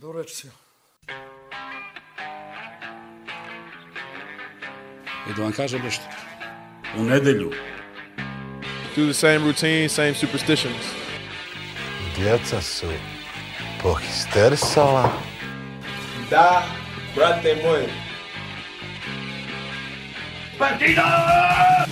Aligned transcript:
До 0.00 0.12
речи. 0.14 0.48
И 5.30 5.34
да 5.36 5.42
вам 5.42 5.52
кажа 5.52 5.78
нещо. 5.78 6.04
У 6.96 7.02
неделю. 7.02 7.52
Do 8.96 9.06
the 9.06 9.14
same 9.14 9.42
routine, 9.44 9.88
same 9.88 10.14
superstitions. 10.14 10.84
Djeca 12.16 12.62
su 12.62 12.86
pohistersala. 13.82 15.12
Da, 16.30 16.62
brate 17.14 17.56
moj. 17.64 17.86
Партида! 20.58 21.86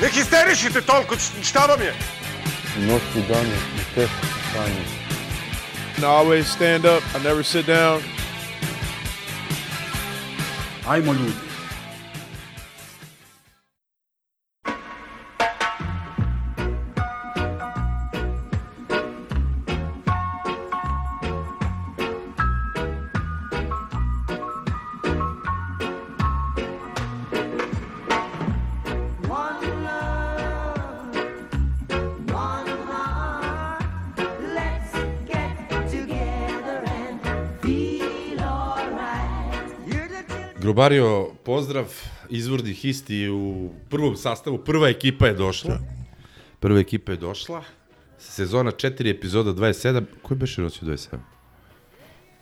Не 0.00 0.08
хистеришите 0.08 0.80
толкова, 0.80 1.20
щаба 1.42 1.76
ми 1.76 1.84
е! 1.84 1.94
Нощ 2.78 3.04
и 3.16 3.20
дани, 3.20 3.54
и 3.80 3.94
те, 3.94 4.08
And 6.00 6.06
I 6.06 6.12
always 6.12 6.46
stand 6.46 6.86
up. 6.86 7.02
I 7.14 7.22
never 7.22 7.42
sit 7.42 7.66
down. 7.66 8.00
Ajmo 10.86 11.12
ljudi. 11.12 11.39
Grubario, 40.80 41.28
pozdrav, 41.44 41.84
izvornih 42.30 42.84
isti 42.84 43.28
u 43.28 43.70
prvom 43.90 44.16
sastavu. 44.16 44.58
Prva 44.58 44.88
ekipa 44.88 45.26
je 45.26 45.34
došla. 45.34 45.78
Prva 46.60 46.80
ekipa 46.80 47.12
je 47.12 47.18
došla. 47.18 47.62
Sezona 48.18 48.70
4, 48.70 49.10
epizoda 49.10 49.50
27. 49.50 50.04
Koji 50.22 50.38
beše 50.38 50.62
nosio 50.62 50.88
27? 50.88 51.18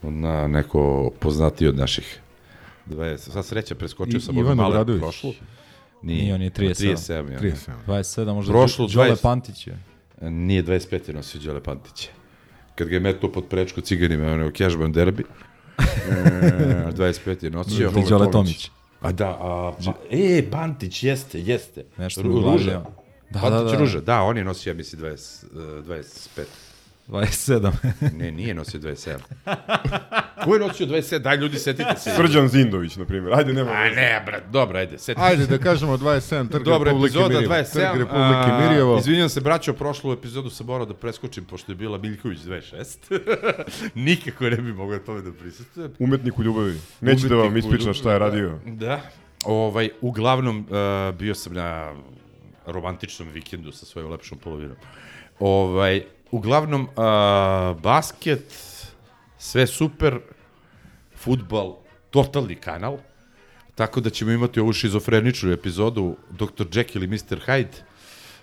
Na 0.02 0.48
neko 0.48 1.10
poznatiji 1.20 1.68
od 1.68 1.76
naših. 1.76 2.20
20. 2.86 3.16
Sad 3.16 3.46
sreća, 3.46 3.74
preskočio 3.74 4.20
sam 4.20 4.38
Ivan 4.38 4.60
Obradović. 4.60 5.00
prošlu. 5.00 5.32
Nije, 6.02 6.34
on 6.34 6.42
je 6.42 6.50
37. 6.50 6.92
37, 6.92 7.32
ja. 7.32 7.38
37. 7.38 7.72
27, 7.86 8.34
možda 8.34 8.52
Prošlo 8.52 8.86
Đole 8.86 9.10
20. 9.10 9.22
Pantić 9.22 9.66
je. 9.66 9.78
Nije 10.20 10.64
25 10.64 11.08
je 11.08 11.14
nosio 11.14 11.40
Đole 11.40 11.62
Pantić. 11.62 12.08
Kad 12.74 12.88
ga 12.88 12.96
je 12.96 13.00
metao 13.00 13.32
pod 13.32 13.44
prečku 13.48 13.80
ciganima, 13.80 14.26
ono 14.32 14.42
je 14.42 14.48
u 14.48 14.52
Cashman 14.52 14.92
derbi. 14.92 15.24
E, 15.78 16.92
25 16.92 17.44
je 17.44 17.50
nosio. 17.50 17.90
Ili 17.96 18.04
Đole 18.08 18.30
Tomić. 18.30 18.70
A 19.00 19.12
da, 19.12 19.28
a, 19.28 19.72
pa, 19.84 19.92
e, 20.10 20.50
Pantić, 20.50 21.02
jeste, 21.02 21.40
jeste. 21.40 21.84
Nešto 21.96 22.22
Ru-. 22.22 22.52
Ruža. 22.52 22.82
Da, 23.30 23.40
Pantić 23.40 23.70
da, 23.70 23.76
da. 23.76 23.78
Ruža, 23.78 24.00
da, 24.00 24.22
on 24.22 24.36
je 24.36 24.44
nosio, 24.44 24.70
ja 24.70 24.74
mislim, 24.74 25.02
20, 25.02 25.44
uh, 25.52 25.86
25. 25.86 26.42
27. 27.08 27.72
Ne, 28.18 28.32
nije 28.32 28.54
nosio 28.54 28.80
27. 28.80 29.18
Ko 30.44 30.54
je 30.54 30.60
nosio 30.60 30.86
27? 30.86 31.18
Daj, 31.18 31.36
ljudi, 31.36 31.58
setite 31.58 31.94
se. 31.98 32.10
Srđan 32.16 32.48
Zindović, 32.48 32.96
na 32.96 33.04
primjer. 33.04 33.34
Ajde, 33.34 33.52
nema. 33.52 33.70
A 33.70 33.84
ne, 33.84 34.22
brat, 34.26 34.42
dobro, 34.50 34.78
ajde, 34.78 34.98
setite 34.98 35.26
Ajde 35.26 35.46
da 35.46 35.58
kažemo 35.58 35.96
27 35.96 36.50
Trg 36.50 36.64
Dobro, 36.64 36.90
Republike 36.90 37.06
epizoda 37.06 37.34
Mirjevo. 37.34 37.54
27. 37.54 37.72
Trg 37.72 38.00
Republike 38.00 38.50
a, 38.50 38.60
Mirjevo. 38.60 38.98
Izvinjam 38.98 39.28
se, 39.28 39.40
braćo, 39.40 39.72
prošlu 39.72 40.12
epizodu 40.12 40.50
sam 40.50 40.66
morao 40.66 40.86
da 40.86 40.94
preskočim, 40.94 41.44
pošto 41.44 41.72
je 41.72 41.76
bila 41.76 41.98
Miljković 41.98 42.38
26. 42.38 43.18
Nikako 43.94 44.44
ne 44.44 44.56
bi 44.56 44.72
mogao 44.72 44.98
tome 44.98 45.22
da 45.22 45.32
prisustujem. 45.32 45.92
Umetnik 45.98 46.38
u 46.38 46.42
ljubavi. 46.42 46.80
Neće 47.00 47.28
da 47.28 47.34
vam 47.34 47.56
ispričam 47.56 47.94
šta 47.94 48.12
je 48.12 48.18
radio. 48.18 48.58
Da. 48.66 49.00
Ovaj, 49.44 49.90
uglavnom, 50.00 50.58
uh, 50.58 51.14
bio 51.14 51.34
sam 51.34 51.52
na 51.52 51.94
romantičnom 52.66 53.28
vikendu 53.28 53.72
sa 53.72 53.86
svojom 53.86 54.10
lepšom 54.10 54.38
polovinom. 54.38 54.76
Ovaj, 55.40 56.02
uglavnom, 56.30 56.82
uh, 56.82 57.80
basket, 57.80 58.54
sve 59.38 59.66
super, 59.66 60.18
futbal, 61.16 61.76
totalni 62.10 62.54
kanal, 62.54 62.98
tako 63.74 64.00
da 64.00 64.10
ćemo 64.10 64.30
imati 64.30 64.60
ovu 64.60 64.72
šizofreničnu 64.72 65.52
epizodu 65.52 66.16
Dr. 66.30 66.64
Jekyll 66.64 67.04
i 67.04 67.06
Mr. 67.06 67.40
Hyde. 67.46 67.76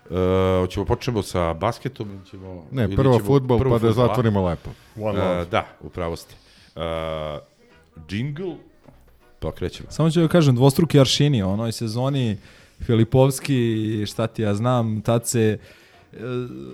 Uh, 0.10 0.62
hoćemo 0.62 0.86
počnemo 0.86 1.24
sa 1.24 1.54
basketom 1.54 2.12
ili 2.12 2.26
ćemo... 2.26 2.68
Ne, 2.72 2.96
prvo 2.96 3.18
ćemo- 3.18 3.26
futbol, 3.26 3.60
prvo 3.60 3.76
pa 3.76 3.80
da 3.80 3.88
fudbal, 3.88 4.06
a? 4.06 4.08
zatvorimo 4.08 4.48
lepo. 4.48 4.70
One. 4.96 5.42
Uh, 5.42 5.48
da, 5.48 5.66
upravo 5.82 6.16
ste. 6.16 6.36
Uh, 6.76 6.82
jingle, 8.10 8.56
pa 9.40 9.52
krećemo. 9.52 9.92
Samo 9.92 10.10
ću 10.10 10.22
da 10.22 10.28
kažem, 10.28 10.56
dvostruki 10.56 11.00
aršini, 11.00 11.44
u 11.44 11.50
onoj 11.50 11.72
sezoni 11.72 12.38
Filipovski, 12.82 14.04
šta 14.08 14.28
ti 14.28 14.42
ja 14.42 14.54
znam, 14.56 15.02
tad 15.02 15.28
se 15.28 15.42
e, 15.42 15.58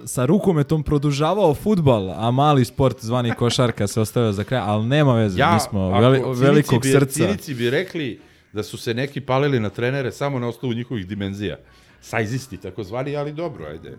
sa 0.05 0.25
rukometom 0.25 0.83
produžavao 0.83 1.53
futbal, 1.53 2.09
a 2.09 2.31
mali 2.31 2.65
sport 2.65 2.97
zvani 3.01 3.31
košarka 3.35 3.87
se 3.87 4.01
ostavio 4.01 4.31
za 4.31 4.43
kraj, 4.43 4.61
ali 4.65 4.85
nema 4.85 5.15
veze, 5.15 5.43
mi 5.53 5.59
smo 5.59 5.99
veli, 5.99 6.21
velikog 6.35 6.81
bi, 6.81 6.91
srca. 6.91 7.13
Cinici 7.13 7.53
bi 7.53 7.69
rekli 7.69 8.19
da 8.53 8.63
su 8.63 8.77
se 8.77 8.93
neki 8.93 9.21
palili 9.21 9.59
na 9.59 9.69
trenere 9.69 10.11
samo 10.11 10.39
na 10.39 10.47
osnovu 10.47 10.73
njihovih 10.73 11.07
dimenzija. 11.07 11.57
Sajzisti, 12.03 12.57
tako 12.57 12.83
zvani, 12.83 13.15
ali 13.15 13.33
dobro, 13.33 13.65
ajde. 13.65 13.97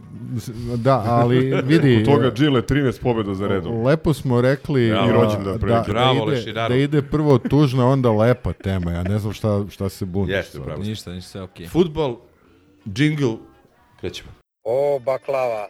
Da, 0.77 1.05
ali 1.07 1.63
vidi... 1.65 1.97
Od 1.99 2.05
toga 2.05 2.31
Gile 2.31 2.63
13 2.63 3.01
pobjeda 3.01 3.35
za 3.35 3.49
redom. 3.49 3.85
Lepo 3.87 4.15
smo 4.15 4.41
rekli 4.41 4.89
Bravo. 4.91 5.07
da, 5.07 5.13
I 5.13 5.23
rođendan 5.23 5.59
da, 5.59 5.67
da, 5.67 5.85
Bravo, 5.89 6.15
ide, 6.15 6.37
Lešinaru. 6.37 6.75
da 6.75 6.81
ide 6.81 7.03
prvo 7.03 7.39
tužna, 7.39 7.89
onda 7.89 8.11
lepa 8.11 8.53
tema. 8.53 8.93
Ja 8.93 9.03
ne 9.03 9.19
znam 9.19 9.33
šta, 9.33 9.65
šta 9.71 9.89
se 9.89 10.05
buni. 10.05 10.33
Jeste, 10.33 10.61
upravo. 10.61 10.83
Ništa, 10.83 11.13
ništa, 11.13 11.31
sve 11.31 11.43
okej. 11.43 11.67
Futbol, 11.67 12.17
jingle, 12.85 13.37
krećemo. 14.01 14.42
O, 14.65 15.01
baklava. 15.01 15.69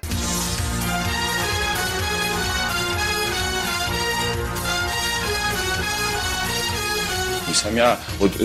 Nisam 7.49 7.77
ja 7.77 7.97
od, 8.21 8.31
e, 8.41 8.45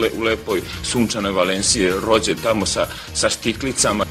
le, 0.00 0.10
u 0.18 0.22
lepoj 0.22 0.62
sunčanoj 0.82 1.32
Valencije 1.32 1.92
rođen 2.06 2.36
tamo 2.42 2.66
sa, 2.66 2.86
sa 3.14 3.28
štiklicama. 3.28 4.04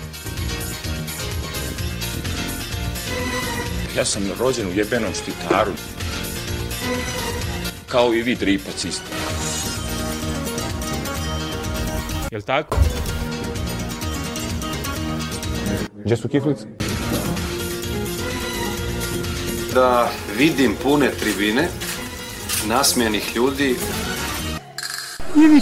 Ja 3.98 4.06
sam 4.06 4.24
rođen 4.40 4.68
u 4.68 4.74
jebenom 4.74 5.14
štitaru. 5.14 5.72
Kao 7.88 8.14
i 8.14 8.22
vi 8.22 8.36
dripac 8.36 8.86
isto. 8.86 9.12
Jel 12.32 12.42
tako? 12.42 12.78
Gdje 16.08 16.18
su 16.18 16.30
kiflice? 16.30 16.66
da 19.74 20.10
vidim 20.38 20.76
pune 20.84 21.12
tribine, 21.12 21.68
nasmijenih 22.68 23.36
ljudi, 23.36 23.76
One 25.36 25.58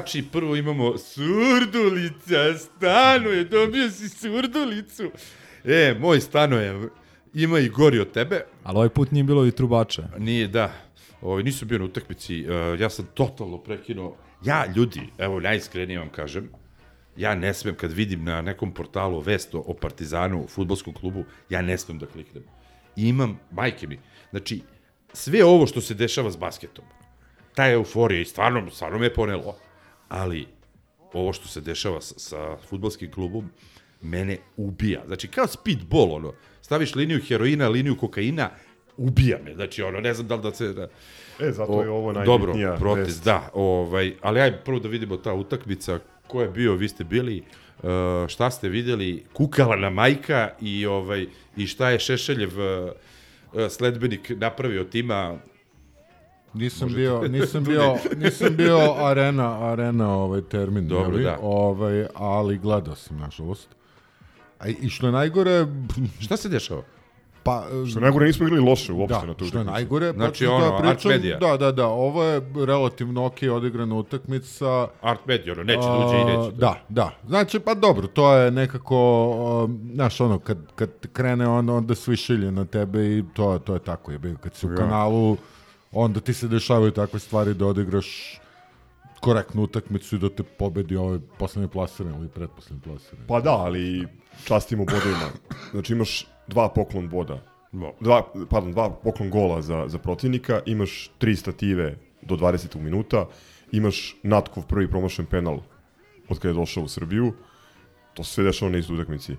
znači, 0.00 0.24
prvo 0.32 0.56
imamo 0.56 0.98
surdulica, 0.98 2.58
stanuje, 2.58 3.44
dobio 3.44 3.90
si 3.90 4.08
surdulicu. 4.08 5.10
E, 5.64 5.94
moj 6.00 6.20
stanoje, 6.20 6.88
ima 7.34 7.58
i 7.58 7.68
gori 7.68 8.00
od 8.00 8.12
tebe. 8.12 8.44
Ali 8.62 8.76
ovaj 8.76 8.88
put 8.88 9.10
nije 9.10 9.24
bilo 9.24 9.46
i 9.46 9.50
trubača. 9.50 10.02
Nije, 10.18 10.48
da. 10.48 10.72
Ovaj, 11.22 11.42
nisam 11.42 11.68
bio 11.68 11.78
na 11.78 11.84
utakmici, 11.84 12.46
uh, 12.48 12.80
ja 12.80 12.90
sam 12.90 13.06
totalno 13.14 13.58
prekinuo. 13.58 14.16
Ja, 14.44 14.66
ljudi, 14.76 15.00
evo, 15.18 15.40
najiskrenije 15.40 15.98
vam 15.98 16.08
kažem, 16.08 16.48
ja 17.16 17.34
ne 17.34 17.54
smem 17.54 17.74
kad 17.74 17.92
vidim 17.92 18.24
na 18.24 18.42
nekom 18.42 18.72
portalu 18.74 19.20
vest 19.20 19.54
o 19.54 19.74
Partizanu, 19.80 20.46
futbolskom 20.48 20.94
klubu, 20.94 21.24
ja 21.50 21.62
ne 21.62 21.78
smem 21.78 21.98
da 21.98 22.06
kliknem. 22.06 22.44
I 22.96 23.08
imam, 23.08 23.38
majke 23.50 23.86
mi, 23.86 23.98
znači, 24.30 24.62
sve 25.12 25.44
ovo 25.44 25.66
što 25.66 25.80
se 25.80 25.94
dešava 25.94 26.30
s 26.30 26.36
basketom, 26.36 26.84
ta 27.54 27.70
euforija 27.70 28.20
i 28.20 28.24
stvarno, 28.24 28.70
stvarno 28.70 28.98
me 28.98 29.06
je 29.06 29.14
ponelo. 29.14 29.56
Ali, 30.10 30.46
ovo 31.12 31.32
što 31.32 31.48
se 31.48 31.60
dešava 31.60 32.00
sa, 32.00 32.18
sa 32.18 32.56
futbolskim 32.68 33.12
klubom, 33.12 33.50
mene 34.02 34.38
ubija. 34.56 35.02
Znači, 35.06 35.28
kao 35.28 35.46
speedball, 35.46 36.12
ono, 36.14 36.32
staviš 36.62 36.94
liniju 36.94 37.20
heroina, 37.28 37.68
liniju 37.68 37.96
kokaina, 37.96 38.50
ubija 38.96 39.38
me. 39.44 39.54
Znači, 39.54 39.82
ono, 39.82 40.00
ne 40.00 40.14
znam 40.14 40.28
da 40.28 40.34
li 40.34 40.42
da 40.42 40.54
se... 40.54 40.72
Da, 40.72 40.88
E, 41.40 41.52
zato 41.52 41.82
je 41.82 41.90
ovo 41.90 42.12
Dobro, 42.12 42.46
najbitnija 42.46 42.76
protest, 42.76 43.08
vest. 43.08 43.24
da. 43.24 43.50
Ovaj, 43.54 44.14
ali 44.20 44.40
ajde 44.40 44.56
prvo 44.64 44.78
da 44.78 44.88
vidimo 44.88 45.16
ta 45.16 45.34
utakmica, 45.34 45.98
ko 46.26 46.42
je 46.42 46.48
bio, 46.48 46.74
vi 46.74 46.88
ste 46.88 47.04
bili, 47.04 47.42
uh, 47.82 47.88
šta 48.28 48.50
ste 48.50 48.68
videli, 48.68 49.24
kukala 49.32 49.76
na 49.76 49.90
majka 49.90 50.50
i, 50.60 50.86
ovaj, 50.86 51.26
i 51.56 51.66
šta 51.66 51.90
je 51.90 51.98
Šešeljev 51.98 52.50
uh, 52.58 52.90
sledbenik 53.70 54.30
napravio 54.36 54.84
tima 54.84 55.38
Nisam 56.54 56.94
bio, 56.94 57.28
nisam 57.28 57.64
bio, 57.64 57.96
nisam 58.24 58.56
bio 58.56 58.94
arena, 58.98 59.64
arena 59.64 60.14
ovaj 60.16 60.40
termin, 60.42 60.88
Dobro, 60.88 61.10
jeli? 61.10 61.24
da. 61.24 61.38
ovaj, 61.42 62.06
ali 62.14 62.58
gledao 62.58 62.94
sam, 62.94 63.18
nažalost. 63.18 63.68
A 64.58 64.68
i 64.68 64.88
što 64.88 65.06
je 65.06 65.12
najgore, 65.12 65.66
Šta 66.24 66.36
se 66.36 66.48
dešava? 66.48 66.82
pa... 67.42 67.64
Što 67.90 68.00
najgore 68.00 68.26
nismo 68.26 68.46
igrali 68.46 68.68
loše 68.68 68.92
uopšte 68.92 69.20
Da, 69.20 69.26
na 69.26 69.34
tu 69.34 69.44
što 69.44 69.58
je 69.58 69.64
najgore, 69.64 70.12
Znači, 70.12 70.46
ono, 70.46 70.74
Art 70.74 70.82
pričam, 70.82 71.10
Media. 71.10 71.38
Da, 71.38 71.56
da, 71.56 71.72
da, 71.72 71.86
ovo 71.86 72.24
je 72.24 72.40
relativno 72.66 73.26
ok 73.26 73.36
odigrana 73.52 73.94
utakmica. 73.94 74.88
Art 75.02 75.20
Media, 75.26 75.52
ono, 75.52 75.64
neće 75.64 75.80
da 75.80 76.06
uđe 76.06 76.20
i 76.20 76.24
neće. 76.24 76.56
Da, 76.56 76.74
da. 76.88 77.10
Znači, 77.26 77.58
pa 77.60 77.74
dobro, 77.74 78.06
to 78.06 78.34
je 78.34 78.50
nekako, 78.50 79.28
um, 79.64 79.90
znaš, 79.94 80.20
ono, 80.20 80.38
kad, 80.38 80.58
kad 80.74 80.90
krene 81.12 81.48
on, 81.48 81.70
onda 81.70 81.94
svi 81.94 82.16
šilje 82.16 82.52
na 82.52 82.64
tebe 82.64 83.18
i 83.18 83.24
to, 83.34 83.58
to 83.58 83.74
je 83.74 83.80
tako, 83.80 84.12
jebe, 84.12 84.34
kad 84.40 84.54
si 84.54 84.66
u 84.66 84.76
kanalu, 84.76 85.36
onda 85.92 86.20
ti 86.20 86.34
se 86.34 86.48
dešavaju 86.48 86.90
takve 86.90 87.18
stvari 87.18 87.54
da 87.54 87.66
odigraš 87.66 88.40
korektnu 89.20 89.62
utakmicu 89.62 90.16
i 90.16 90.18
da 90.18 90.28
te 90.28 90.42
pobedi 90.42 90.96
ovaj 90.96 91.18
poslednji 91.38 91.68
plasiran 91.68 92.14
ili 92.14 92.28
pretposlednji 92.28 92.82
plasiran. 92.82 93.24
Pa 93.28 93.40
da, 93.40 93.50
ali 93.50 94.06
častimo 94.44 94.84
bodovima. 94.84 95.30
Znači 95.70 95.92
imaš 95.92 96.26
dva 96.46 96.68
poklon 96.68 97.08
boda. 97.08 97.42
No. 97.72 97.92
Dva, 98.00 98.22
pardon, 98.50 98.72
dva 98.72 98.90
poklon 98.90 99.30
gola 99.30 99.62
za, 99.62 99.84
za 99.88 99.98
protivnika, 99.98 100.60
imaš 100.66 101.10
tri 101.18 101.36
stative 101.36 101.96
do 102.22 102.36
20. 102.36 102.80
minuta, 102.80 103.26
imaš 103.72 104.16
Natkov 104.22 104.66
prvi 104.66 104.90
promašen 104.90 105.26
penal 105.26 105.60
od 106.28 106.38
kada 106.38 106.48
je 106.48 106.54
došao 106.54 106.84
u 106.84 106.88
Srbiju. 106.88 107.32
To 108.14 108.24
se 108.24 108.32
sve 108.32 108.44
dešava 108.44 108.72
na 108.72 108.78
istoj 108.78 108.94
utakmici. 108.94 109.36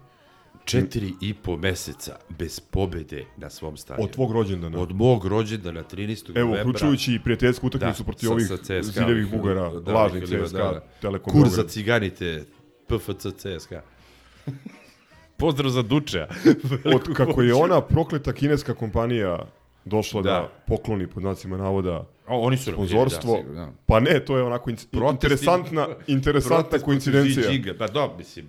Četiri 0.72 1.14
i 1.22 1.34
po 1.34 1.58
meseca 1.58 2.16
bez 2.30 2.60
pobede 2.60 3.26
na 3.38 3.50
svom 3.50 3.78
stadionu. 3.78 4.06
Od 4.06 4.12
tvog 4.12 4.32
rođendana. 4.32 4.80
Od 4.80 4.92
mog 4.92 5.26
rođendana 5.26 5.84
13. 5.84 6.30
Evo, 6.30 6.48
novembra. 6.48 6.62
uključujući 6.62 7.14
i 7.14 7.20
prijateljsku 7.20 7.68
utakmicu 7.68 8.04
protiv 8.04 8.28
sa- 8.28 8.34
ovih 8.34 8.48
ziljevih 8.84 9.26
ovih, 9.26 9.32
bugara, 9.32 9.70
da, 9.72 9.94
lažnih 9.94 10.24
CSKA, 10.24 10.38
da, 10.58 10.64
da. 10.64 10.88
Telekom 11.02 11.34
Kur 11.34 11.50
za 11.50 11.64
ciganite, 11.64 12.46
PFC 12.88 13.26
CSKA. 13.38 13.82
Pozdrav 15.38 15.70
za 15.70 15.82
Dučeja. 15.82 16.28
Od 16.86 17.14
kako 17.14 17.42
je 17.42 17.54
ona 17.54 17.82
prokleta 17.82 18.34
kineska 18.34 18.74
kompanija 18.74 19.40
došla 19.86 20.22
da, 20.22 20.30
Da. 20.30 20.36
da 20.36 20.50
pokloni 20.68 21.08
pod 21.08 21.22
znacima 21.22 21.58
navoda 21.58 22.08
O, 22.28 22.40
oni 22.40 22.58
su 22.58 22.72
nam 22.72 22.76
sponzorstvo. 22.78 23.44
da, 23.44 23.54
da. 23.54 23.72
Pa 23.86 24.00
ne, 24.00 24.20
to 24.20 24.38
je 24.38 24.44
onako 24.44 24.70
in, 24.70 24.78
interesantna, 25.12 25.88
interesantna 26.08 26.80
koincidencija. 26.80 27.34
protiv 27.36 27.52
Jinpinga, 27.54 27.78
Pa 27.78 27.88
dobro, 27.88 28.18
mislim. 28.18 28.46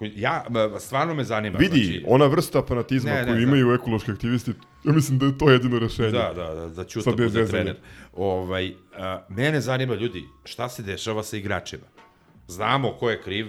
Koji- 0.00 0.12
Ja, 0.16 0.44
stvarno 0.78 1.14
me 1.14 1.24
zanima. 1.24 1.58
Vidi, 1.58 1.82
znači, 1.82 2.04
ona 2.06 2.26
vrsta 2.26 2.62
fanatizma 2.62 3.10
Ne, 3.10 3.16
ne, 3.16 3.24
koju 3.24 3.36
da. 3.36 3.42
imaju 3.42 3.72
ekološki 3.72 4.10
aktivisti, 4.10 4.52
ja 4.84 4.92
mislim 4.92 5.18
da 5.18 5.26
je 5.26 5.38
to 5.38 5.50
jedino 5.50 5.78
rešenje. 5.78 6.10
Da, 6.10 6.32
da, 6.36 6.54
da, 6.54 6.62
da 6.62 6.74
Sad 6.74 6.88
Ćuta 6.88 7.10
bez 7.10 7.16
bude 7.26 7.44
zezanja. 7.44 7.46
trener. 7.64 7.76
Ovaj, 8.14 8.74
a, 8.94 9.24
mene 9.30 9.60
zanima, 9.60 9.94
ljudi, 9.94 10.24
šta 10.44 10.68
se 10.68 10.82
dešava 10.82 11.22
sa 11.22 11.36
igračima? 11.36 11.82
Znamo 12.48 12.92
ko 12.92 13.10
je 13.10 13.22
kriv, 13.22 13.46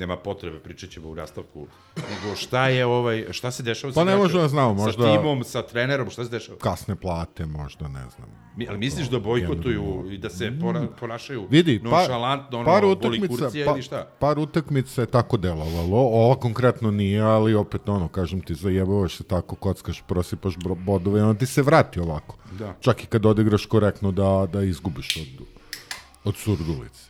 nema 0.00 0.16
potrebe, 0.16 0.58
pričat 0.58 0.90
ćemo 0.90 1.08
u 1.08 1.14
nastavku. 1.14 1.66
Nego 1.96 2.36
šta 2.36 2.68
je 2.68 2.86
ovaj, 2.86 3.26
šta 3.30 3.50
se 3.50 3.62
dešava 3.62 3.92
sa 3.92 4.00
Pa 4.00 4.04
ne 4.04 4.12
igračima? 4.12 4.22
možemo 4.24 4.42
da 4.42 4.48
znamo, 4.48 4.74
možda- 4.74 5.02
Sa 5.02 5.16
timom, 5.16 5.44
sa 5.44 5.62
trenerom, 5.62 6.10
šta 6.10 6.24
se 6.24 6.30
dešava? 6.30 6.58
Kasne 6.58 6.96
plate, 6.96 7.46
možda, 7.46 7.88
ne 7.88 8.04
znam. 8.16 8.28
Mi, 8.56 8.68
ali 8.68 8.78
misliš 8.78 9.08
da 9.08 9.18
bojkotuju 9.18 10.06
i 10.10 10.18
da 10.18 10.30
se 10.30 10.52
pona, 10.60 10.86
ponašaju 11.00 11.46
Vidi, 11.50 11.80
pa, 11.84 11.90
nonšalantno, 11.90 12.58
ono, 12.58 12.66
par 12.66 12.82
boli 12.82 12.92
utakmica, 12.92 13.26
kurcija 13.28 13.66
pa, 13.66 13.72
ili 13.72 13.82
šta? 13.82 14.04
par 14.18 14.38
utakmica 14.38 15.00
je 15.00 15.06
tako 15.06 15.36
delovalo, 15.36 15.98
ova 15.98 16.36
konkretno 16.36 16.90
nije, 16.90 17.20
ali 17.20 17.54
opet 17.54 17.88
ono, 17.88 18.08
kažem 18.08 18.40
ti, 18.40 18.54
zajebavaš 18.54 19.16
se 19.16 19.24
tako, 19.24 19.56
kockaš, 19.56 20.02
prosipaš 20.06 20.54
bodove, 20.76 21.24
onda 21.24 21.38
ti 21.38 21.46
se 21.46 21.62
vrati 21.62 22.00
ovako. 22.00 22.36
Da. 22.58 22.74
Čak 22.80 23.04
i 23.04 23.06
kad 23.06 23.26
odigraš 23.26 23.66
korektno 23.66 24.12
da, 24.12 24.46
da 24.52 24.62
izgubiš 24.62 25.16
od, 25.16 25.46
od 26.24 26.36
surdulice. 26.36 27.07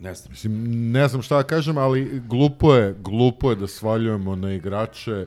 Ne 0.00 0.14
znam. 0.14 0.30
Mislim, 0.30 0.52
ne 0.90 1.08
znam 1.08 1.22
šta 1.22 1.36
da 1.36 1.42
kažem, 1.42 1.78
ali 1.78 2.20
glupo 2.20 2.74
je, 2.74 2.94
glupo 2.94 3.50
je 3.50 3.56
da 3.56 3.66
svaljujemo 3.66 4.36
na 4.36 4.52
igrače, 4.52 5.26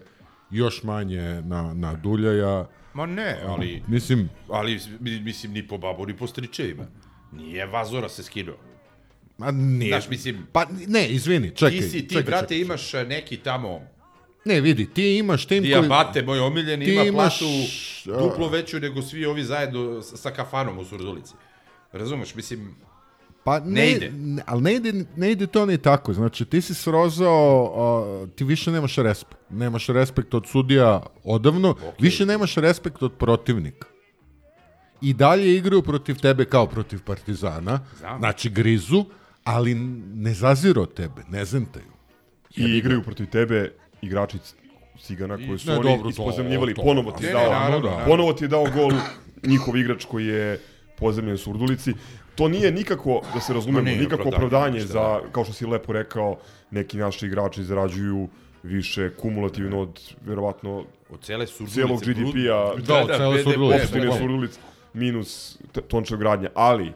još 0.51 0.83
manje 0.83 1.41
na, 1.41 1.73
na 1.73 1.93
Duljaja. 1.93 2.67
Ma 2.93 3.05
ne, 3.05 3.39
ali, 3.45 3.83
Mislim, 3.87 4.29
ali 4.49 4.79
mi- 4.99 5.19
mislim 5.19 5.51
ni 5.51 5.67
po 5.67 5.77
babu, 5.77 6.05
ni 6.05 6.17
po 6.17 6.27
stričevima. 6.27 6.83
Nije 7.31 7.65
Vazora 7.65 8.09
se 8.09 8.23
skinuo. 8.23 8.55
ma 9.37 9.51
nije. 9.51 9.89
Znaš, 9.89 10.09
mislim- 10.09 10.47
Pa 10.51 10.65
ne, 10.87 11.07
izvini, 11.07 11.51
čekaj. 11.51 11.71
Ti 11.71 11.81
si, 11.81 11.91
ti, 11.99 12.07
čekaj, 12.09 12.23
brate, 12.23 12.43
čekaj. 12.45 12.59
imaš 12.59 12.93
e, 12.93 13.03
neki 13.05 13.37
tamo 13.37 13.81
Ne, 14.45 14.61
vidi, 14.61 14.85
ti 14.85 15.17
imaš 15.17 15.45
tim 15.45 15.63
koji... 15.63 15.69
Diabate, 15.69 16.21
moj 16.21 16.39
omiljeni, 16.39 16.85
ti 16.85 16.93
ima 16.93 17.03
imaš, 17.03 17.39
platu 17.39 18.19
duplo 18.19 18.49
veću 18.49 18.79
nego 18.79 19.01
svi 19.01 19.25
ovi 19.25 19.43
zajedno 19.43 20.01
sa 20.01 20.31
kafanom 20.31 20.77
u 20.77 20.85
Surdulici. 20.85 21.33
Razumeš, 21.91 22.35
mislim, 22.35 22.75
Pa 23.43 23.59
ne, 23.59 23.65
Ne 23.71 23.91
ide. 23.91 24.11
Ne, 24.11 24.43
ali 24.45 24.61
ne 24.61 24.73
ide, 24.73 24.93
ne 25.15 25.31
ide 25.31 25.47
to 25.47 25.65
ni 25.65 25.77
tako. 25.77 26.13
Znači, 26.13 26.45
ti 26.45 26.61
si 26.61 26.73
srozao, 26.73 27.73
a, 27.75 28.27
ti 28.27 28.43
više 28.43 28.71
nemaš 28.71 28.95
respekt. 28.95 29.41
Nemaš 29.49 29.87
respekt 29.87 30.33
od 30.33 30.47
sudija 30.47 30.89
odavno, 31.23 31.75
više 31.99 32.25
nemaš 32.25 32.55
respekt 32.55 33.03
od 33.03 33.13
protivnika. 33.13 33.87
I 35.01 35.13
dalje 35.13 35.55
igraju 35.55 35.81
protiv 35.81 36.15
tebe 36.15 36.45
kao 36.45 36.67
protiv 36.67 37.01
Partizana. 37.01 37.79
Znam. 37.99 38.19
Znači, 38.19 38.49
grizu, 38.49 39.05
ali 39.43 39.75
ne 40.15 40.33
zaziru 40.33 40.81
od 40.81 40.93
tebe, 40.93 41.21
ne 41.29 41.45
zentaju. 41.45 41.85
I 42.55 42.63
igraju 42.63 43.03
protiv 43.03 43.25
tebe 43.27 43.71
igrači 44.01 44.37
Cigana 44.99 45.37
koji 45.37 45.59
su 45.59 45.67
Ne, 45.67 45.73
oni 45.73 45.83
dobro, 45.83 46.03
to- 46.03 46.09
ispozemljivali. 46.09 46.73
to- 46.73 46.81
Ponovo 46.81 47.11
ti 47.11 47.25
je 47.25 47.33
Ne, 47.33 47.39
ne, 47.39 47.41
dao, 47.41 47.53
naravno, 47.53 47.79
naravno. 47.81 48.05
ponovo 48.05 48.33
ti 48.33 48.43
je 48.43 48.47
dao 48.47 48.65
gol 48.65 48.91
njihov 49.43 49.77
igrač 49.77 50.05
koji 50.05 50.25
je 50.25 50.59
pozemljen 50.97 51.35
u 51.35 51.37
Surdulici. 51.37 51.93
To 52.35 52.47
nije 52.47 52.71
nikako, 52.71 53.21
da 53.33 53.39
se 53.39 53.53
razumemo, 53.53 53.81
nije 53.81 53.97
nikako 53.97 54.27
opravdanje, 54.27 54.79
za, 54.79 55.19
kao 55.31 55.43
što 55.43 55.53
si 55.53 55.65
lepo 55.65 55.93
rekao, 55.93 56.37
neki 56.71 56.97
naši 56.97 57.25
igrači 57.25 57.63
zarađuju 57.63 58.27
više 58.63 59.09
kumulativno 59.21 59.79
od, 59.81 59.99
verovatno, 60.25 60.83
od 61.09 61.21
cele 61.21 61.47
Surdulice... 61.47 61.73
cijelog 61.73 61.99
GDP-a, 62.01 62.81
Da, 62.81 63.01
od 63.01 63.07
cele 63.17 63.39
E, 63.39 63.43
Surdulice, 63.43 63.81
opštine 63.81 64.05
bukvalno. 64.05 64.17
Surdulic 64.19 64.59
minus 64.93 65.57
t- 65.71 65.81
tončev 65.81 66.17
gradnja, 66.17 66.49
ali 66.55 66.91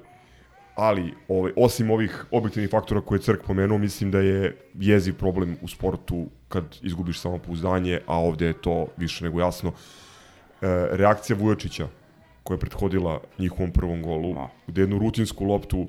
ali 0.75 1.13
ovaj, 1.27 1.51
osim 1.55 1.91
ovih 1.91 2.25
objektivnih 2.31 2.69
faktora 2.71 3.01
koje 3.01 3.17
je 3.17 3.21
Crk 3.21 3.41
pomenuo, 3.45 3.77
mislim 3.77 4.11
da 4.11 4.19
je 4.19 4.57
jeziv 4.79 5.15
problem 5.17 5.57
u 5.61 5.67
sportu 5.67 6.25
kad 6.47 6.63
izgubiš 6.81 7.19
samopouzdanje, 7.19 7.99
a 8.05 8.19
ovde 8.19 8.45
je 8.45 8.61
to 8.61 8.87
više 8.97 9.23
nego 9.25 9.39
jasno. 9.39 9.69
E, 9.69 9.75
reakcija 10.91 11.35
Vujočića 11.39 11.87
koja 12.47 12.55
je 12.55 12.59
prethodila 12.59 13.19
njihovom 13.39 13.71
prvom 13.71 14.03
golu, 14.03 14.33
Ma. 14.33 14.47
gde 14.67 14.81
jednu 14.81 14.99
rutinsku 14.99 15.45
loptu 15.45 15.87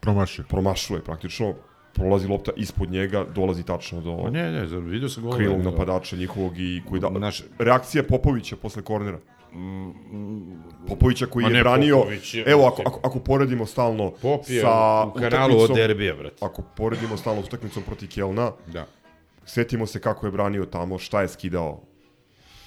Promašio. 0.00 0.44
promašuje 0.48 1.00
praktično, 1.02 1.54
prolazi 1.92 2.28
lopta 2.28 2.52
ispod 2.56 2.90
njega, 2.90 3.24
dolazi 3.26 3.62
tačno 3.62 4.00
do 4.00 4.16
Pa 4.18 4.30
ne, 4.30 4.50
ne, 4.52 4.66
vidio 4.66 5.08
sam 5.08 5.22
gol. 5.22 5.32
krilnog 5.32 5.62
napadača 5.62 6.16
njihovog 6.16 6.58
i 6.58 6.82
koji 6.88 7.00
da... 7.00 7.08
Naš- 7.08 7.44
Reakcija 7.58 8.02
Popovića 8.02 8.56
posle 8.56 8.82
kornera. 8.82 9.18
Popovića 10.88 11.26
koji 11.26 11.42
Ma 11.42 11.48
je 11.48 11.54
ne, 11.54 11.60
branio... 11.60 11.96
Popović 11.96 12.34
je- 12.34 12.44
evo, 12.46 12.66
ako, 12.66 12.82
ako, 12.82 13.00
ako 13.04 13.18
poredimo 13.20 13.66
stalno 13.66 14.10
Pop 14.12 14.40
je 14.48 14.60
sa 14.60 15.04
u 15.06 15.12
kanalu 15.12 15.58
od 15.58 15.70
derbija, 15.70 16.14
brate. 16.14 16.36
Ako 16.40 16.62
poredimo 16.76 17.16
stalno 17.16 17.42
s 17.42 17.46
utakmicom 17.46 17.82
protiv 17.82 18.08
Kelna, 18.08 18.52
Da. 18.66 18.86
setimo 19.44 19.86
se 19.86 20.00
kako 20.00 20.26
je 20.26 20.32
branio 20.32 20.64
tamo, 20.64 20.98
šta 20.98 21.22
je 21.22 21.28
skidao 21.28 21.80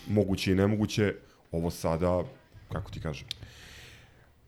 moguće 0.07 0.51
i 0.51 0.55
nemoguće, 0.55 1.15
ovo 1.51 1.69
sada, 1.69 2.23
kako 2.69 2.91
ti 2.91 3.01
kažem, 3.01 3.27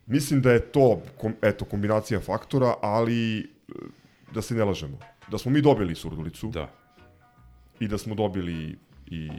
mislim 0.06 0.42
da 0.42 0.52
je 0.52 0.62
to, 0.62 1.02
kom, 1.18 1.34
eto, 1.42 1.66
kombinacija 1.66 2.20
faktora, 2.20 2.74
ali 2.82 3.40
e, 3.40 3.44
da 4.32 4.42
se 4.42 4.56
ne 4.56 4.64
lažemo. 4.64 4.98
Da 5.28 5.38
smo 5.38 5.52
mi 5.52 5.62
dobili 5.62 5.96
Surdulicu 5.96 6.48
Da. 6.48 6.70
i 7.80 7.88
da 7.88 7.98
smo 7.98 8.16
dobili 8.16 8.78
i 9.08 9.30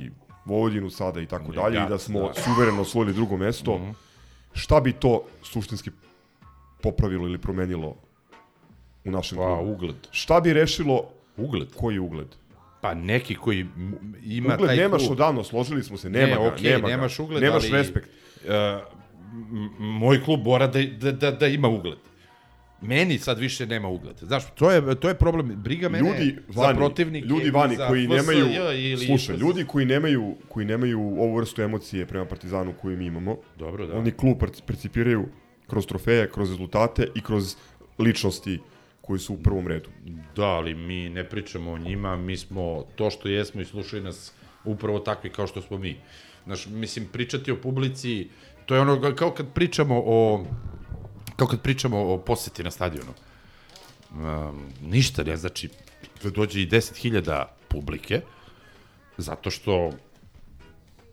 Vojvodinu 0.45 0.91
sada 0.91 1.21
i 1.21 1.27
tako 1.27 1.53
dalje 1.53 1.77
i 1.77 1.89
da 1.89 1.99
smo 1.99 2.21
da. 2.21 2.35
suvereno 2.35 2.81
osvojili 2.81 3.15
drugo 3.15 3.37
mesto, 3.37 3.81
šta 4.53 4.81
bi 4.81 4.93
to 4.93 5.23
suštinski 5.43 5.91
popravilo 6.83 7.27
ili 7.27 7.39
promenilo 7.39 7.97
u 9.05 9.11
našem 9.11 9.39
Pa, 9.39 9.57
klubu? 9.57 9.73
ugled. 9.73 9.97
Šta 10.11 10.41
bi 10.41 10.53
rešilo 10.53 11.05
Ugled. 11.37 11.69
koji 11.75 11.99
ugled? 11.99 12.29
Pa 12.81 12.95
neki 12.95 13.35
koji 13.35 13.67
ima 14.25 14.55
ugled 14.55 14.69
taj 14.69 14.77
nemaš 14.77 15.01
klub. 15.03 15.13
odavno, 15.13 15.45
složili 15.45 15.83
smo 15.83 15.97
se, 15.97 16.11
nema 16.11 16.27
ne, 16.27 16.35
ga, 16.35 16.41
okej, 16.41 16.71
nema 16.71 16.89
ga. 16.89 16.97
nemaš 16.97 17.19
ugled, 17.19 17.43
nemaš 17.43 17.63
ali, 17.65 17.73
respekt. 17.73 18.09
Uh, 18.45 18.51
moj 19.79 20.25
klub 20.25 20.45
mora 20.45 20.67
da, 20.67 20.83
da, 20.83 21.13
da, 21.13 21.31
da 21.31 21.47
ima 21.47 21.69
ugled. 21.69 21.99
Meni 22.83 23.19
sad 23.19 23.39
više 23.39 23.67
nema 23.67 23.89
ugled. 23.89 24.17
Znaš, 24.21 24.45
to 24.55 24.71
je, 24.71 24.95
to 25.01 25.09
je 25.09 25.15
problem. 25.15 25.53
Briga 25.57 25.89
mene 25.89 26.09
ljudi 26.09 26.37
za 26.49 26.63
vani, 26.63 26.79
protivnike. 26.79 27.27
ljudi 27.27 27.51
vani 27.51 27.77
za 27.77 27.89
koji 27.89 28.09
nemaju 28.09 28.47
ili 28.75 29.07
slušaj, 29.07 29.35
FSJ. 29.35 29.41
ljudi 29.41 29.65
koji 29.65 29.87
nemaju 29.87 30.35
koji 30.49 30.67
nemaju 30.67 31.01
ovu 31.01 31.37
vrstu 31.37 31.63
emocije 31.63 32.07
prema 32.07 32.25
Partizanu 32.25 32.73
koju 32.83 32.97
mi 32.97 33.07
imamo. 33.07 33.37
Dobro, 33.59 33.87
da. 33.87 33.99
Oni 33.99 34.11
klub 34.11 34.39
perci- 34.39 34.63
percipiraju 34.67 35.29
kroz 35.67 35.87
trofeje, 35.87 36.31
kroz 36.31 36.51
rezultate 36.51 37.09
i 37.15 37.21
kroz 37.21 37.57
ličnosti 37.99 38.59
koji 39.01 39.21
su 39.21 39.35
u 39.35 39.43
prvom 39.43 39.69
redu. 39.69 39.89
Da, 40.37 40.47
ali 40.47 40.75
mi 40.75 41.09
ne 41.09 41.25
pričamo 41.29 41.73
o 41.73 41.79
njima, 41.79 42.17
mi 42.17 42.37
smo 42.37 42.85
to 42.97 43.11
što 43.11 43.29
jesmo 43.29 43.61
i 43.61 43.65
slušaju 43.65 44.03
nas 44.03 44.33
upravo 44.65 44.99
takvi 44.99 45.31
kao 45.31 45.47
što 45.47 45.63
smo 45.63 45.79
mi. 45.79 45.97
Znaš, 46.45 46.67
mislim, 46.67 47.09
pričati 47.13 47.53
o 47.53 47.57
publici, 47.57 48.29
to 48.67 48.75
je 48.75 48.81
ono 48.81 49.15
kao 49.15 49.31
kad 49.31 49.53
pričamo 49.55 50.03
o 50.07 50.45
kao 51.37 51.47
kad 51.49 51.63
pričamo 51.63 52.13
o 52.13 52.19
poseti 52.19 52.63
na 52.63 52.71
stadionu. 52.71 53.13
Um, 54.11 54.67
ništa 54.83 55.23
ne 55.23 55.37
znači 55.37 55.69
da 56.23 56.31
dođe 56.31 56.63
i 56.63 56.69
10.000 56.69 57.45
publike, 57.69 58.21
zato 59.19 59.51
što 59.51 59.91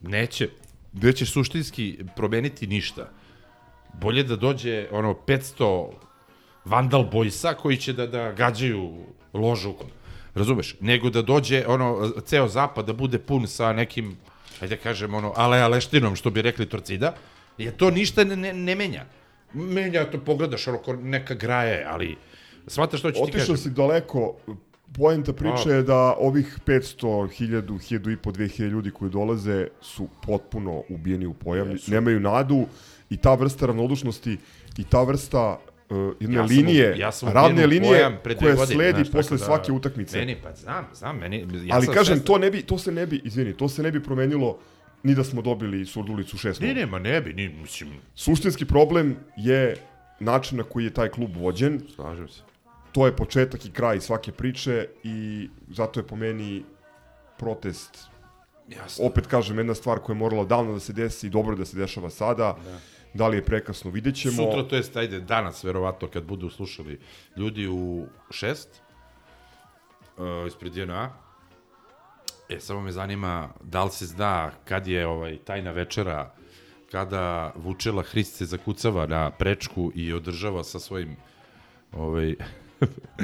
neće, 0.02 0.50
neće 0.94 1.26
suštinski 1.26 2.00
promeniti 2.16 2.68
ništa. 2.68 3.10
Bolje 3.94 4.24
da 4.24 4.36
dođe 4.36 4.88
ono 4.92 5.14
500 5.14 5.92
vandal 6.68 7.04
bojsa 7.12 7.54
koji 7.54 7.78
će 7.78 7.94
da, 7.94 8.08
da 8.08 8.32
gađaju 8.32 8.94
ložu. 9.34 9.74
Razumeš? 10.36 10.76
Nego 10.80 11.10
da 11.10 11.22
dođe 11.22 11.64
ono, 11.68 12.12
ceo 12.26 12.48
zapad 12.48 12.86
da 12.86 12.94
bude 12.94 13.20
pun 13.20 13.48
sa 13.48 13.74
nekim, 13.74 14.18
ajde 14.62 14.76
da 14.76 14.82
kažem, 14.82 15.14
ono, 15.14 15.34
ale 15.36 15.60
aleštinom, 15.60 16.16
što 16.16 16.30
bi 16.30 16.42
rekli 16.42 16.66
Torcida, 16.70 17.16
jer 17.58 17.76
to 17.76 17.92
ništa 17.92 18.24
ne, 18.24 18.36
ne, 18.36 18.54
ne 18.54 18.76
menja. 18.76 19.06
Menja, 19.54 20.06
to 20.12 20.20
pogledaš, 20.20 20.68
ono, 20.68 20.78
ko 20.78 20.94
neka 20.96 21.34
graje, 21.34 21.86
ali 21.90 22.16
shvataš 22.68 23.00
što 23.00 23.12
ću 23.12 23.16
ti 23.16 23.22
Otišao 23.24 23.40
kažem. 23.40 23.58
si 23.58 23.70
daleko. 23.70 24.36
Poenta 24.98 25.34
priče 25.34 25.70
A. 25.70 25.74
je 25.76 25.84
da 25.84 26.16
ovih 26.20 26.60
500, 26.66 27.28
1000, 27.40 27.62
1000 27.62 28.14
i 28.14 28.18
po, 28.18 28.32
2000 28.32 28.70
ljudi 28.70 28.92
koji 28.92 29.12
dolaze 29.12 29.68
su 29.82 30.08
potpuno 30.26 30.84
ubijeni 30.90 31.26
u 31.26 31.34
pojam, 31.34 31.72
Jesu. 31.72 31.92
nemaju 31.92 32.20
nadu 32.20 32.66
i 33.10 33.18
ta 33.18 33.34
vrsta 33.34 33.66
ravnodušnosti 33.66 34.38
i 34.78 34.84
ta 34.84 35.04
vrsta 35.04 35.60
jedne 36.20 36.36
Ja 36.36 36.44
linije, 36.44 36.96
ja 36.98 37.12
u 37.24 37.68
linije 37.68 37.92
pojam 37.92 38.18
pre 38.24 38.34
dve 38.36 38.44
koja 38.44 38.56
godine, 38.56 38.76
sledi 38.76 39.04
znaš, 39.04 39.12
posle 39.12 39.38
da- 39.38 39.46
svake 39.46 39.72
utakmice. 39.72 40.18
Meni, 40.20 40.36
pa 40.44 40.56
znam, 40.56 40.86
znam, 40.94 41.18
meni... 41.18 41.48
Ja 41.64 41.76
Ali 41.76 41.88
kažem, 41.88 42.20
to 42.20 42.38
ne 42.38 42.52
bi, 42.52 42.62
to 42.62 42.78
se 42.78 42.92
ne 42.92 43.06
bi, 43.06 43.22
izvini, 43.24 43.54
to 43.54 43.70
se 43.70 43.84
ne 43.84 43.92
bi 43.92 44.04
promenilo 44.04 44.60
ni 45.04 45.16
da 45.16 45.24
smo 45.24 45.42
dobili 45.42 45.86
Surdulicu 45.86 46.38
6 46.38 46.62
Ne, 46.62 46.74
ne, 46.74 46.86
ma 46.86 47.00
ne 47.00 47.22
bi, 47.22 47.34
ni, 47.34 47.50
mislim, 47.50 47.90
Suštinski 48.16 48.66
problem 48.66 49.16
je 49.38 49.76
način 50.20 50.58
na 50.58 50.64
koji 50.64 50.84
je 50.84 50.94
taj 50.94 51.10
klub 51.10 51.36
vođen. 51.36 51.82
slažem 51.96 52.28
se. 52.30 52.42
To 52.92 53.06
je 53.06 53.16
početak 53.16 53.66
i 53.66 53.72
kraj 53.72 54.02
svake 54.02 54.32
priče 54.32 54.88
i 55.04 55.50
zato 55.70 56.00
je 56.00 56.08
po 56.08 56.16
meni 56.16 56.64
protest 57.38 57.98
Jasno. 58.68 59.06
opet 59.06 59.28
kažem 59.28 59.58
jedna 59.58 59.74
stvar 59.76 60.00
koja 60.00 60.14
je 60.14 60.20
morala 60.20 60.44
davno 60.46 60.74
da 60.74 60.80
se 60.80 60.94
desi 60.94 61.28
i 61.28 61.30
dobro 61.30 61.56
da 61.56 61.66
se 61.66 61.78
dešava 61.78 62.10
sada. 62.10 62.58
Da, 62.66 62.80
da 63.18 63.28
li 63.28 63.38
je 63.38 63.46
prekasno, 63.46 63.92
vidjet 63.92 64.16
ćemo. 64.16 64.36
Sutra, 64.36 64.64
to 64.64 64.76
jest, 64.76 64.98
ajde, 64.98 65.20
danas, 65.20 65.64
verovatno, 65.64 66.08
kad 66.08 66.24
budu 66.24 66.50
slušali 66.50 67.00
ljudi 67.36 67.68
u 67.68 68.08
šest, 68.32 68.82
uh, 70.18 70.48
ispred 70.48 70.78
JNA, 70.78 71.10
e, 72.50 72.60
samo 72.60 72.82
me 72.82 72.92
zanima, 72.92 73.50
da 73.64 73.84
li 73.84 73.92
se 73.92 74.06
zna 74.06 74.52
kad 74.66 74.88
je 74.88 75.08
ovaj 75.08 75.38
tajna 75.38 75.72
večera, 75.72 76.34
kada 76.92 77.54
Vučela 77.56 78.04
Hrist 78.04 78.36
se 78.36 78.46
zakucava 78.46 79.06
na 79.06 79.32
prečku 79.32 79.92
i 79.96 80.14
održava 80.14 80.64
sa 80.64 80.80
svojim 80.80 81.16
ovaj, 81.92 82.36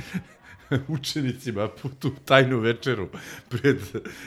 učenicima 0.98 1.68
tu 2.00 2.12
tajnu 2.26 2.60
večeru 2.60 3.08
pred 3.50 3.78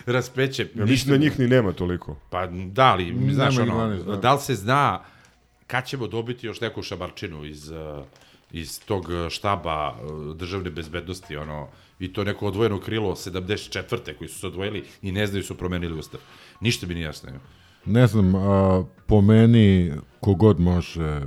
raspećem. 0.07 0.69
Ja 0.75 0.85
mislim 0.85 1.13
da 1.13 1.25
njih 1.25 1.39
ni 1.39 1.47
nema 1.47 1.73
toliko. 1.73 2.17
Pa 2.31 2.47
da 2.47 2.95
li, 2.95 3.15
znaš 3.31 3.57
Nema 3.57 3.75
ono, 3.75 3.95
12, 3.95 4.05
da. 4.05 4.17
da 4.17 4.35
li 4.35 4.41
se 4.41 4.55
zna 4.55 5.05
kad 5.67 5.87
ćemo 5.87 6.07
dobiti 6.07 6.47
još 6.47 6.61
neku 6.61 6.83
šabarčinu 6.83 7.45
iz, 7.45 7.71
uh, 7.71 8.05
iz 8.53 8.81
tog 8.85 9.07
štaba 9.31 9.91
uh, 9.91 10.37
državne 10.37 10.71
bezbednosti, 10.71 11.37
ono, 11.37 11.69
i 11.99 12.13
to 12.13 12.25
neko 12.25 12.47
odvojeno 12.47 12.81
krilo 12.81 13.15
74. 13.15 14.19
koji 14.19 14.29
su 14.29 14.39
se 14.39 14.47
odvojili 14.47 14.85
i 15.03 15.13
ne 15.13 15.27
znaju 15.27 15.45
su 15.45 15.55
promenili 15.55 15.99
ustav. 15.99 16.21
Ništa 16.61 16.87
mi 16.87 16.95
nije 16.95 17.05
jasno. 17.05 17.31
Ne 17.85 18.07
znam, 18.07 18.35
a, 18.35 18.85
po 19.07 19.21
meni, 19.21 19.93
kogod 20.21 20.61
može 20.61 21.23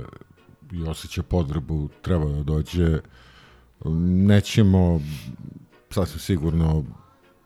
i 0.72 0.82
osjeća 0.82 1.22
podrebu, 1.22 1.88
treba 2.02 2.24
da 2.24 2.42
dođe. 2.42 3.00
Nećemo 4.24 5.00
sasvim 5.90 6.18
sigurno 6.18 6.84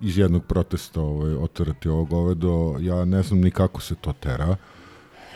iz 0.01 0.19
jednog 0.19 0.45
protesta 0.45 1.01
ovaj, 1.01 1.35
oterati 1.35 1.89
ovo 1.89 2.05
govedo. 2.05 2.77
Ja 2.81 3.05
ne 3.05 3.23
znam 3.23 3.41
ni 3.41 3.51
kako 3.51 3.81
se 3.81 3.95
to 3.95 4.13
tera. 4.13 4.57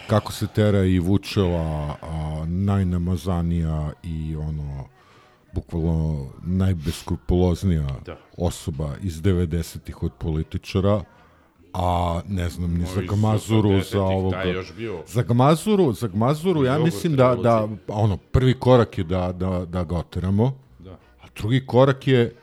Kako 0.09 0.33
se 0.33 0.47
tera 0.47 0.85
i 0.85 0.99
Vučeva, 0.99 1.61
a, 2.03 2.45
najnamazanija 2.47 3.93
i 4.03 4.37
ono, 4.37 4.85
bukvalno 5.53 6.27
najbeskrupuloznija 6.43 7.87
Da. 8.07 8.17
osoba 8.39 8.95
iz 9.03 9.15
90-ih 9.15 10.03
od 10.03 10.13
političara, 10.15 11.03
a 11.75 12.21
ne 12.29 12.49
znam 12.49 12.71
ni 12.73 12.85
za 12.87 13.01
80-ih, 13.03 13.11
za 13.85 14.03
ovog... 14.03 14.35
još 14.47 14.73
bio- 14.75 15.03
Za 15.07 15.23
Gmazuru, 15.23 15.93
za 15.93 16.09
Gmazuru, 16.09 16.65
ja 16.65 16.79
mislim 16.79 17.17
da, 17.17 17.35
da, 17.35 17.55
revolucije. 17.57 17.85
ono, 17.89 18.17
prvi 18.17 18.55
korak 18.55 18.99
je 18.99 19.05
da, 19.05 19.33
da, 19.33 19.65
da 19.65 19.85
ga 19.85 19.97
oteramo, 19.97 20.59
Da. 20.79 20.93
a 20.93 21.27
drugi 21.37 21.67
korak 21.67 22.07
je, 22.09 22.35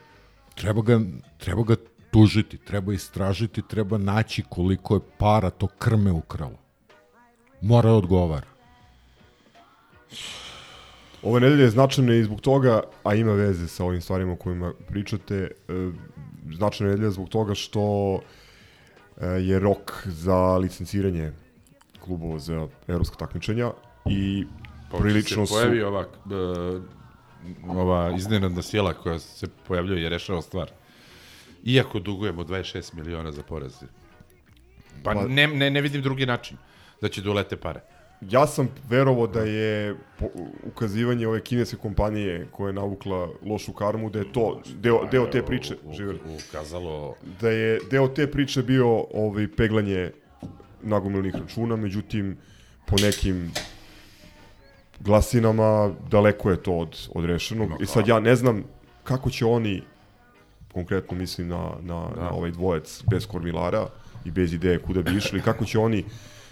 treba 0.54 0.82
ga, 0.82 1.00
treba 1.38 1.62
ga 1.62 1.76
tužiti, 2.10 2.58
treba 2.58 2.92
istražiti, 2.92 3.62
treba 3.62 3.98
naći 3.98 4.42
koliko 4.42 4.94
je 4.94 5.00
para 5.18 5.50
to 5.50 5.66
krme 5.68 6.12
ukralo. 6.12 6.65
Mora 7.60 7.88
da 7.90 7.94
odgovara. 7.96 8.46
Ove 11.22 11.40
nedelje 11.40 11.62
je 11.62 11.70
značajna 11.70 12.14
i 12.14 12.24
zbog 12.24 12.40
toga, 12.40 12.82
a 13.04 13.14
ima 13.14 13.32
veze 13.32 13.68
sa 13.68 13.84
ovim 13.84 14.00
stvarima 14.00 14.32
o 14.32 14.36
kojima 14.36 14.72
pričate, 14.88 15.34
e, 15.34 15.90
značajna 16.54 16.92
nedelja 16.92 17.10
zbog 17.10 17.28
toga 17.28 17.54
što 17.54 18.18
e, 19.20 19.26
je 19.26 19.58
rok 19.58 20.06
za 20.06 20.56
licenciranje 20.56 21.32
klubova 22.04 22.38
za 22.38 22.68
evropska 22.88 23.16
takmičenja 23.16 23.70
i 24.06 24.46
Pa 24.90 24.98
prilično 24.98 25.46
se 25.46 25.52
su... 25.52 25.58
pojavi 25.58 25.82
ova, 25.82 26.00
uh, 26.24 27.76
ova 27.76 28.12
iznenadna 28.16 28.62
sjela 28.62 28.92
koja 28.94 29.18
se 29.18 29.46
pojavljuje 29.66 30.06
i 30.06 30.08
rešava 30.08 30.42
stvar. 30.42 30.70
Iako 31.64 31.98
dugujemo 31.98 32.44
26 32.44 32.94
miliona 32.94 33.32
za 33.32 33.42
porez. 33.42 33.84
Pa, 35.02 35.14
Pa- 35.14 35.26
ne, 35.28 35.46
ne, 35.46 35.70
ne 35.70 35.80
vidim 35.80 36.02
drugi 36.02 36.26
način 36.26 36.56
da 37.00 37.08
će 37.08 37.22
da 37.22 37.30
ulete 37.30 37.56
pare. 37.56 37.80
Ja 38.20 38.46
sam 38.46 38.68
verovao 38.88 39.26
da 39.26 39.40
je 39.40 39.96
ukazivanje 40.64 41.28
ove 41.28 41.40
kineske 41.40 41.76
kompanije 41.76 42.46
koja 42.50 42.68
je 42.68 42.72
navukla 42.72 43.28
lošu 43.42 43.72
karmu, 43.72 44.10
da 44.10 44.18
je 44.18 44.32
to 44.32 44.60
deo, 44.80 45.04
deo 45.10 45.26
te 45.26 45.42
priče, 45.42 45.76
živeli, 45.92 46.20
Ukazalo... 46.48 47.14
da 47.40 47.50
je 47.50 47.80
deo 47.90 48.08
te 48.08 48.30
priče 48.30 48.62
bio 48.62 49.04
ovaj, 49.14 49.48
peglanje 49.56 50.10
nagomilnih 50.82 51.34
računa, 51.34 51.76
međutim, 51.76 52.36
po 52.86 52.96
nekim 52.96 53.52
glasinama 55.00 55.94
daleko 56.10 56.50
je 56.50 56.62
to 56.62 56.72
od, 56.72 57.08
od 57.14 57.24
rešenog. 57.24 57.70
I 57.80 57.86
sad 57.86 58.08
ja 58.08 58.20
ne 58.20 58.36
znam 58.36 58.64
kako 59.04 59.30
će 59.30 59.44
oni, 59.44 59.82
konkretno 60.72 61.16
mislim 61.16 61.48
na, 61.48 61.70
na, 61.80 62.08
da. 62.14 62.22
na 62.22 62.30
ovaj 62.30 62.50
dvojec 62.50 63.02
bez 63.10 63.26
kormilara 63.26 63.86
i 64.24 64.30
bez 64.30 64.52
ideje 64.52 64.78
kuda 64.78 65.02
bi 65.02 65.16
išli, 65.16 65.42
kako 65.42 65.64
će 65.64 65.78
oni 65.78 66.04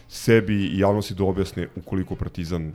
sebi 0.08 0.54
i 0.66 0.78
javnosti 0.78 1.14
da 1.14 1.24
objasne 1.24 1.68
ukoliko 1.76 2.16
Partizan 2.16 2.74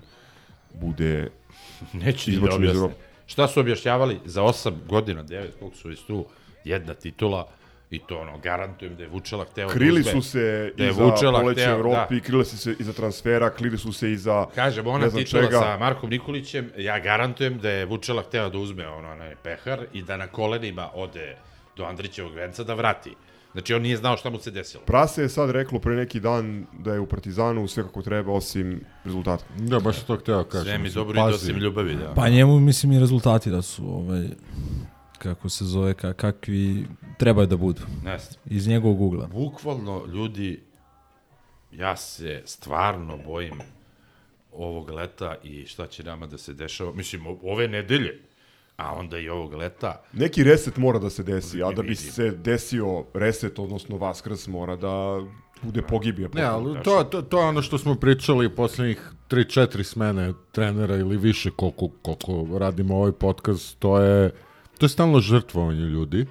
bude 0.74 1.30
Neće 2.06 2.32
da 2.32 2.38
iz 2.38 2.44
objasne. 2.44 2.68
Evrope. 2.70 2.96
Šta 3.28 3.48
su 3.48 3.60
objašnjavali? 3.60 4.20
Za 4.26 4.42
8 4.42 4.74
godina, 4.88 5.24
9, 5.24 5.46
koliko 5.60 5.78
su 5.78 5.90
već 5.90 6.02
tu, 6.02 6.26
jedna 6.64 6.94
titula, 6.94 7.48
i 7.92 8.00
to 8.00 8.20
ono, 8.20 8.38
garantujem 8.38 8.96
da 8.96 9.04
je 9.04 9.10
Vučela 9.10 9.46
hteo 9.46 9.68
da 9.68 9.74
Krili 9.74 10.00
uzme. 10.00 10.12
su 10.12 10.22
se 10.22 10.74
da 10.78 10.84
je 10.84 10.90
iza 10.90 11.04
Vučela 11.04 11.52
hteo, 11.52 11.72
Evropi, 11.76 12.16
da. 12.16 12.22
krili 12.22 12.46
su 12.46 12.58
se 12.58 12.76
iza 12.80 12.94
transfera, 12.94 13.50
krili 13.50 13.78
su 13.78 13.94
se 13.94 14.12
iza 14.12 14.46
Kažem, 14.56 14.88
ona 14.88 15.10
titula 15.10 15.44
čega. 15.44 15.60
sa 15.60 15.78
Markom 15.78 16.10
Nikolićem, 16.10 16.72
ja 16.78 17.00
garantujem 17.00 17.58
da 17.60 17.70
je 17.70 17.86
Vučela 17.86 18.22
hteo 18.22 18.50
da 18.50 18.58
uzme 18.58 18.88
ono, 18.88 19.12
onaj 19.12 19.36
pehar 19.44 19.86
i 19.94 20.02
da 20.02 20.18
na 20.18 20.28
kolenima 20.28 20.90
ode 20.94 21.36
do 21.78 21.86
Andrićevog 21.86 22.34
venca 22.34 22.64
da 22.64 22.74
vrati. 22.74 23.16
Znači, 23.60 23.74
on 23.74 23.82
nije 23.82 23.98
znao 23.98 24.18
šta 24.18 24.30
mu 24.30 24.40
se 24.40 24.52
desilo. 24.52 24.84
Prase 24.86 25.22
je 25.22 25.30
sad 25.30 25.50
reklo 25.50 25.80
pre 25.80 25.96
neki 25.96 26.20
dan 26.20 26.66
da 26.80 26.94
je 26.94 27.00
u 27.00 27.06
Partizanu 27.06 27.68
sve 27.68 27.84
kako 27.84 28.02
treba 28.02 28.34
osim 28.34 28.82
rezultata. 29.04 29.44
Da, 29.58 29.80
baš 29.80 30.04
to 30.04 30.18
hteo 30.18 30.44
kažem. 30.44 30.66
Sve 30.66 30.78
mi 30.78 30.90
dobro 30.90 31.12
ide 31.12 31.20
pazi. 31.20 31.36
osim 31.36 31.58
ljubavi, 31.58 31.96
da. 31.96 32.14
Pa 32.16 32.30
njemu 32.30 32.60
mislim 32.60 32.92
i 32.92 33.00
rezultati 33.00 33.50
da 33.50 33.62
su 33.62 33.86
ovaj 33.88 34.28
kako 35.18 35.50
se 35.50 35.66
zove, 35.66 35.94
ka, 35.94 36.14
kakvi 36.14 36.88
trebaju 37.18 37.48
da 37.48 37.58
budu 37.58 37.82
znam. 38.02 38.18
iz 38.46 38.68
njegovog 38.68 39.02
ugla. 39.02 39.28
Bukvalno, 39.28 40.06
ljudi, 40.14 40.64
ja 41.72 41.96
se 41.96 42.42
stvarno 42.46 43.18
bojim 43.18 43.60
ovog 44.52 44.90
leta 44.90 45.36
i 45.44 45.66
šta 45.66 45.88
će 45.88 46.04
nama 46.04 46.28
da 46.28 46.38
se 46.38 46.54
dešava. 46.54 46.94
Mislim, 46.94 47.28
ove 47.44 47.68
nedelje, 47.68 48.20
a 48.80 48.94
onda 48.94 49.18
i 49.18 49.30
ovog 49.30 49.54
leta. 49.54 50.02
Neki 50.14 50.44
reset 50.44 50.78
mora 50.78 51.00
da 51.00 51.10
se 51.10 51.24
desi, 51.24 51.64
a 51.64 51.72
da 51.72 51.82
bi 51.82 51.90
Vidim. 51.90 52.12
se 52.12 52.32
desio 52.32 53.04
reset, 53.14 53.60
odnosno 53.60 53.98
Vaskrs, 53.98 54.48
mora 54.48 54.76
da 54.76 55.22
bude 55.62 55.82
pogibija. 55.82 56.30
Ne, 56.34 56.44
ali 56.44 56.84
to, 56.84 57.04
to, 57.04 57.22
to 57.22 57.40
je 57.40 57.46
ono 57.46 57.62
što 57.62 57.78
smo 57.78 57.96
pričali 57.96 58.56
poslednjih 58.56 59.12
3-4 59.30 59.84
smene 59.84 60.34
trenera 60.52 60.96
ili 60.96 61.18
više 61.18 61.52
koliko, 61.52 61.90
koliko 62.02 62.58
radimo 62.58 62.96
ovaj 62.96 63.12
podcast, 63.12 63.80
to 63.80 64.00
je, 64.02 64.32
to 64.78 64.86
je 64.86 64.90
stalno 64.90 65.20
žrtvovanje 65.20 65.82
ljudi, 65.82 66.26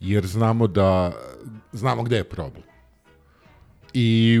jer 0.00 0.26
znamo 0.26 0.66
da, 0.66 1.12
znamo 1.72 2.02
gde 2.02 2.16
je 2.16 2.24
problem. 2.24 2.62
I 3.92 4.40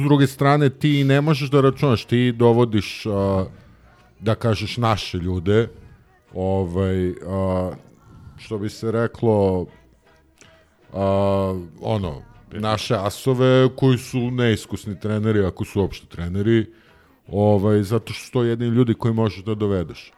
s 0.00 0.04
druge 0.04 0.26
strane 0.26 0.70
ti 0.70 1.04
ne 1.04 1.20
možeš 1.20 1.50
da 1.50 1.60
računaš, 1.60 2.04
ti 2.04 2.32
dovodiš, 2.32 3.06
a, 3.06 3.44
da 4.20 4.34
kažeš, 4.34 4.76
naše 4.76 5.18
ljude, 5.18 5.68
ovaj, 6.34 7.14
a, 7.26 7.72
što 8.36 8.58
bi 8.58 8.68
se 8.68 8.92
reklo, 8.92 9.66
a, 10.92 11.60
ono, 11.80 12.22
naše 12.52 12.94
asove 12.94 13.68
koji 13.76 13.98
su 13.98 14.30
neiskusni 14.30 15.00
treneri, 15.00 15.44
ako 15.44 15.64
su 15.64 15.80
uopšte 15.80 16.06
treneri, 16.06 16.66
ovaj, 17.28 17.82
zato 17.82 18.12
što 18.12 18.24
su 18.24 18.32
to 18.32 18.42
jedini 18.42 18.70
ljudi 18.70 18.94
koji 18.94 19.14
možeš 19.14 19.44
da 19.44 19.54
dovedeš. 19.54 20.12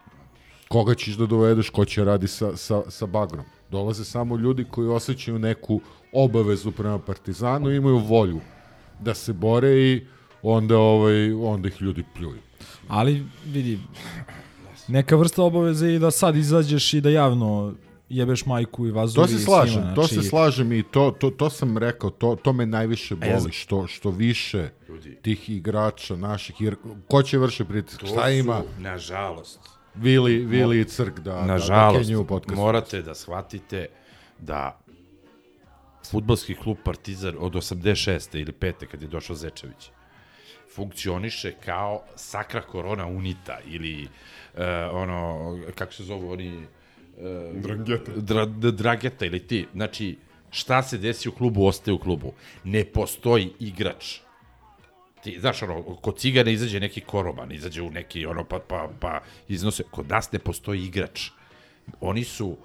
Koga 0.69 0.95
ćeš 0.95 1.15
da 1.15 1.27
dovedeš, 1.27 1.71
ko 1.71 1.85
će 1.85 2.05
radi 2.05 2.29
sa, 2.29 2.57
sa, 2.57 2.83
sa 2.91 3.07
bagrom. 3.07 3.45
Dolaze 3.71 4.05
samo 4.05 4.37
ljudi 4.37 4.65
koji 4.65 4.89
osjećaju 4.89 5.39
neku 5.39 5.81
obavezu 6.13 6.73
prema 6.73 6.99
Partizanu, 6.99 7.71
imaju 7.71 7.99
volju 7.99 8.41
da 9.01 9.15
se 9.15 9.33
bore 9.33 9.73
i 9.73 10.07
onda, 10.43 10.79
ovaj, 10.79 11.33
onda 11.33 11.69
ih 11.69 11.83
ljudi 11.83 12.05
pljuju. 12.15 12.39
Ali, 12.89 13.23
vidi, 13.47 13.79
neka 14.89 15.17
vrsta 15.17 15.43
obaveze 15.43 15.89
i 15.89 15.99
da 15.99 16.11
sad 16.11 16.37
izađeš 16.37 16.95
i 16.95 17.01
da 17.01 17.11
javno 17.11 17.75
jebeš 18.09 18.47
majku 18.47 18.87
i 18.87 18.91
vazuri 18.91 19.27
To 19.27 19.39
se 19.39 19.45
slažem, 19.45 19.83
svima, 19.83 19.95
to 19.95 20.07
se 20.07 20.15
znači- 20.15 20.29
slažem 20.29 20.73
i 20.73 20.83
to, 20.83 21.11
to, 21.11 21.31
to 21.31 21.51
sam 21.51 21.79
rekao, 21.79 22.11
to, 22.11 22.37
to 22.43 22.53
me 22.53 22.67
najviše 22.67 23.15
boli, 23.17 23.53
što, 23.53 23.87
što 23.87 24.11
više 24.11 24.69
tih 25.23 25.51
igrača 25.51 26.17
naših, 26.17 26.61
jer 26.61 26.77
ko 27.09 27.23
će 27.23 27.39
vrši 27.39 27.65
pritisak, 27.65 28.01
To 28.01 28.07
šta 28.07 28.31
ima 28.31 28.61
Su, 28.61 28.83
nažalost, 28.83 29.61
Vili, 29.95 30.37
Vili 30.37 30.81
i 30.81 30.85
Crk 30.85 31.15
da, 31.19 31.33
da, 31.33 31.41
da 31.41 31.47
nažalost, 31.47 32.07
kenju 32.09 32.21
u 32.21 32.25
podcastu. 32.25 32.61
morate 32.63 33.03
da 33.03 33.15
shvatite 33.15 33.87
da 34.39 34.79
futbalski 36.11 36.55
klub 36.55 36.77
Partizan 36.85 37.35
od 37.39 37.53
86. 37.53 38.41
ili 38.41 38.53
5. 38.53 38.87
kad 38.87 39.03
je 39.03 39.09
došao 39.09 39.37
Zečević, 39.37 39.91
funkcioniše 40.75 41.53
kao 41.65 42.03
sakra 42.17 42.63
korona 42.63 43.07
unita 43.07 43.59
ili 43.67 44.05
uh, 44.05 44.11
ono, 44.93 45.59
kako 45.75 45.93
se 45.93 46.05
zovu 46.05 46.31
oni... 46.31 46.67
Uh, 47.17 47.63
Drangeta. 47.63 48.13
Dra, 48.17 48.45
drageta 48.47 49.27
ili 49.27 49.47
ti. 49.47 49.67
Znači, 49.75 50.17
šta 50.51 50.83
se 50.83 50.99
desi 50.99 51.29
u 51.29 51.33
klubu, 51.33 51.67
ostaje 51.67 51.95
u 51.95 51.99
klubu. 51.99 52.33
Ne 52.65 52.85
postoji 52.85 53.53
igrač 53.61 54.21
ti, 55.23 55.41
znaš, 55.41 55.63
ono, 55.63 55.83
kod 55.83 56.19
cigana 56.19 56.51
izađe 56.51 56.81
neki 56.81 57.01
koroban, 57.01 57.53
izađe 57.53 57.83
u 57.83 57.91
neki, 57.91 58.27
ono, 58.27 58.45
pa, 58.45 58.59
pa, 58.69 58.89
pa 59.01 59.21
iznose. 59.49 59.83
Kod 59.91 60.09
nas 60.09 60.33
ne 60.33 60.39
postoji 60.39 60.85
igrač. 60.85 61.31
Oni 62.01 62.25
su 62.25 62.49
uh, 62.49 62.57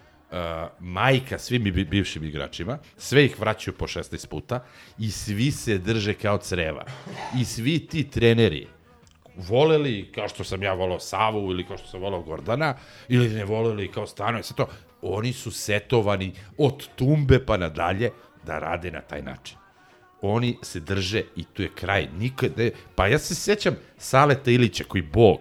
majka 0.79 1.39
svim 1.39 1.63
bi- 1.63 1.85
bivšim 1.85 2.23
igračima, 2.23 2.77
sve 2.97 3.25
ih 3.25 3.39
vraćaju 3.39 3.77
po 3.77 3.87
16 3.87 4.27
puta 4.27 4.65
i 4.99 5.11
svi 5.11 5.51
se 5.51 5.77
drže 5.77 6.13
kao 6.13 6.37
creva. 6.37 6.85
I 7.39 7.45
svi 7.45 7.79
ti 7.79 8.09
treneri, 8.09 8.67
voleli, 9.37 10.11
kao 10.15 10.27
što 10.27 10.43
sam 10.43 10.63
ja 10.63 10.73
volao 10.73 10.99
Savu 10.99 11.51
ili 11.51 11.67
kao 11.67 11.77
što 11.77 11.87
sam 11.87 12.01
volao 12.01 12.21
Gordana, 12.21 12.75
ili 13.07 13.29
ne 13.29 13.45
voleli 13.45 13.91
kao 13.91 14.07
Stanoje, 14.07 14.43
sve 14.43 14.55
to, 14.55 14.67
oni 15.01 15.33
su 15.33 15.51
setovani 15.51 16.33
od 16.57 16.87
tumbe 16.95 17.45
pa 17.45 17.57
nadalje 17.57 18.11
da 18.45 18.59
rade 18.59 18.91
na 18.91 19.01
taj 19.01 19.21
način 19.21 19.57
oni 20.21 20.57
se 20.61 20.79
drže 20.79 21.23
i 21.35 21.43
tu 21.43 21.61
je 21.61 21.69
kraj. 21.75 22.07
Nikad 22.19 22.51
ne, 22.57 22.71
pa 22.95 23.07
ja 23.07 23.19
se 23.19 23.35
sećam 23.35 23.75
Saleta 23.97 24.51
Ilića 24.51 24.83
koji 24.87 25.01
bog, 25.01 25.39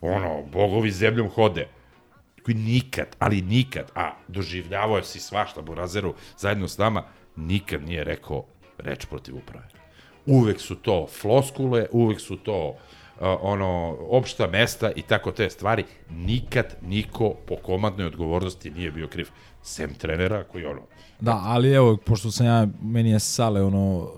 ono, 0.00 0.42
bogovi 0.52 0.90
zemljom 0.90 1.28
hode, 1.28 1.68
koji 2.42 2.54
nikad, 2.54 3.16
ali 3.18 3.42
nikad, 3.42 3.90
a 3.94 4.12
doživljavao 4.28 4.96
je 4.96 5.04
si 5.04 5.20
svašta 5.20 5.62
Burazeru 5.62 6.14
zajedno 6.38 6.68
s 6.68 6.78
nama, 6.78 7.04
nikad 7.36 7.82
nije 7.82 8.04
rekao 8.04 8.44
reč 8.78 9.06
protiv 9.06 9.36
uprave. 9.36 9.68
Uvek 10.26 10.60
su 10.60 10.74
to 10.74 11.06
floskule, 11.20 11.86
uvek 11.92 12.20
su 12.20 12.36
to 12.36 12.68
uh, 12.68 12.76
ono 13.40 13.96
opšta 14.08 14.46
mesta 14.46 14.92
i 14.96 15.02
tako 15.02 15.32
te 15.32 15.50
stvari. 15.50 15.84
Nikad 16.10 16.76
niko 16.82 17.34
po 17.46 17.56
komandnoj 17.56 18.06
odgovornosti 18.06 18.70
nije 18.70 18.90
bio 18.90 19.06
kriv. 19.08 19.28
Sem 19.62 19.94
trenera 19.94 20.44
koji 20.44 20.64
ono, 20.64 20.80
Da, 21.20 21.40
ali 21.44 21.72
evo, 21.72 21.96
pošto 21.96 22.30
sam 22.30 22.46
ja, 22.46 22.66
meni 22.82 23.10
je 23.10 23.18
Sale 23.20 23.62
ono, 23.62 24.10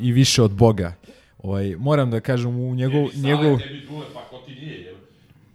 i 0.00 0.12
više 0.12 0.42
od 0.42 0.54
Boga. 0.54 0.94
Ovaj, 1.38 1.76
moram 1.78 2.10
da 2.10 2.20
kažem 2.20 2.60
u 2.60 2.74
njegov, 2.74 3.06
njegov, 3.14 3.58
tebi 3.58 3.86
dule, 3.88 4.04
pa 4.14 4.20
ko 4.20 4.42
ti 4.46 4.54
nije, 4.54 4.80
jel? 4.80 4.94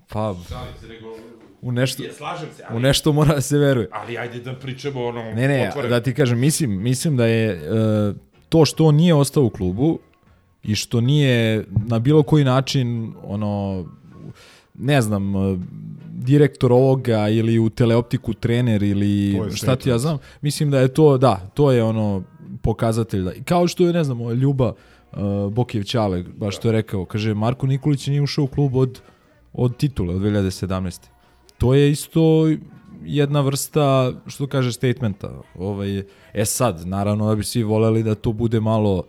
pa 0.07 0.35
Šalim 0.49 0.73
se, 0.81 0.87
nego... 0.87 1.15
u 1.61 1.71
nešto, 1.71 2.03
Je, 2.03 2.13
slažem 2.13 2.49
se, 2.57 2.63
ali, 2.67 2.77
u 2.77 2.79
nešto 2.79 3.13
mora 3.13 3.35
da 3.35 3.41
se 3.41 3.57
veruje. 3.57 3.87
ali 3.91 4.17
ajde 4.17 4.39
da 4.39 4.53
pričamo 4.55 5.05
ono... 5.05 5.23
Ne, 5.23 5.47
ne, 5.47 5.67
otvoreno. 5.69 5.95
da 5.95 6.03
ti 6.03 6.13
kažem, 6.13 6.39
mislim, 6.39 6.83
mislim 6.83 7.17
da 7.17 7.25
je 7.25 7.51
e, 7.51 7.59
to 8.49 8.65
što 8.65 8.85
on 8.85 8.95
nije 8.95 9.13
ostao 9.13 9.43
u 9.43 9.49
klubu 9.49 9.99
i 10.63 10.75
što 10.75 11.01
nije 11.01 11.65
na 11.87 11.99
bilo 11.99 12.23
koji 12.23 12.43
način 12.43 13.13
ono 13.23 13.85
ne 14.73 15.01
znam 15.01 15.35
e, 15.35 15.57
direktor 16.13 16.71
ovoga 16.71 17.29
ili 17.29 17.59
u 17.59 17.69
teleoptiku 17.69 18.33
trener 18.33 18.83
ili 18.83 19.37
To 19.37 19.51
šta 19.51 19.75
ti 19.75 19.89
ja 19.89 19.97
znam, 19.97 20.17
mislim 20.41 20.71
da 20.71 20.79
je 20.79 20.87
to 20.87 21.17
da, 21.17 21.35
to 21.53 21.71
je 21.71 21.83
ono 21.83 22.23
pokazatelj 22.61 23.23
da, 23.23 23.31
kao 23.45 23.67
što 23.67 23.87
je 23.87 23.93
ne 23.93 24.03
znam 24.03 24.31
Ljuba 24.31 24.73
uh, 25.11 25.53
Bokijev 25.53 25.83
Ćale, 25.83 26.23
baš 26.37 26.57
što 26.57 26.67
je 26.67 26.71
rekao, 26.71 27.05
kaže 27.05 27.33
Marko 27.33 27.67
Nikolić 27.67 28.07
nije 28.07 28.21
ušao 28.21 28.43
u 28.43 28.47
klub 28.47 28.75
od 28.75 29.01
od 29.53 29.77
titule 29.77 30.15
od 30.15 30.21
2017. 30.21 31.07
To 31.57 31.73
je 31.73 31.91
isto 31.91 32.47
jedna 33.05 33.41
vrsta, 33.41 34.13
što 34.27 34.47
kaže, 34.47 34.71
statementa. 34.71 35.41
Ovaj, 35.55 36.03
e 36.33 36.45
sad, 36.45 36.87
naravno 36.87 37.29
da 37.29 37.35
bi 37.35 37.43
svi 37.43 37.63
voleli 37.63 38.03
da 38.03 38.15
to 38.15 38.31
bude 38.31 38.59
malo 38.59 39.03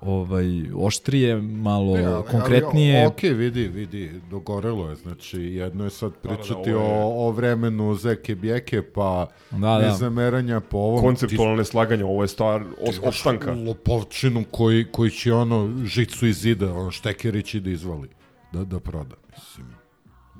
ovaj 0.00 0.44
oštrije, 0.76 1.36
malo 1.36 1.94
Ne, 1.94 2.04
ali- 2.04 2.24
konkretnije. 2.24 2.96
Ali, 2.96 3.06
ok, 3.06 3.22
vidi, 3.22 3.68
vidi, 3.68 4.10
dogorelo 4.30 4.90
je. 4.90 4.96
Znači, 4.96 5.40
jedno 5.40 5.84
je 5.84 5.90
sad 5.90 6.12
pričati 6.14 6.52
ovo 6.72 6.84
je- 6.86 6.94
o, 6.94 7.28
o 7.28 7.30
vremenu 7.30 7.94
zeke 7.94 8.34
bjeke, 8.34 8.82
pa 8.84 9.26
Da, 9.50 9.58
da. 9.58 9.78
nezameranja 9.78 10.60
po 10.60 10.78
ovom. 10.78 11.00
Konceptualno 11.00 11.56
neslaganje, 11.56 12.04
ovo 12.04 12.22
je 12.22 12.28
Ti- 12.28 12.98
opstanka. 13.02 13.52
Lopovčinu 13.52 14.44
koji, 14.50 14.84
koji 14.84 15.10
će 15.10 15.32
ono 15.32 15.78
žicu 15.84 16.26
iz 16.26 16.36
zida, 16.36 16.74
ono 16.74 16.90
štekerić 16.90 17.54
ide 17.54 17.72
izvali 17.72 18.08
da, 18.52 18.64
da 18.64 18.80
proda. 18.80 19.16
Mislim, 19.30 19.66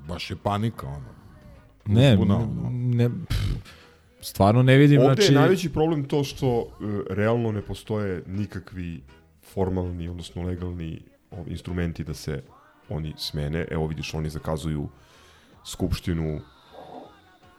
baš 0.08 0.30
je 0.30 0.36
panika, 0.36 0.86
ono. 0.86 1.14
ne, 1.86 2.12
uzbuna, 2.12 2.36
ono. 2.36 2.70
ne, 2.72 3.08
pff, 3.28 3.38
stvarno 4.20 4.62
ne 4.62 4.76
vidim, 4.76 5.00
Ovde 5.00 5.14
znači... 5.14 5.32
je 5.32 5.38
najveći 5.40 5.68
problem 5.70 6.04
to 6.04 6.24
što 6.24 6.60
e, 6.60 6.64
realno 7.10 7.52
ne 7.52 7.62
postoje 7.62 8.22
nikakvi 8.26 9.02
formalni, 9.54 10.08
odnosno 10.08 10.42
legalni 10.42 11.02
instrumenti 11.46 12.04
da 12.04 12.14
se 12.14 12.42
oni 12.88 13.14
smene. 13.16 13.66
Evo 13.70 13.86
vidiš, 13.86 14.14
oni 14.14 14.30
zakazuju 14.30 14.88
skupštinu 15.64 16.40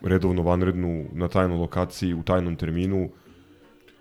redovno 0.01 0.41
vanrednu 0.41 1.05
na 1.13 1.27
tajnoj 1.27 1.57
lokaciji 1.57 2.13
u 2.13 2.23
tajnom 2.23 2.55
terminu. 2.55 3.09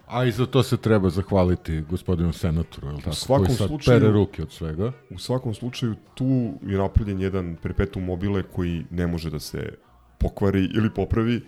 A 0.07 0.25
i 0.25 0.33
za 0.33 0.47
to 0.47 0.63
se 0.63 0.77
treba 0.77 1.11
zahvaliti 1.11 1.81
gospodinu 1.81 2.33
senatoru, 2.33 2.89
je 2.89 2.93
li 2.93 3.03
tako? 3.03 3.17
svakom 3.17 3.47
koji 3.47 3.57
sad 3.57 3.69
slučaju- 3.69 4.01
pere 4.01 4.13
ruke 4.13 4.43
od 4.43 4.53
svega. 4.53 4.93
U 5.11 5.19
svakom 5.19 5.55
slučaju 5.55 5.95
tu 6.15 6.25
je 6.63 6.79
napravljen 6.79 7.21
jedan 7.21 7.57
perpetuum 7.63 8.05
mobile 8.05 8.43
koji 8.43 8.85
ne 8.91 9.07
može 9.07 9.31
da 9.31 9.39
se 9.41 9.75
pokvari 10.19 10.69
ili 10.75 10.91
popravi. 10.91 11.41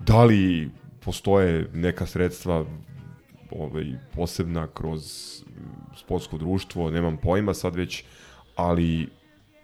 Da 0.00 0.24
li 0.24 0.70
postoje 1.04 1.68
neka 1.74 2.06
sredstva 2.06 2.64
ovaj, 3.50 3.94
posebna 4.14 4.66
kroz 4.66 5.02
sportsko 5.96 6.38
društvo, 6.38 6.90
nemam 6.90 7.16
pojma 7.16 7.54
sad 7.54 7.76
već, 7.76 8.04
ali 8.56 9.08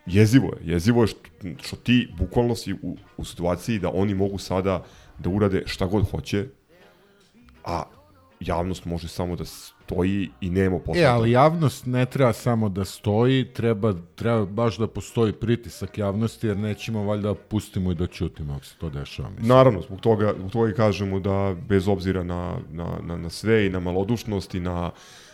jezivo 0.06 0.46
je. 0.46 0.72
Jezivo 0.72 1.02
je 1.02 1.06
što, 1.06 1.20
što 1.62 1.76
ti 1.76 2.08
bukvalno 2.18 2.54
si 2.54 2.72
u, 2.72 2.96
u 3.16 3.24
situaciji 3.24 3.78
da 3.78 3.90
oni 3.94 4.14
mogu 4.14 4.38
sada 4.38 4.84
da 5.18 5.30
urade 5.30 5.62
šta 5.66 5.86
god 5.86 6.10
hoće, 6.10 6.46
a 7.64 7.82
javnost 8.40 8.84
može 8.84 9.08
samo 9.08 9.36
da 9.36 9.44
stoji 9.44 10.30
i 10.40 10.50
nema 10.50 10.78
posla. 10.78 11.02
E, 11.02 11.04
ali 11.04 11.30
javnost 11.30 11.86
ne 11.86 12.06
treba 12.06 12.32
samo 12.32 12.68
da 12.68 12.84
stoji, 12.84 13.44
treba, 13.44 13.94
treba 14.14 14.46
baš 14.46 14.78
da 14.78 14.86
postoji 14.86 15.32
pritisak 15.32 15.98
javnosti, 15.98 16.46
jer 16.46 16.56
nećemo 16.56 17.04
valjda 17.04 17.34
pustimo 17.34 17.92
i 17.92 17.94
da 17.94 18.06
ćutimo 18.06 18.54
ako 18.54 18.64
se 18.64 18.76
to 18.78 18.90
dešava. 18.90 19.28
Mislim. 19.30 19.48
Naravno, 19.48 19.80
zbog 19.80 20.00
toga, 20.00 20.34
zbog 20.38 20.50
toga 20.50 20.70
i 20.70 20.74
kažemo 20.74 21.20
da 21.20 21.54
bez 21.68 21.88
obzira 21.88 22.24
na, 22.24 22.56
na, 22.70 22.98
na, 23.02 23.16
na 23.16 23.30
sve 23.30 23.66
i 23.66 23.70
na 23.70 23.80
malodušnost 23.80 24.54
i 24.54 24.60
na 24.60 24.90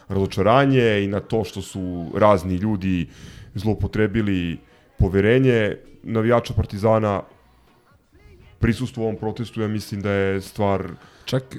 razočaranje 0.08 1.04
i 1.04 1.06
na 1.06 1.20
to 1.20 1.44
što 1.44 1.62
su 1.62 2.10
razni 2.14 2.54
ljudi 2.54 3.08
zloupotrebili 3.54 4.58
poverenje 4.98 5.76
navijača 6.02 6.54
Partizana 6.54 7.22
prisustvo 8.58 9.02
u 9.02 9.06
ovom 9.06 9.16
protestu, 9.16 9.60
ja 9.60 9.68
mislim 9.68 10.00
da 10.00 10.10
je 10.10 10.40
stvar 10.40 10.88
Čak 11.24 11.56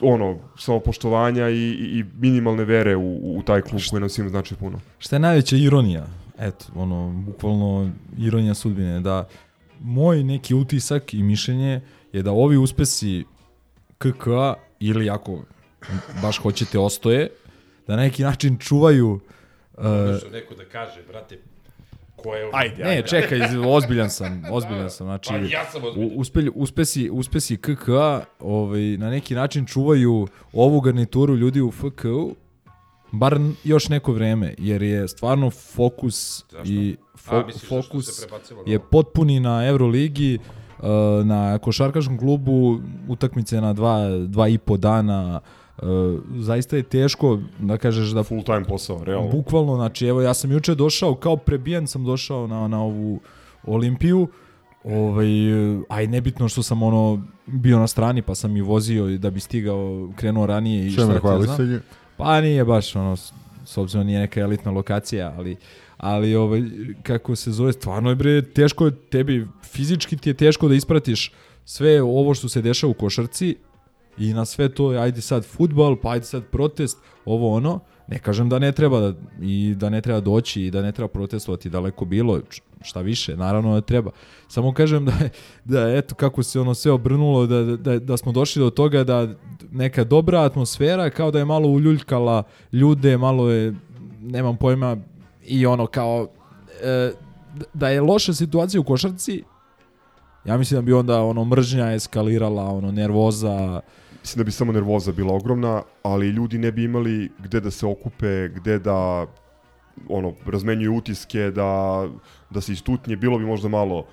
ono, 0.00 0.38
samopoštovanja 0.58 1.48
i, 1.48 1.54
i 1.54 1.98
i 1.98 2.04
minimalne 2.18 2.64
vere 2.64 2.96
u, 2.96 3.38
u 3.38 3.42
taj 3.42 3.62
klub 3.62 3.82
koji 3.90 4.00
nam 4.00 4.08
svima 4.08 4.30
znači 4.30 4.54
puno. 4.54 4.80
Šta 4.98 5.16
je 5.16 5.20
najveća 5.20 5.56
ironija? 5.56 6.06
Eto, 6.38 6.66
ono, 6.74 7.22
bukvalno 7.26 7.90
ironija 8.18 8.54
sudbine, 8.54 9.00
da 9.00 9.28
moj 9.80 10.24
neki 10.24 10.54
utisak 10.54 11.14
i 11.14 11.22
mišljenje 11.22 11.80
je 12.12 12.22
da 12.22 12.30
ovi 12.30 12.56
uspesi 12.56 13.24
KK 13.98 14.26
ili 14.80 15.10
ako 15.10 15.38
baš 16.22 16.38
hoćete 16.38 16.78
ostoje, 16.78 17.30
da 17.86 17.96
na 17.96 18.02
neki 18.02 18.22
način 18.22 18.58
čuvaju 18.58 19.08
uh, 19.12 19.84
Što 20.18 20.30
neko 20.30 20.54
da 20.54 20.64
kaže, 20.64 21.02
brate, 21.08 21.38
ko 22.22 22.34
je... 22.34 22.50
Ajde, 22.52 22.84
Ne, 22.84 23.02
čekaj, 23.02 23.38
ozbiljan 23.66 24.10
sam, 24.10 24.42
ozbiljan 24.50 24.90
sam. 24.90 25.06
Znači, 25.06 25.28
Pa 25.28 25.36
ja 25.36 25.64
sam 25.72 25.84
ozbiljan. 25.84 26.10
uspelj, 26.14 26.50
uspesi, 26.54 27.10
uspesi 27.10 27.56
KK 27.56 27.88
ovaj, 28.40 28.80
na 28.80 29.10
neki 29.10 29.34
način 29.34 29.66
čuvaju 29.66 30.26
ovu 30.52 30.80
garnituru 30.80 31.36
ljudi 31.36 31.60
u 31.60 31.70
FK-u, 31.70 32.34
bar 33.12 33.38
još 33.64 33.88
neko 33.88 34.12
vreme, 34.12 34.54
jer 34.58 34.82
je 34.82 35.08
stvarno 35.08 35.50
fokus 35.50 36.44
i 36.64 36.96
A, 37.14 37.18
fo, 37.18 37.46
misliš 37.46 37.62
zašto 37.70 37.82
fokus 37.82 38.26
je 38.66 38.78
potpuni 38.78 39.40
na 39.40 39.66
Euroligi, 39.66 40.38
uh, 40.78 40.84
na 41.26 41.58
košarkaškom 41.58 42.18
klubu, 42.18 42.80
utakmice 43.08 43.60
na 43.60 43.72
dva, 43.72 44.08
dva 44.26 44.48
i 44.48 44.58
po 44.58 44.76
dana, 44.76 45.40
uh, 45.44 45.57
zaista 46.34 46.76
je 46.76 46.82
teško 46.82 47.38
da 47.58 47.76
kažeš 47.76 48.08
da 48.08 48.22
Full 48.22 48.42
time 48.42 48.64
posao, 48.64 49.04
realno. 49.04 49.30
Bukvalno, 49.30 49.74
znači, 49.74 50.06
evo, 50.06 50.22
ja 50.22 50.34
sam 50.34 50.52
juče 50.52 50.74
došao, 50.74 51.14
kao 51.14 51.36
prebijen 51.36 51.86
sam 51.86 52.04
došao 52.04 52.46
na, 52.46 52.68
na 52.68 52.82
ovu 52.82 53.20
Olimpiju, 53.64 54.28
ovaj, 54.84 55.28
aj 55.88 56.06
nebitno 56.06 56.48
što 56.48 56.62
sam 56.62 56.82
ono 56.82 57.22
bio 57.46 57.78
na 57.78 57.86
strani, 57.86 58.22
pa 58.22 58.34
sam 58.34 58.56
i 58.56 58.60
vozio 58.60 59.08
i 59.08 59.18
da 59.18 59.30
bi 59.30 59.40
stigao, 59.40 60.10
krenuo 60.16 60.46
ranije 60.46 60.86
i 60.86 60.90
šta 60.90 61.02
Čeme 61.02 61.12
ti 61.12 61.26
ja 61.26 61.42
znam. 61.44 61.56
Pa 62.16 62.40
nije 62.40 62.64
baš 62.64 62.96
ono, 62.96 63.16
s- 63.16 63.32
s 63.64 63.76
obzirom 63.76 64.06
nije 64.06 64.20
neka 64.20 64.40
elitna 64.40 64.70
lokacija, 64.70 65.34
ali 65.38 65.56
ali 65.98 66.34
ovaj, 66.34 66.62
kako 67.02 67.36
se 67.36 67.52
zove, 67.52 67.72
stvarno 67.72 68.10
je 68.10 68.16
bre, 68.16 68.42
teško 68.44 68.86
je 68.86 68.92
tebi, 69.02 69.46
fizički 69.64 70.16
ti 70.16 70.30
je 70.30 70.34
teško 70.34 70.68
da 70.68 70.74
ispratiš 70.74 71.32
sve 71.64 72.02
ovo 72.02 72.34
što 72.34 72.48
se 72.48 72.62
dešava 72.62 72.90
u 72.90 72.94
košarci 72.94 73.56
i 74.18 74.32
na 74.32 74.44
sve 74.44 74.68
to, 74.68 74.88
ajde 74.88 75.20
sad 75.20 75.44
futbal, 75.44 75.96
pa 76.02 76.10
ajde 76.10 76.24
sad 76.24 76.44
protest, 76.44 76.98
ovo 77.24 77.54
ono, 77.56 77.80
ne 78.08 78.18
kažem 78.18 78.48
da 78.48 78.58
ne 78.58 78.72
treba 78.72 79.00
da, 79.00 79.14
i 79.42 79.74
da 79.76 79.90
ne 79.90 80.00
treba 80.00 80.20
doći 80.20 80.62
i 80.62 80.70
da 80.70 80.82
ne 80.82 80.92
treba 80.92 81.08
protestovati 81.08 81.70
daleko 81.70 82.04
bilo, 82.04 82.40
šta 82.82 83.00
više, 83.00 83.36
naravno 83.36 83.74
da 83.74 83.80
treba. 83.80 84.10
Samo 84.48 84.72
kažem 84.72 85.04
da, 85.04 85.12
da 85.64 85.88
eto 85.88 86.14
kako 86.14 86.42
se 86.42 86.60
ono 86.60 86.74
sve 86.74 86.92
obrnulo, 86.92 87.46
da, 87.46 87.62
da, 87.76 87.98
da 87.98 88.16
smo 88.16 88.32
došli 88.32 88.60
do 88.60 88.70
toga 88.70 89.04
da 89.04 89.28
neka 89.70 90.04
dobra 90.04 90.40
atmosfera 90.40 91.10
kao 91.10 91.30
da 91.30 91.38
je 91.38 91.44
malo 91.44 91.68
uljuljkala 91.68 92.42
ljude, 92.72 93.16
malo 93.16 93.50
je, 93.50 93.74
nemam 94.20 94.56
pojma, 94.56 94.96
i 95.46 95.66
ono 95.66 95.86
kao, 95.86 96.28
e, 96.82 97.12
da 97.74 97.88
je 97.88 98.00
loša 98.00 98.34
situacija 98.34 98.80
u 98.80 98.84
košarci, 98.84 99.42
ja 100.44 100.56
mislim 100.56 100.78
da 100.78 100.82
bi 100.82 100.92
onda 100.92 101.22
ono 101.22 101.44
mržnja 101.44 101.92
eskalirala, 101.92 102.64
ono 102.64 102.92
nervoza, 102.92 103.80
Mislim 104.28 104.40
da 104.40 104.44
bi 104.44 104.52
samo 104.52 104.72
nervoza 104.72 105.12
bila 105.12 105.34
ogromna, 105.34 105.82
ali 106.02 106.28
ljudi 106.28 106.58
ne 106.58 106.72
bi 106.72 106.84
imali 106.84 107.30
gde 107.38 107.60
da 107.60 107.70
se 107.70 107.86
okupe, 107.86 108.48
gde 108.48 108.78
da 108.78 109.26
ono, 110.08 110.34
razmenjuju 110.46 110.96
utiske, 110.96 111.50
da, 111.50 112.04
da 112.50 112.60
se 112.60 112.72
istutnje, 112.72 113.16
bilo 113.16 113.38
bi 113.38 113.46
možda 113.46 113.68
malo 113.68 114.04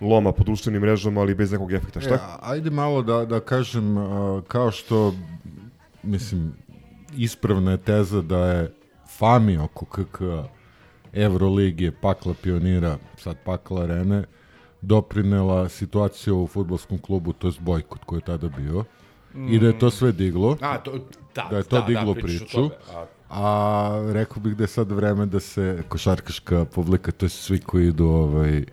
loma 0.00 0.32
po 0.32 0.44
društvenim 0.44 0.82
mrežama, 0.82 1.20
ali 1.20 1.34
bez 1.34 1.52
nekog 1.52 1.72
efekta. 1.72 2.00
Šta? 2.00 2.14
E, 2.14 2.18
ajde 2.42 2.70
malo 2.70 3.02
da, 3.02 3.24
da 3.24 3.40
kažem, 3.40 3.96
kao 4.48 4.70
što, 4.70 5.14
mislim, 6.02 6.52
ispravna 7.16 7.70
je 7.70 7.78
teza 7.78 8.22
da 8.22 8.46
je 8.46 8.74
fami 9.18 9.58
oko 9.58 9.84
KK 9.84 10.20
Evroligije, 11.12 11.92
pakla 11.92 12.34
pionira, 12.42 12.98
sad 13.18 13.36
pakla 13.44 13.82
arene, 13.82 14.24
doprinela 14.80 15.68
situacija 15.68 16.34
u 16.34 16.46
futbolskom 16.46 16.98
klubu, 16.98 17.32
to 17.32 17.48
je 17.48 17.52
bojkot 17.60 18.04
koji 18.04 18.18
je 18.18 18.24
tada 18.24 18.48
bio, 18.48 18.84
i 19.48 19.58
da 19.58 19.66
je 19.66 19.78
to 19.78 19.90
sve 19.90 20.12
diglo. 20.12 20.56
A, 20.60 20.78
to, 20.78 20.92
da, 21.34 21.46
da 21.50 21.56
je 21.56 21.62
to 21.62 21.80
da, 21.80 21.86
diglo 21.86 22.14
da, 22.14 22.20
pričaš 22.20 22.42
o 22.42 22.44
priču. 22.44 22.56
tome. 22.56 23.00
A, 23.00 23.06
A 23.30 24.10
rekao 24.12 24.42
bih 24.42 24.56
da 24.56 24.64
je 24.64 24.68
sad 24.68 24.92
vreme 24.92 25.26
da 25.26 25.40
se 25.40 25.82
košarkaška 25.88 26.64
publika, 26.64 27.12
to 27.12 27.26
je 27.26 27.30
svi 27.30 27.58
koji 27.58 27.86
idu 27.88 28.06
ovaj, 28.06 28.64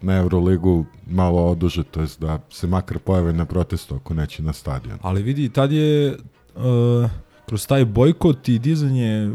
na 0.00 0.16
Euroligu, 0.16 0.86
malo 1.10 1.50
oduže, 1.50 1.82
to 1.84 2.00
je 2.00 2.06
da 2.20 2.38
se 2.50 2.66
makar 2.66 2.98
pojave 2.98 3.32
na 3.32 3.44
protestu 3.44 3.94
ako 3.94 4.14
neće 4.14 4.42
na 4.42 4.52
stadion. 4.52 4.98
Ali 5.02 5.22
vidi, 5.22 5.48
tad 5.48 5.72
je 5.72 6.16
uh, 6.56 7.10
kroz 7.46 7.66
taj 7.66 7.84
bojkot 7.84 8.48
i 8.48 8.58
dizanje 8.58 9.30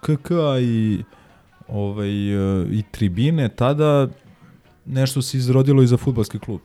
KK 0.00 0.30
i 0.60 1.02
ovaj, 1.68 2.36
uh, 2.36 2.66
i 2.70 2.82
tribine, 2.90 3.48
tada 3.48 4.08
nešto 4.86 5.22
se 5.22 5.36
izrodilo 5.36 5.82
i 5.82 5.86
za 5.86 5.96
futbalski 5.96 6.38
klub. 6.38 6.60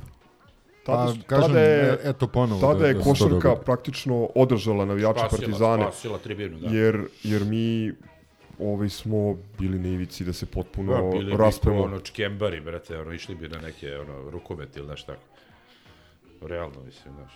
Tada, 0.83 1.13
Pa, 1.13 1.27
kažem, 1.27 1.47
tada 1.47 1.59
je, 1.59 1.91
e- 1.93 2.09
eto 2.09 2.27
ponovo 2.27 2.61
tada 2.61 2.79
da- 2.79 2.87
je 2.87 2.93
da 2.93 2.99
to 2.99 3.09
košarka 3.09 3.55
praktično 3.55 4.29
održala 4.35 4.85
navijače 4.85 5.19
spasila, 5.19 5.39
Partizane, 5.41 5.83
spasila 5.83 6.17
tribinu, 6.17 6.59
da. 6.59 6.67
jer, 6.77 7.01
jer 7.23 7.45
mi 7.45 7.93
ovaj 8.59 8.89
smo 8.89 9.37
bili 9.59 9.79
na 9.79 9.87
ivici 9.87 10.25
da 10.25 10.33
se 10.33 10.45
potpuno 10.45 10.93
Pa, 10.93 11.17
bili 11.17 11.31
bi 11.31 11.37
raspemo. 11.37 11.77
ko, 11.77 11.83
ono 11.83 11.99
čkembari, 11.99 12.61
brate, 12.61 12.97
ono, 12.97 13.13
išli 13.13 13.35
bi 13.35 13.49
na 13.49 13.57
neke, 13.59 13.97
ono, 13.97 14.29
rukomet 14.29 14.77
ili 14.77 14.87
nešto 14.87 15.13
tako. 15.13 15.23
Realno, 16.47 16.83
mislim, 16.85 17.13
znaš. 17.13 17.33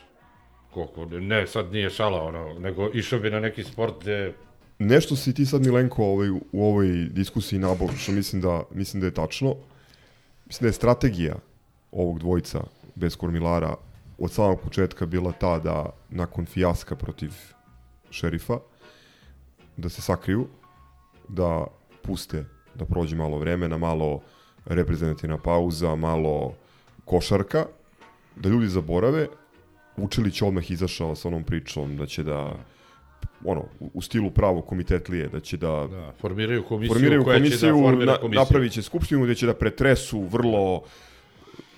Koliko, 0.73 1.05
ne, 1.05 1.47
sad 1.47 1.71
nije 1.71 1.89
šala, 1.89 2.23
ono, 2.23 2.53
nego 2.59 2.89
išao 2.93 3.19
bi 3.19 3.29
na 3.29 3.39
neki 3.39 3.63
sport 3.63 3.93
gde 4.01 4.33
Nešto 4.79 5.15
si 5.15 5.33
ti 5.33 5.45
sad 5.45 5.61
Milenko 5.61 6.03
ovaj, 6.03 6.29
u 6.29 6.41
ovoj 6.53 6.87
diskusiji 7.11 7.59
nabog, 7.59 7.89
što 7.97 8.11
mislim 8.11 8.41
da, 8.41 8.63
mislim 8.71 9.01
da 9.01 9.07
je 9.07 9.13
tačno. 9.13 9.55
Mislim 10.45 10.65
da 10.65 10.67
je 10.67 10.73
strategija 10.73 11.35
ovog 11.91 12.19
dvojica 12.19 12.63
bez 12.95 13.15
kormilara 13.15 13.75
od 14.17 14.31
samog 14.31 14.61
početka 14.61 15.05
bila 15.05 15.31
ta 15.31 15.59
da 15.59 15.85
nakon 16.09 16.45
fijaska 16.45 16.95
protiv 16.95 17.31
šerifa 18.09 18.59
da 19.77 19.89
se 19.89 20.01
sakriju, 20.01 20.47
da 21.29 21.67
puste 22.01 22.45
da 22.75 22.85
prođe 22.85 23.15
malo 23.15 23.37
vremena, 23.37 23.77
malo 23.77 24.21
reprezentativna 24.65 25.37
pauza, 25.37 25.95
malo 25.95 26.53
košarka, 27.05 27.65
da 28.35 28.49
ljudi 28.49 28.67
zaborave. 28.67 29.27
Vučilić 29.97 30.41
odmah 30.41 30.71
izašao 30.71 31.15
sa 31.15 31.27
onom 31.27 31.43
pričom 31.43 31.97
da 31.97 32.05
će 32.05 32.23
da 32.23 32.53
ono, 33.45 33.63
u- 33.79 34.01
stilu 34.01 34.31
pravo 34.31 34.61
komitetlije, 34.61 35.27
da 35.27 35.39
će 35.39 35.57
da 35.57 35.87
da, 35.91 36.11
formiraju 36.21 36.63
komisiju 36.63 36.93
formiraju 36.93 37.23
koja 37.23 37.35
će 37.35 37.43
da 37.43 37.49
komisiju, 37.49 37.71
formira 37.83 38.11
na, 38.11 38.17
komisiju. 38.17 38.39
napravit 38.39 38.71
će 38.71 38.81
skupštinu 38.81 39.23
gde 39.23 39.35
će 39.35 39.45
da 39.45 39.53
pretresu 39.53 40.21
vrlo 40.21 40.81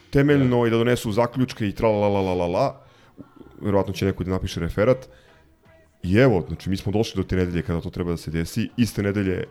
temeljno 0.09 0.65
i 0.65 0.69
da 0.69 0.77
donesu 0.77 1.11
zaključke 1.11 1.67
i 1.67 1.71
tra 1.71 1.89
la 1.89 2.07
la 2.07 2.21
la 2.21 2.33
la 2.33 2.47
la. 2.47 2.81
Verovatno 3.61 3.93
će 3.93 4.05
neko 4.05 4.23
da 4.23 4.31
napiše 4.31 4.59
referat. 4.59 5.07
I 6.03 6.15
evo, 6.17 6.45
znači 6.47 6.69
mi 6.69 6.77
smo 6.77 6.91
došli 6.91 7.21
do 7.21 7.27
te 7.27 7.35
nedelje 7.35 7.61
kada 7.61 7.81
to 7.81 7.89
treba 7.89 8.11
da 8.11 8.17
se 8.17 8.31
desi. 8.31 8.69
Iste 8.77 9.03
nedelje 9.03 9.43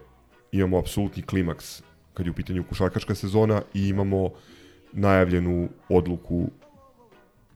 imamo 0.53 0.79
apsolutni 0.79 1.23
klimaks 1.23 1.83
kad 2.15 2.27
je 2.27 2.31
u 2.31 2.35
pitanju 2.35 2.65
košarkaška 2.69 3.15
sezona 3.15 3.63
i 3.75 3.89
imamo 3.89 4.31
najavljenu 4.93 5.69
odluku 5.89 6.51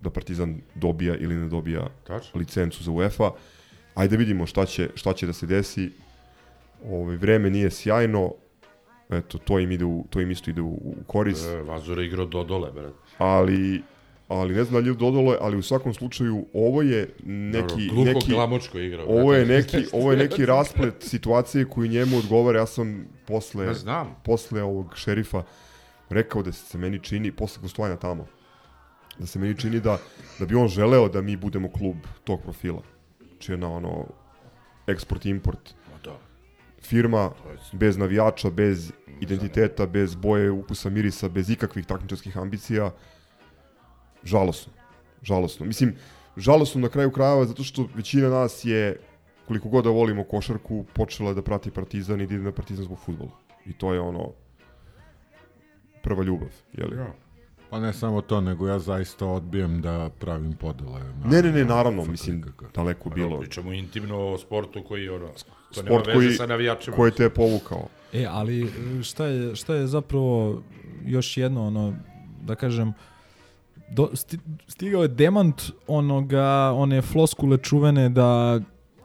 da 0.00 0.10
Partizan 0.10 0.60
dobija 0.74 1.16
ili 1.16 1.34
ne 1.34 1.48
dobija 1.48 1.86
Tačno. 2.06 2.38
licencu 2.38 2.84
za 2.84 2.90
UEFA. 2.90 3.30
Ajde 3.94 4.16
vidimo 4.16 4.46
šta 4.46 4.66
će, 4.66 4.90
šta 4.94 5.12
će 5.12 5.26
da 5.26 5.32
se 5.32 5.46
desi. 5.46 5.90
Ovaj 6.84 7.16
vreme 7.16 7.50
nije 7.50 7.70
sjajno. 7.70 8.32
Eto, 9.10 9.38
to 9.38 9.58
im 9.58 9.72
ide 9.72 9.84
u, 9.84 10.04
to 10.10 10.20
im 10.20 10.30
isto 10.30 10.50
ide 10.50 10.60
u, 10.60 10.68
u 10.68 10.94
korist, 11.06 11.46
E, 11.46 11.62
Vazura 11.62 12.02
igrao 12.02 12.26
do 12.26 12.44
dole, 12.44 12.70
brate. 12.72 12.94
ali 13.18 13.82
ali 14.28 14.54
ne 14.54 14.64
znam 14.64 14.74
da 14.74 14.84
li 14.84 14.90
je 14.90 14.96
dodolo, 14.96 15.36
ali 15.40 15.56
u 15.56 15.62
svakom 15.62 15.94
slučaju 15.94 16.46
ovo 16.54 16.82
je 16.82 17.08
neki 17.24 17.88
Gluho 17.88 18.04
neki 18.04 18.30
glamočko 18.30 18.78
igrao. 18.78 19.06
ovo 19.06 19.34
je 19.34 19.46
neki 19.56 19.76
ovo 19.92 20.10
je 20.12 20.18
neki 20.18 20.46
rasplet 20.46 20.94
situacije 21.00 21.64
koji 21.64 21.88
njemu 21.88 22.18
odgovara. 22.18 22.58
Ja 22.58 22.66
sam 22.66 23.06
posle 23.26 23.66
Ja 23.66 23.74
znam. 23.74 24.16
posle 24.24 24.62
ovog 24.62 24.96
šerifa 24.96 25.42
rekao 26.08 26.42
da 26.42 26.52
se 26.52 26.78
meni 26.78 26.98
čini 26.98 27.32
posle 27.32 27.62
gostovanja 27.62 27.96
tamo 27.96 28.26
da 29.18 29.26
se 29.26 29.38
meni 29.38 29.56
čini 29.56 29.80
da 29.80 29.98
da 30.38 30.46
bi 30.46 30.54
on 30.54 30.68
želeo 30.68 31.08
da 31.08 31.20
mi 31.20 31.36
budemo 31.36 31.70
klub 31.70 31.96
tog 32.24 32.42
profila. 32.42 32.82
Znači 33.30 33.52
jedna 33.52 33.68
ono 33.68 34.06
eksport 34.86 35.26
import. 35.26 35.74
Firma 36.82 37.30
bez 37.72 37.96
navijača, 37.96 38.50
bez 38.50 38.92
identiteta, 39.20 39.86
bez 39.86 40.14
boje, 40.14 40.50
ukusa, 40.50 40.90
mirisa, 40.90 41.28
bez 41.28 41.50
ikakvih 41.50 41.86
takmičarskih 41.86 42.38
ambicija. 42.38 42.90
Žalosno. 44.24 44.72
Žalosno. 45.22 45.66
Mislim, 45.66 45.94
žalosno 46.36 46.80
na 46.80 46.88
kraju 46.88 47.10
krajeva 47.10 47.44
zato 47.44 47.64
što 47.64 47.88
većina 47.94 48.28
nas 48.28 48.64
je 48.64 48.96
koliko 49.50 49.68
god 49.68 49.84
da 49.84 49.90
volimo 49.90 50.24
košarku, 50.24 50.84
počela 50.94 51.34
da 51.34 51.42
prati 51.42 51.70
Partizan 51.70 52.20
i 52.20 52.26
da 52.26 52.34
ide 52.34 52.44
na 52.44 52.52
Partizan 52.52 52.84
zbog 52.84 52.98
futbola. 52.98 53.30
I 53.66 53.72
to 53.72 53.94
je 53.94 54.00
ono 54.00 54.32
prva 56.02 56.22
ljubav, 56.22 56.48
jeli? 56.72 56.96
Ja. 56.96 57.12
Pa 57.70 57.80
ne 57.80 57.92
samo 57.92 58.20
to, 58.20 58.40
nego 58.40 58.68
ja 58.68 58.78
zaista 58.78 59.26
odbijem 59.26 59.80
da 59.82 60.10
pravim 60.18 60.52
podele. 60.52 61.00
Na, 61.00 61.30
Ne, 61.30 61.42
ne, 61.42 61.52
ne, 61.52 61.64
na 61.64 61.74
naravno, 61.74 62.04
mislim, 62.04 62.44
daleko 62.74 63.10
bilo. 63.10 63.40
Pričamo 63.40 63.72
intimno 63.72 64.18
o 64.18 64.38
sportu 64.38 64.84
koji 64.88 65.08
ono, 65.08 65.28
to 65.74 65.80
Sport 65.80 66.12
koji, 66.12 66.32
sa 66.32 66.46
navijačima. 66.46 66.96
koji 66.96 67.12
te 67.12 67.22
je 67.22 67.30
povukao. 67.30 67.88
E, 68.12 68.26
ali 68.30 68.70
šta 69.02 69.26
je, 69.26 69.56
šta 69.56 69.74
je 69.74 69.86
zapravo 69.86 70.62
još 71.06 71.36
jedno, 71.36 71.66
ono, 71.66 71.94
da 72.42 72.54
kažem, 72.54 72.92
do, 73.90 74.10
sti, 74.14 74.38
stigao 74.68 75.02
je 75.02 75.08
demant 75.08 75.62
onoga, 75.86 76.72
one 76.74 77.02
floskule 77.02 77.58
čuvene 77.58 78.08
da 78.08 78.60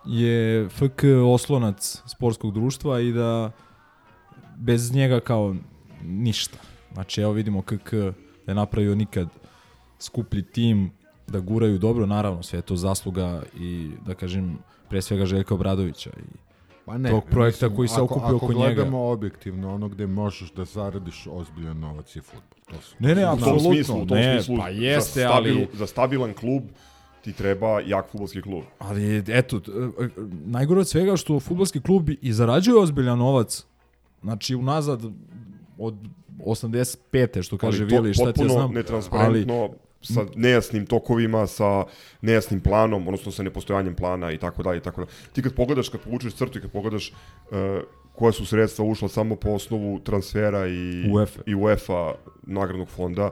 je 0.06 0.70
FK 0.70 1.04
oslonac 1.26 2.02
sportskog 2.08 2.54
društva 2.54 3.00
i 3.00 3.12
da 3.12 3.52
bez 4.58 4.94
njega 4.94 5.20
kao 5.20 5.56
ništa. 6.04 6.58
Znači, 6.94 7.22
evo 7.22 7.32
vidimo 7.32 7.62
KK 7.62 7.92
da 8.46 8.52
je 8.52 8.56
napravio 8.56 8.96
nikad 8.96 9.28
skuplji 10.00 10.44
tim, 10.44 10.92
da 11.28 11.40
guraju 11.40 11.78
dobro, 11.78 12.06
naravno, 12.06 12.44
sve 12.44 12.60
je 12.60 12.64
to 12.64 12.76
zasluga 12.76 13.44
i, 13.60 13.92
da 14.06 14.14
kažem, 14.14 14.58
pre 14.90 15.02
svega 15.02 15.26
Željka 15.26 15.54
Obradovića 15.54 16.10
i 16.10 16.45
Pa 16.86 16.98
ne, 16.98 17.10
tog 17.10 17.24
projekta 17.26 17.66
mislim, 17.66 17.76
koji 17.76 17.88
se 17.88 17.96
ako, 17.96 18.04
okupio 18.06 18.26
ako 18.28 18.36
oko 18.38 18.54
njega. 18.54 18.66
gledamo 18.66 19.00
objektivno, 19.02 19.74
ono 19.76 19.90
gde 19.90 20.08
možeš 20.08 20.52
da 20.52 20.66
zaradiš 20.66 21.28
ozbiljan 21.28 21.80
novac 21.80 22.16
je 22.16 22.22
futbol. 22.22 22.42
To 22.68 22.82
su, 22.82 22.96
Ne, 23.00 23.16
ne, 23.16 23.22
U 23.24 23.26
tom 23.28 23.34
apsolutno. 23.34 23.60
smislu, 23.66 23.96
u 23.96 24.06
tom 24.06 24.18
ne, 24.18 24.34
smislu, 24.34 24.58
pa 24.58 24.70
jeste, 24.70 25.20
za, 25.22 25.28
stabil, 25.28 25.54
ali, 25.54 25.68
za 25.74 25.88
stabilan 25.88 26.34
klub 26.34 26.64
ti 27.22 27.34
treba 27.34 27.80
jak 27.80 28.12
futbolski 28.12 28.42
klub. 28.42 28.64
ali 28.80 29.24
eto, 29.28 29.58
e, 29.58 30.08
najgore 30.46 30.80
od 30.80 30.88
svega 30.88 31.16
što 31.16 31.40
futbolski 31.40 31.82
klub 31.82 32.10
i 32.12 32.34
zarađuje 32.34 32.78
ozbiljan 32.78 33.18
novac. 33.18 33.66
Znači, 34.22 34.56
unazad 34.56 35.02
od 35.78 35.96
85. 36.40 37.42
što 37.42 37.58
kaže 37.58 37.84
ali 37.84 37.94
Vili, 37.94 38.14
šta 38.14 38.24
ti 38.24 38.30
ja 38.30 38.34
potpuno 38.34 38.50
znam. 38.50 38.74
netransparentno, 38.74 39.70
sa 40.06 40.26
nejasnim 40.36 40.86
tokovima, 40.86 41.48
sa 41.48 41.84
nejasnim 42.22 42.62
planom, 42.62 43.08
odnosno 43.08 43.32
sa 43.32 43.44
nepostojanjem 43.44 43.96
plana 43.96 44.32
i 44.32 44.38
tako 44.38 44.64
dalje 44.64 44.78
i 44.78 44.82
tako 44.82 45.02
dalje. 45.02 45.12
Ti 45.34 45.42
kad 45.42 45.54
pogledaš, 45.54 45.90
kad 45.90 46.02
povučeš 46.02 46.34
crtu 46.34 46.58
i 46.58 46.62
kad 46.62 46.72
pogledaš 46.72 47.12
uh, 47.12 47.58
koja 48.14 48.32
su 48.32 48.46
sredstva 48.46 48.86
ušla 48.86 49.08
samo 49.10 49.36
po 49.36 49.50
osnovu 49.50 50.00
transfera 50.00 50.68
i 50.68 51.10
UEFA. 51.10 51.42
i 51.46 51.56
UEFA 51.56 52.14
nagradnog 52.44 52.90
fonda, 52.90 53.32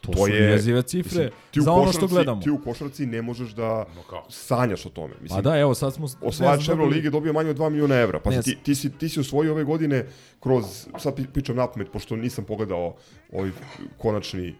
To, 0.00 0.12
to 0.12 0.18
su 0.18 0.28
je- 0.28 0.42
jezive 0.42 0.82
cifre 0.82 1.08
mislim, 1.14 1.30
ti 1.50 1.60
u 1.60 1.62
za 1.62 1.72
ono 1.72 1.92
što 1.92 2.00
košarci- 2.00 2.08
gledamo. 2.08 2.42
Ti 2.42 2.50
u 2.50 2.58
košarci 2.58 3.06
ne 3.06 3.22
možeš 3.22 3.50
da 3.50 3.86
No 3.96 4.22
sanjaš 4.28 4.86
o 4.86 4.90
tome. 4.90 5.14
Mislim, 5.20 5.36
Pa 5.36 5.42
da, 5.42 5.58
evo, 5.58 5.74
sad 5.74 5.94
smo... 5.94 6.06
osvajač 6.20 6.32
ne 6.58 6.64
znam 6.64 6.66
da 6.68 6.72
Euro 6.74 6.84
li- 6.84 6.96
lige 6.96 7.10
dobio 7.10 7.32
manje 7.32 7.50
od 7.50 7.56
2 7.56 7.68
miliona 7.68 7.94
evra. 7.96 8.20
Pa 8.20 8.30
Ne 8.30 8.42
ti, 8.42 8.56
ti, 8.56 8.74
si, 8.74 8.90
ti 8.90 9.08
si 9.08 9.20
osvojio 9.20 9.52
ove 9.52 9.64
godine 9.64 10.06
kroz, 10.40 10.64
sad 10.98 11.32
pričam 11.32 11.56
napamet, 11.56 11.90
pošto 11.90 12.16
nisam 12.16 12.44
pogledao 12.44 12.94
ovaj 13.32 13.50
konačni 13.98 14.54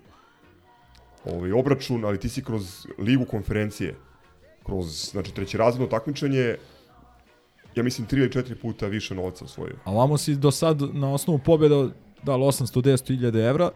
ovaj 1.24 1.52
obračun, 1.52 2.04
ali 2.04 2.18
ti 2.18 2.28
si 2.28 2.44
kroz 2.44 2.86
ligu 2.98 3.24
konferencije, 3.24 3.96
kroz 4.64 5.10
znači, 5.10 5.34
treće 5.34 5.58
razredno 5.58 5.86
takmičenje, 5.86 6.56
ja 7.74 7.82
mislim 7.82 8.06
tri 8.06 8.20
ili 8.20 8.32
četiri 8.32 8.54
puta 8.54 8.86
više 8.86 9.14
novca 9.14 9.44
osvojio. 9.44 9.76
A 9.84 9.92
vamo 9.92 10.18
si 10.18 10.36
do 10.36 10.50
sad 10.50 10.82
na 10.94 11.12
osnovu 11.12 11.38
pobjeda 11.38 11.88
dali 12.22 12.42
810.000 12.42 13.48
evra, 13.48 13.70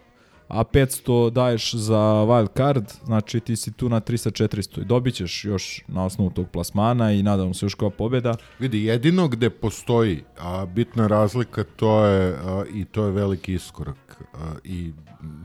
a 0.49 0.65
500 0.65 1.31
daješ 1.31 1.75
za 1.75 1.99
wild 1.99 2.57
card, 2.57 2.93
znači 3.05 3.41
ti 3.41 3.57
si 3.57 3.73
tu 3.73 3.89
na 3.89 4.01
300-400 4.01 4.81
i 4.81 4.85
dobit 4.85 5.15
ćeš 5.15 5.45
još 5.45 5.83
na 5.89 6.05
osnovu 6.05 6.31
tog 6.31 6.47
plasmana 6.53 7.13
i 7.13 7.23
nadam 7.23 7.55
se 7.55 7.67
još 7.67 7.75
kao 7.75 7.91
pobjeda. 7.91 8.37
Vidi, 8.59 8.85
jedino 8.85 9.29
gde 9.29 9.51
postoji 9.51 10.25
a, 10.39 10.67
bitna 10.67 11.07
razlika, 11.07 11.65
to 11.77 12.07
je, 12.07 12.35
a, 12.35 12.65
i 12.75 12.85
to 12.85 13.05
je 13.05 13.11
veliki 13.11 13.55
iskorak. 13.55 14.23
A, 14.35 14.53
I 14.65 14.93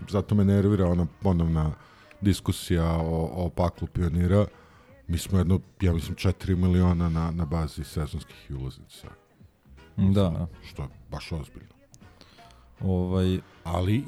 zato 0.09 0.35
me 0.35 0.45
nervira 0.45 0.88
ona 0.88 1.07
ponovna 1.21 1.71
diskusija 2.21 2.86
o, 2.86 3.29
o 3.34 3.49
paklu 3.49 3.88
pionira. 3.88 4.45
Mi 5.08 5.17
smo 5.17 5.38
jedno, 5.38 5.60
ja 5.82 5.93
mislim, 5.93 6.15
4 6.15 6.55
miliona 6.55 7.10
na, 7.10 7.32
na 7.32 7.45
bazi 7.45 7.84
sezonskih 7.84 8.47
ulaznica. 8.49 9.08
Da, 9.97 10.47
Što 10.63 10.82
je 10.82 10.89
baš 11.12 11.32
ozbiljno. 11.32 11.78
Ovaj, 12.81 13.39
Ali 13.73 14.03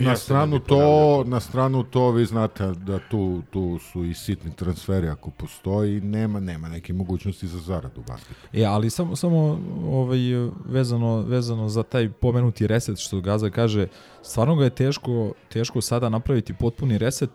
na 0.00 0.16
stranu 0.16 0.58
to, 0.58 1.24
na 1.26 1.40
stranu 1.40 1.84
to 1.84 2.10
vi 2.10 2.24
znate 2.24 2.66
da 2.66 2.98
tu, 3.10 3.42
tu 3.50 3.78
su 3.78 4.04
i 4.04 4.14
sitni 4.14 4.52
transferi 4.56 5.08
ako 5.08 5.30
postoji, 5.30 6.00
nema 6.00 6.40
nema 6.40 6.68
neke 6.68 6.92
mogućnosti 6.92 7.48
za 7.48 7.58
zaradu 7.58 8.00
u 8.00 8.04
basketu. 8.08 8.40
E, 8.52 8.64
ali 8.64 8.90
samo 8.90 9.16
samo 9.16 9.58
ovaj 9.84 10.18
vezano 10.64 11.16
vezano 11.20 11.68
za 11.68 11.82
taj 11.82 12.08
pomenuti 12.08 12.66
reset 12.66 12.98
što 12.98 13.20
Gaza 13.20 13.50
kaže, 13.50 13.86
stvarno 14.22 14.56
ga 14.56 14.64
je 14.64 14.70
teško 14.70 15.32
teško 15.48 15.80
sada 15.80 16.08
napraviti 16.08 16.54
potpuni 16.54 16.98
reset 16.98 17.30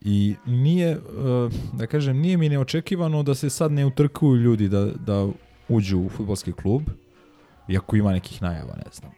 i 0.00 0.34
nije 0.46 0.90
eh, 0.90 0.98
da 1.72 1.86
kažem 1.86 2.16
nije 2.16 2.36
mi 2.36 2.48
neočekivano 2.48 3.22
da 3.22 3.34
se 3.34 3.50
sad 3.50 3.72
ne 3.72 3.86
utrkuju 3.86 4.36
ljudi 4.36 4.68
da 4.68 4.84
da 4.84 5.28
uđu 5.68 5.98
u 5.98 6.08
fudbalski 6.08 6.52
klub 6.52 6.82
iako 7.68 7.96
ima 7.96 8.12
nekih 8.12 8.42
najava, 8.42 8.76
ne 8.76 8.90
znam. 8.92 9.17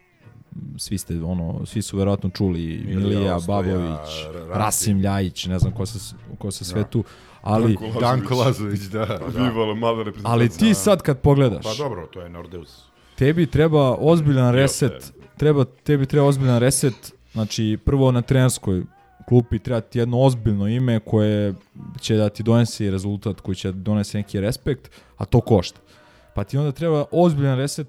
Svi 0.77 0.97
ste 0.97 1.23
ono, 1.23 1.65
svi 1.65 1.81
su 1.81 1.97
verovatno 1.97 2.29
čuli 2.29 2.83
Milija 2.87 3.39
Babović, 3.47 4.09
Rasim. 4.33 4.51
Rasim 4.53 4.99
Ljajić, 4.99 5.45
ne 5.45 5.59
znam 5.59 5.73
ko 5.73 5.85
se 5.85 6.15
ko 6.37 6.51
se 6.51 6.65
sve 6.65 6.89
tu, 6.89 7.03
ali 7.41 7.77
Danko 7.99 8.35
Lazović, 8.35 8.81
da. 8.81 9.19
Vivala 9.35 9.75
mala 9.75 9.97
reprezentacija. 10.03 10.31
ali 10.31 10.49
ti 10.49 10.73
sad 10.73 11.01
kad 11.01 11.19
pogledaš 11.19 11.63
Pa 11.63 11.73
dobro, 11.77 12.07
to 12.07 12.21
je 12.21 12.29
Nordeus. 12.29 12.83
tebi 13.15 13.45
treba 13.45 13.95
ozbiljan 13.99 14.53
reset, 14.53 15.13
treba, 15.37 15.65
tebi 15.83 16.05
treba 16.05 16.27
ozbiljan 16.27 16.59
reset, 16.59 17.13
znači 17.31 17.77
prvo 17.85 18.11
na 18.11 18.21
trenerskoj 18.21 18.83
klupi 19.27 19.59
treba 19.59 19.81
ti 19.81 19.99
jedno 19.99 20.19
ozbiljno 20.19 20.67
ime 20.67 20.99
koje 20.99 21.53
će 21.99 22.15
da 22.15 22.29
ti 22.29 22.43
donese 22.43 22.91
rezultat, 22.91 23.41
koji 23.41 23.55
će 23.55 23.71
da 23.71 23.77
donese 23.77 24.17
neki 24.17 24.39
respekt, 24.39 24.91
a 25.17 25.25
to 25.25 25.41
košta. 25.41 25.79
Pa 26.35 26.43
ti 26.43 26.57
onda 26.57 26.71
treba 26.71 27.05
ozbiljan 27.11 27.57
reset 27.57 27.87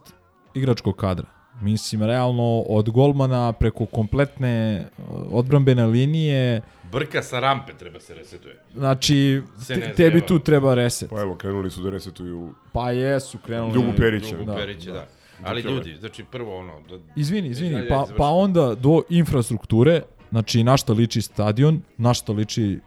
igračkog 0.55 0.97
kadra. 0.97 1.27
Mislim, 1.61 2.03
realno, 2.03 2.43
od 2.61 2.91
golmana 2.91 3.53
preko 3.53 3.87
kompletne 3.87 4.85
uh, 4.99 5.05
odbrambene 5.31 5.87
linije, 5.87 6.61
Brka 6.93 7.23
sa 7.23 7.41
rampe 7.41 7.73
treba 7.73 8.01
se 8.01 8.15
resetuje. 8.15 8.57
znači, 8.75 9.43
Se 9.59 9.75
te- 9.75 9.93
tebi 9.95 10.21
tu 10.21 10.39
treba 10.39 10.75
reset. 10.75 11.11
Pa 11.11 11.21
evo, 11.21 11.35
krenuli 11.35 11.71
su 11.71 11.83
da 11.83 11.91
resetuju 11.91 12.55
Pa 12.73 12.91
jesu, 12.91 13.39
krenuli. 13.39 13.75
Ljubu 13.75 13.93
Perića. 13.97 14.31
Ljubu 14.31 14.45
Da, 14.45 14.55
Perića, 14.55 14.93
da. 14.93 15.07
Ali 15.45 15.61
ljudi, 15.61 15.97
znači 15.97 16.25
prvo 16.25 16.59
ono... 16.59 16.81
Da, 16.81 16.99
Izvini, 17.17 17.49
izvini, 17.49 17.75
Ajde, 17.77 17.89
pa, 17.89 17.95
završi. 17.97 18.15
pa 18.19 18.29
onda 18.29 18.75
do 18.75 19.03
infrastrukture, 19.09 20.03
znači 20.31 20.65
na 20.65 20.77
šta 20.77 20.93
liči 20.93 21.23
stadion, 21.23 21.83
na 21.97 22.15
šta 22.15 22.33
liči 22.33 22.79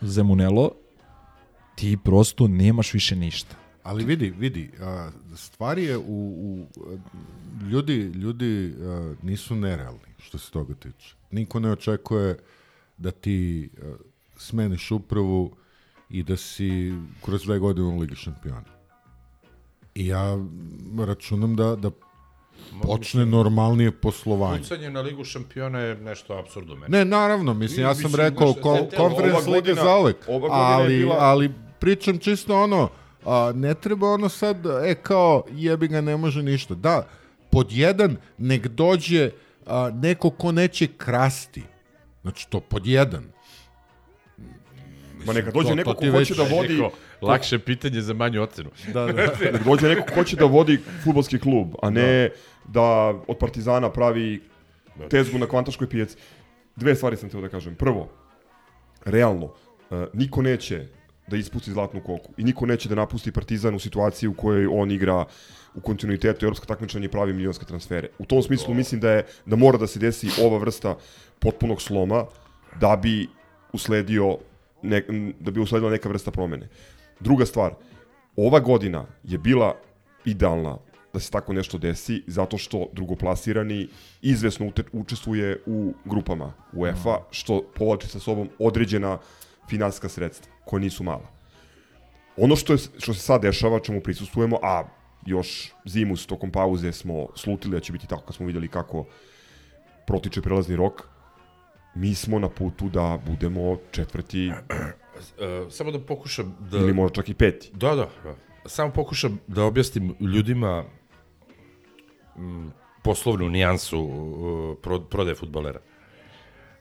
Zemunelo, 0.00 0.70
ti 1.74 1.98
prosto 2.04 2.48
nemaš 2.48 2.94
više 2.94 3.16
ništa. 3.16 3.56
Ali 3.84 4.04
vidi, 4.04 4.34
vidi, 4.38 4.70
a, 4.80 5.10
stvar 5.36 5.78
je 5.78 5.98
u, 5.98 6.02
u 6.06 6.66
ljudi, 7.70 7.96
ljudi 7.96 8.74
nisu 9.22 9.56
nerealni 9.56 10.14
što 10.18 10.38
se 10.38 10.50
toga 10.50 10.74
tiče. 10.74 11.14
Niko 11.30 11.60
ne 11.60 11.72
očekuje 11.72 12.38
da 12.96 13.10
ti 13.10 13.70
smeniš 14.36 14.90
upravu 14.90 15.56
i 16.10 16.22
da 16.22 16.36
si 16.36 16.92
kroz 17.24 17.42
dve 17.42 17.58
godine 17.58 17.86
u 17.86 17.98
Ligi 17.98 18.14
šampiona. 18.14 18.74
I 19.94 20.06
ja 20.06 20.38
računam 20.98 21.56
da, 21.56 21.76
da 21.76 21.90
počne 22.82 23.26
normalnije 23.26 23.92
poslovanje. 23.92 24.58
Pucanje 24.58 24.90
na 24.90 25.00
ligu 25.00 25.24
šampiona 25.24 25.78
je 25.78 25.96
nešto 25.96 26.34
absurdo 26.34 26.76
meni. 26.76 26.92
Ne, 26.92 27.04
naravno, 27.04 27.54
mislim, 27.54 27.86
ja 27.86 27.94
sam 27.94 28.14
rekao 28.14 28.54
ko, 28.54 28.88
konferens 28.96 29.46
liga 29.46 29.74
za 29.74 29.96
uvek, 29.98 30.16
ali, 30.50 31.08
ali 31.18 31.52
pričam 31.80 32.18
čisto 32.18 32.62
ono, 32.62 32.88
a, 33.26 33.52
ne 33.54 33.74
treba 33.74 34.10
ono 34.10 34.28
sad, 34.28 34.66
e 34.84 34.94
kao, 34.94 35.44
jebi 35.52 35.88
ga, 35.88 36.00
ne 36.00 36.16
može 36.16 36.42
ništa. 36.42 36.74
Da, 36.74 37.08
pod 37.50 37.72
jedan, 37.72 38.16
nek 38.38 38.66
dođe 38.68 39.30
a, 39.66 39.90
neko 39.94 40.30
ko 40.30 40.52
neće 40.52 40.86
krasti. 40.96 41.62
Znači, 42.22 42.50
to 42.50 42.60
pod 42.60 42.86
jedan. 42.86 43.24
Ma 45.26 45.32
neka 45.32 45.50
dođe 45.50 45.68
to- 45.68 45.74
neko 45.74 45.94
to 45.94 46.00
ko 46.00 46.10
hoće 46.10 46.34
da 46.34 46.42
vodi... 46.42 46.82
lakše 47.22 47.58
pitanje 47.58 48.00
za 48.00 48.14
manju 48.14 48.42
ocenu. 48.42 48.70
Da, 48.94 49.06
da. 49.06 49.12
Nek 49.52 49.64
dođe 49.64 49.88
neko 49.88 50.06
ko 50.08 50.14
hoće 50.14 50.36
da 50.36 50.44
vodi 50.44 50.80
futbolski 51.04 51.38
klub, 51.38 51.74
a 51.82 51.90
ne 51.90 52.30
da 52.68 52.82
od 53.26 53.38
Partizana 53.40 53.90
pravi 53.90 54.42
tezgu 55.10 55.38
na 55.38 55.46
kvantaškoj 55.46 55.88
pijaci. 55.88 56.16
Dve 56.76 56.94
stvari 56.94 57.16
sam 57.16 57.28
teo 57.30 57.40
da 57.40 57.48
kažem. 57.48 57.74
Prvo, 57.74 58.08
realno, 59.04 59.44
uh, 59.44 60.04
niko 60.12 60.42
neće 60.42 60.86
da 61.26 61.36
ispusti 61.36 61.70
zlatnu 61.70 62.00
koku 62.00 62.32
i 62.36 62.44
niko 62.44 62.66
neće 62.66 62.88
da 62.88 62.94
napusti 62.94 63.32
Partizan 63.32 63.74
u 63.74 63.78
situaciji 63.78 64.28
u 64.28 64.34
kojoj 64.34 64.66
on 64.66 64.90
igra 64.90 65.24
u 65.74 65.80
kontinuitetu 65.80 66.46
evropska 66.46 66.66
takmičenja 66.66 67.04
i 67.04 67.08
pravi 67.08 67.32
milionske 67.32 67.64
transfere. 67.64 68.08
U 68.18 68.24
tom 68.24 68.42
smislu 68.42 68.74
mislim 68.74 69.00
da 69.00 69.10
je 69.10 69.26
da 69.46 69.56
mora 69.56 69.78
da 69.78 69.86
se 69.86 69.98
desi 69.98 70.28
ova 70.42 70.58
vrsta 70.58 70.96
potpunog 71.38 71.82
sloma 71.82 72.24
da 72.80 72.96
bi 72.96 73.28
usledio 73.72 74.38
ne, 74.82 75.02
da 75.40 75.50
bi 75.50 75.60
usledila 75.60 75.90
neka 75.90 76.08
vrsta 76.08 76.30
promene. 76.30 76.68
Druga 77.20 77.46
stvar, 77.46 77.74
ova 78.36 78.60
godina 78.60 79.06
je 79.22 79.38
bila 79.38 79.74
idealna 80.24 80.78
da 81.12 81.20
se 81.20 81.30
tako 81.30 81.52
nešto 81.52 81.78
desi, 81.78 82.22
zato 82.26 82.58
što 82.58 82.88
drugoplasirani 82.92 83.88
izvesno 84.22 84.72
učestvuje 84.92 85.62
u 85.66 85.94
grupama 86.04 86.52
UEFA, 86.72 87.18
što 87.30 87.62
povlači 87.74 88.08
sa 88.08 88.18
sobom 88.20 88.48
određena 88.58 89.18
finansijska 89.68 90.08
sredstva, 90.08 90.52
koja 90.64 90.80
nisu 90.80 91.04
mala. 91.04 91.28
Ono 92.36 92.56
što, 92.56 92.72
je, 92.72 92.78
što 92.98 93.14
se 93.14 93.20
sad 93.20 93.42
dešava, 93.42 93.80
čemu 93.80 94.00
prisustujemo, 94.00 94.58
a 94.62 94.84
još 95.26 95.72
zimus 95.84 96.26
tokom 96.26 96.50
pauze 96.50 96.92
smo 96.92 97.26
slutili 97.36 97.74
da 97.74 97.80
će 97.80 97.92
biti 97.92 98.06
tako 98.06 98.22
kad 98.22 98.34
smo 98.34 98.46
vidjeli 98.46 98.68
kako 98.68 99.04
protiče 100.06 100.42
prelazni 100.42 100.76
rok, 100.76 101.02
mi 101.94 102.14
smo 102.14 102.38
na 102.38 102.48
putu 102.48 102.88
da 102.88 103.18
budemo 103.26 103.78
četvrti 103.90 104.52
E, 105.38 105.66
samo 105.76 105.90
da 105.90 105.98
pokušam 105.98 106.56
da... 106.70 106.78
ili 106.78 106.92
možda 106.92 107.14
čak 107.14 107.28
i 107.28 107.34
peti. 107.34 107.70
Da, 107.72 107.94
da, 107.94 108.08
da. 108.24 108.34
Samo 108.66 108.92
pokušam 108.92 109.40
da 109.46 109.64
objasnim 109.64 110.16
ljudima 110.20 110.84
mm, 112.36 112.68
poslovnu 113.02 113.48
nijansu 113.48 114.00
uh, 114.00 114.76
pro, 114.82 115.00
prodaje 115.00 115.34
futbalera. 115.34 115.80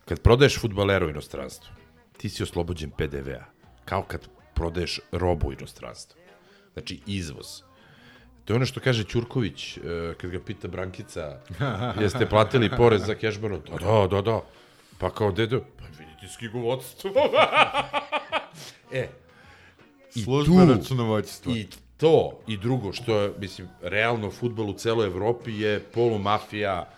Kad 0.06 0.22
prodaješ 0.22 0.60
futbalera 0.60 1.06
u 1.06 1.10
inostranstvu, 1.10 1.74
ti 2.24 2.30
si 2.30 2.44
oslobođen 2.44 2.90
PDV-a, 2.90 3.44
kao 3.86 4.04
kad 4.04 4.28
prodaješ 4.54 5.00
robu 5.12 5.48
u 5.48 5.54
inostranstvu. 5.54 6.22
Znači, 6.74 7.00
izvoz. 7.08 7.48
To 8.46 8.54
je 8.54 8.56
ono 8.56 8.66
što 8.66 8.80
kaže 8.80 9.04
Ćurković, 9.04 9.78
uh, 9.78 9.84
kad 10.18 10.32
ga 10.32 10.40
pita 10.40 10.68
Brankica, 10.68 11.40
jeste 12.02 12.30
platili 12.30 12.70
porez 12.78 13.06
za 13.06 13.16
kešbaro? 13.16 13.58
Da, 13.58 13.78
da, 13.78 14.08
da, 14.08 14.22
da. 14.22 14.40
Pa 14.98 15.10
kao, 15.10 15.32
dede, 15.32 15.60
pa 15.60 15.86
vidite 16.00 16.34
skigovodstvo. 16.34 17.12
e, 19.02 19.10
i 20.16 20.24
Služba 20.24 20.66
računovodstva. 20.66 21.54
I 21.54 21.68
to, 21.98 22.40
i 22.48 22.58
drugo, 22.58 22.94
što 22.94 23.20
je, 23.20 23.32
mislim, 23.40 23.68
realno 23.82 24.32
futbol 24.32 24.70
u 24.70 24.74
celoj 24.74 25.08
Evropi 25.08 25.60
je 25.60 25.80
polumafija, 25.80 26.90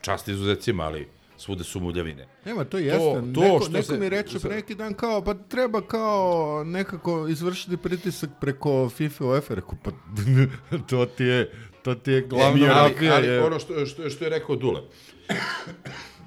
čast 0.00 0.28
izuzecima, 0.28 0.84
ali 0.84 1.08
svude 1.38 1.64
su 1.64 1.80
muljavine. 1.80 2.28
Nema, 2.44 2.64
to 2.64 2.78
jeste. 2.78 2.98
to 3.34 3.40
neko, 3.40 3.60
što 3.60 3.70
neko 3.70 3.84
se- 3.84 3.98
mi 3.98 4.08
reče 4.08 4.38
pre 4.38 4.50
neki 4.50 4.74
dan 4.74 4.94
kao, 4.94 5.24
pa 5.24 5.34
treba 5.34 5.80
kao 5.82 6.32
nekako 6.64 7.28
izvršiti 7.28 7.76
pritisak 7.76 8.30
preko 8.40 8.88
FIFA 8.88 9.24
UEFA. 9.26 9.54
Rekao, 9.54 9.74
pa 9.84 9.90
to 10.88 11.06
ti 11.06 11.24
je, 11.24 11.50
to 11.82 11.94
ti 11.94 12.10
je 12.12 12.20
glavna 12.22 12.66
E, 12.66 12.70
ali, 12.70 12.92
mafija. 12.92 13.14
ali 13.14 13.26
je- 13.26 13.42
ono 13.42 13.58
što, 13.58 13.86
što, 13.86 14.10
što 14.10 14.24
je 14.24 14.30
rekao 14.30 14.56
Dule, 14.56 14.80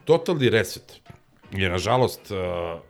totalni 0.05 0.49
reset 0.49 1.01
je, 1.51 1.69
nažalost, 1.69 2.31
uh, 2.31 2.37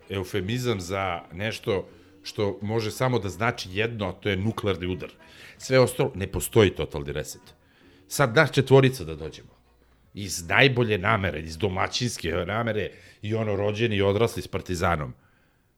eufemizam 0.10 0.81
za 0.81 1.21
nešto 1.34 1.88
što 2.23 2.60
može 2.62 2.91
samo 2.91 3.19
da 3.19 3.29
znači 3.29 3.69
jedno, 3.71 4.07
a 4.07 4.13
to 4.13 4.29
je 4.29 4.38
nuklearni 4.38 4.88
udar. 4.88 5.10
Sve 5.57 5.79
ostalo, 5.79 6.12
ne 6.15 6.27
postoji 6.27 6.69
totalni 6.71 7.12
reset. 7.12 7.41
Sad 8.07 8.36
naš 8.36 8.51
četvorica 8.51 9.03
da 9.03 9.15
dođemo. 9.15 9.49
Iz 10.13 10.47
najbolje 10.47 10.97
namere, 10.97 11.39
iz 11.39 11.58
domaćinske 11.58 12.32
namere 12.32 12.91
i 13.21 13.36
ono 13.36 13.56
rođeni 13.56 13.95
i 13.95 14.02
odrasli 14.02 14.41
s 14.41 14.47
partizanom. 14.47 15.13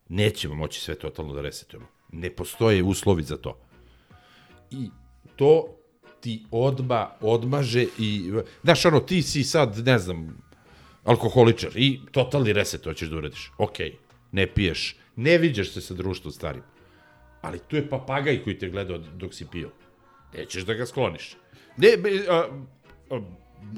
Nećemo 0.10 0.56
moći 0.56 0.82
sve 0.82 0.96
totalno 0.96 1.34
da 1.34 1.41
resetujemo. 1.41 1.88
Ne 2.12 2.30
postoje 2.30 2.84
uslovi 2.84 3.24
za 3.24 3.38
to 3.38 3.60
i 4.74 4.89
to 5.36 5.78
ti 6.22 6.46
odma, 6.52 7.10
odmaže 7.22 7.86
i, 8.00 8.32
znaš, 8.63 8.86
ono, 8.86 9.00
ti 9.00 9.22
si 9.22 9.43
sad, 9.43 9.78
ne 9.86 10.00
znam, 10.00 10.38
alkoholičar 11.04 11.72
i 11.76 12.00
totalni 12.12 12.54
reset 12.54 12.84
hoćeš 12.84 13.10
da 13.10 13.17
uradiš. 13.17 13.52
Okej, 13.58 13.98
ne 14.32 14.48
piješ, 14.48 14.96
ne 15.15 15.38
viđaš 15.38 15.72
se 15.74 15.82
sa 15.82 15.93
društvom 15.93 16.32
starim, 16.32 16.63
ali 17.41 17.60
tu 17.60 17.76
je 17.76 17.89
papagaj 17.89 18.43
koji 18.43 18.60
te 18.60 18.69
gleda 18.69 18.98
dok 18.98 19.34
si 19.34 19.46
pio. 19.52 19.69
Nećeš 20.38 20.63
da 20.63 20.74
ga 20.74 20.86
skloniš. 20.86 21.36
Ne, 21.78 21.89
a, 22.30 22.48
a, 23.10 23.22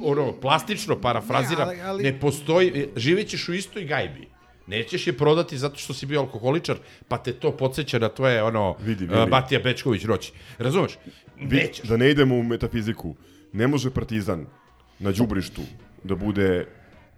ono, 0.01 0.31
plastično 0.33 0.95
parafraziram, 0.95 1.67
Ne, 1.67 1.73
ali- 1.73 1.81
ali- 1.81 2.03
ne 2.03 2.19
postoji, 2.19 2.87
živjet 2.95 3.27
ćeš 3.27 3.49
u 3.49 3.53
istoj 3.53 3.83
gajbi. 3.83 4.27
Nećeš 4.67 5.07
je 5.07 5.17
prodati 5.17 5.57
zato 5.57 5.75
što 5.77 5.93
si 5.93 6.05
bio 6.05 6.19
alkoholičar, 6.19 6.77
pa 7.07 7.17
te 7.17 7.33
to 7.33 7.51
podsjeća 7.51 7.99
na 7.99 8.09
tvoje, 8.09 8.43
ono, 8.43 8.75
Vidi, 8.79 9.07
a, 9.11 9.19
vidi. 9.19 9.31
Batija 9.31 9.59
Bečković 9.59 10.03
noći. 10.03 10.31
Razumeš? 10.57 10.91
Vi, 11.37 11.57
Nećeš. 11.57 11.87
da 11.89 11.97
ne 11.97 12.09
idemo 12.09 12.35
u 12.35 12.43
metafiziku, 12.43 13.15
ne 13.53 13.67
može 13.67 13.89
Partizan 13.89 14.45
na 14.99 15.11
đubrištu 15.11 15.61
da 16.03 16.15
bude 16.15 16.67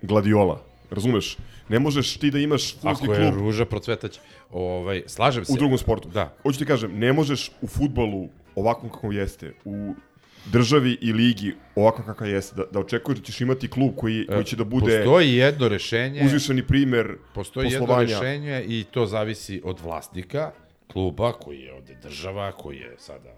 gladiola. 0.02 0.62
Razumeš? 0.90 1.38
Ne 1.70 1.80
možeš 1.80 2.18
ti 2.18 2.32
da 2.32 2.40
imaš 2.40 2.74
fudbalski 2.74 3.04
Ako 3.06 3.14
je 3.14 3.20
klub 3.22 3.40
ruža 3.40 3.66
procvetać, 3.66 4.20
ovaj, 4.52 5.04
slažem 5.08 5.46
se. 5.46 5.54
u 5.54 5.56
drugom 5.56 5.78
sportu. 5.78 6.10
Da. 6.10 6.34
Hoću 6.44 6.60
ti 6.60 6.66
kažem, 6.66 7.00
ne 7.00 7.14
možeš 7.14 7.52
u 7.62 7.68
futbolu 7.68 8.30
ovakvom 8.56 8.92
kako 8.92 9.12
jeste, 9.12 9.54
u 9.66 9.94
državi 10.52 10.98
i 11.02 11.14
ligi 11.14 11.56
ovako 11.76 12.04
kakav 12.04 12.28
jeste, 12.28 12.56
da, 12.56 12.64
da 12.72 12.80
očekuješ 12.80 13.20
da 13.20 13.26
ćeš 13.26 13.42
imati 13.42 13.68
klub 13.68 13.92
koji, 13.96 14.28
koji 14.28 14.44
će 14.44 14.56
da 14.56 14.64
bude 14.64 14.94
E, 14.94 14.98
Postoji 14.98 15.34
jedno 15.34 15.68
rešenje, 15.68 16.22
uzvišeni 16.26 16.68
primer 16.68 17.18
postoji 17.34 17.66
jedno 17.66 17.80
poslovanja. 17.80 18.20
rešenje 18.20 18.64
i 18.68 18.84
to 18.92 19.06
zavisi 19.06 19.62
od 19.64 19.80
vlasnika 19.80 20.52
kluba, 20.92 21.34
koji 21.34 21.60
je 21.60 21.74
ovde 21.74 21.96
država, 22.04 22.52
koji 22.52 22.78
je 22.78 22.96
sada 22.98 23.34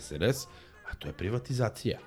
SNS, 0.00 0.46
a 0.90 0.94
to 0.98 1.08
je 1.08 1.12
privatizacija. 1.12 1.98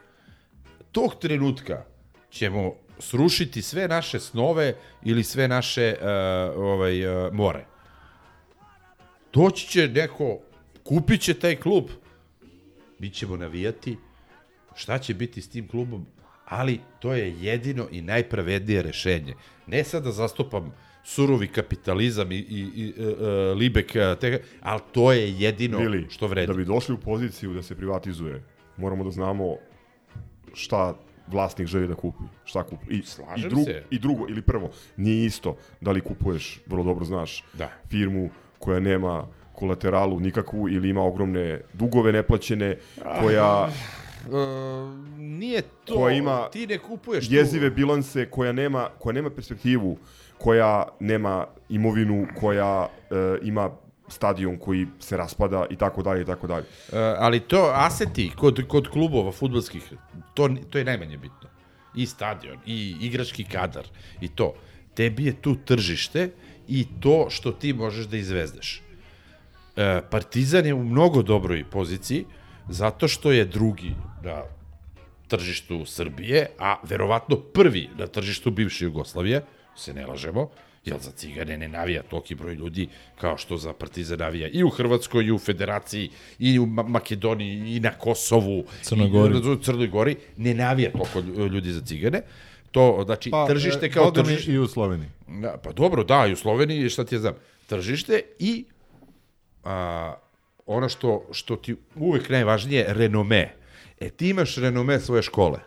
Tog 0.92 1.16
trenutka 1.16 1.84
ćemo 2.30 2.74
srušiti 3.00 3.62
sve 3.62 3.88
naše 3.88 4.20
snove 4.20 4.76
ili 5.04 5.24
sve 5.24 5.48
naše 5.48 5.96
uh, 6.02 6.08
ovaj, 6.64 7.26
uh, 7.26 7.34
more. 7.34 7.66
Doći 9.34 9.68
će 9.68 9.88
neko, 9.88 10.40
kupit 10.84 11.22
će 11.22 11.34
taj 11.34 11.56
klub, 11.56 11.86
mi 13.00 13.10
ćemo 13.10 13.38
navijati, 13.38 13.98
šta 14.78 14.98
će 14.98 15.14
biti 15.14 15.42
s 15.42 15.50
tim 15.50 15.68
klubom, 15.68 16.06
ali 16.46 16.80
to 17.00 17.14
je 17.14 17.36
jedino 17.42 17.88
i 17.92 18.02
najpravednije 18.02 18.82
rešenje. 18.82 19.34
Ne 19.68 19.84
sad 19.84 20.04
da 20.04 20.12
zastupam 20.12 20.74
surovi 21.04 21.48
kapitalizam 21.48 22.32
i, 22.32 22.36
i, 22.36 22.70
i 22.76 22.94
e, 22.98 23.04
e, 23.04 23.28
Libek, 23.54 23.96
e, 23.96 24.16
te, 24.22 24.42
ali 24.62 24.82
to 24.92 25.12
je 25.14 25.34
jedino 25.40 25.78
Bili, 25.80 26.06
što 26.10 26.28
vredi. 26.28 26.48
da 26.48 26.54
bi 26.54 26.66
došli 26.66 26.96
u 26.96 26.98
poziciju 26.98 27.54
da 27.54 27.64
se 27.64 27.76
privatizuje, 27.76 28.44
moramo 28.78 29.04
da 29.04 29.12
znamo 29.12 29.56
šta 30.54 30.96
vlasnik 31.28 31.68
želi 31.68 31.88
da 31.88 31.96
kupi, 31.96 32.24
šta 32.46 32.64
kupi. 32.64 32.86
I, 32.90 33.02
Slažem 33.06 33.48
i, 33.48 33.50
drug, 33.50 33.66
se. 33.66 33.84
I 33.90 34.00
drugo, 34.00 34.26
ili 34.30 34.42
prvo, 34.42 34.70
nije 34.98 35.26
isto 35.26 35.58
da 35.82 35.92
li 35.92 36.02
kupuješ, 36.02 36.62
vrlo 36.66 36.84
dobro 36.84 37.06
znaš, 37.06 37.44
Da. 37.54 37.70
firmu 37.90 38.30
koja 38.60 38.80
nema 38.80 39.28
kolateralu 39.54 40.20
nikakvu 40.20 40.70
ili 40.70 40.90
ima 40.90 41.02
ogromne 41.04 41.62
dugove 41.74 42.12
neplaćene, 42.12 42.78
koja 43.22 43.70
E, 44.26 44.30
nije 45.18 45.62
to, 45.86 45.96
Koja 45.96 46.16
ima 46.16 46.50
ti 46.50 46.68
ne 46.68 46.78
kupuješ 46.78 47.26
jezive 47.30 47.70
tu. 47.70 47.76
bilanse, 47.76 48.30
koja 48.30 48.52
nema, 48.52 48.90
koja 49.00 49.14
nema 49.14 49.30
perspektivu, 49.30 49.98
koja 50.38 50.88
nema 51.00 51.46
imovinu, 51.70 52.28
koja 52.40 52.88
e, 53.12 53.16
ima 53.42 53.70
stadion 54.08 54.58
koji 54.58 54.88
se 55.00 55.18
raspada 55.18 55.66
i 55.70 55.76
tako 55.76 56.02
dalje 56.04 56.22
i 56.22 56.26
tako 56.26 56.48
dalje. 56.48 56.66
E, 56.94 56.98
ali 57.18 57.40
to 57.40 57.72
aseti 57.76 58.32
kod, 58.36 58.68
kod 58.68 58.88
klubova 58.88 59.32
futbolskih, 59.32 59.94
to, 60.34 60.50
to 60.70 60.78
je 60.78 60.86
najmanje 60.86 61.18
bitno. 61.18 61.50
I 61.96 62.06
stadion, 62.06 62.58
i 62.66 62.96
igrački 63.02 63.44
kadar, 63.44 63.88
i 64.22 64.28
to. 64.28 64.54
Tebi 64.94 65.26
je 65.26 65.42
tu 65.42 65.56
tržište 65.66 66.30
i 66.68 66.86
to 67.00 67.28
što 67.30 67.52
ti 67.52 67.74
možeš 67.74 68.06
da 68.06 68.18
izvezdeš. 68.18 68.82
E, 69.76 70.02
Partizan 70.10 70.66
je 70.66 70.74
u 70.74 70.84
mnogo 70.84 71.22
dobroj 71.22 71.64
poziciji, 71.72 72.26
zato 72.70 73.08
što 73.08 73.32
je 73.32 73.46
drugi 73.46 73.96
na 74.24 74.44
tržištu 75.28 75.86
Srbije, 75.86 76.46
a 76.60 76.76
verovatno 76.84 77.36
prvi 77.36 77.90
na 77.98 78.08
tržištu 78.08 78.52
bivše 78.52 78.86
Jugoslavije, 78.86 79.42
se 79.76 79.94
ne 79.94 80.06
lažemo, 80.06 80.50
jer 80.86 80.98
za 81.00 81.12
cigane 81.12 81.58
ne 81.58 81.68
navija 81.68 82.04
toliki 82.04 82.36
broj 82.36 82.54
ljudi 82.54 82.88
kao 83.20 83.38
što 83.38 83.58
za 83.58 83.74
Partizan 83.74 84.20
navija 84.20 84.48
i 84.48 84.64
u 84.64 84.70
Hrvatskoj, 84.70 85.26
i 85.26 85.32
u 85.32 85.40
Federaciji, 85.40 86.10
i 86.40 86.60
u 86.60 86.66
Ma 86.66 86.84
Makedoniji, 86.84 87.76
i 87.76 87.80
na 87.80 87.92
Kosovu, 87.92 88.64
Crnoj 88.82 89.10
Gori. 89.10 89.34
i 89.36 89.50
u 89.52 89.56
Crnoj 89.56 89.88
Gori, 89.88 90.16
ne 90.38 90.54
navija 90.54 90.92
toliko 90.92 91.20
lju- 91.20 91.48
ljudi 91.48 91.72
za 91.72 91.82
cigane. 91.82 92.22
To, 92.72 93.02
znači, 93.06 93.32
Pa, 93.32 93.48
tržište 93.48 93.86
e, 93.86 93.92
kao 93.92 94.12
tržište. 94.12 94.52
I 94.52 94.58
u 94.58 94.68
Sloveniji. 94.68 95.10
Da, 95.28 95.58
pa 95.64 95.72
dobro, 95.72 96.04
da, 96.04 96.26
i 96.28 96.34
u 96.34 96.36
Sloveniji, 96.36 96.90
šta 96.90 97.06
ti 97.06 97.16
ja 97.16 97.20
znam, 97.20 97.34
tržište 97.68 98.22
i 98.40 98.66
a, 99.64 100.14
ono 100.68 100.90
što, 100.90 101.28
što 101.32 101.56
ti 101.56 101.76
uvek 101.96 102.30
najvažnije, 102.30 102.86
renome. 102.88 103.54
E, 104.00 104.10
ti 104.10 104.30
imaš 104.30 104.58
renome 104.58 105.00
svoje 105.00 105.22
škole. 105.22 105.60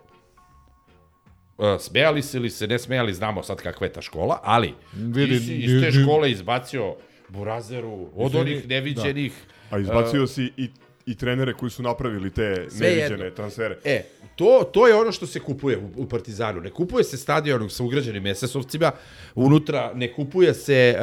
A, 1.59 1.79
smejali 1.79 2.23
se 2.23 2.39
ili 2.39 2.51
se 2.51 2.67
ne 2.67 2.79
smejali, 2.79 3.15
znamo 3.15 3.43
sad 3.43 3.63
kakva 3.63 3.87
je 3.87 3.93
ta 3.93 4.03
škola, 4.03 4.41
ali 4.43 4.75
Vidi, 4.93 5.39
ti 5.39 5.45
si 5.45 5.57
iz 5.57 5.83
te 5.83 5.93
škole 5.93 6.31
izbacio 6.31 6.95
Burazeru, 7.29 8.09
od 8.15 8.35
onih 8.35 8.69
neviđenih. 8.69 9.33
A 9.71 9.79
izbacio 9.79 10.27
si 10.27 10.53
i, 10.57 10.71
i 11.11 11.17
trenere 11.17 11.53
koji 11.55 11.71
su 11.71 11.83
napravili 11.83 12.31
te 12.31 12.67
Sve 12.69 12.89
neviđene 12.89 13.25
jedno. 13.25 13.31
transfere. 13.33 13.79
E, 13.85 14.03
to, 14.37 14.63
to 14.65 14.87
je 14.87 14.95
ono 14.95 15.13
što 15.13 15.27
se 15.27 15.41
kupuje 15.41 15.79
u, 15.79 15.91
u 15.97 16.09
Partizanu. 16.09 16.61
Ne 16.61 16.71
kupuje 16.71 17.05
se 17.05 17.17
stadion 17.17 17.71
sa 17.71 17.83
ugrađenim 17.83 18.25
SS-ovcima, 18.27 18.91
unutra 19.35 19.93
ne 19.95 20.13
kupuje 20.13 20.55
se 20.55 20.97
uh, 20.97 21.03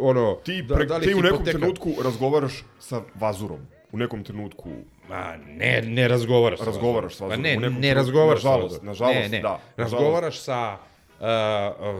ono... 0.00 0.34
Ti, 0.36 0.62
da- 0.62 0.74
pre, 0.74 0.86
da 0.86 0.96
li 0.96 1.06
ti 1.06 1.14
u 1.14 1.20
nekom 1.20 1.38
hipoteka- 1.38 1.50
trenutku 1.50 1.90
razgovaraš 2.04 2.52
sa 2.80 3.02
Vazurom. 3.14 3.58
u 3.92 3.98
nekom 3.98 4.24
trenutku 4.24 4.70
Ma, 5.08 5.36
ne, 5.48 5.82
ne 5.82 6.08
razgovaraš 6.08 6.58
sa 6.58 6.64
Razgovaraš 6.64 7.14
sa 7.14 7.18
Pa 7.18 7.24
Vazorom, 7.26 7.42
ne, 7.42 7.56
ne 7.56 7.60
trenutku- 7.60 7.94
razgovaraš 7.94 8.42
sa 8.42 8.48
nažalost, 8.48 8.72
Vazorom. 8.72 8.86
nažalost, 8.86 9.18
ne, 9.20 9.28
ne. 9.28 9.40
da, 9.40 9.60
Razgovaraš 9.76 10.38
sa 10.40 10.76
uh, 11.12 11.26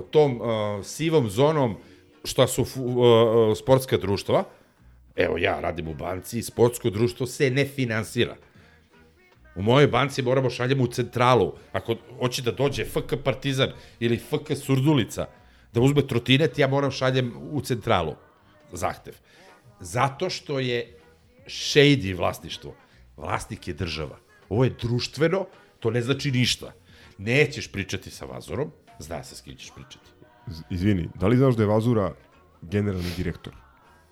uh, 0.01 0.11
tom 0.11 0.41
uh, 0.41 0.47
sivom 0.85 1.31
zonom 1.31 1.77
šta 2.25 2.47
su 2.47 2.63
uh, 2.63 2.69
uh, 2.77 2.97
sportska 3.57 3.97
društva. 3.97 4.45
Evo, 5.17 5.39
ja 5.39 5.61
radim 5.61 5.89
u 5.89 5.95
banci, 5.95 6.43
sportsko 6.43 6.91
društvo 6.91 7.27
se 7.27 7.51
ne 7.51 7.65
finansira. 7.65 8.37
U 9.57 9.63
mojoj 9.63 9.87
banci 9.87 10.23
moramo 10.23 10.51
šaljemo 10.51 10.85
u 10.85 10.87
centralu. 10.87 11.53
Ako 11.73 11.97
hoće 12.19 12.43
da 12.43 12.53
dođe 12.53 12.85
FK 12.85 13.15
Partizan 13.25 13.73
ili 14.01 14.19
FK 14.19 14.57
Surdulica, 14.57 15.27
da 15.73 15.81
uzme 15.81 16.07
trotinet, 16.07 16.59
ja 16.59 16.69
moram 16.69 16.91
šaljem 16.91 17.33
u 17.51 17.61
centralu 17.61 18.15
zahtev. 18.73 19.15
Zato 19.81 20.31
što 20.31 20.59
je 20.61 20.99
shady 21.47 22.17
vlasništvo. 22.17 22.75
Vlasnik 23.17 23.69
je 23.69 23.75
država. 23.75 24.19
Ovo 24.49 24.65
je 24.65 24.75
društveno, 24.83 25.47
to 25.81 25.91
ne 25.91 26.03
znači 26.03 26.31
ništa. 26.31 26.73
Nećeš 27.19 27.73
pričati 27.73 28.11
sa 28.11 28.25
Vazorom, 28.25 28.71
zna 28.99 29.25
se 29.25 29.37
s 29.37 29.41
kim 29.41 29.57
ćeš 29.57 29.71
pričati. 29.75 30.11
Izvini, 30.71 31.09
da 31.15 31.27
li 31.27 31.37
znaš 31.37 31.55
da 31.55 31.63
je 31.63 31.67
Vazura 31.67 32.15
generalni 32.63 33.11
direktor? 33.17 33.64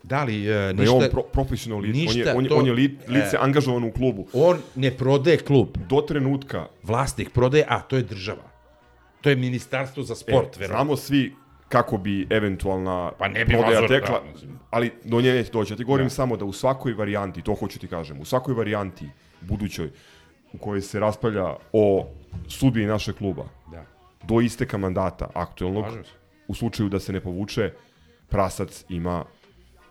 Da 0.02 0.24
li 0.24 0.40
uh, 0.40 0.46
Da 0.46 0.52
je 0.52 0.74
ništa... 0.74 0.94
on 0.94 1.04
pro, 1.10 1.22
profesionalno 1.22 1.82
lice, 1.82 1.98
on 2.00 2.08
je, 2.08 2.16
ništa 2.16 2.34
on 2.36 2.44
je, 2.44 2.48
to- 2.48 2.56
on 2.56 2.66
je 2.66 2.72
li, 2.72 2.98
lice 3.08 3.36
e. 3.36 3.38
angažovano 3.40 3.86
u 3.86 3.92
klubu. 3.92 4.26
On 4.32 4.58
ne 4.74 4.90
prodaje 4.90 5.36
klub. 5.38 5.68
Do 5.88 6.00
trenutka, 6.00 6.66
Vlasnik 6.82 7.30
prodaje, 7.30 7.64
a 7.68 7.80
to 7.80 7.96
je 7.96 8.02
država. 8.02 8.42
To 9.20 9.30
je 9.30 9.36
ministarstvo 9.36 10.02
za 10.02 10.14
sport, 10.14 10.56
e, 10.56 10.60
verovatno. 10.60 10.84
znamo 10.84 10.96
svi 10.96 11.32
kako 11.68 11.96
bi 11.98 12.26
eventualna 12.30 13.12
Pa 13.18 13.28
ne 13.28 13.44
bi 13.44 13.52
prodaja 13.52 13.88
tekla, 13.88 14.20
da, 14.34 14.48
ali 14.70 14.90
do 15.04 15.20
nje 15.20 15.32
neće 15.32 15.52
doći. 15.52 15.72
Ja 15.72 15.76
ti 15.76 15.84
govorim 15.84 16.10
samo 16.10 16.36
da 16.36 16.44
u 16.44 16.52
svakoj 16.52 16.92
varijanti, 16.92 17.42
to 17.42 17.54
hoću 17.54 17.78
ti 17.78 17.88
kažem, 17.88 18.20
u 18.20 18.24
svakoj 18.24 18.54
varijanti 18.54 19.06
budućoj 19.40 19.90
u 20.52 20.58
kojoj 20.58 20.80
se 20.80 21.00
raspravlja 21.00 21.46
o 21.72 22.06
sudbini 22.48 22.86
našeg 22.86 23.14
kluba, 23.14 23.44
Da. 23.70 23.84
do 24.24 24.40
isteka 24.40 24.76
mandata 24.76 25.30
aktuelnog, 25.34 25.84
u 26.48 26.54
slučaju 26.54 26.88
da 26.88 26.98
se 27.00 27.12
ne 27.12 27.20
povuče, 27.20 27.72
prasac 28.28 28.84
ima, 28.88 29.24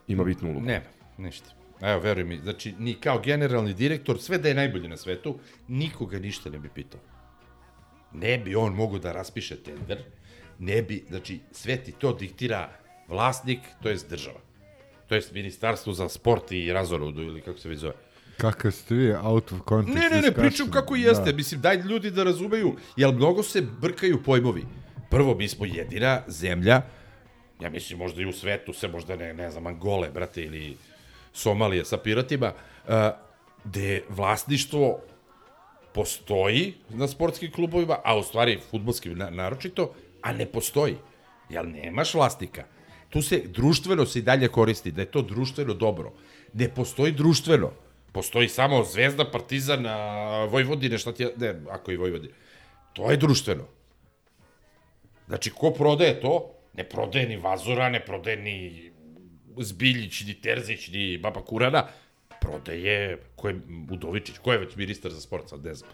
ima 0.07 0.23
bitnu 0.23 0.49
ulogu. 0.49 0.65
Nema, 0.65 0.85
ništa. 1.17 1.49
Evo, 1.81 1.99
veruj 1.99 2.23
mi, 2.23 2.37
znači, 2.37 2.73
ni 2.79 2.93
kao 2.93 3.19
generalni 3.19 3.73
direktor, 3.73 4.21
sve 4.21 4.37
da 4.37 4.47
je 4.47 4.55
najbolji 4.55 4.87
na 4.87 4.97
svetu, 4.97 5.39
nikoga 5.67 6.19
ništa 6.19 6.49
ne 6.49 6.59
bi 6.59 6.69
pitao. 6.69 6.99
Ne 8.13 8.37
bi 8.37 8.55
on 8.55 8.73
mogo 8.73 8.99
da 8.99 9.11
raspiše 9.11 9.55
tender, 9.55 10.03
ne 10.59 10.81
bi, 10.81 11.03
znači, 11.09 11.39
sve 11.51 11.77
ti 11.77 11.91
to 11.91 12.13
diktira 12.13 12.69
vlasnik, 13.07 13.59
to 13.83 13.89
jest 13.89 14.09
država. 14.09 14.39
To 15.07 15.15
jest 15.15 15.33
ministarstvo 15.33 15.93
za 15.93 16.09
sport 16.09 16.51
i 16.51 16.73
razorudu, 16.73 17.21
ili 17.21 17.41
kako 17.41 17.59
se 17.59 17.69
već 17.69 17.79
zove. 17.79 17.93
Kakav 18.37 18.71
ste 18.71 18.95
vi 18.95 19.13
out 19.13 19.51
of 19.51 19.59
context 19.69 19.99
Ne, 19.99 20.09
ne, 20.09 20.21
ne, 20.21 20.31
pričam 20.31 20.71
kako 20.71 20.95
jeste. 20.95 21.31
Da. 21.31 21.37
Mislim, 21.37 21.61
daj 21.61 21.75
ljudi 21.75 22.11
da 22.11 22.23
razumeju, 22.23 22.75
jer 22.97 23.13
mnogo 23.13 23.43
se 23.43 23.61
brkaju 23.81 24.23
pojmovi. 24.23 24.65
Prvo, 25.09 25.35
mi 25.35 25.47
smo 25.47 25.65
jedina 25.65 26.21
zemlja, 26.27 26.81
ja 27.61 27.69
mislim 27.69 27.99
možda 27.99 28.21
i 28.21 28.25
u 28.25 28.33
svetu, 28.33 28.73
se 28.73 28.87
možda 28.87 29.15
ne, 29.15 29.33
ne 29.33 29.51
znam, 29.51 29.67
Angole, 29.67 30.09
brate, 30.09 30.43
ili 30.43 30.77
Somalije 31.33 31.85
sa 31.85 31.97
piratima, 31.97 32.53
uh, 32.87 32.93
gde 33.63 34.03
vlasništvo 34.09 34.99
postoji 35.93 36.73
na 36.89 37.07
sportskim 37.07 37.51
klubovima, 37.51 37.97
a 38.03 38.17
u 38.17 38.23
stvari 38.23 38.59
futbolskim 38.71 39.17
na, 39.17 39.29
naročito, 39.29 39.93
a 40.21 40.33
ne 40.33 40.45
postoji. 40.45 40.95
Jel 41.49 41.69
nemaš 41.69 42.13
vlasnika? 42.13 42.63
Tu 43.09 43.21
se 43.21 43.41
društveno 43.45 44.05
se 44.05 44.19
i 44.19 44.21
dalje 44.21 44.47
koristi, 44.47 44.91
da 44.91 45.01
je 45.01 45.11
to 45.11 45.21
društveno 45.21 45.73
dobro. 45.73 46.13
Ne 46.53 46.69
postoji 46.69 47.11
društveno. 47.11 47.71
Postoji 48.11 48.47
samo 48.47 48.83
Zvezda, 48.83 49.25
Partizan, 49.31 49.85
Vojvodine, 50.49 50.97
šta 50.97 51.13
ti 51.13 51.23
je, 51.23 51.33
ne, 51.37 51.55
ako 51.69 51.91
i 51.91 51.97
Vojvodine. 51.97 52.33
To 52.93 53.11
je 53.11 53.17
društveno. 53.17 53.63
Znači, 55.27 55.51
ko 55.51 55.71
prodaje 55.71 56.21
to? 56.21 56.60
Ne 56.73 56.83
prodaje 56.83 57.27
ni 57.27 57.37
Vazura, 57.37 57.89
ne 57.89 57.99
prodaje 57.99 58.37
ni 58.37 58.91
Zbiljić, 59.59 60.21
ni 60.21 60.33
Terzić, 60.33 60.87
ni 60.87 61.17
Baba 61.17 61.41
Kurana. 61.41 61.87
Prodaje, 62.41 63.17
ko 63.35 63.49
je 63.49 63.59
Udovičić, 63.91 64.37
ko 64.37 64.51
je 64.51 64.59
već 64.59 64.75
ministar 64.75 65.11
za 65.11 65.21
sport, 65.21 65.49
sad 65.49 65.65
ne 65.65 65.73
znam. 65.73 65.91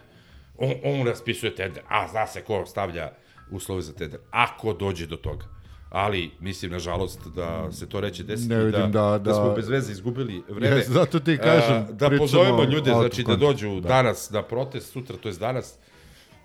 On, 0.56 0.72
on 0.84 1.06
raspisuje 1.06 1.54
tender, 1.54 1.82
a 1.88 2.08
zna 2.08 2.26
se 2.26 2.42
ko 2.42 2.66
stavlja 2.66 3.12
uslove 3.50 3.82
za 3.82 3.92
tender. 3.92 4.20
Ako 4.30 4.72
dođe 4.72 5.06
do 5.06 5.16
toga. 5.16 5.44
Ali, 5.90 6.30
mislim, 6.40 6.70
nažalost, 6.72 7.20
da 7.26 7.72
se 7.72 7.88
to 7.88 8.00
neće 8.00 8.22
desiti, 8.22 8.48
Ne 8.48 8.64
vidim 8.64 8.80
da- 8.82 9.00
da, 9.02 9.18
da- 9.18 9.34
smo 9.34 9.52
bez 9.52 9.68
veze 9.68 9.92
izgubili 9.92 10.42
vreme. 10.48 10.76
Jes, 10.76 10.88
zato 10.88 11.20
ti 11.20 11.38
kažem, 11.38 11.76
A, 11.76 11.80
da 11.82 12.08
pričamo 12.08 12.18
pozovemo 12.18 12.64
ljude, 12.64 12.90
znači 12.90 13.22
da 13.22 13.36
dođu 13.36 13.80
Da. 13.80 13.88
danas 13.88 14.30
na 14.30 14.42
protest, 14.42 14.92
sutra, 14.92 15.16
to 15.16 15.28
je 15.28 15.34
danas, 15.34 15.78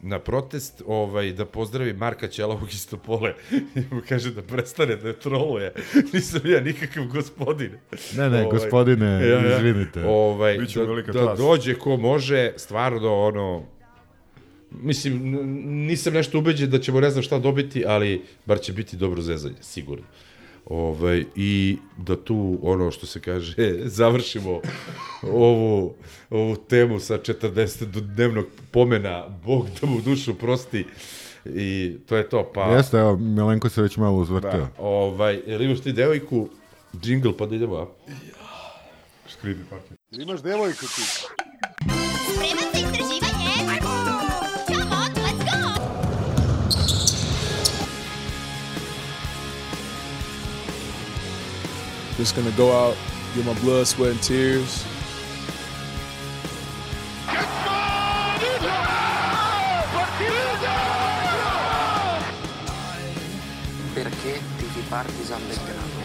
na 0.04 0.20
protest, 0.20 0.82
ovaj, 0.88 1.32
da 1.34 1.45
pozdravi 1.45 1.93
Marka 1.93 2.28
Ćelovog 2.28 2.70
iz 2.72 2.88
Topole 2.88 3.34
i 3.76 3.95
mu 3.95 4.01
kaže 4.10 4.32
da 4.32 4.41
prestane 4.41 4.95
da 4.95 5.08
je 5.08 5.20
troluje. 5.20 5.74
Nisam 6.14 6.41
ja 6.45 6.62
nikakav 6.62 7.06
gospodin. 7.06 7.72
Ne, 8.18 8.30
ne, 8.30 8.47
gospodine, 8.51 9.22
izvinite. 9.56 10.06
Ovaj, 10.06 10.58
da, 10.58 10.84
velika 10.84 11.12
da 11.12 11.36
dođe 11.38 11.76
ko 11.76 11.97
može, 11.97 12.51
stvarno, 12.58 13.20
ono, 13.20 13.64
mislim, 14.72 15.22
nisam 15.86 16.14
nešto 16.14 16.39
ubeđen 16.39 16.70
da 16.70 16.80
ćemo 16.80 16.99
ne 16.99 17.10
znam 17.10 17.24
šta 17.24 17.39
dobiti, 17.39 17.86
ali 17.86 18.22
bar 18.45 18.60
će 18.60 18.74
biti 18.74 18.97
dobro 18.97 19.22
zezanje, 19.22 19.56
sigurno. 19.62 20.06
Ovaj, 20.66 21.26
I 21.36 21.78
da 21.97 22.16
tu, 22.16 22.59
ono 22.61 22.91
što 22.91 23.05
se 23.05 23.20
kaže, 23.22 23.55
završimo 23.99 24.61
ovu, 25.22 25.93
ovu 26.30 26.55
temu 26.55 26.99
sa 26.99 27.18
40 27.18 27.86
dnevnog 27.86 28.45
pomena, 28.72 29.28
Bog 29.45 29.68
da 29.82 29.88
mu 29.88 30.01
dušu 30.01 30.34
prosti. 30.36 30.86
I 31.45 31.97
to 32.05 32.16
je 32.16 32.30
to, 32.30 32.51
pa... 32.53 32.61
Jeste, 32.61 32.97
evo, 32.97 33.18
Milenko 33.18 33.70
se 33.70 33.82
već 33.82 33.97
malo 33.97 34.18
uzvrtio. 34.18 34.51
Da, 34.51 34.70
ovaj, 34.78 35.41
jel 35.47 35.61
imaš 35.61 35.80
ti 35.80 35.93
devojku, 35.93 36.49
džingl, 37.01 37.32
pa 37.32 37.45
da 37.45 37.55
idemo, 37.55 37.76
a? 37.76 37.88
Skribi 39.28 39.64
parket. 39.70 39.97
Imaš 40.11 40.41
devojku 40.41 40.86
ti. 40.86 41.01
Just 52.18 52.36
gonna 52.36 52.51
go 52.51 52.72
out, 52.72 52.95
get 53.36 53.45
my 53.45 53.53
blood, 53.61 53.88
sweat, 53.88 54.11
and 54.11 54.22
tears. 54.22 54.86
Perché 63.95 64.34
tifi 64.57 64.82
Partizan 64.89 65.41
Belgrado? 65.47 66.03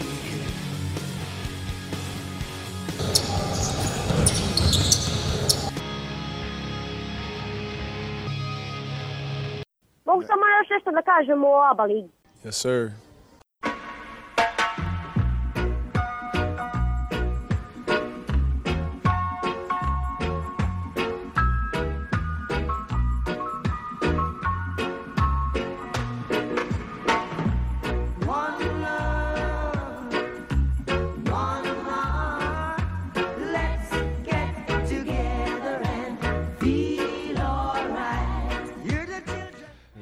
Mogu 10.05 10.23
samo 10.23 10.41
još 10.59 10.69
nešto 10.69 10.91
da 10.91 11.01
kažem 11.01 11.43
o 11.43 11.61
ABA 11.71 11.83
ligi. 11.83 12.09
Yes, 12.43 12.51
sir. 12.51 13.08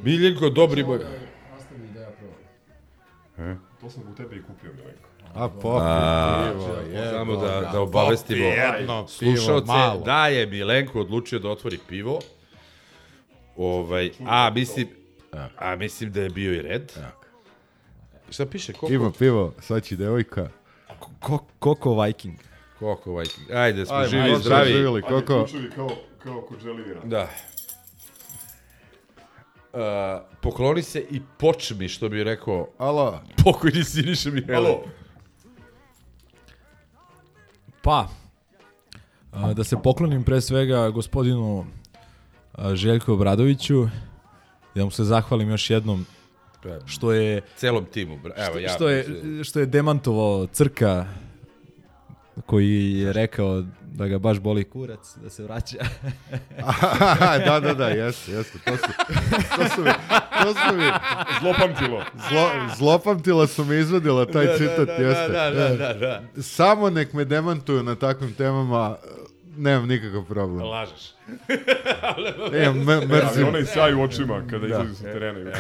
Miljenko, 0.08 0.50
dobri 0.50 0.84
moj. 0.84 1.00
To 3.82 3.90
sam 3.90 4.04
u 4.12 4.16
tebe 4.16 4.36
i 4.36 4.42
kupio, 4.42 4.74
Milenko. 4.74 5.10
A, 5.36 5.50
popi, 5.50 5.80
A, 5.82 6.52
pivo, 6.54 6.76
jebo 6.92 7.12
Samo 7.12 7.36
da, 7.36 7.70
da 7.72 7.82
obavestimo 7.82 8.46
Popi 8.46 8.60
jedno 8.60 9.08
pivo, 9.20 9.38
slušalce 9.38 9.68
malo. 9.68 10.02
da 10.02 10.28
je 10.28 10.46
Milenko 10.46 11.00
odlučio 11.00 11.40
da 11.40 11.50
otvori 11.50 11.80
pivo. 11.90 12.20
Ovaj, 13.58 14.12
a 14.28 14.50
mislim, 14.50 14.88
a 15.58 15.76
mislim 15.76 16.12
da 16.12 16.22
je 16.22 16.30
bio 16.30 16.54
i 16.54 16.62
red. 16.62 16.92
Šta 18.30 18.46
piše? 18.46 18.74
Koliko? 18.74 18.88
Pivo, 18.88 19.12
pivo, 19.20 19.54
sad 19.60 19.84
će 19.84 19.96
devojka. 19.96 20.50
Ko, 21.20 21.46
Koko 21.60 22.02
Viking. 22.02 22.36
Koko 22.80 23.18
Viking. 23.18 23.52
Ajde, 23.52 23.86
smo 23.86 23.96
Ajmo, 23.96 24.08
živi 24.08 24.36
zdravi. 24.40 24.72
živjeli, 24.72 25.02
Koko. 25.02 25.46
Ključevi 25.46 25.70
kao, 25.76 25.90
kao 26.24 26.42
kod 26.42 26.60
želivira. 26.60 27.02
Da. 27.04 27.30
Uh, 29.78 29.82
pokloni 30.42 30.82
se 30.82 31.00
i 31.02 31.22
počmi, 31.38 31.90
što 31.90 32.10
bi 32.10 32.24
rekao 32.24 32.68
Alo. 32.78 33.22
pokojni 33.44 33.84
Siniša 33.84 34.30
Mihajlović. 34.30 34.68
Alo. 34.70 34.84
Pa, 37.82 38.08
A, 39.34 39.54
Da 39.54 39.64
se 39.64 39.76
poklonim 39.84 40.24
pre 40.24 40.42
svega 40.42 40.90
gospodinu 40.90 41.66
a, 42.54 42.76
Željku 42.76 43.14
Obradoviću, 43.14 43.88
da 44.76 44.86
mu 44.86 44.92
se 44.92 45.04
zahvalim 45.04 45.50
još 45.50 45.70
jednom 45.70 46.06
što 46.86 47.12
je 47.12 47.42
Celom 47.56 47.86
timu, 47.86 48.14
evo, 48.14 48.32
što, 48.50 48.60
ja- 48.60 48.70
što 48.70 48.90
je 48.90 49.06
što 49.44 49.60
je 49.60 49.66
demantovao 49.66 50.48
Crka 50.48 51.06
koji 52.46 52.92
je 52.94 53.14
rekao 53.14 53.64
da 53.88 54.08
ga 54.08 54.18
baš 54.18 54.40
boli 54.40 54.64
kurac 54.64 55.16
da 55.16 55.30
se 55.30 55.44
vraća. 55.44 55.78
da, 57.46 57.60
da, 57.60 57.74
da, 57.74 57.88
jeste, 57.88 58.32
jeste. 58.32 58.60
To 58.60 58.78
su, 58.78 58.84
to 59.56 59.70
su 59.70 59.82
mi, 59.82 59.92
to 60.34 60.54
su 60.54 60.76
mi, 60.76 60.84
Zlopamtilo. 61.42 62.04
Zlo, 62.30 62.48
zlopamtila 62.78 63.48
su 63.48 63.66
mi 63.66 63.78
izvadila 63.78 64.26
taj 64.26 64.46
Da, 64.46 64.52
da, 64.52 64.58
citat, 64.58 64.88
da, 64.88 64.94
jeste. 64.94 65.28
da, 65.28 65.50
da, 65.52 65.70
da, 65.70 65.94
da. 65.94 66.42
Samo 66.42 66.90
nek 66.90 67.14
me 67.14 67.26
demantuju 67.26 67.84
na 67.84 67.96
takvim 67.96 68.34
temama, 68.34 68.96
nemam 69.58 69.88
nikakav 69.88 70.24
problem. 70.24 70.62
Lažeš. 70.62 71.12
E, 72.54 72.72
me, 72.72 72.94
Ali 72.94 73.06
mrzim. 73.08 73.48
onaj 73.48 73.66
sjaj 73.66 73.94
u 73.94 74.02
očima 74.02 74.42
kada 74.42 74.60
Da. 74.60 74.74
izlazi 74.74 74.96
sa 74.96 75.04
terena. 75.04 75.52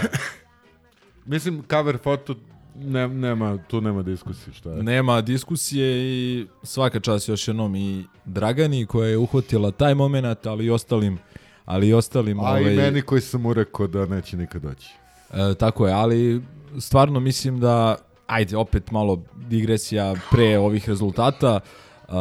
Mislim, 1.26 1.64
cover 1.66 1.98
foto, 1.98 2.36
ne, 2.78 3.08
nema, 3.08 3.58
tu 3.68 3.82
nema 3.82 4.04
diskusije, 4.04 4.54
šta 4.54 4.72
je. 4.72 4.84
Nema 4.84 5.22
diskusije 5.22 5.98
i 5.98 6.48
svaka 6.64 7.00
čast 7.00 7.30
još 7.30 7.48
jednom 7.48 7.76
i 7.76 8.06
Dragani 8.26 8.86
koja 8.86 9.10
je 9.10 9.18
uhvatila 9.18 9.72
taj 9.72 9.96
moment, 9.96 10.46
ali 10.46 10.66
i 10.66 10.70
ostalim 10.70 11.20
ali 11.68 11.88
i 11.88 11.94
ostalim 11.94 12.40
A 12.40 12.44
ovaj, 12.44 12.74
i 12.74 12.78
meni 12.78 13.02
koji 13.02 13.22
sam 13.22 13.42
mu 13.42 13.54
rekao 13.54 13.88
da 13.88 14.06
neće 14.06 14.38
nikad 14.38 14.62
doći. 14.62 14.90
E, 15.34 15.54
tako 15.60 15.88
je, 15.88 15.94
ali 15.94 16.42
stvarno 16.80 17.20
mislim 17.20 17.60
da, 17.60 17.96
ajde, 18.28 18.58
opet 18.58 18.92
malo 18.92 19.24
digresija 19.36 20.16
pre 20.32 20.58
ovih 20.60 20.90
rezultata, 20.90 21.60
e, 21.60 22.12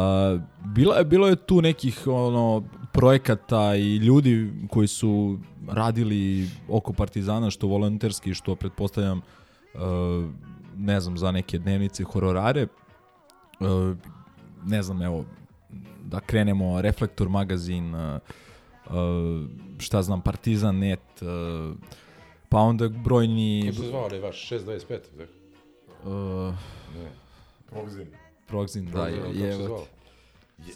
bila 0.65 0.97
je, 0.97 1.05
bilo 1.05 1.27
je 1.27 1.35
tu 1.35 1.61
nekih 1.61 2.07
ono 2.07 2.63
projekata 2.93 3.75
i 3.75 3.95
ljudi 3.95 4.51
koji 4.69 4.87
su 4.87 5.39
radili 5.67 6.49
oko 6.69 6.93
Partizana, 6.93 7.51
što 7.51 7.67
volonterski, 7.67 8.33
što 8.33 8.55
pretpostavljam, 8.55 9.21
ne 10.75 10.99
znam, 11.01 11.17
za 11.17 11.31
neke 11.31 11.59
dnevnice, 11.59 12.03
hororare. 12.03 12.61
E, 12.61 12.67
ne 14.65 14.83
znam, 14.83 15.01
evo, 15.01 15.25
da 16.05 16.19
krenemo 16.19 16.81
Reflektor 16.81 17.29
magazin, 17.29 17.95
e, 17.95 18.19
šta 19.79 20.01
znam, 20.01 20.21
Partizan 20.21 20.77
net, 20.77 20.99
pa 22.49 22.57
onda 22.59 22.89
brojni... 22.89 23.63
Kako 23.71 23.81
se 23.83 23.87
zvao 23.89 24.05
onaj 24.05 24.19
vaš 24.19 24.49
625? 24.49 24.87
tako? 24.87 25.31
Uh, 26.09 26.53
Ne. 26.95 27.09
Progzin. 27.69 28.07
Progzin, 28.47 28.91
da, 28.91 29.07
je, 29.07 29.15
je? 29.33 29.47
Je- 29.47 29.67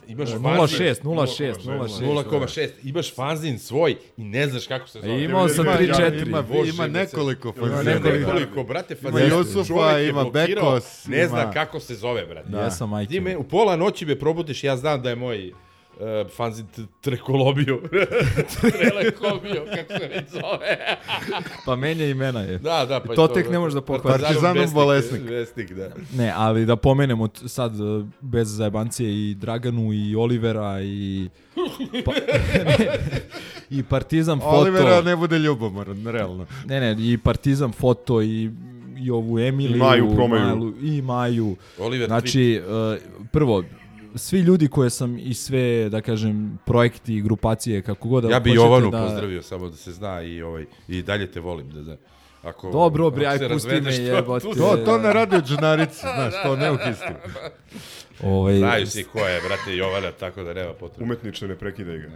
Imaš 0.07 0.29
E, 0.29 0.33
fanzin. 0.33 0.77
0,6, 0.77 0.95
0,6, 0.95 1.53
0,6. 1.57 2.01
0,6. 2.01 2.69
Imaš 2.83 3.15
fanzin 3.15 3.59
svoj 3.59 3.95
i 4.17 4.23
ne 4.23 4.47
znaš 4.47 4.67
kako 4.67 4.87
se 4.87 5.01
zove. 5.01 5.23
Imao 5.23 5.47
sam 5.49 5.65
Ima- 5.65 5.73
3-4. 5.73 6.21
Ima, 6.21 6.43
ima 6.65 6.83
se- 6.83 6.89
nekoliko 6.89 7.53
Ima 7.57 7.67
fanzina. 7.67 7.99
nekoliko, 7.99 8.63
brate, 8.63 8.95
Ima 8.95 9.11
fanzina. 9.11 9.35
Jusufa, 9.37 9.67
Čovjek 9.67 9.97
je 9.97 10.09
ima 10.09 10.23
Bekos. 10.25 11.07
Ne 11.07 11.27
zna 11.27 11.41
ima- 11.41 11.51
kako 11.51 11.79
se 11.79 11.95
zove, 11.95 12.25
brate. 12.25 12.49
Da. 12.49 12.61
Jesam, 12.61 12.89
majke 12.89 13.09
Ti 13.09 13.19
me, 13.19 13.37
u 13.37 13.43
pola 13.43 13.75
noći 13.75 14.05
me 14.05 14.19
probudiš, 14.19 14.63
ja 14.63 14.77
znam 14.77 15.01
da 15.01 15.09
je 15.09 15.15
moj 15.15 15.51
uh, 15.99 16.31
fanzin 16.31 16.65
trekolobio. 17.01 17.81
Trelekobio, 18.61 19.65
kako 19.75 19.99
se 19.99 20.07
već 20.07 20.29
zove. 20.29 20.97
Pa 21.65 21.75
menja 21.75 22.05
imena 22.05 22.39
je. 22.39 22.57
Da, 22.57 22.85
da, 22.85 22.99
pa 22.99 23.15
to 23.15 23.27
tek 23.27 23.49
ne 23.49 23.59
možeš 23.59 23.73
da 23.73 23.81
pohvatiš. 23.81 24.21
Partizanom 24.21 24.57
Vesnik, 24.57 24.73
bolesnik. 24.73 25.21
Vesnik, 25.29 25.73
da. 25.73 25.89
Ne, 26.17 26.33
ali 26.35 26.65
da 26.65 26.75
pomenemo 26.75 27.29
sad 27.47 27.75
e, 27.75 28.05
bez 28.21 28.55
zajebancije 28.55 29.29
i 29.29 29.35
Draganu 29.35 29.93
i 29.93 30.15
Olivera 30.15 30.81
i 30.81 31.29
pa, 32.05 32.11
i 33.69 33.83
Partizan 33.83 34.39
foto. 34.39 34.57
Olivera 34.57 35.01
ne 35.01 35.15
bude 35.15 35.39
ljubomoran, 35.39 36.07
realno. 36.07 36.45
Ne, 36.65 36.79
ne, 36.79 36.95
i 36.99 37.17
Partizan 37.17 37.71
foto 37.71 38.21
i 38.21 38.49
i 39.03 39.11
ovu 39.11 39.39
Emiliju, 39.39 39.75
I 39.75 39.79
Maju 39.79 40.15
Promaju. 40.15 40.45
Malu, 40.45 40.73
i 40.81 41.01
Maju. 41.01 41.55
Oliver 41.79 42.07
znači, 42.07 42.53
e, 42.53 42.97
prvo, 43.31 43.63
svi 44.15 44.39
ljudi 44.39 44.67
koje 44.67 44.89
sam 44.89 45.17
i 45.19 45.33
sve, 45.33 45.89
da 45.89 46.01
kažem, 46.01 46.59
projekti 46.65 47.15
i 47.15 47.21
grupacije, 47.21 47.81
kako 47.81 48.07
god 48.07 48.23
da 48.23 48.29
Ja 48.29 48.39
bi 48.39 48.53
Jovanu 48.53 48.89
da... 48.91 49.03
pozdravio, 49.03 49.41
samo 49.41 49.69
da 49.69 49.75
se 49.75 49.91
zna 49.91 50.21
i, 50.21 50.41
ovaj, 50.41 50.65
i 50.87 51.01
dalje 51.01 51.31
te 51.31 51.39
volim. 51.39 51.69
Da, 51.69 51.81
da. 51.81 51.97
Ako, 52.43 52.71
Dobro, 52.71 53.09
bre, 53.09 53.25
aj, 53.25 53.49
pusti 53.49 53.81
me, 53.81 53.95
jebote. 53.95 54.47
To, 54.57 54.77
to 54.85 54.97
ne 54.97 55.13
radi 55.13 55.35
od 55.35 55.45
džunarici, 55.47 55.99
znaš, 55.99 56.33
to 56.43 56.55
ne 56.55 56.71
uhisti. 56.71 57.13
Ovaj, 58.23 58.57
Znaju 58.57 58.87
svi 58.87 59.03
ko 59.03 59.19
je, 59.19 59.41
brate, 59.47 59.75
Jovana, 59.75 60.11
tako 60.11 60.43
da 60.43 60.53
nema 60.53 60.73
potrebe. 60.73 61.03
Umetniče, 61.03 61.47
ne 61.47 61.55
prekidaj 61.55 61.97
ga. 61.97 62.07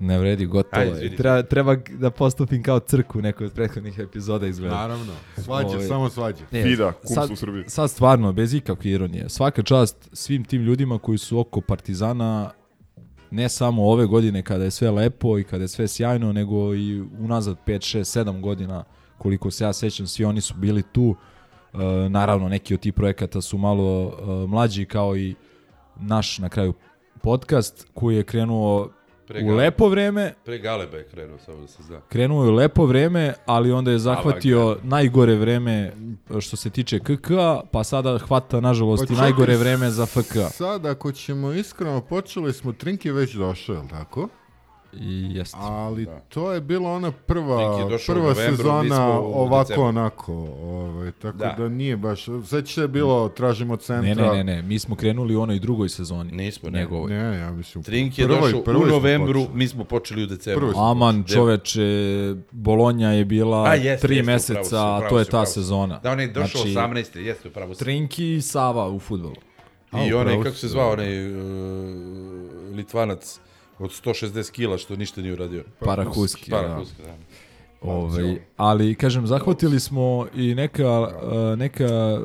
Ne 0.00 0.18
vredi, 0.18 0.46
gotovo 0.46 0.82
Ajde, 0.82 1.04
je. 1.04 1.16
Treba, 1.16 1.42
treba 1.42 1.76
da 1.90 2.10
postupim 2.10 2.62
kao 2.62 2.80
crku 2.80 3.18
u 3.18 3.22
nekoj 3.22 3.46
od 3.46 3.52
prethodnih 3.52 3.98
epizoda 3.98 4.46
izgleda. 4.46 4.74
Naravno, 4.74 5.12
svađa, 5.36 5.68
Ovaj, 5.68 5.86
samo 5.86 6.10
svađa. 6.10 6.44
Ne, 6.50 6.62
Fida, 6.62 6.92
kumstvo 6.92 7.14
sad, 7.14 7.30
u 7.30 7.36
Srbiji. 7.36 7.64
sad 7.68 7.90
stvarno, 7.90 8.32
bez 8.32 8.54
ikakve 8.54 8.90
ironije. 8.90 9.28
Svaka 9.28 9.62
čast 9.62 10.08
svim 10.12 10.44
tim 10.44 10.62
ljudima 10.62 10.98
koji 10.98 11.18
su 11.18 11.38
oko 11.38 11.60
Partizana 11.60 12.50
ne 13.30 13.48
samo 13.48 13.90
ove 13.90 14.06
godine 14.06 14.42
kada 14.42 14.64
je 14.64 14.70
sve 14.70 14.90
lepo 14.90 15.38
i 15.38 15.44
kada 15.44 15.64
je 15.64 15.68
sve 15.68 15.88
sjajno, 15.88 16.32
nego 16.32 16.74
i 16.74 17.00
unazad 17.00 17.56
5, 17.66 17.98
6, 17.98 18.24
7 18.24 18.40
godina 18.40 18.84
koliko 19.18 19.50
se 19.50 19.64
ja 19.64 19.72
sećam, 19.72 20.06
svi 20.06 20.24
oni 20.24 20.40
su 20.40 20.54
bili 20.54 20.82
tu. 20.92 21.16
E, 21.74 22.08
naravno, 22.08 22.48
neki 22.48 22.74
od 22.74 22.80
tih 22.80 22.92
projekata 22.92 23.40
su 23.40 23.58
malo 23.58 24.12
e, 24.18 24.46
mlađi 24.46 24.84
kao 24.84 25.16
i 25.16 25.34
naš 25.96 26.38
na 26.38 26.48
kraju 26.48 26.74
podcast 27.22 27.86
koji 27.94 28.16
je 28.16 28.22
krenuo 28.22 28.90
Pre 29.26 29.44
u 29.44 29.56
lepo 29.56 29.88
vreme, 29.88 30.34
Pre 30.44 30.58
Galeba 30.58 30.96
je 30.96 31.04
krenuo, 31.04 31.38
samo 31.38 31.60
da 31.60 31.66
se 31.66 31.82
zna. 31.82 32.00
krenuo 32.08 32.44
je 32.44 32.50
u 32.50 32.54
lepo 32.54 32.86
vreme, 32.86 33.34
ali 33.46 33.72
onda 33.72 33.90
je 33.90 33.98
zahvatio 33.98 34.78
najgore 34.82 35.34
vreme 35.34 35.92
što 36.40 36.56
se 36.56 36.70
tiče 36.70 36.98
KK, 36.98 37.30
pa 37.70 37.84
sada 37.84 38.18
hvata 38.18 38.60
nažalost 38.60 39.04
Pa 39.08 39.14
i 39.14 39.16
najgore 39.16 39.56
vreme 39.56 39.90
za 39.90 40.06
FK. 40.06 40.36
Sad, 40.52 40.86
ako 40.86 41.12
ćemo 41.12 41.52
iskreno, 41.52 42.00
počeli 42.00 42.52
smo, 42.52 42.72
Trinki 42.72 43.08
je 43.08 43.12
već 43.12 43.34
došao, 43.34 43.74
je 43.74 43.80
li 43.80 43.88
tako? 43.88 44.28
I 45.00 45.28
jeste. 45.30 45.56
Ali 45.60 46.06
to 46.28 46.52
je 46.52 46.60
bila 46.60 46.90
ona 46.90 47.12
prva, 47.12 47.78
prva 48.06 48.20
novembru, 48.20 48.56
sezona 48.56 49.10
ovako 49.10 49.62
decembru. 49.62 49.84
onako, 49.84 50.32
ovaj, 50.62 51.12
tako 51.12 51.38
da. 51.38 51.54
Da. 51.58 51.68
nije 51.68 51.96
baš, 51.96 52.26
sveće 52.44 52.80
je 52.80 52.88
bilo, 52.88 53.28
tražimo 53.28 53.76
centra. 53.76 54.14
Ne, 54.14 54.28
ne, 54.28 54.44
ne, 54.44 54.44
ne, 54.46 54.62
mi 54.62 54.78
smo 54.78 54.96
krenuli 54.96 55.36
u 55.36 55.40
onoj 55.40 55.58
drugoj 55.58 55.88
sezoni. 55.88 56.32
Nismo, 56.32 56.70
ne. 56.70 56.78
Njegovoj. 56.78 57.12
Ne, 57.12 57.38
ja 57.38 57.50
mislim, 57.50 57.84
Trink 57.84 58.18
je 58.18 58.24
prvoj- 58.24 58.40
došao 58.40 58.62
prvoj 58.62 58.82
u 58.82 58.92
novembru, 58.92 59.32
počeli. 59.34 59.58
mi 59.58 59.68
smo 59.68 59.84
počeli 59.84 60.22
u 60.22 60.26
decembru. 60.26 60.72
Aman, 60.76 61.22
počeli. 61.22 61.36
čoveče, 61.36 61.82
Bolonja 62.50 63.10
je 63.10 63.24
bila 63.24 63.62
A, 63.62 63.74
jeste, 63.74 64.06
tri 64.06 64.16
jeste, 64.16 64.32
meseca, 64.32 64.60
to 65.00 65.18
je 65.18 65.24
ta 65.24 65.28
upravo 65.28 65.46
si. 65.46 65.52
sezona. 65.52 65.98
Da, 65.98 66.10
on 66.12 66.20
je 66.20 66.26
došao 66.28 66.62
Znači, 66.62 66.68
18. 66.70 67.16
Jeste, 67.16 67.48
upravo 67.48 67.74
si. 67.74 67.78
Trinki 67.78 68.34
i 68.34 68.42
Sava 68.42 68.88
u 68.88 68.98
futbolu. 68.98 69.34
A, 69.90 70.04
I 70.04 70.12
onaj, 70.12 70.42
kako 70.42 70.56
se 70.56 70.68
zvao, 70.68 70.92
onaj 70.92 71.30
uh, 71.30 71.40
Litvanac 72.70 73.40
od 73.78 73.90
160 73.90 74.50
kila 74.50 74.78
što 74.78 74.96
ništa 74.96 75.20
nije 75.20 75.32
uradio. 75.32 75.64
Parahuski, 75.78 76.50
da. 76.50 76.56
Parahuski, 76.56 77.02
da. 77.02 77.14
Ovaj, 77.80 78.38
ali 78.56 78.94
kažem 78.94 79.26
zahvatili 79.26 79.80
smo 79.80 80.26
i 80.34 80.54
neka 80.54 81.12
neka 81.56 82.20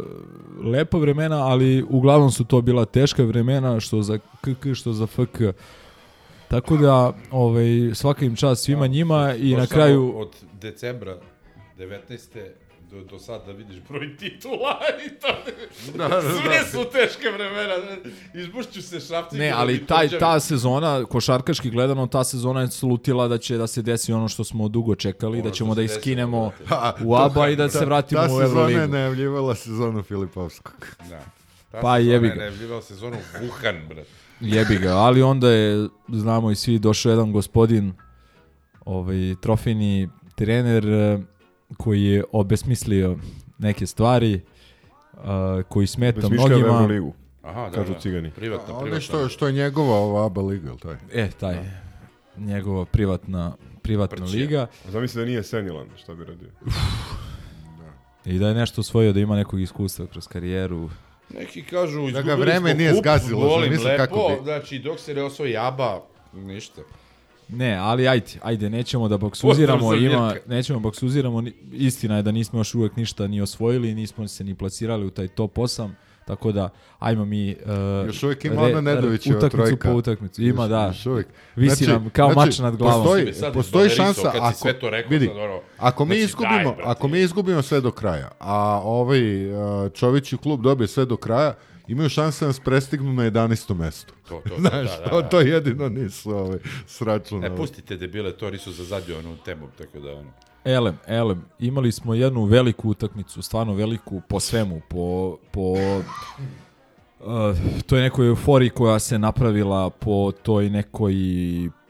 lepa 0.64 0.98
vremena, 0.98 1.48
ali 1.48 1.86
uglavnom 1.90 2.32
su 2.32 2.46
to 2.46 2.62
bila 2.62 2.86
teška 2.86 3.24
vremena 3.24 3.80
što 3.80 4.02
za 4.02 4.18
KK 4.18 4.74
što 4.74 4.94
za 4.94 5.08
FK. 5.08 5.42
Tako 6.48 6.78
da 6.78 7.14
ovaj 7.32 7.92
svaka 7.94 8.26
im 8.26 8.36
čast 8.36 8.64
svima 8.64 8.88
njima 8.88 9.36
i 9.36 9.56
na 9.56 9.68
kraju 9.68 10.14
Od 10.18 10.30
decembra 10.62 11.18
19. 11.78 12.50
do, 12.92 13.04
do 13.04 13.20
sad 13.20 13.46
da 13.46 13.52
vidiš 13.52 13.76
broj 13.90 14.16
titula 14.20 14.80
i 15.08 15.10
to. 15.12 15.28
Da, 15.94 16.08
da, 16.08 16.22
Sve 16.22 16.58
da. 16.58 16.66
su 16.66 16.86
teške 16.86 17.30
vremena. 17.30 17.74
Izbušću 18.36 18.82
se 18.82 19.00
šrafci. 19.00 19.38
ne, 19.38 19.52
ali 19.52 19.86
taj 19.86 20.10
ta 20.10 20.40
sezona 20.40 21.06
košarkaški 21.06 21.70
gledano 21.70 22.08
ta 22.08 22.24
sezona 22.24 22.62
je 22.62 22.68
slutila 22.70 23.28
da 23.28 23.38
će 23.38 23.58
da 23.58 23.68
se 23.68 23.82
desi 23.82 24.14
ono 24.14 24.28
što 24.28 24.44
smo 24.44 24.68
dugo 24.68 24.96
čekali, 24.96 25.34
Ono 25.34 25.44
da 25.44 25.52
ćemo 25.52 25.76
da 25.76 25.82
ih 25.82 25.88
desilo, 25.88 26.02
skinemo 26.02 26.52
brate. 26.60 27.04
u 27.06 27.16
ABA 27.16 27.50
i 27.50 27.56
da 27.56 27.70
se 27.70 27.86
vratimo 27.86 28.22
ta 28.22 28.26
u 28.26 28.30
sezona 28.30 28.42
je 28.42 28.46
Euroligu. 28.68 28.88
najavljivala 28.88 29.56
sezonu 29.56 30.04
Filipovskog. 30.04 30.86
Da. 31.10 31.20
Ta 31.72 31.80
Pa 31.80 31.98
jebi 31.98 32.28
je 32.28 32.30
ga. 32.30 32.36
najavljivala 32.38 32.82
sezonu 32.82 33.18
Wuhan, 33.36 33.88
brate. 33.88 34.10
Jebi 34.42 34.78
ga, 34.78 34.90
ali 34.90 35.22
onda 35.22 35.50
je, 35.50 35.88
znamo 36.10 36.52
i 36.52 36.56
svi, 36.56 36.80
došao 36.80 37.10
jedan 37.10 37.32
gospodin, 37.32 37.94
ovaj, 38.86 39.16
trofejni 39.42 40.10
trener, 40.36 40.84
koji 41.78 42.04
je 42.04 42.24
obesmislio 42.32 43.18
neke 43.58 43.88
stvari, 43.88 44.34
eh, 44.34 45.20
koji 45.70 45.88
smeta 45.88 46.30
mnogima. 46.30 46.60
Euroligu. 46.60 47.14
Aha, 47.44 47.70
da, 47.70 47.72
Kažu 47.72 47.94
da. 47.94 48.00
cigani. 48.00 48.32
Privatna, 48.32 48.74
ono 48.74 48.82
privatna. 48.82 49.02
što, 49.02 49.30
što 49.30 49.48
je 49.48 49.54
njegova 49.54 49.96
ova 49.96 50.26
ABA 50.26 50.42
liga, 50.42 50.68
jel 50.68 50.78
taj? 50.78 50.96
E, 51.14 51.30
taj, 51.32 51.58
njegova 52.38 52.86
privatna, 52.86 53.54
privatna 53.82 54.18
Prćija. 54.18 54.42
liga. 54.42 54.68
Zamisli 54.88 55.22
da 55.22 55.26
nije 55.26 55.44
senilan, 55.44 55.88
šta 55.98 56.16
bi 56.16 56.26
radio? 56.26 56.48
I 58.26 58.40
da 58.40 58.48
je 58.48 58.54
nešto 58.56 58.82
osvojio, 58.82 59.14
da 59.14 59.20
ima 59.20 59.36
nekog 59.36 59.62
iskustva 59.62 60.06
kroz 60.08 60.28
karijeru. 60.28 60.90
Neki 61.40 61.64
kažu, 61.64 62.12
Da 62.12 62.22
ga 62.22 62.36
vreme 62.36 62.70
smo 62.70 62.78
nije 62.78 62.92
kup, 62.92 63.00
zgazilo, 63.00 63.40
volim 63.40 63.64
zamisli 63.66 63.86
lepo, 63.86 64.04
kako 64.06 64.30
bi. 64.30 64.44
znači 64.44 64.80
dok 64.80 65.00
se 65.00 65.14
ne 65.14 65.24
osvoji 65.24 65.58
ABA, 65.58 66.02
ništa. 66.34 66.82
Ne, 67.52 67.74
ali 67.74 68.08
ajde, 68.08 68.26
ajde, 68.42 68.70
nećemo 68.70 69.08
da 69.08 69.18
boksuziramo, 69.18 69.94
ima, 69.96 70.36
nećemo 70.48 70.80
boksuziramo, 70.80 71.42
ni- 71.42 71.54
istina 71.72 72.16
je 72.16 72.24
da 72.24 72.32
nismo 72.32 72.60
još 72.60 72.76
uvek 72.76 72.96
ništa 72.96 73.28
ni 73.28 73.42
osvojili, 73.42 73.96
nismo 73.96 74.28
se 74.28 74.44
ni 74.44 74.56
plasirali 74.56 75.06
u 75.06 75.10
taj 75.10 75.28
top 75.28 75.56
8, 75.56 75.90
tako 76.26 76.52
da, 76.52 76.70
ajmo 77.00 77.26
mi... 77.26 77.56
Uh, 78.02 78.08
Još 78.08 78.24
uvijek 78.24 78.46
ima 78.46 78.62
ona 78.62 78.82
Nedovićeva 78.82 79.38
utakmicu 79.38 79.58
trojka. 79.68 79.90
po 79.90 79.96
utakmicu, 79.96 80.42
ima 80.42 80.64
Još- 80.64 80.70
da, 80.70 80.86
još 80.88 81.06
uvijek. 81.06 81.28
visi 81.56 81.76
Znači- 81.76 81.92
nam 81.94 82.10
kao 82.10 82.34
znači, 82.34 82.48
mač 82.48 82.60
nad 82.60 82.76
glavom. 82.76 83.04
Postoji, 83.04 83.34
postoji 83.54 83.90
šansa 83.90 84.32
ako, 84.36 84.54
sve 84.54 84.80
to 84.80 84.90
rekao, 84.90 85.10
vidi, 85.10 85.26
sad 85.26 85.38
ono, 85.38 85.60
ako 85.78 86.06
mi 86.06 86.10
znači, 86.10 86.22
izgubimo, 86.22 86.56
daj, 86.56 86.64
brate. 86.66 86.82
ako 86.86 87.08
mi 87.08 87.20
izgubimo 87.20 87.62
sve 87.62 87.82
do 87.82 87.92
kraja, 87.92 88.30
a 88.40 88.82
ovaj 88.84 89.52
uh, 89.86 89.92
Čović 89.92 90.34
i 90.34 90.38
klub 90.38 90.62
dobije 90.62 90.88
sve 90.88 91.06
do 91.06 91.18
kraja, 91.18 91.54
imaju 91.92 92.10
šanse 92.10 92.46
da 92.46 92.48
nas 92.48 92.60
prestignu 92.60 93.14
na 93.14 93.24
11. 93.24 93.76
mestu. 93.76 94.14
To, 94.30 94.42
to, 94.44 94.50
to, 94.50 94.56
Znaš, 94.62 94.98
da, 94.98 95.04
da, 95.04 95.10
to, 95.10 95.22
da. 95.22 95.30
to 95.30 95.42
jedino 95.42 95.90
nisu 95.90 96.30
ovaj, 96.30 96.60
sračunali. 96.88 97.54
E, 97.54 97.58
pustite 97.58 97.98
debile, 97.98 98.38
to 98.38 98.52
nisu 98.52 98.72
za 98.72 98.84
zadnju 98.84 99.18
onu 99.18 99.38
temu, 99.46 99.68
tako 99.78 100.00
da 100.00 100.12
ono. 100.12 100.32
Elem, 100.66 100.98
elem, 101.08 101.46
imali 101.60 101.92
smo 101.92 102.14
jednu 102.14 102.44
veliku 102.44 102.90
utakmicu, 102.90 103.42
stvarno 103.42 103.74
veliku 103.74 104.22
po 104.30 104.40
svemu, 104.40 104.82
po, 104.90 105.38
po 105.52 105.72
uh, 105.72 107.58
toj 107.86 108.02
nekoj 108.02 108.28
euforiji 108.28 108.70
koja 108.70 109.00
se 109.00 109.20
napravila 109.20 109.90
po 109.90 110.32
toj 110.44 110.70
nekoj 110.70 111.14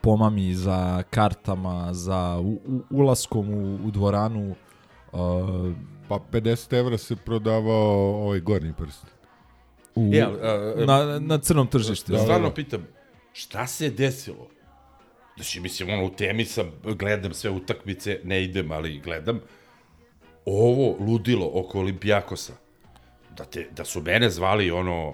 pomami 0.01 0.55
za 0.55 1.03
kartama, 1.09 1.93
za 1.93 2.39
u, 2.39 2.51
u, 2.51 2.81
ulaskom 2.89 3.49
u, 3.49 3.75
u 3.87 3.91
dvoranu. 3.91 4.55
Uh, 5.11 5.19
Pa 6.11 6.19
50 6.31 6.79
evra 6.79 6.97
se 6.97 7.15
prodavao 7.15 8.23
ovaj 8.23 8.39
gornji 8.39 8.73
prst. 8.77 9.05
U, 9.95 10.11
E, 10.13 10.21
ali, 10.21 10.37
a, 10.41 10.73
a, 10.77 10.85
na, 10.85 11.19
na 11.19 11.37
crnom 11.37 11.67
tržištu. 11.67 12.11
Da, 12.11 12.17
stvarno 12.17 12.53
pitam, 12.53 12.87
šta 13.33 13.67
se 13.67 13.89
desilo? 13.89 14.47
Znači, 15.35 15.59
mislim, 15.59 15.89
ono, 15.89 16.05
u 16.05 16.09
temi 16.09 16.45
sam, 16.45 16.71
gledam 16.83 17.33
sve 17.33 17.49
utakmice, 17.49 18.19
ne 18.23 18.43
idem, 18.43 18.71
ali 18.71 18.99
gledam. 18.99 19.39
Ovo 20.45 21.05
ludilo 21.05 21.51
oko 21.53 21.79
Olimpijakosa, 21.79 22.53
da, 23.37 23.45
te, 23.45 23.67
da 23.75 23.85
su 23.85 24.01
mene 24.01 24.29
zvali, 24.29 24.71
ono, 24.71 25.13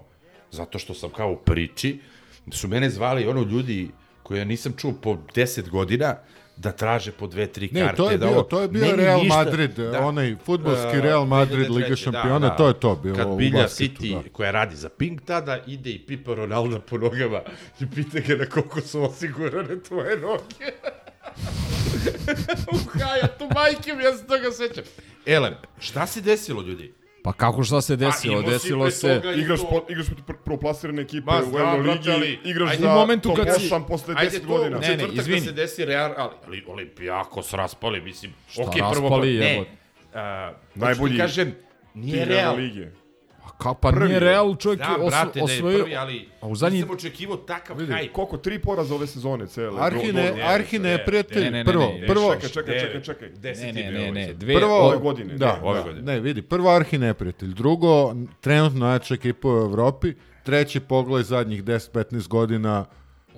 zato 0.51 0.79
što 0.79 0.93
sam 0.93 1.09
kao 1.09 1.31
u 1.31 1.37
priči, 1.37 1.99
da 2.45 2.57
su 2.57 2.67
mene 2.67 2.89
zvali, 2.89 3.27
ono, 3.27 3.41
ljudi 3.41 3.89
koje 4.23 4.39
ja 4.39 4.45
nisam 4.45 4.73
čuo 4.77 4.93
po 5.01 5.17
10 5.35 5.69
godina, 5.69 6.15
da 6.57 6.71
traže 6.71 7.11
po 7.11 7.27
dve, 7.27 7.47
tri 7.47 7.69
Ne, 7.71 7.81
karte. 7.81 7.97
to 7.97 8.11
je 8.11 8.17
da 8.17 8.25
bio, 8.25 8.33
ovo, 8.33 8.43
to 8.43 8.61
je 8.61 8.67
bio 8.67 8.95
Real 8.95 9.19
ništa- 9.19 9.35
Madrid, 9.35 9.71
onaj 9.79 10.35
fudbalski 10.37 11.01
Real 11.01 11.25
Madrid, 11.25 11.69
Liga 11.69 11.87
2003, 11.87 11.95
šampiona, 11.95 12.49
to 12.49 12.67
je 12.67 12.73
to 12.75 12.95
bilo 12.95 13.15
Kad 13.17 13.27
Bilja 13.29 13.61
basketu, 13.61 13.93
City, 13.95 14.13
da. 14.15 14.29
koja 14.29 14.51
radi 14.51 14.75
za 14.75 14.89
Pink 14.89 15.21
tada, 15.21 15.59
ide 15.67 15.89
i 15.91 15.99
pipa 15.99 16.33
Ronalda 16.33 16.79
po 16.79 16.97
nogama 16.97 17.41
i 17.79 17.85
pita 17.87 18.19
ga 18.21 18.35
na 18.35 18.45
koliko 18.45 18.81
su 18.81 19.03
osigurane 19.03 19.79
tvoje 19.79 20.17
noge. 20.17 20.71
u 22.73 22.99
Hajatu, 22.99 23.45
majke 23.55 23.93
mi, 23.93 24.03
ja 24.03 24.13
se 24.13 24.25
toga 24.25 24.51
sećam. 24.51 24.83
Elem, 25.25 25.53
šta 25.79 26.07
se 26.07 26.21
desilo, 26.21 26.61
ljudi? 26.61 26.93
Pa 27.27 27.33
kako 27.33 27.63
šta 27.63 27.81
se 27.81 27.95
desilo? 27.95 28.41
si 28.41 28.47
desilo 28.47 28.91
se... 28.91 29.21
Igraš, 29.35 29.59
to- 29.59 29.67
po, 29.67 29.81
igraš 29.89 30.05
protiv 30.05 30.23
pr- 30.25 30.37
prvoplasirane 30.45 31.01
ekipe 31.01 31.25
Ma, 31.25 31.41
u 31.45 31.57
Euroligi, 31.57 32.11
ali- 32.11 32.39
igraš 32.43 32.71
ajde, 32.71 32.83
za 32.83 32.89
momentu 32.91 33.29
top 33.29 33.37
kad 33.37 33.55
si- 33.55 33.67
8 33.67 33.83
posle 33.83 34.15
10 34.15 34.17
Ajde 34.17 34.39
to 34.39 34.47
godina. 34.47 34.69
Ne, 34.71 34.81
ne, 34.81 34.87
četvrtak 34.89 35.15
da 35.15 35.21
izvini. 35.21 35.41
se 35.41 35.51
desi 35.51 35.85
Real, 35.85 36.13
ali, 36.17 36.29
ali 36.47 36.63
Olimpijakos 36.67 37.53
raspali, 37.53 38.01
mislim. 38.01 38.33
Šta 38.47 38.61
prvo, 38.71 38.89
raspali, 39.01 39.33
ne, 39.33 39.45
jebote? 39.47 39.71
a, 40.13 40.53
Najbolji 40.75 41.17
kažem, 41.17 41.55
nije 41.93 42.25
Real. 42.25 42.49
Euroligije. 42.49 42.93
Ka, 43.57 43.73
pa 43.73 43.89
Prvi 43.89 44.05
nije 44.05 44.15
je. 44.15 44.19
Real 44.21 44.55
čovjek 44.55 44.79
Da, 44.79 44.95
os, 44.95 45.09
brate, 45.09 45.31
da 45.35 45.39
je 45.41 45.43
osvojio... 45.47 45.79
prvi, 45.79 45.95
ali 45.95 46.29
A 46.41 46.47
u 46.47 46.55
zadnji... 46.55 46.77
nisam 46.77 46.91
očekivao 46.91 47.37
takav 47.37 47.77
Vidi, 47.77 47.91
hajp. 47.91 48.11
koliko? 48.11 48.37
Tri 48.37 48.59
poraza 48.59 48.95
ove 48.95 49.07
sezone 49.07 49.47
cele. 49.47 49.81
Arhine, 49.81 50.23
Do- 50.23 50.35
do- 50.35 50.41
Arhine 50.45 50.89
je 50.89 50.97
ne, 50.97 51.05
prijatelj, 51.05 51.43
ne, 51.43 51.51
ne, 51.51 51.57
ne, 51.57 51.65
prvo, 51.65 51.83
ne, 51.91 52.07
prvo, 52.07 52.33
Čekaj, 52.33 52.49
čekaj, 52.49 52.79
čekaj, 52.79 53.01
čekaj. 53.03 53.29
Gde 53.29 53.55
si 53.55 53.61
Ne, 53.63 53.73
ne, 53.73 53.91
ne, 53.91 53.99
ovaj 53.99 54.11
ne, 54.11 54.27
sad? 54.27 54.35
dve... 54.35 54.53
prvo, 54.53 54.77
ove 54.77 54.97
godine, 54.97 55.33
Da, 55.35 55.45
ne, 55.47 55.61
ove 55.63 55.77
da, 55.77 55.83
godine. 55.83 56.01
Ne, 56.03 56.19
vidi, 56.19 56.41
prvo 56.41 56.69
Arhi 56.69 56.97
neprijatelj, 56.97 57.49
drugo, 57.49 58.13
trenutno 58.41 58.79
najjača 58.79 59.13
ekipa 59.13 59.47
u 59.47 59.57
Evropi, 59.57 60.13
treći 60.43 60.79
pogled 60.79 61.25
zadnjih 61.25 61.63
10-15 61.63 62.27
godina 62.27 62.85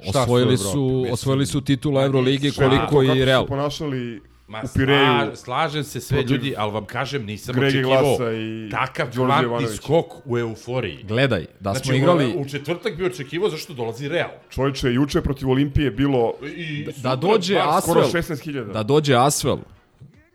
šta 0.02 0.12
su 0.14 0.20
Osvojili 0.22 0.54
Evropi. 0.54 0.64
su, 0.64 0.80
Mislim, 0.86 1.14
osvojili 1.14 1.46
su 1.46 1.62
titula 1.62 2.06
Evrolige 2.06 2.52
koliko 2.52 2.76
kako 2.78 3.04
i 3.04 3.08
su 3.10 3.26
Real. 3.26 3.44
se 3.44 3.48
ponašali 3.48 4.22
Ma, 4.50 4.62
u 4.64 4.68
Pireju. 4.74 5.00
sla, 5.00 5.36
slažem 5.36 5.84
se 5.84 6.02
sve 6.02 6.18
protiv 6.18 6.36
ljudi, 6.36 6.54
ali 6.58 6.72
vam 6.72 6.86
kažem, 6.86 7.26
nisam 7.26 7.56
Grege 7.56 7.68
očekivao 7.68 8.34
i 8.34 8.70
takav 8.72 9.08
kvantni 9.12 9.68
skok 9.68 10.06
u 10.26 10.38
euforiji. 10.38 11.04
Gledaj, 11.04 11.46
da 11.60 11.72
Znači, 11.72 11.88
smo 11.88 11.96
igrali... 11.96 12.34
u, 12.36 12.42
u 12.42 12.46
četvrtak 12.46 12.98
bi 12.98 13.06
očekivao 13.06 13.50
zašto 13.50 13.74
dolazi 13.74 14.08
Real. 14.08 14.30
Čovječe, 14.50 14.94
juče 14.94 15.22
protiv 15.22 15.50
Olimpije 15.50 15.92
bilo 15.92 16.34
I 16.56 16.84
Da 16.86 16.92
sutra 16.94 17.16
dođe 17.16 17.56
bar 17.56 17.82
skoro 17.82 18.02
Asvel, 18.02 18.22
16.000. 18.22 18.74
da 18.74 18.84
dođe 18.84 19.16
Asvel, 19.16 19.58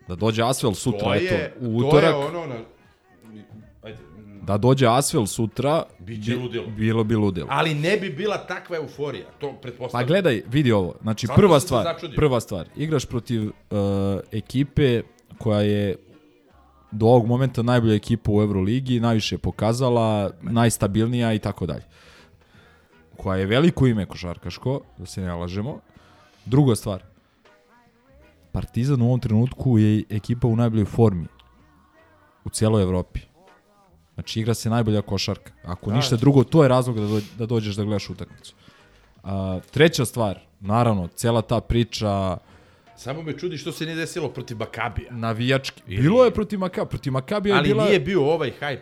da 0.07 0.15
dođe 0.15 0.43
Asvel 0.43 0.71
To 0.71 0.75
sutra, 0.75 1.15
je, 1.15 1.25
eto, 1.25 1.65
u 1.67 1.81
to 1.81 1.87
utorak, 1.87 2.09
je 2.09 2.15
ono 2.15 2.45
na... 2.45 2.55
Ajde, 3.85 3.97
mm, 4.17 4.45
da 4.45 4.57
dođe 4.57 4.87
Asvel 4.87 5.25
sutra, 5.25 5.83
Biće 5.99 6.31
bi- 6.31 6.37
ludilo. 6.37 6.65
bilo 6.67 7.03
bi 7.03 7.15
ludilo. 7.15 7.47
ali 7.51 7.73
ne 7.75 7.97
bi 7.97 8.09
bila 8.09 8.37
takva 8.37 8.77
euforija, 8.77 9.25
to 9.39 9.51
Pa 9.51 9.57
pretpostavljam. 9.57 10.07
gledaj, 10.07 10.41
vidi 10.47 10.71
ovo. 10.71 10.95
Znači, 11.01 11.27
Zato 11.27 11.35
prva 11.37 11.59
stvar, 11.59 11.83
začudio. 11.85 12.15
prva 12.15 12.39
stvar. 12.39 12.67
Igraš 12.75 13.05
protiv 13.05 13.43
uh, 13.43 13.51
ekipe 14.31 15.01
koja 15.37 15.61
je 15.61 15.95
do 16.91 17.05
ovog 17.05 17.25
momenta 17.27 17.61
najbolja 17.61 17.93
ekipa 17.95 18.31
u 18.31 18.41
Euroligi, 18.41 18.99
najviše 18.99 19.35
je 19.35 19.39
pokazala, 19.39 20.31
najstabilnija 20.41 21.33
i 21.33 21.39
tako 21.39 21.65
dalje. 21.65 21.83
Koja 23.17 23.37
je 23.37 23.45
veliko 23.45 23.87
ime 23.87 24.05
košarkaško, 24.05 24.81
da 24.97 25.05
se 25.05 25.21
ne 25.21 25.33
lažemo. 25.33 25.79
Druga 26.45 26.75
stvar. 26.75 27.03
Partizan 28.51 29.01
u 29.01 29.05
ovom 29.05 29.19
trenutku 29.19 29.77
je 29.77 30.03
ekipa 30.09 30.47
u 30.47 30.55
najboljoj 30.55 30.85
formi 30.85 31.27
u 32.45 32.49
cijeloj 32.49 32.83
Evropi. 32.83 33.19
Znači 34.15 34.39
igra 34.39 34.53
se 34.53 34.69
najbolja 34.69 35.01
košarka. 35.01 35.51
Ako 35.63 35.91
ništa 35.91 36.15
drugo, 36.15 36.43
to 36.43 36.63
je 36.63 36.69
razlog 36.69 36.99
da, 36.99 37.07
do, 37.07 37.21
da 37.37 37.45
dođeš 37.45 37.75
da 37.75 37.83
gledaš 37.83 38.09
utakmicu. 38.09 38.53
A, 39.23 39.59
treća 39.71 40.05
stvar, 40.05 40.39
naravno, 40.59 41.07
cela 41.07 41.41
ta 41.41 41.61
priča 41.61 42.37
Samo 42.97 43.21
me 43.21 43.33
čudi 43.33 43.57
što 43.57 43.71
se 43.71 43.85
nije 43.85 43.95
desilo 43.95 44.29
protiv 44.29 44.57
Makabija. 44.57 45.11
navijački. 45.11 45.81
Bilo 45.87 46.25
je 46.25 46.31
protiv 46.31 46.59
Makabija, 46.59 46.85
protiv 46.85 47.13
Makabija 47.13 47.53
je 47.53 47.59
Ali 47.59 47.67
bila... 47.67 47.85
nije 47.85 47.99
bio 47.99 48.23
ovaj 48.23 48.51
hajp. 48.51 48.79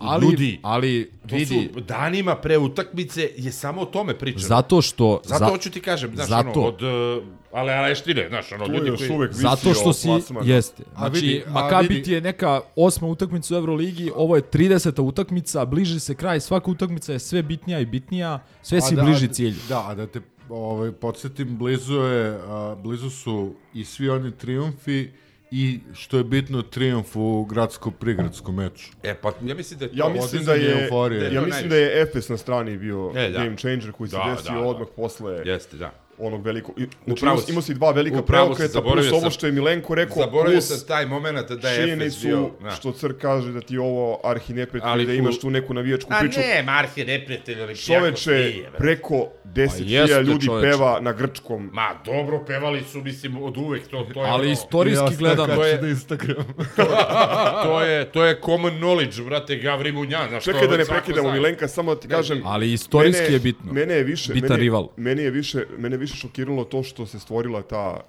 ali, 0.00 0.24
Ljudi, 0.24 0.58
ali 0.62 1.10
to 1.28 1.34
vidi, 1.34 1.70
su 1.74 1.80
danima 1.80 2.36
pre 2.36 2.58
utakmice 2.58 3.30
je 3.36 3.52
samo 3.52 3.80
o 3.80 3.86
tome 3.86 4.14
pričano. 4.14 4.46
zato 4.46 4.82
što... 4.82 5.20
Zato 5.24 5.38
za- 5.38 5.46
hoću 5.46 5.70
ti 5.70 5.80
kažem, 5.80 6.14
znaš, 6.14 6.28
zato, 6.28 6.50
ono, 6.50 6.62
od 6.62 6.82
uh, 6.82 7.24
ale 7.52 7.72
Aleštine, 7.74 8.26
znaš, 8.28 8.52
ono, 8.52 8.66
ljudi 8.68 8.90
koji... 8.98 9.10
uvek 9.10 9.32
Zato 9.32 9.74
što 9.74 9.92
si, 9.92 10.06
plasmanu. 10.06 10.46
jeste. 10.46 10.82
A 10.86 10.98
Znači, 11.00 11.14
vidi, 11.16 11.42
a 11.46 11.50
Makabi 11.52 11.88
vidi- 11.88 12.02
ti 12.02 12.12
je 12.12 12.20
neka 12.20 12.60
osma 12.76 13.08
utakmica 13.08 13.54
u 13.54 13.58
Euroligi, 13.58 14.10
ovo 14.14 14.36
je 14.36 14.42
30. 14.42 15.02
utakmica, 15.02 15.64
bliži 15.64 16.00
se 16.00 16.14
kraj, 16.14 16.40
svaka 16.40 16.70
utakmica 16.70 17.12
je 17.12 17.18
sve 17.18 17.42
bitnija 17.42 17.80
i 17.80 17.86
bitnija, 17.86 18.40
sve 18.62 18.80
si 18.80 18.94
A 18.94 18.96
da- 18.96 19.02
bliži 19.02 19.28
cilju. 19.28 19.56
Da, 19.68 19.86
a 19.86 19.94
da 19.94 20.06
te 20.06 20.20
ovaj, 20.48 20.92
podsjetim, 20.92 21.58
blizu, 21.58 21.94
je, 21.94 22.38
a, 22.46 22.76
blizu 22.82 23.10
su 23.10 23.54
i 23.74 23.84
svi 23.84 24.08
oni 24.08 24.32
triumfi 24.32 25.08
i 25.50 25.80
što 25.94 26.18
je 26.18 26.24
bitno 26.24 26.62
triumf 26.62 27.16
u 27.16 27.44
gradsko-prigradskom 27.44 28.54
meču. 28.54 28.92
E, 29.02 29.14
pa 29.14 29.32
ja 29.44 29.54
mislim 29.54 29.78
da 29.78 29.84
je 29.84 29.90
to... 29.90 29.96
Ja 29.96 30.08
mislim 30.08 30.44
da 30.44 30.54
je, 30.54 30.82
euforije. 30.84 31.22
ja 31.24 31.30
Da 31.30 31.38
je 31.40 31.46
mislim 31.46 31.68
da 31.68 31.76
je 31.76 32.02
Efes 32.02 32.28
na 32.28 32.36
strani 32.36 32.76
bio 32.78 33.12
E, 33.16 33.30
da. 33.30 33.38
game 33.38 33.56
changer 33.56 33.92
koji 33.92 34.10
se 34.10 34.16
Da, 34.16 34.34
desio 34.36 34.54
da, 34.54 34.60
da. 34.60 34.66
odmah 34.66 34.88
posle 34.96 35.42
Jeste, 35.44 35.76
da. 35.76 35.92
Onog 36.18 36.44
velikog... 36.44 36.74
i- 36.78 36.86
Znači, 37.04 37.24
imao, 37.24 37.38
si. 37.38 37.50
imao 37.50 37.62
si 37.62 37.74
dva 37.74 37.90
velika 37.90 38.22
preokreta, 38.22 38.82
plus 38.82 39.12
ovo 39.12 39.30
što 39.30 39.46
je 39.46 39.52
Milenko 39.52 39.94
rekao, 39.94 40.16
Zaboravio 40.16 40.52
plus 40.52 40.68
sam 40.68 40.88
taj 40.88 41.06
moment 41.06 41.24
da 41.52 41.68
je 41.70 41.76
činjenicu 41.78 42.20
bio... 42.22 42.50
Da. 42.62 42.70
što 42.70 42.92
Crk 42.92 43.16
kaže 43.16 43.52
da 43.52 43.60
ti 43.60 43.74
je 43.74 43.80
ovo 43.80 44.20
arhinepet 44.24 44.82
Ali 44.84 45.06
da 45.06 45.12
imaš 45.14 45.38
tu 45.38 45.50
neku 45.50 45.74
navijačku 45.74 46.12
A 46.12 46.18
priču. 46.20 46.40
ne, 46.40 46.62
Marhe 46.62 47.04
neprijatelj, 47.04 47.62
ali 47.62 47.76
Čoveče, 47.76 48.54
preko 48.78 49.14
10.000 49.46 49.82
jeste, 49.82 50.22
ljudi 50.22 50.46
čoveče. 50.46 50.70
peva 50.70 50.98
na 51.00 51.12
grčkom. 51.12 51.70
Ma, 51.72 51.88
dobro, 52.04 52.44
pevali 52.46 52.82
su, 52.82 53.00
mislim, 53.00 53.36
od 53.38 53.56
uvek, 53.56 53.88
to, 53.88 54.06
to 54.14 54.24
je... 54.24 54.30
Ali 54.30 54.42
ono- 54.42 54.52
istorijski 54.52 55.16
gledano, 55.16 55.54
to 55.54 55.64
je- 55.64 55.82
na 55.82 55.88
Instagram. 55.88 56.44
to 57.64 57.82
je, 57.82 58.04
to 58.06 58.24
je 58.24 58.40
common 58.40 58.72
knowledge, 58.72 59.24
brate, 59.24 59.56
Gavri 59.56 59.92
Munjan, 59.92 60.28
znaš, 60.28 60.44
Čekaj 60.44 60.60
to 60.60 60.66
da 60.66 60.76
ne 60.76 60.84
prekidamo. 60.84 61.32
Milenka, 61.32 61.68
samo 61.68 61.94
da 61.94 62.00
ti 62.00 62.08
kažem. 62.08 62.42
ali 62.44 62.72
istorijski 62.72 63.32
je 63.32 63.38
bitno. 63.38 63.72
Mene 63.72 63.94
je 63.94 64.02
više, 64.04 64.32
Bitan 64.32 64.50
mene, 64.50 64.60
rival. 64.60 64.88
Mene 64.96 65.22
je 65.22 65.30
više, 65.30 65.64
mene 65.78 65.94
je 65.94 65.98
više 66.04 66.16
šokiralo 66.16 66.64
to 66.64 66.82
što 66.82 67.06
se 67.06 67.18
stvorila 67.18 67.62
ta 67.62 68.00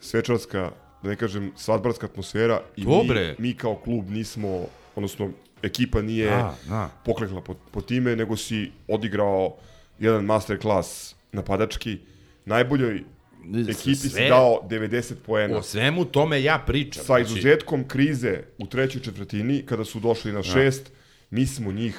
svečarska, 0.00 0.70
da 1.02 1.08
ne 1.08 1.16
kažem, 1.16 1.52
svadbarska 1.56 2.06
atmosfera 2.06 2.60
i 2.76 2.84
Dobre. 2.84 3.34
mi, 3.38 3.48
mi 3.48 3.54
kao 3.54 3.76
klub 3.76 4.10
nismo, 4.10 4.66
odnosno 4.96 5.30
ekipa 5.62 6.02
nije 6.02 6.26
Da, 6.26 6.54
da. 6.68 6.90
poklekla 7.04 7.40
po, 7.40 7.54
po 7.54 7.80
time, 7.80 8.16
nego 8.16 8.36
si 8.36 8.72
odigrao 8.88 9.56
jedan 9.98 10.24
master 10.24 10.58
klas 10.58 11.14
napadački. 11.32 11.98
Najboljoj 12.44 13.02
ekipi 13.70 13.94
si 13.94 14.08
Sve- 14.08 14.28
dao 14.28 14.60
90 14.64 15.14
poena. 15.16 15.56
O 15.58 15.62
svemu 15.62 16.04
tome 16.04 16.42
ja 16.42 16.58
pričam. 16.58 17.00
Sa 17.00 17.06
znači- 17.06 17.22
izuzetkom 17.24 17.88
krize 17.88 18.40
u 18.58 18.66
trećoj 18.66 19.02
četvrtini, 19.02 19.62
kada 19.62 19.84
su 19.84 20.00
došli 20.00 20.32
na 20.32 20.42
šest, 20.42 20.92
mi 21.30 21.46
smo 21.46 21.72
njih 21.72 21.98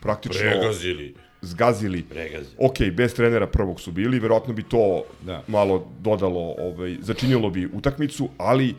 praktično 0.00 0.40
Pregazili. 0.40 1.14
Zgazili. 1.42 2.02
Pregazili. 2.02 2.54
Ok, 2.58 2.78
bez 2.92 3.14
trenera 3.14 3.46
prvog 3.46 3.80
su 3.80 3.92
bili, 3.92 4.18
verovatno 4.18 4.54
bi 4.54 4.62
to 4.62 5.02
Da. 5.22 5.42
malo 5.48 5.86
dodalo, 6.00 6.54
ovaj, 6.58 6.96
začinilo 7.00 7.50
bi 7.50 7.68
utakmicu, 7.72 8.28
ali 8.38 8.74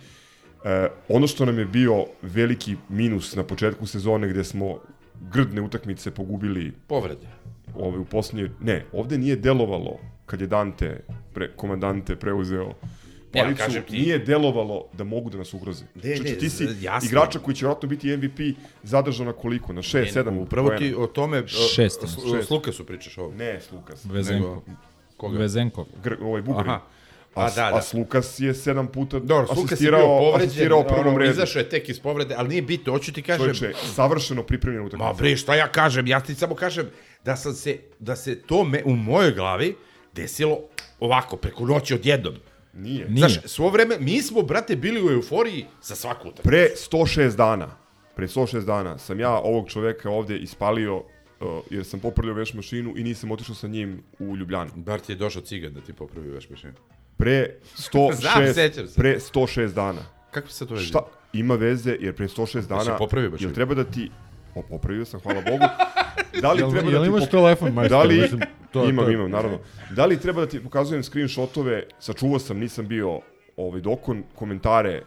e, 0.63 0.87
ono 1.09 1.27
što 1.27 1.45
nam 1.45 1.59
je 1.59 1.65
bio 1.65 2.05
veliki 2.21 2.75
minus 2.89 3.35
na 3.35 3.43
početku 3.43 3.85
sezone 3.85 4.27
gde 4.29 4.43
smo 4.43 4.79
grdne 5.33 5.61
utakmice 5.61 6.11
pogubili 6.11 6.73
Povrede. 6.87 7.27
ovaj, 7.75 7.99
u 7.99 8.05
posljednje... 8.05 8.49
Ne, 8.61 8.85
ovde 8.93 9.17
nije 9.17 9.35
delovalo 9.35 9.99
kad 10.25 10.41
je 10.41 10.47
Dante, 10.47 10.99
pre, 11.33 11.51
komandante, 11.55 12.15
preuzeo 12.15 12.73
Ja, 13.33 13.43
palicu, 13.43 13.57
kažem 13.59 13.83
ti- 13.83 13.93
nije 13.93 14.19
delovalo 14.19 14.85
da 14.93 15.03
mogu 15.03 15.29
da 15.29 15.37
nas 15.37 15.53
ugroze. 15.53 15.85
Ne, 15.95 16.15
Znači, 16.15 16.31
ne, 16.31 16.37
ti 16.37 16.49
si 16.49 16.67
jasno. 16.81 17.07
igrača 17.07 17.39
koji 17.39 17.55
će 17.55 17.65
vjerojatno 17.65 17.89
biti 17.89 18.07
MVP 18.09 18.39
zadržao 18.83 19.25
na 19.25 19.33
koliko? 19.33 19.73
Na 19.73 19.81
6, 19.81 20.13
7 20.13 20.37
Upravo 20.37 20.69
ti 20.69 20.95
o 20.95 21.07
tome... 21.07 21.43
Šest. 21.47 22.03
o- 22.03 22.07
s- 22.07 22.17
S 22.41 22.49
Lukasu 22.49 22.85
pričaš 22.85 23.17
ovo. 23.17 23.31
Ne, 23.31 23.59
s 23.59 23.71
Lukas. 23.71 24.05
Vezenko. 24.05 24.47
Nego- 24.47 24.61
Koga? 25.17 25.37
Vezenko. 25.37 25.85
Gr, 26.03 26.13
ovaj 26.21 26.41
Bugarin. 26.41 26.69
Aha. 26.69 26.81
A, 27.35 27.41
A, 27.41 27.49
da, 27.49 27.55
da. 27.61 27.75
a 27.75 27.81
s 27.81 27.93
Lukas 27.93 28.39
je 28.39 28.53
sedam 28.53 28.87
puta 28.87 29.19
Dobro, 29.19 29.47
asistirao, 29.51 30.19
povređen, 30.19 30.47
asistirao 30.47 30.83
prvom 30.83 31.17
redu. 31.17 31.31
izašao 31.31 31.59
je 31.59 31.69
tek 31.69 31.89
iz 31.89 31.99
povrede, 31.99 32.35
ali 32.37 32.49
nije 32.49 32.61
bitno, 32.61 32.93
hoću 32.93 33.13
ti 33.13 33.21
kažem... 33.21 33.45
Čovječe, 33.45 33.73
savršeno 33.85 34.43
pripremljena 34.43 34.85
utakmica. 34.85 35.07
Ma 35.07 35.13
bre, 35.13 35.37
šta 35.37 35.55
ja 35.55 35.67
kažem? 35.67 36.07
Ja 36.07 36.19
ti 36.19 36.35
samo 36.35 36.55
kažem 36.55 36.89
da 37.25 37.35
sam 37.35 37.53
se, 37.53 37.77
da 37.99 38.15
se 38.15 38.35
to 38.37 38.63
me, 38.63 38.83
u 38.85 38.95
mojoj 38.95 39.31
glavi 39.31 39.75
desilo 40.13 40.59
ovako, 40.99 41.37
preko 41.37 41.65
noći 41.65 41.93
odjednom. 41.93 42.35
Nije. 42.73 43.09
Nije. 43.09 43.17
Znaš, 43.19 43.39
svo 43.45 43.69
vreme, 43.69 43.97
mi 43.99 44.21
smo, 44.21 44.41
brate, 44.41 44.75
bili 44.75 45.03
u 45.03 45.09
euforiji 45.09 45.65
za 45.81 45.95
svaku 45.95 46.27
utakmicu. 46.27 46.49
Pre 46.49 46.67
106 46.91 47.35
dana, 47.35 47.77
pre 48.15 48.27
106 48.27 48.65
dana 48.65 48.97
sam 48.97 49.19
ja 49.19 49.31
ovog 49.31 49.69
čoveka 49.69 50.09
ovde 50.09 50.37
ispalio 50.37 50.97
uh, 50.97 51.03
jer 51.69 51.85
sam 51.85 51.99
popravljao 51.99 52.35
veš 52.35 52.53
mašinu 52.53 52.93
i 52.97 53.03
nisam 53.03 53.31
otišao 53.31 53.55
sa 53.55 53.67
njim 53.67 54.03
u 54.19 54.37
Ljubljanu. 54.37 54.71
Bar 54.75 54.99
ti 54.99 55.11
je 55.11 55.15
došao 55.15 55.41
cigan 55.41 55.73
da 55.73 55.81
ti 55.81 55.93
popravi 55.93 56.29
veš 56.29 56.49
mašinu. 56.49 56.73
Pre 57.17 57.55
106, 57.77 58.13
Znam, 58.21 58.87
pre 58.95 59.19
106 59.33 59.73
dana. 59.73 60.01
Kako 60.31 60.47
se 60.47 60.67
to 60.67 60.73
vezi? 60.73 60.85
Šta? 60.85 60.99
Ima 61.33 61.55
veze 61.55 61.97
jer 61.99 62.15
pre 62.15 62.27
106 62.27 62.67
dana... 62.67 62.97
popravio 62.97 63.29
mašinu? 63.29 63.49
Jel 63.49 63.55
treba 63.55 63.75
da 63.75 63.83
ti... 63.83 64.11
O, 64.55 64.61
popravio 64.61 65.05
sam, 65.05 65.19
hvala 65.19 65.41
Bogu. 65.41 65.65
Da 66.41 66.53
li 66.53 66.61
Jel- 66.61 66.71
treba 66.71 66.91
jel 66.91 66.99
da 66.99 67.05
ti... 67.05 67.09
imaš 67.09 67.29
telefon, 67.29 67.73
majstore? 67.73 68.17
Da 68.17 68.35
li... 68.35 68.45
To- 68.71 68.85
imam, 68.85 69.05
to- 69.05 69.11
imam, 69.11 69.31
naravno. 69.31 69.59
Da 69.89 70.05
li 70.05 70.19
treba 70.19 70.41
da 70.41 70.47
ti 70.47 70.63
pokazujem 70.63 71.03
screenshotove, 71.03 71.83
sačuvao 71.99 72.39
sam, 72.39 72.57
nisam 72.57 72.87
bio 72.87 73.19
ovaj, 73.57 73.81
dokon, 73.81 74.23
komentare, 74.35 75.03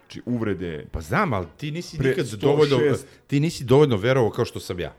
znači 0.00 0.22
uvrede, 0.26 0.86
Pa 0.92 1.00
znam, 1.00 1.32
ali 1.32 1.46
ti 1.56 1.70
nisi 1.70 1.98
Pre 1.98 2.08
nikad 2.08 2.26
106 2.26 2.36
dovoljno, 2.36 2.78
ti 3.26 3.40
nisi 3.40 3.64
dovoljno 3.64 3.96
verovao 3.96 4.30
kao 4.30 4.44
što 4.44 4.60
sam 4.60 4.80
ja. 4.80 4.94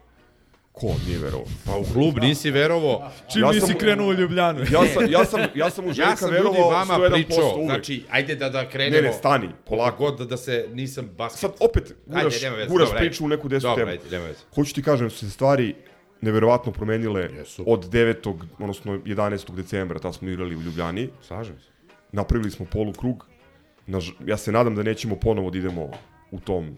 ko 0.74 0.88
nije 1.06 1.20
verovao? 1.20 1.46
Pa 1.66 1.72
u 1.72 1.84
klub 1.84 2.18
nisi 2.18 2.52
verovao. 2.52 3.12
Čim 3.34 3.42
Ja 3.42 3.52
nisi 3.52 3.68
sam- 3.68 3.78
krenuo 3.78 4.08
u 4.08 4.14
Ljubljanu. 4.14 4.60
Ja 4.62 4.86
sam, 4.88 5.12
ja 5.12 5.26
sam, 5.26 5.39
ja 5.56 5.70
sam 5.70 5.86
u 5.86 5.88
Ja 5.88 5.94
Željka 5.94 6.16
sam 6.16 6.30
ljudi 6.30 6.39
verovao 6.39 6.70
vama 6.70 6.94
101% 6.94 7.12
pričao, 7.14 7.56
uvek. 7.56 7.66
znači, 7.66 8.04
ajde 8.10 8.36
da, 8.36 8.50
da 8.50 8.70
krenemo. 8.70 8.96
Ne, 8.98 9.08
ne, 9.08 9.14
stani, 9.14 9.50
polako. 9.66 9.98
God 10.00 10.18
da, 10.18 10.26
da 10.26 10.38
se 10.38 10.68
nisam 10.74 11.10
basket. 11.18 11.39
Sad 11.39 11.52
opet 11.60 11.96
guraš, 12.06 12.36
Ajde, 12.36 12.50
veze, 12.50 12.70
guraš 12.70 12.89
priču 12.98 13.26
u 13.26 13.28
neku 13.28 13.48
desu 13.50 13.68
temu. 13.76 13.92
ajde, 13.92 14.04
nema 14.12 14.26
veze. 14.26 14.39
Hoću 14.56 14.74
ti 14.74 14.84
kažem 14.84 15.06
da 15.06 15.12
su 15.12 15.18
se 15.20 15.30
stvari 15.30 15.76
neverovatno 16.22 16.72
promenile 16.72 17.30
Jesu. 17.38 17.63
od 17.67 17.89
9. 17.89 18.36
odnosno 18.59 18.97
11. 18.97 19.55
decembra, 19.55 19.99
tad 19.99 20.15
smo 20.15 20.30
igrali 20.30 20.55
u 20.55 20.61
Ljubljani. 20.61 21.09
Slažem 21.22 21.55
se. 21.59 21.67
Napravili 22.11 22.51
smo 22.51 22.65
polukrug. 22.65 23.26
Naž, 23.88 24.09
ja 24.26 24.38
se 24.38 24.51
nadam 24.51 24.76
da 24.76 24.84
nećemo 24.84 25.15
ponovo 25.15 25.49
da 25.49 25.57
idemo 25.57 25.91
u 26.32 26.39
tom 26.39 26.78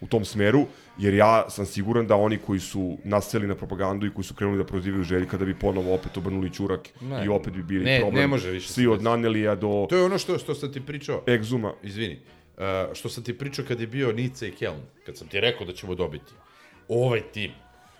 u 0.00 0.06
tom 0.06 0.24
smeru, 0.24 0.66
jer 0.98 1.14
ja 1.14 1.50
sam 1.50 1.66
siguran 1.66 2.06
da 2.06 2.16
oni 2.16 2.38
koji 2.38 2.60
su 2.60 2.98
naseli 3.04 3.46
na 3.46 3.54
propagandu 3.54 4.06
i 4.06 4.10
koji 4.10 4.24
su 4.24 4.34
krenuli 4.34 4.58
da 4.58 4.64
prozivaju 4.64 5.02
Željka 5.04 5.36
da 5.36 5.44
bi 5.44 5.54
ponovo 5.54 5.94
opet 5.94 6.16
obrnuli 6.16 6.50
čurak 6.52 6.88
Ne. 7.00 7.24
i 7.24 7.28
opet 7.28 7.52
bi 7.54 7.62
bili 7.62 7.84
Ne, 7.84 8.00
problem. 8.00 8.20
ne 8.20 8.26
može 8.26 8.50
više 8.50 8.68
Svi 8.68 8.86
od. 8.86 9.02
Nanelija 9.02 9.54
do 9.54 9.86
To 9.90 9.96
je 9.96 10.04
ono 10.04 10.18
što, 10.18 10.38
što 10.38 10.54
sam 10.54 10.72
ti 10.72 10.80
pričao. 10.80 11.22
Egzuma. 11.28 11.72
Izvini. 11.82 12.18
Uh, 12.56 12.62
što 12.94 13.08
sam 13.08 13.24
ti 13.24 13.38
pričao 13.38 13.64
kad 13.68 13.80
je 13.80 13.86
bio 13.86 14.12
Nica 14.12 14.46
i 14.46 14.50
Keln. 14.50 14.80
Kad 15.06 15.16
sam 15.16 15.28
ti 15.28 15.40
rekao 15.40 15.66
da 15.66 15.72
ćemo 15.72 15.94
dobiti. 15.94 16.32
Ovaj 16.88 17.20
tim. 17.20 17.50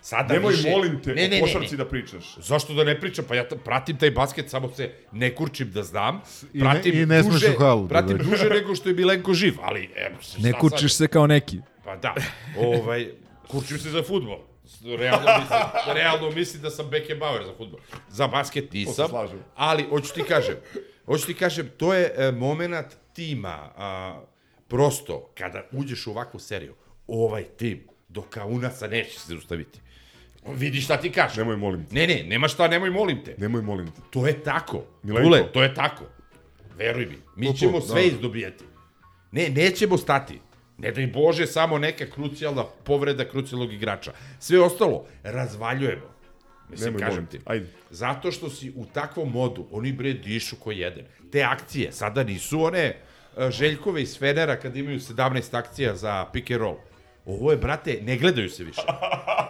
Sada 0.03 0.33
Nemoj, 0.33 0.51
više... 0.51 0.69
molim 0.69 1.01
te, 1.01 1.09
ne, 1.09 1.21
ne, 1.21 1.27
o 1.27 1.29
ne, 1.29 1.39
košarci 1.41 1.71
ne. 1.71 1.77
da 1.77 1.85
pričaš. 1.85 2.35
Zašto 2.37 2.73
da 2.73 2.83
ne 2.83 2.99
pričam? 2.99 3.25
Pa 3.27 3.35
ja 3.35 3.45
pratim 3.65 3.97
taj 3.97 4.11
basket, 4.11 4.49
samo 4.49 4.69
se 4.69 4.91
ne 5.11 5.35
kurčim 5.35 5.71
da 5.71 5.83
znam. 5.83 6.21
I 6.53 6.57
ne- 6.57 6.63
Pratim 6.63 6.95
i 6.95 7.05
ne 7.05 7.23
duže, 7.23 7.53
halu 7.57 7.81
da 7.83 7.87
Pratim 7.89 8.17
dođeš. 8.17 8.31
duže 8.31 8.49
nego 8.49 8.75
što 8.75 8.89
je 8.89 8.95
Milenko 8.95 9.33
živ, 9.33 9.53
ali... 9.61 9.89
Evo, 9.97 10.15
Ne 10.37 10.51
sad? 10.51 10.59
kučiš 10.59 10.93
se 10.93 11.07
kao 11.07 11.27
neki. 11.27 11.59
Pa 11.83 11.95
da, 11.95 12.15
ovaj, 12.57 13.07
kurčim 13.47 13.79
se 13.79 13.89
za 13.89 14.03
futbol. 14.03 14.39
Realno 14.97 15.27
mislim, 15.39 15.59
realno 15.95 16.31
mislim 16.31 16.61
da 16.61 16.69
sam 16.69 16.89
Beckenbauer 16.89 17.45
za 17.45 17.53
futbol. 17.57 17.79
Za 18.09 18.27
basket 18.27 18.73
nisam, 18.73 19.07
ali 19.55 19.83
hoću 19.83 20.13
ti 20.13 20.23
kažem, 20.23 20.55
hoću 21.05 21.25
ti 21.25 21.33
kažem, 21.33 21.69
to 21.77 21.93
je 21.93 22.13
e, 22.17 22.31
moment 22.31 22.87
tima, 23.13 23.69
a, 23.77 24.21
prosto, 24.67 25.31
kada 25.37 25.63
uđeš 25.71 26.07
u 26.07 26.11
ovakvu 26.11 26.39
seriju, 26.39 26.73
ovaj 27.07 27.43
tim, 27.43 27.83
do 28.09 28.21
Kaunaca 28.21 28.87
neće 28.87 29.19
se 29.19 29.27
zaustaviti. 29.27 29.79
Vidi 30.47 30.81
šta 30.81 30.97
ti 30.97 31.11
kažem. 31.11 31.37
Nemoj, 31.37 31.57
molim 31.57 31.85
te. 31.85 31.95
Ne, 31.95 32.07
ne, 32.07 32.23
nema 32.23 32.47
šta, 32.47 32.67
nemoj 32.67 32.89
molim 32.89 33.23
te. 33.23 33.35
Nemoj, 33.37 33.61
molim 33.61 33.87
te. 33.87 34.01
To 34.09 34.27
je 34.27 34.43
tako. 34.43 34.83
Milenko. 35.03 35.27
Ule, 35.27 35.51
to 35.53 35.63
je 35.63 35.73
tako. 35.73 36.03
Veruj 36.77 37.05
mi. 37.05 37.17
Mi 37.35 37.45
To, 37.45 37.51
to, 37.51 37.57
ćemo 37.57 37.81
sve 37.81 38.01
da. 38.01 38.07
izdobijati. 38.07 38.63
Ne, 39.31 39.49
nećemo 39.49 39.97
stati. 39.97 40.39
Ne 40.77 40.91
daj 40.91 41.07
Bože, 41.07 41.47
samo 41.47 41.77
neka 41.77 42.05
krucijalna 42.05 42.63
povreda 42.83 43.25
krucijalnog 43.25 43.73
igrača. 43.73 44.11
Sve 44.39 44.59
ostalo, 44.59 45.05
razvaljujemo. 45.23 46.13
Mislim, 46.69 46.85
Nemoj, 46.87 46.99
kažem 46.99 47.13
molim 47.13 47.25
ti. 47.27 47.37
te. 47.37 47.43
Ajde. 47.45 47.67
Zato 47.89 48.31
što 48.31 48.49
si 48.49 48.73
u 48.75 48.85
takvom 48.85 49.31
modu, 49.31 49.67
oni 49.71 49.91
bre 49.91 50.13
dišu 50.13 50.55
ko 50.55 50.71
jedan. 50.71 51.03
Te 51.31 51.43
akcije 51.43 51.91
sada 51.91 52.23
nisu 52.23 52.63
one 52.63 52.79
e, 52.79 52.95
Željkove 53.51 54.01
iz 54.01 54.19
Fenera 54.19 54.55
kad 54.55 54.75
imaju 54.75 54.99
17 54.99 55.57
akcija 55.57 55.95
za 55.95 56.25
pick 56.33 56.51
and 56.51 56.61
roll. 56.61 56.77
Ovo 57.25 57.51
je, 57.51 57.57
brate, 57.57 57.99
ne 58.01 58.17
gledaju 58.17 58.49
se 58.49 58.63
više. 58.63 58.81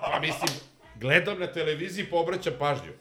Pa 0.02 0.20
mislim, 0.22 0.50
gledam 1.04 1.40
na 1.40 1.48
televiziji 1.48 2.06
pa 2.12 2.18
obraćam 2.18 2.54
pažnju. 2.60 2.92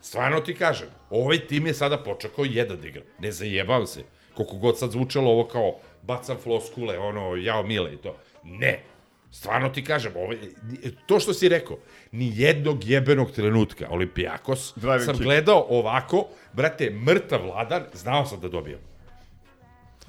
Stvarno 0.00 0.40
ti 0.40 0.54
kažem, 0.54 0.88
ovaj 1.10 1.46
tim 1.46 1.66
je 1.66 1.74
sada 1.74 1.98
počekao 1.98 2.44
jedan 2.44 2.80
da 2.80 2.88
igra. 2.88 3.02
Ne 3.18 3.32
zajebavam 3.32 3.86
se. 3.86 4.02
Koliko 4.34 4.56
god 4.56 4.78
sad 4.78 4.90
zvučalo 4.90 5.30
ovo 5.30 5.44
kao 5.48 5.78
bacam 6.02 6.36
floskule, 6.42 6.98
ono, 6.98 7.36
jao 7.36 7.62
mile 7.62 7.94
i 7.94 7.96
to. 7.96 8.16
Ne. 8.44 8.82
Stvarno 9.30 9.68
ti 9.68 9.84
kažem, 9.84 10.12
ovaj, 10.16 10.36
to 11.06 11.20
što 11.20 11.34
si 11.34 11.48
rekao, 11.48 11.78
ni 12.12 12.32
jednog 12.34 12.84
jebenog 12.84 13.30
trenutka 13.30 13.88
Olimpijakos 13.90 14.72
Driving 14.76 15.04
sam 15.04 15.14
kick. 15.14 15.24
gledao 15.24 15.66
ovako, 15.68 16.26
brate, 16.52 16.90
mrtav 16.90 17.42
vladan, 17.44 17.82
znao 17.92 18.26
sam 18.26 18.40
da 18.40 18.48
dobijam. 18.48 18.80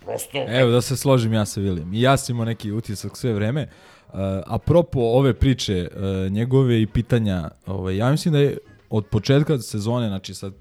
Prosto, 0.06 0.46
Evo 0.50 0.72
da 0.72 0.82
se 0.82 0.98
složim 0.98 1.34
ja 1.34 1.46
sa 1.46 1.62
Vilijem. 1.62 1.94
I 1.94 2.02
ja 2.02 2.18
sam 2.18 2.36
imao 2.36 2.46
neki 2.46 2.72
utisak 2.72 3.18
sve 3.18 3.34
vreme. 3.34 3.64
Uh, 3.64 3.93
apropo 4.46 5.00
ove 5.00 5.34
priče 5.34 5.88
uh, 5.92 6.32
njegove 6.32 6.82
i 6.82 6.88
pitanja, 6.88 7.50
ovaj, 7.66 7.98
ja 7.98 8.12
mislim 8.12 8.32
da 8.32 8.40
je 8.40 8.58
od 8.90 9.06
početka 9.06 9.60
sezone, 9.60 10.08
znači 10.08 10.34
sa 10.34 10.52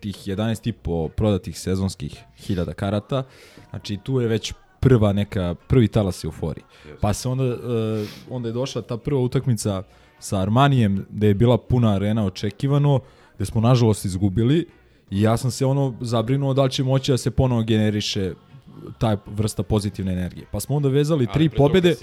tih 0.00 0.16
11,5 0.16 1.08
prodatih 1.08 1.58
sezonskih 1.58 2.22
hiljada 2.36 2.72
karata, 2.72 3.22
znači 3.70 3.98
tu 4.04 4.20
je 4.20 4.28
već 4.28 4.52
prva 4.80 5.12
neka, 5.12 5.54
prvi 5.68 5.88
talas 5.88 6.24
euforije. 6.24 6.64
Pa 7.00 7.12
se 7.12 7.28
onda, 7.28 7.44
uh, 7.44 7.58
onda 8.30 8.48
je 8.48 8.52
došla 8.52 8.82
ta 8.82 8.96
prva 8.96 9.20
utakmica 9.20 9.82
sa 10.18 10.40
Armanijem, 10.40 11.06
gde 11.10 11.26
je 11.26 11.34
bila 11.34 11.58
puna 11.58 11.94
arena 11.94 12.26
očekivano, 12.26 13.00
gde 13.36 13.44
smo 13.44 13.60
nažalost 13.60 14.04
izgubili 14.04 14.68
i 15.10 15.20
ja 15.20 15.36
sam 15.36 15.50
se 15.50 15.66
ono 15.66 15.94
zabrinuo 16.00 16.54
da 16.54 16.64
li 16.64 16.70
će 16.70 16.84
moći 16.84 17.12
da 17.12 17.18
se 17.18 17.30
ponovo 17.30 17.62
generiše 17.62 18.32
taj 18.98 19.16
vrsta 19.26 19.62
pozitivne 19.62 20.12
energije. 20.12 20.46
Pa 20.50 20.60
smo 20.60 20.76
onda 20.76 20.88
vezali 20.88 21.26
tri 21.32 21.48
pobede. 21.48 21.94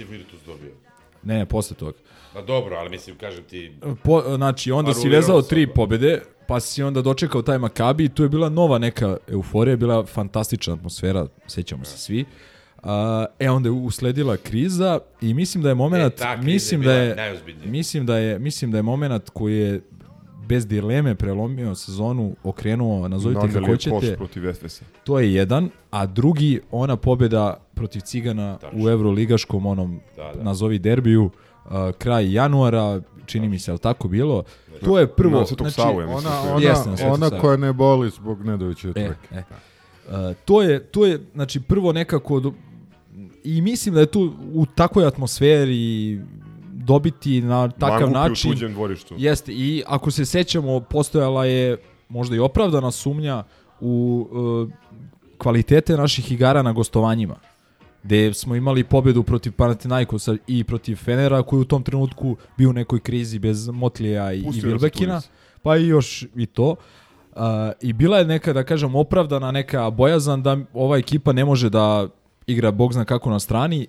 dobio. 0.46 0.91
Ne, 1.24 1.46
posle 1.46 1.76
toga. 1.78 1.98
Pa 2.34 2.42
dobro, 2.42 2.76
ali 2.76 2.90
mislim, 2.90 3.18
kažem 3.18 3.44
ti... 3.44 3.74
Po, 4.04 4.24
znači, 4.36 4.72
onda 4.72 4.94
si 4.94 5.10
vezao 5.10 5.42
tri 5.42 5.66
da. 5.66 5.74
pobede, 5.74 6.22
pa 6.48 6.60
si 6.60 6.84
onda 6.84 7.02
dočekao 7.02 7.42
taj 7.42 7.58
Makabi 7.58 8.06
i 8.06 8.10
tu 8.10 8.24
je 8.24 8.30
bila 8.30 8.50
nova 8.50 8.78
neka 8.78 9.18
euforija, 9.28 9.76
bila 9.76 10.06
fantastična 10.06 10.74
atmosfera, 10.74 11.28
sećamo 11.48 11.86
se 11.86 11.98
svi. 11.98 12.26
Uh, 12.84 12.90
e 13.40 13.50
onda 13.50 13.68
je 13.70 13.72
usledila 13.72 14.38
kriza 14.38 15.00
i 15.22 15.34
mislim 15.34 15.64
da 15.64 15.70
je 15.70 15.76
moment 15.76 16.22
E, 16.22 16.28
je 16.28 16.38
mislim 16.38 16.82
da 16.82 16.94
je 16.94 17.36
mislim 17.66 18.06
da 18.06 18.18
je 18.18 18.40
mislim 18.40 18.72
da 18.72 18.78
je 18.78 18.82
moment 18.82 19.30
koji 19.30 19.58
je 19.60 19.82
bez 20.42 20.68
dileme 20.68 21.16
prelomio 21.16 21.76
sezonu, 21.76 22.36
okrenuo, 22.44 23.08
nazovite 23.08 23.48
kako 23.50 23.66
hoćete. 23.66 23.96
koš 24.00 24.18
protiv 24.18 24.48
Efesa. 24.48 24.86
To 25.04 25.20
je 25.20 25.34
jedan, 25.34 25.70
a 25.92 26.06
drugi 26.06 26.62
ona 26.72 26.96
pobeda 26.96 27.58
protiv 27.74 28.00
Cigana 28.00 28.58
u 28.74 28.90
Euroligaškom 28.90 29.66
onom 29.66 30.00
Da, 30.16 30.32
da. 30.36 30.44
nazovi 30.44 30.80
derbiju 30.80 31.24
uh, 31.24 31.72
kraj 31.94 32.34
januara, 32.34 33.02
čini 33.26 33.50
mi 33.50 33.60
se, 33.60 33.72
ali 33.72 33.80
tako 33.80 34.08
bilo. 34.08 34.44
To 34.82 35.00
je 35.00 35.08
prvo, 35.08 35.40
Na 35.40 35.46
Svetog 35.46 35.70
Savu, 35.70 36.02
ja 36.02 36.08
mislim, 36.08 36.26
Ona, 36.28 36.42
ona, 36.52 36.66
Jeste, 36.66 36.90
na 36.90 36.98
Svetog 36.98 37.14
ona 37.14 37.30
koja 37.32 37.58
ne 37.58 37.74
boli 37.74 38.10
zbog 38.10 38.46
Nedovićeve 38.46 38.94
E, 38.94 39.08
trke. 39.08 39.36
e. 39.36 39.44
Uh, 40.08 40.14
to 40.46 40.62
je, 40.62 40.80
to 40.82 41.06
je, 41.06 41.20
znači, 41.34 41.60
prvo 41.62 41.94
nekako, 41.94 42.40
do- 42.40 42.54
i 43.44 43.62
mislim 43.62 43.96
da 43.96 44.02
je 44.02 44.06
tu 44.06 44.22
u 44.54 44.66
takvoj 44.66 45.06
atmosferi 45.06 46.20
dobiti 46.82 47.42
na 47.42 47.70
takav 47.70 48.00
Mangupi 48.00 48.18
u 48.18 48.30
način. 48.30 48.52
tuđem 48.52 48.74
dvorištu. 48.74 49.16
Jeste, 49.18 49.52
i 49.52 49.84
ako 49.88 50.12
se 50.12 50.26
sećamo, 50.26 50.80
postojala 50.80 51.46
je 51.46 51.78
možda 52.10 52.36
i 52.36 52.40
opravdana 52.40 52.92
sumnja 52.92 53.44
u 53.80 54.28
e, 54.70 54.74
kvalitete 55.38 55.98
naših 55.98 56.32
igara 56.32 56.62
na 56.62 56.72
gostovanjima 56.72 57.36
gde 58.04 58.34
smo 58.34 58.56
imali 58.56 58.84
pobedu 58.84 59.24
protiv 59.24 59.52
Panathinaikosa 59.52 60.36
i 60.48 60.64
protiv 60.64 60.96
Fenera 60.96 61.44
koji 61.44 61.60
u 61.60 61.66
tom 61.66 61.84
trenutku 61.84 62.36
bio 62.58 62.70
u 62.70 62.74
nekoj 62.74 63.00
krizi 63.00 63.40
bez 63.40 63.68
Motlija 63.68 64.34
i, 64.34 64.40
i 64.40 64.44
Pustio 64.44 64.70
Vilbekina, 64.70 65.22
pa 65.62 65.78
i 65.78 65.88
još 65.88 66.26
i 66.36 66.46
to. 66.46 66.76
Uh, 67.32 67.42
I 67.82 67.94
bila 67.94 68.18
je 68.18 68.26
neka, 68.26 68.54
da 68.54 68.64
kažem, 68.64 68.96
opravdana 68.96 69.52
neka 69.52 69.90
bojazan 69.90 70.44
da 70.44 70.58
ova 70.74 70.98
ekipa 70.98 71.34
ne 71.34 71.46
može 71.46 71.70
da 71.70 72.08
igra 72.48 72.72
bog 72.72 72.94
zna 72.94 73.06
kako 73.06 73.30
na 73.30 73.40
strani. 73.40 73.88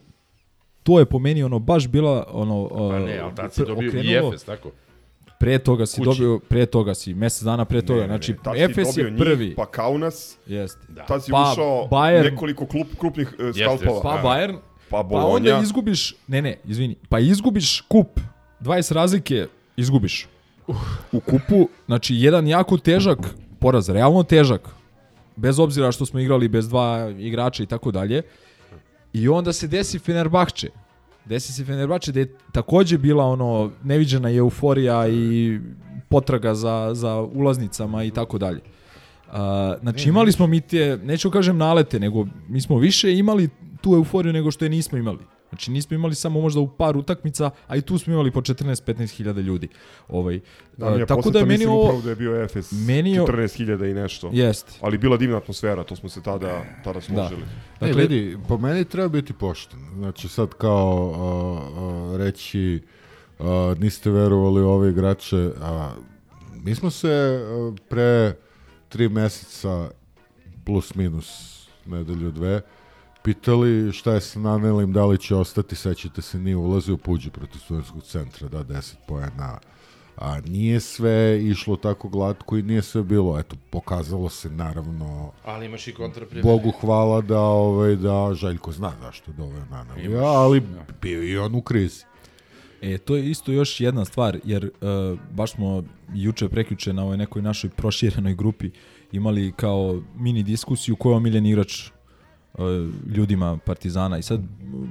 To 0.82 0.98
je 0.98 1.04
po 1.04 1.18
meni 1.18 1.42
ono 1.42 1.58
baš 1.58 1.88
bila 1.88 2.26
ono 2.30 2.68
Pa 2.68 2.98
ne, 2.98 3.18
ali 3.18 3.34
tad 3.34 3.54
si 3.54 3.64
dobio 3.66 3.92
i 3.94 4.14
Efes, 4.14 4.44
tako? 4.44 4.70
Pre 5.38 5.58
toga 5.58 5.86
si 5.86 5.96
Kući. 5.96 6.04
dobio, 6.06 6.38
pre 6.38 6.66
toga 6.66 6.94
si, 6.94 7.14
mesec 7.14 7.42
dana 7.42 7.64
pre 7.64 7.82
toga, 7.82 8.00
Ne, 8.00 8.06
znači 8.06 8.34
ne, 8.46 8.64
Efes 8.64 8.96
je 8.96 9.04
njih, 9.04 9.18
prvi. 9.18 9.54
Pa 9.54 9.66
Kaunas, 9.66 10.38
Jeste. 10.46 10.86
Da. 10.88 11.04
tad 11.04 11.24
si 11.24 11.30
Pa 11.30 11.50
ušao 11.52 11.88
Bayern- 11.90 12.30
nekoliko 12.30 12.66
klup, 12.66 12.86
krupnih 12.98 13.34
uh, 13.38 13.54
skalpova. 13.54 14.00
Pa 14.02 14.28
Bayern, 14.28 14.56
pa 14.90 14.96
pa 14.96 15.02
Bologna. 15.02 15.34
onda 15.54 15.62
izgubiš, 15.62 16.14
ne 16.28 16.42
ne, 16.42 16.58
izvini, 16.64 16.96
pa 17.08 17.18
izgubiš 17.18 17.80
kup, 17.80 18.20
20 18.60 18.92
razlike 18.92 19.46
izgubiš. 19.76 20.28
U 21.12 21.20
kupu, 21.20 21.68
znači 21.86 22.14
jedan 22.14 22.46
jako 22.46 22.76
težak 22.76 23.18
poraz, 23.58 23.88
realno 23.88 24.22
težak, 24.22 24.68
bez 25.36 25.58
obzira 25.58 25.92
što 25.92 26.06
smo 26.06 26.20
igrali 26.20 26.48
bez 26.48 26.68
dva 26.68 27.12
igrača 27.18 27.62
i 27.62 27.66
tako 27.66 27.90
dalje. 27.90 28.22
I 29.12 29.28
onda 29.28 29.52
se 29.52 29.68
desi 29.68 29.98
Fenerbahče. 29.98 30.68
Desi 31.24 31.52
se 31.52 31.64
Fenerbahče 31.64 32.12
da 32.12 32.20
je 32.20 32.34
takođe 32.52 32.98
bila 32.98 33.24
ono 33.24 33.70
neviđena 33.84 34.30
euforija 34.30 35.08
i 35.08 35.60
potraga 36.08 36.54
za, 36.54 36.90
za 36.94 37.20
ulaznicama 37.20 38.04
i 38.04 38.10
tako 38.10 38.38
dalje. 38.38 38.60
Uh, 39.26 39.34
znači 39.80 40.08
imali 40.08 40.32
smo 40.32 40.46
mi 40.46 40.60
te, 40.60 40.98
neću 41.04 41.30
kažem 41.30 41.56
nalete, 41.56 42.00
nego 42.00 42.26
mi 42.48 42.60
smo 42.60 42.78
više 42.78 43.14
imali 43.18 43.48
tu 43.80 43.94
euforiju 43.94 44.32
nego 44.32 44.50
što 44.50 44.64
je 44.64 44.68
nismo 44.68 44.98
imali. 44.98 45.18
Znači 45.52 45.70
nismo 45.70 45.94
imali 45.94 46.14
samo 46.14 46.40
možda 46.40 46.60
u 46.60 46.68
par 46.68 46.96
utakmica, 46.96 47.50
a 47.66 47.76
i 47.76 47.80
tu 47.82 47.98
smo 47.98 48.12
imali 48.12 48.30
po 48.30 48.40
14-15 48.40 49.16
hiljada 49.16 49.40
ljudi. 49.40 49.68
Ovaj, 50.08 50.40
Da, 50.76 50.86
je 50.88 51.06
tako 51.06 51.30
da 51.30 51.44
meni 51.44 51.66
ovo... 51.66 51.82
upravo 51.82 52.00
da 52.02 52.10
je 52.10 52.16
bio 52.16 52.42
Efes 52.44 52.72
meni 52.72 53.12
je- 53.12 53.20
14.000 53.20 53.90
i 53.90 53.94
nešto. 53.94 54.30
Jeste. 54.32 54.72
Ali 54.80 54.98
bila 54.98 55.16
divna 55.16 55.36
atmosfera, 55.36 55.84
to 55.84 55.96
smo 55.96 56.08
se 56.08 56.22
tada, 56.22 56.64
tada 56.84 57.00
složili. 57.00 57.42
Da. 57.80 57.86
Dakle, 57.86 58.02
vidi, 58.02 58.38
po 58.48 58.58
meni 58.58 58.84
treba 58.84 59.08
biti 59.08 59.32
pošten. 59.32 59.78
Znači 59.94 60.28
sad 60.28 60.48
kao 60.54 61.06
uh, 61.06 62.10
uh, 62.10 62.16
reći 62.16 62.82
uh, 63.38 63.46
niste 63.78 64.10
verovali 64.10 64.60
u 64.62 64.68
ove 64.68 64.90
igrače, 64.90 65.50
a 65.60 65.92
mi 66.54 66.74
smo 66.74 66.90
se 66.90 67.08
uh, 67.68 67.74
pre 67.88 68.34
tri 68.88 69.08
meseca 69.08 69.90
plus 70.64 70.94
minus 70.94 71.58
nedelju 71.86 72.30
dve 72.30 72.60
pitali 73.24 73.92
šta 73.92 74.14
je 74.14 74.20
sa 74.20 74.40
Nanelim, 74.40 74.92
da 74.92 75.06
li 75.06 75.18
će 75.18 75.34
ostati, 75.34 75.76
sećate 75.76 76.22
se, 76.22 76.38
nije 76.38 76.56
ulazio 76.56 76.96
puđe 76.96 77.30
protiv 77.30 77.58
studentskog 77.58 78.02
centra, 78.02 78.48
da, 78.48 78.64
10 78.64 78.94
pojena, 79.08 79.58
a 80.16 80.40
nije 80.40 80.80
sve 80.80 81.40
išlo 81.42 81.76
tako 81.76 82.08
glatko 82.08 82.56
i 82.56 82.62
nije 82.62 82.82
sve 82.82 83.02
bilo, 83.02 83.38
eto, 83.38 83.56
pokazalo 83.70 84.28
se 84.28 84.50
naravno 84.50 85.32
Ali 85.44 85.66
imaš 85.66 85.88
i 85.88 85.94
kontraprimjer. 85.94 86.44
Bogu 86.44 86.72
hvala 86.80 87.20
da 87.20 87.40
ovaj 87.40 87.96
da 87.96 88.34
Željko 88.34 88.72
zna 88.72 88.92
zašto 89.02 89.30
je 89.30 89.34
doveo 89.34 89.64
Nanelija, 89.70 90.10
Imaš, 90.10 90.24
ali 90.24 90.62
bio 91.02 91.22
je 91.22 91.30
i 91.30 91.38
on 91.38 91.54
u 91.54 91.62
krizi. 91.62 92.04
E, 92.82 92.98
to 92.98 93.16
je 93.16 93.30
isto 93.30 93.52
još 93.52 93.80
jedna 93.80 94.04
stvar, 94.04 94.38
jer 94.44 94.64
uh, 94.64 95.18
baš 95.30 95.52
smo 95.52 95.84
juče 96.14 96.48
prekjuče 96.48 96.92
na 96.92 97.02
ovoj 97.02 97.16
nekoj 97.16 97.42
našoj 97.42 97.70
proširenoj 97.70 98.34
grupi 98.34 98.70
imali 99.12 99.52
kao 99.56 100.02
mini 100.16 100.42
diskusiju 100.42 100.96
ko 100.96 101.10
je 101.10 101.16
omiljen 101.16 101.46
igrač 101.46 101.90
ljudima 103.14 103.58
Partizana. 103.64 104.18
I 104.18 104.22
sad, 104.22 104.40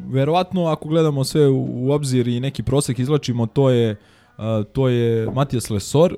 verovatno, 0.07 0.65
ako 0.65 0.87
gledamo 0.89 1.23
sve 1.23 1.47
u, 1.49 1.91
obzir 1.91 2.27
i 2.27 2.39
neki 2.39 2.63
prosek 2.63 2.99
izlačimo, 2.99 3.45
to 3.45 3.69
je, 3.69 3.95
uh, 4.37 4.43
to 4.73 4.87
je 4.87 5.31
Matijas 5.31 5.69
Lesor, 5.69 6.15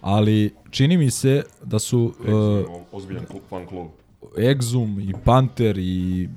ali 0.00 0.54
čini 0.70 0.96
mi 0.96 1.10
se 1.10 1.42
da 1.62 1.78
su 1.78 2.14
uh, 2.68 2.82
Ozbiljan 2.92 3.24
klub, 3.26 3.42
fan 3.48 3.66
klub. 3.66 3.86
Exum 4.36 5.10
i 5.10 5.14
Panter 5.24 5.78
i 5.78 6.28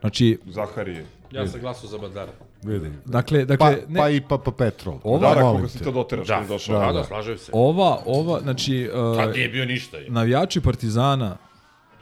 znači 0.00 0.38
Zaharije. 0.46 1.04
Ja 1.32 1.46
sam 1.46 1.60
glasao 1.60 1.90
za 1.90 1.98
Badara. 1.98 2.32
Vidi. 2.62 2.90
Dakle, 3.04 3.44
dakle 3.44 3.56
pa, 3.86 3.92
ne- 3.92 3.98
pa 4.00 4.08
i 4.10 4.20
Papa 4.20 4.50
Petrol. 4.50 4.98
Ova- 5.04 5.34
molim 5.34 5.56
koga 5.56 5.68
si 5.68 5.84
to 5.84 5.92
doteraš, 5.92 6.28
Da, 6.28 6.34
da, 6.34 6.40
je 6.40 6.48
došao. 6.48 6.86
da, 6.86 6.92
da, 6.92 7.04
slažem 7.04 7.38
se. 7.38 7.50
Ova, 7.54 7.98
ova, 8.06 8.40
znači... 8.40 8.90
Uh, 9.10 9.16
Tad 9.16 9.34
nije 9.34 9.48
bio 9.48 9.64
ništa, 9.64 9.96
je. 9.96 10.10
Navijači 10.10 10.60
Partizana 10.60 11.36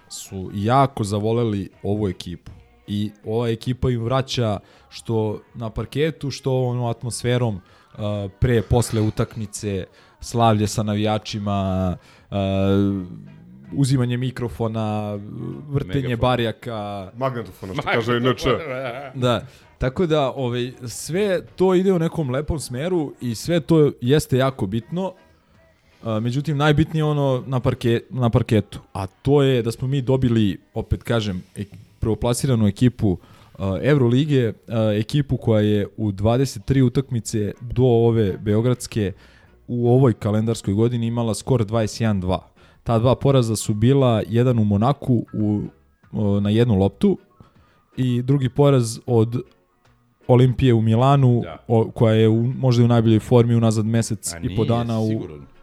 su 0.08 0.50
jako 0.54 1.04
zavoleli 1.04 1.70
ovu 1.82 2.08
ekipu. 2.08 2.52
I 2.86 3.10
ova 3.24 3.48
ekipa 3.48 3.90
im 3.90 4.04
vraća 4.04 4.58
što 4.88 5.40
na 5.54 5.70
parketu, 5.70 6.30
što 6.30 6.62
ono 6.62 6.88
atmosferom 6.88 7.54
uh, 7.54 7.60
pre, 8.40 8.62
posle 8.62 9.00
utakmice, 9.00 9.86
slavlje 10.20 10.66
sa 10.66 10.82
navijačima, 10.82 11.96
uh, 12.30 12.36
uzimanje 13.72 14.16
mikrofona, 14.16 15.18
vrtenje 15.68 16.02
Megafon. 16.02 16.20
barjaka. 16.20 17.10
Magnetofona, 17.16 17.72
što 17.74 17.82
kaže 17.82 18.20
NČ. 18.20 18.42
Da, 19.14 19.46
tako 19.78 20.06
da 20.06 20.32
ovaj, 20.32 20.72
sve 20.86 21.46
to 21.56 21.74
ide 21.74 21.92
u 21.92 21.98
nekom 21.98 22.30
lepom 22.30 22.60
smeru 22.60 23.12
i 23.20 23.34
sve 23.34 23.60
to 23.60 23.92
jeste 24.00 24.36
jako 24.36 24.66
bitno. 24.66 25.12
Međutim, 26.20 26.56
najbitnije 26.56 27.00
je 27.00 27.04
ono 27.04 27.44
na, 27.46 27.60
parke, 27.60 28.00
na 28.10 28.30
parketu, 28.30 28.80
a 28.92 29.06
to 29.06 29.42
je 29.42 29.62
da 29.62 29.70
smo 29.72 29.88
mi 29.88 30.02
dobili, 30.02 30.58
opet 30.74 31.02
kažem, 31.02 31.42
ek, 31.56 31.68
prvoplasiranu 31.98 32.66
ekipu 32.66 33.08
uh, 33.08 33.18
Evrolige, 33.82 34.48
uh, 34.48 34.74
ekipu 35.00 35.36
koja 35.36 35.60
je 35.60 35.86
u 35.96 36.12
23 36.12 36.82
utakmice 36.82 37.52
do 37.60 37.84
ove 37.84 38.38
Beogradske 38.38 39.12
u 39.68 39.88
ovoj 39.88 40.12
kalendarskoj 40.12 40.74
godini 40.74 41.06
imala 41.06 41.34
skor 41.34 41.64
21-2. 41.64 42.38
Ta 42.82 42.98
dva 42.98 43.14
poraza 43.14 43.56
su 43.56 43.74
bila 43.74 44.22
jedan 44.28 44.58
u 44.58 44.64
Monaku 44.64 45.26
u, 45.32 45.62
uh, 46.12 46.42
na 46.42 46.50
jednu 46.50 46.74
loptu 46.74 47.18
i 47.96 48.22
drugi 48.22 48.48
poraz 48.48 48.98
od 49.06 49.42
Olimpije 50.26 50.74
u 50.74 50.82
Milanu, 50.82 51.40
Da. 51.44 51.64
o, 51.68 51.90
koja 51.90 52.14
je 52.14 52.28
u, 52.28 52.42
možda 52.42 52.84
u 52.84 52.88
najboljoj 52.88 53.20
formi 53.20 53.54
unazad 53.54 53.86
mesec 53.86 54.34
A 54.34 54.38
i 54.38 54.56
po 54.56 54.62
nije, 54.62 54.68
dana 54.68 55.00
u 55.00 55.08
sigurno. 55.08 55.55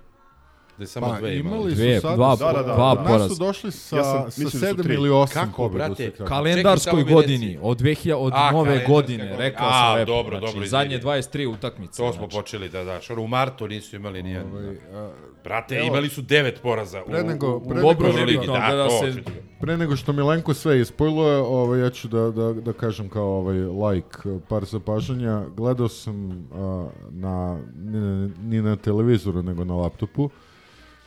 Da 0.78 0.84
je 0.84 0.88
samo 0.88 1.08
Pa, 1.08 1.18
dve 1.18 1.38
imali. 1.38 1.56
imali 1.56 1.72
su 1.72 1.78
Dve, 1.78 2.00
sad, 2.00 2.16
dva- 2.16 2.36
da, 2.36 2.46
da, 2.48 2.54
da, 2.54 2.64
dva 2.66 2.94
Nas 2.94 3.08
poraza. 3.08 3.30
su 3.30 3.36
došli 3.38 3.72
sa, 3.72 3.98
Ja 3.98 4.04
sam- 4.04 4.20
sa 4.22 4.26
mislim 4.26 4.44
da 4.44 4.50
su 4.52 4.60
sedam 4.60 4.84
tri. 4.84 4.94
ili 4.94 5.10
osam 5.12 5.46
Kako, 5.46 5.58
pobjeda. 5.58 5.86
brate? 5.88 6.12
kalendarskoj 6.18 7.00
Čekaj, 7.00 7.14
godini, 7.14 7.48
reci. 7.48 7.60
od 7.62 7.78
2000 7.78 8.16
od 8.16 8.34
A, 8.36 8.52
nove 8.52 8.86
godine, 8.88 9.18
godina. 9.18 9.38
rekao 9.38 9.68
A, 9.68 9.72
sam 9.74 9.96
lepo. 9.96 10.06
dobro, 10.08 10.40
znači, 10.40 10.54
dobro, 10.54 10.68
zadnje 10.68 10.96
izvini. 10.96 11.04
23 11.04 11.48
utakmice. 11.48 11.98
To 11.98 12.14
smo 12.14 12.22
znači. 12.22 12.36
počeli 12.36 12.70
da 12.70 12.84
daš. 12.84 13.10
Ono, 13.10 13.22
u 13.22 13.28
martu 13.28 13.68
nisu 13.68 13.96
imali 13.96 14.24
nijedan. 14.24 14.52
Ovaj, 14.52 14.76
a, 14.96 15.12
Brate, 15.44 15.76
evo, 15.76 15.88
imali 15.88 16.10
su 16.10 16.22
devet 16.22 16.60
poraza 16.62 17.02
u, 17.02 17.06
Pre 17.06 17.24
nego- 17.24 17.48
u, 17.48 17.58
u 17.58 17.62
pre 17.62 17.82
Dobro, 17.82 17.90
nego- 17.98 18.04
Euroligi. 18.10 18.34
nebitno, 18.34 18.54
Da, 18.54 18.68
gleda 18.68 18.88
to, 18.88 19.00
se- 19.02 19.24
Pre 19.60 19.78
nego 19.78 19.96
što 19.96 20.14
Milenko 20.14 20.54
sve 20.54 20.80
ispoiluje, 20.80 21.38
ovaj, 21.38 21.80
ja 21.80 21.90
ću 21.90 22.08
da, 22.08 22.22
da, 22.22 22.54
da 22.54 22.74
kažem 22.74 23.10
kao 23.10 23.28
ovaj 23.30 23.56
like 23.58 24.18
par 24.50 24.66
zapažanja. 24.66 25.44
Gledao 25.50 25.88
sam 25.88 26.32
a, 26.54 26.88
na, 27.12 27.60
ni, 27.76 28.00
na- 28.00 28.30
ni 28.42 28.62
na 28.62 28.76
televizoru, 28.76 29.44
nego 29.44 29.64
na 29.64 29.76
laptopu, 29.76 30.30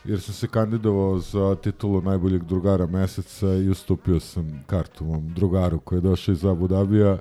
jer 0.07 0.20
sam 0.20 0.34
se 0.34 0.48
kandidovao 0.48 1.18
za 1.18 1.57
titulu 1.62 2.02
najboljeg 2.02 2.44
drugara 2.44 2.86
meseca 2.86 3.46
i 3.46 3.68
ustupio 3.68 4.20
sam 4.20 4.64
kartu 4.66 5.04
mom 5.04 5.32
drugaru 5.34 5.80
koji 5.80 5.96
je 5.96 6.00
došao 6.00 6.32
iz 6.32 6.44
Abu 6.44 6.68
Dabija. 6.68 7.18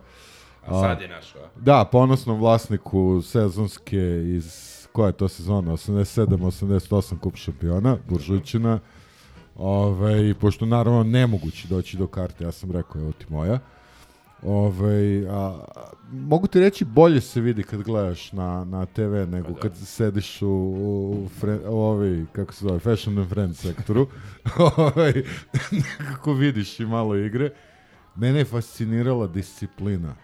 A 0.68 0.82
sad 0.82 1.02
je 1.02 1.08
našo, 1.08 1.38
a? 1.40 1.50
Da, 1.56 1.86
ponosnom 1.92 2.40
vlasniku 2.40 3.22
sezonske 3.22 4.24
iz, 4.26 4.78
koja 4.92 5.08
je 5.08 5.14
to 5.14 5.28
sezona, 5.28 5.72
87-88 5.72 7.20
kup 7.20 7.36
šampiona, 7.36 7.98
Buržujčina. 8.10 8.80
Ove, 9.58 10.34
pošto 10.34 10.66
naravno 10.66 11.04
nemoguće 11.04 11.68
doći 11.68 11.98
do 11.98 12.08
karte, 12.08 12.44
ja 12.44 12.52
sam 12.52 12.72
rekao, 12.72 13.02
evo 13.02 13.12
ti 13.12 13.26
moja. 13.30 13.60
Ove, 14.44 15.28
a, 15.30 15.60
mogu 16.12 16.48
ti 16.48 16.60
reći, 16.60 16.86
bolje 16.86 17.22
se 17.22 17.42
vidi 17.42 17.64
kad 17.64 17.82
gledaš 17.82 18.32
na, 18.32 18.64
na 18.64 18.86
TV 18.86 19.14
nego 19.30 19.54
kad 19.54 19.78
sediš 19.78 20.42
u, 20.42 20.48
u, 20.48 21.30
fre, 21.40 21.60
u 21.70 21.80
ovi, 21.80 22.26
kako 22.32 22.54
se 22.54 22.66
zove, 22.66 22.80
Fashion 22.80 23.18
and 23.18 23.30
Friends 23.30 23.62
sektoru. 23.62 24.08
Ove, 24.78 25.14
nekako 25.72 26.34
vidiš 26.34 26.80
i 26.80 26.86
malo 26.86 27.16
igre. 27.16 27.52
Mene 28.16 28.40
je 28.40 28.46
fascinirala 28.46 29.28
disciplina 29.28 30.16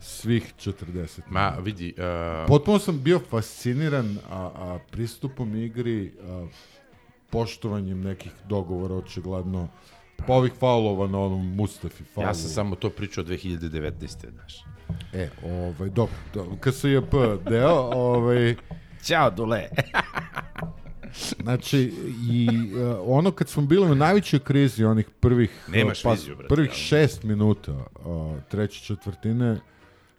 svih 0.00 0.54
40 0.58 1.20
Ma, 1.30 1.52
vidi... 1.62 1.94
Uh, 1.98 2.48
Potpuno 2.48 2.78
sam 2.78 3.02
bio 3.02 3.18
fasciniran 3.18 4.18
a, 4.30 4.50
a 4.54 4.78
pristupom 4.90 5.56
igri, 5.56 6.12
a, 6.22 6.46
poštovanjem 7.30 8.00
nekih 8.00 8.32
dogovora, 8.48 8.94
očigledno 8.94 9.68
Pa 10.26 10.32
ovih 10.32 10.52
faulova 10.52 11.06
na 11.06 11.18
onom 11.18 11.54
Mustafi 11.54 12.04
faulu. 12.04 12.28
Ja 12.28 12.34
sam 12.34 12.50
samo 12.50 12.76
to 12.76 12.90
pričao 12.90 13.24
2019. 13.24 14.30
znaš. 14.32 14.64
E, 15.12 15.28
ovaj, 15.44 15.90
dobro, 15.90 16.14
dobro. 16.34 16.56
KSJP 16.60 17.14
deo, 17.48 17.90
ovaj... 17.94 18.56
Ćao, 19.02 19.30
Dule. 19.30 19.68
Znači, 21.42 21.92
i 22.30 22.48
uh, 22.74 22.98
ono 23.04 23.30
kad 23.30 23.48
smo 23.48 23.62
bili 23.62 23.90
u 23.90 23.94
najvećoj 23.94 24.38
krizi, 24.38 24.84
onih 24.84 25.06
prvih, 25.20 25.64
Nemaš 25.68 26.02
pa, 26.02 26.10
viziju, 26.10 26.36
brate, 26.36 26.54
prvih 26.54 26.70
šest 26.70 27.22
minuta 27.22 27.72
uh, 27.72 28.42
treće 28.48 28.80
četvrtine, 28.80 29.60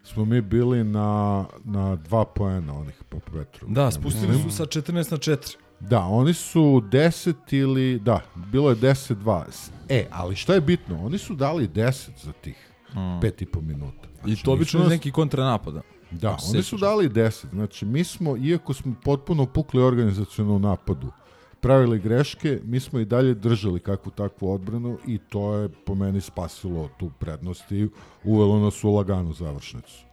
smo 0.04 0.24
mi 0.24 0.40
bili 0.40 0.84
na, 0.84 1.44
na 1.64 1.96
dva 1.96 2.24
poena 2.24 2.78
onih 2.78 2.94
po 3.08 3.18
Petru. 3.18 3.68
Da, 3.68 3.90
spustili 3.90 4.42
su 4.42 4.50
sa 4.50 4.64
14 4.64 4.92
na 4.94 5.18
4. 5.18 5.56
Da, 5.80 6.00
oni 6.00 6.34
su 6.34 6.60
10 6.82 7.32
ili, 7.52 7.98
da, 7.98 8.20
bilo 8.36 8.70
je 8.70 8.76
10-2. 8.76 9.42
E, 9.88 10.06
ali 10.10 10.36
šta 10.36 10.54
je 10.54 10.60
bitno? 10.60 11.04
Oni 11.04 11.18
su 11.18 11.34
dali 11.34 11.68
10 11.68 11.90
za 12.16 12.32
tih 12.34 12.64
Mm. 12.88 13.20
pet 13.20 13.42
i 13.42 13.46
po 13.46 13.60
minuta. 13.60 14.08
I 14.26 14.36
to 14.36 14.52
obično 14.52 14.80
nas- 14.80 14.88
neki 14.88 15.10
kontranapada. 15.10 15.80
Da, 16.10 16.30
Ako 16.30 16.40
se 16.40 16.50
oni 16.50 16.62
su 16.62 16.76
dali 16.76 17.08
10. 17.08 17.46
Znači, 17.46 17.84
mi 17.84 18.04
smo, 18.04 18.36
iako 18.38 18.74
smo 18.74 18.94
potpuno 19.04 19.46
pukli 19.46 19.82
organizacijonu 19.82 20.54
u 20.54 20.58
napadu, 20.58 21.12
pravili 21.60 21.98
greške, 21.98 22.60
mi 22.64 22.80
smo 22.80 22.98
i 22.98 23.04
dalje 23.04 23.34
držali 23.34 23.80
kakvu 23.80 24.12
takvu 24.12 24.52
odbranu 24.52 24.98
i 25.06 25.18
to 25.20 25.54
je 25.54 25.68
po 25.68 25.94
meni 25.94 26.20
spasilo 26.20 26.88
tu 26.90 27.10
prednost 27.10 27.72
i 27.72 27.88
uvelo 28.24 28.58
nas 28.58 28.84
u 28.84 28.90
laganu 28.90 29.32
završnicu. 29.32 30.04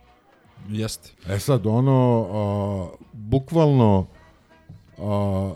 Jeste. 0.70 1.12
E 1.28 1.40
sad, 1.40 1.66
ono, 1.66 2.28
a, 2.32 2.98
bukvalno 3.14 4.06
a, 5.00 5.54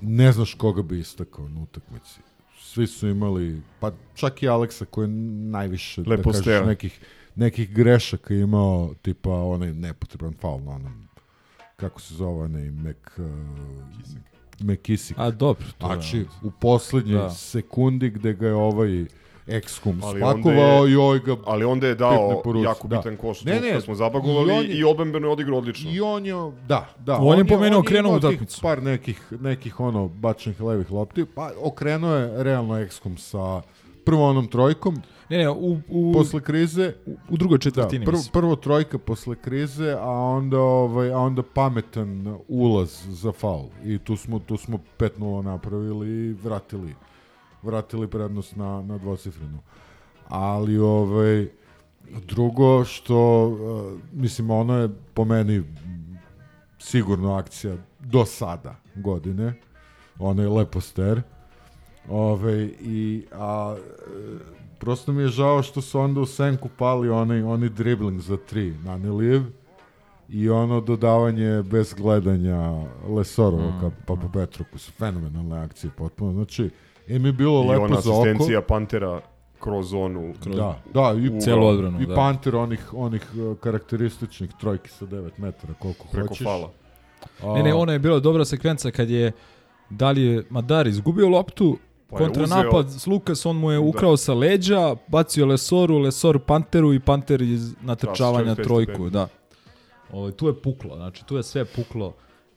ne 0.00 0.32
znaš 0.32 0.54
koga 0.54 0.82
bi 0.82 0.98
istakao 0.98 1.48
na 1.48 1.60
utakmici. 1.62 2.20
Svi 2.60 2.86
su 2.86 3.08
imali, 3.08 3.60
pa 3.80 3.92
čak 4.14 4.42
i 4.42 4.48
Aleksa 4.48 4.84
koji 4.84 5.04
je 5.04 5.08
najviše, 5.48 6.02
da 6.02 6.10
Lepostera. 6.10 6.44
kažeš, 6.56 6.66
nekih, 6.66 7.00
nekih 7.36 7.70
grešaka 7.70 8.34
imao, 8.34 8.94
tipa 9.02 9.30
onaj 9.32 9.72
nepotreban 9.72 10.34
faul 10.34 10.60
na 10.60 10.70
onom, 10.70 11.08
kako 11.76 12.00
se 12.00 12.14
zove 12.14 12.44
onaj 12.44 12.62
Mek... 12.62 13.12
Uh, 13.18 13.24
Mekisik. 14.60 15.16
A, 15.18 15.30
dobro, 15.30 15.64
to 15.78 15.86
je- 15.86 15.92
Znači, 15.94 16.26
u 16.42 16.50
poslednjoj 16.50 17.18
Da. 17.18 17.30
sekundi 17.30 18.10
gde 18.10 18.32
ga 18.34 18.46
je 18.46 18.54
ovaj 18.54 19.06
Excom 19.52 19.98
spakovao 20.16 20.84
je- 20.84 20.92
i 20.92 20.96
ovaj 20.96 21.18
ga 21.18 21.36
ali 21.44 21.64
onda 21.64 21.86
je 21.86 21.94
dao 21.94 22.42
jako 22.56 22.88
bitan 22.88 23.16
koš, 23.16 23.44
Ne, 23.44 23.60
ne, 23.60 23.72
kad 23.72 23.82
smo 23.82 23.94
zabagovali 23.94 24.52
on 24.52 24.62
je- 24.62 24.68
i 24.68 24.84
odbrambeno 24.84 25.26
je 25.26 25.32
odigrao 25.32 25.58
odlično. 25.58 25.90
I 25.90 26.00
on 26.00 26.26
je, 26.26 26.34
da, 26.68 26.88
da. 26.98 27.16
On 27.16 27.38
je 27.38 27.44
on 27.66 27.74
okrenuo 27.74 28.08
imao 28.08 28.20
tih 28.20 28.28
utakmicu. 28.28 28.60
Par 28.62 28.82
nekih, 28.82 29.32
nekih 29.32 29.80
ono, 29.80 30.08
bačenih 30.08 30.60
levih 30.60 30.90
lopti, 30.90 31.24
pa 31.26 31.50
okrenuo 31.58 32.14
je 32.14 32.42
realno 32.42 32.74
Excom 32.74 33.16
sa 33.16 33.62
prvo 34.04 34.24
onom 34.24 34.46
trojkom, 34.46 34.96
Ne, 35.28 35.38
ne, 35.38 35.50
u, 35.50 35.78
u, 35.88 36.12
posle 36.12 36.40
krize. 36.40 36.92
u, 37.06 37.16
u 37.28 37.36
drugoj 37.36 37.58
četvrtini. 37.58 38.04
Da, 38.04 38.10
prvo, 38.10 38.22
prvo 38.32 38.56
trojka 38.56 38.98
posle 38.98 39.36
krize, 39.36 39.92
a 39.92 40.10
onda, 40.10 40.58
ovaj, 40.58 41.12
a 41.12 41.18
onda 41.18 41.42
pametan 41.44 42.36
ulaz 42.48 42.90
za 43.08 43.32
faul. 43.32 43.68
I 43.84 43.98
tu 43.98 44.16
smo, 44.16 44.38
tu 44.38 44.56
smo 44.56 44.78
5-0 44.98 45.42
napravili 45.42 46.08
i 46.20 46.32
vratili, 46.34 46.94
vratili 47.62 48.08
prednost 48.08 48.56
na, 48.56 48.82
na 48.82 48.98
dvocifrenu. 48.98 49.58
Ali, 50.28 50.78
ovaj, 50.78 51.48
drugo 52.28 52.84
što, 52.84 53.46
uh, 53.48 54.00
mislim, 54.12 54.50
ono 54.50 54.78
je 54.78 54.88
po 55.14 55.24
meni 55.24 55.62
sigurno 56.78 57.34
akcija 57.34 57.76
do 58.00 58.24
sada 58.24 58.76
godine. 58.94 59.54
Ono 60.18 60.42
je 60.42 60.48
leposter. 60.48 61.22
Ove, 62.08 62.64
i, 62.80 63.24
a, 63.32 63.76
e, 63.76 64.38
prosto 64.78 65.12
mi 65.12 65.22
je 65.22 65.28
žao 65.28 65.62
što 65.62 65.80
su 65.80 66.00
onda 66.00 66.20
u 66.20 66.26
senku 66.26 66.68
pali 66.78 67.10
onaj, 67.10 67.42
onaj 67.42 67.68
dribling 67.68 68.20
za 68.20 68.36
tri 68.36 68.74
na 68.84 68.98
Neliv 68.98 69.42
i 70.28 70.48
ono 70.50 70.80
dodavanje 70.80 71.62
bez 71.62 71.94
gledanja 71.94 72.86
Lesorova 73.08 73.70
Mm, 73.70 73.80
ka 73.80 73.90
Papa 74.06 74.28
Petruku 74.32 74.78
su 74.78 74.92
fenomenalne 74.92 75.58
akcije 75.58 75.90
potpuno. 75.96 76.32
Znači, 76.32 76.70
im 77.12 77.26
je 77.26 77.32
bilo 77.32 77.62
I 77.62 77.68
lepo 77.68 77.82
ona 77.82 78.00
za 78.00 78.10
oko. 78.10 78.20
asistencija 78.20 78.62
Pantera 78.62 79.20
kroz 79.60 79.88
zonu. 79.88 80.34
Da, 80.46 80.78
da, 80.94 81.14
i, 81.14 81.28
u- 81.28 81.40
Celu 81.40 81.66
odbranu, 81.66 82.02
i 82.02 82.06
da. 82.06 82.14
Panter 82.14 82.56
onih, 82.56 82.94
onih 82.94 83.22
uh, 83.34 83.58
karakterističnih 83.58 84.50
trojki 84.52 84.90
sa 84.90 85.04
9 85.06 85.30
metara, 85.36 85.74
koliko 85.74 86.06
Preko 86.06 86.28
hoćeš. 86.28 86.44
fala. 86.44 86.70
A, 87.42 87.54
Ne, 87.54 87.62
ne, 87.62 87.74
ona 87.74 87.92
je 87.92 87.98
bila 87.98 88.20
dobra 88.20 88.44
sekvenca 88.44 88.90
kad 88.90 89.10
je 89.10 89.32
da 89.90 90.10
li 90.10 90.22
je 90.22 90.44
Madar 90.50 90.86
izgubio 90.86 91.28
loptu, 91.28 91.78
Pa 92.08 92.16
kontranapad 92.18 92.86
uzeo- 92.86 92.98
s 92.98 93.06
Lukas, 93.06 93.46
on 93.46 93.56
mu 93.56 93.70
je 93.70 93.78
ukrao 93.80 94.16
sa 94.16 94.34
leđa, 94.34 94.96
bacio 95.08 95.46
Lesoru, 95.46 95.98
Lesor 95.98 96.38
Panteru 96.38 96.94
i 96.94 97.00
Panter 97.00 97.42
iz 97.42 97.74
natrčavanja 97.82 98.54
to 98.54 98.62
trojku, 98.62 99.10
da. 99.10 99.28
Ovo, 100.12 100.30
tu 100.30 100.46
je 100.46 100.54
puklo, 100.54 100.96
znači 100.96 101.24
tu 101.24 101.36
je 101.36 101.42
sve 101.42 101.64
puklo 101.66 102.12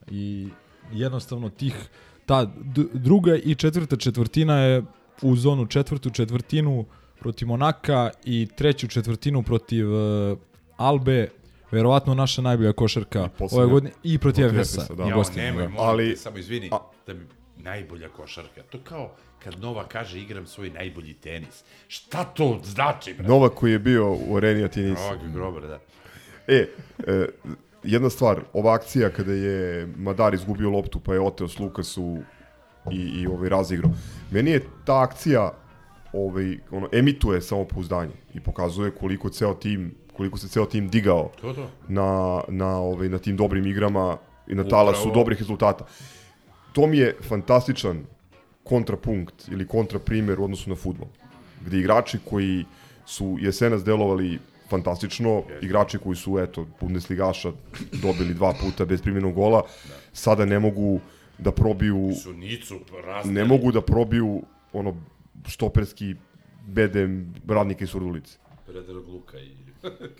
i 0.08 0.48
jednostavno 0.92 1.48
tih, 1.50 1.88
ta 2.26 2.52
druga 2.92 3.36
i 3.36 3.54
četvrta 3.54 3.96
četvrtina 3.96 4.58
je 4.58 4.82
u 5.22 5.36
zonu 5.36 5.66
četvrtu 5.66 6.10
četvrtinu 6.10 6.84
protiv 7.18 7.48
Monaka 7.48 8.10
i 8.24 8.48
treću 8.56 8.88
četvrtinu 8.88 9.42
protiv 9.42 9.94
uh, 9.94 10.38
Albe, 10.76 11.28
verovatno 11.70 12.14
naša 12.14 12.42
najbolja 12.42 12.72
košarka 12.72 13.28
ove 13.38 13.66
godine 13.66 13.92
i 14.02 14.18
protiv 14.18 14.46
Efesa. 14.46 14.94
Da. 14.94 15.04
Ja, 15.04 15.22
nemoj, 15.36 15.66
da. 15.66 15.72
Ali- 15.78 16.10
te, 16.10 16.16
samo 16.16 16.38
izvini, 16.38 16.68
a- 16.72 16.90
da 17.06 17.14
mi 17.14 17.20
najbolja 17.56 18.08
košarka. 18.08 18.62
To 18.70 18.78
kao 18.84 19.12
kad 19.44 19.60
Nova 19.60 19.88
kaže 19.88 20.20
igram 20.20 20.46
svoj 20.46 20.70
najbolji 20.70 21.14
tenis. 21.14 21.64
Šta 21.88 22.24
to 22.24 22.60
znači, 22.64 23.14
brate? 23.14 23.28
Novak 23.28 23.52
koji 23.54 23.72
je 23.72 23.78
bio 23.78 24.12
u 24.28 24.36
areni, 24.36 24.64
a 24.64 24.68
ti 24.68 24.80
nisi. 24.80 25.02
Novak 25.02 25.18
Grobar, 25.32 25.62
da. 25.66 25.78
E, 26.46 26.68
e, 27.06 27.26
jedna 27.86 28.10
stvar, 28.10 28.40
ova 28.52 28.74
akcija 28.74 29.10
kada 29.10 29.32
je 29.32 29.86
Madar 29.96 30.34
izgubio 30.34 30.70
loptu 30.70 31.00
pa 31.00 31.14
je 31.14 31.20
oteo 31.20 31.48
s 31.48 31.58
Lukasu 31.58 32.18
i, 32.90 32.96
i 32.96 33.26
ovaj 33.26 33.48
razigrao. 33.48 33.90
Meni 34.30 34.50
je 34.50 34.64
ta 34.84 35.02
akcija 35.02 35.52
ovaj, 36.12 36.58
ono, 36.70 36.88
emituje 36.92 37.40
samopouzdanje 37.40 38.12
i 38.34 38.40
pokazuje 38.40 38.90
koliko 38.90 39.28
ceo 39.30 39.54
tim 39.54 39.94
koliko 40.16 40.38
se 40.38 40.48
ceo 40.48 40.66
tim 40.66 40.88
digao 40.88 41.30
To, 41.40 41.52
to. 41.52 41.68
na, 41.88 42.40
na, 42.48 42.76
ovaj, 42.78 43.08
na 43.08 43.18
tim 43.18 43.36
dobrim 43.36 43.66
igrama 43.66 44.16
i 44.48 44.54
na 44.54 44.62
Upravo. 44.62 44.70
talasu 44.84 45.10
dobrih 45.14 45.38
rezultata. 45.38 45.84
To 46.72 46.86
mi 46.86 46.98
je 46.98 47.16
fantastičan 47.28 48.04
kontrapunkt 48.64 49.48
ili 49.48 49.66
kontraprimer 49.66 50.40
u 50.40 50.44
odnosu 50.44 50.70
na 50.70 50.76
futbol. 50.76 51.08
Gde 51.66 51.78
igrači 51.78 52.18
koji 52.24 52.64
su 53.06 53.36
jesenas 53.40 53.84
delovali 53.84 54.38
fantastično, 54.68 55.42
igrači 55.62 55.98
koji 55.98 56.16
su, 56.16 56.38
eto, 56.38 56.66
Bundesligaša 56.80 57.52
dobili 57.92 58.34
dva 58.34 58.54
puta 58.60 58.84
bez 58.84 59.02
primjenog 59.02 59.34
gola, 59.34 59.62
sada 60.12 60.44
ne 60.44 60.58
mogu 60.58 61.00
da 61.38 61.52
probiju, 61.52 62.12
Su 62.22 62.32
Nicu 62.32 62.74
razdeli. 63.04 63.34
ne 63.34 63.44
mogu 63.44 63.72
da 63.72 63.80
probiju 63.80 64.42
ono 64.72 64.96
štoperski 65.48 66.14
bedem 66.66 67.34
radnika 67.48 67.84
iz 67.84 67.90
Surdulice. 67.90 68.38
Predrag 68.66 69.08
Luka 69.08 69.38
i... 69.38 69.50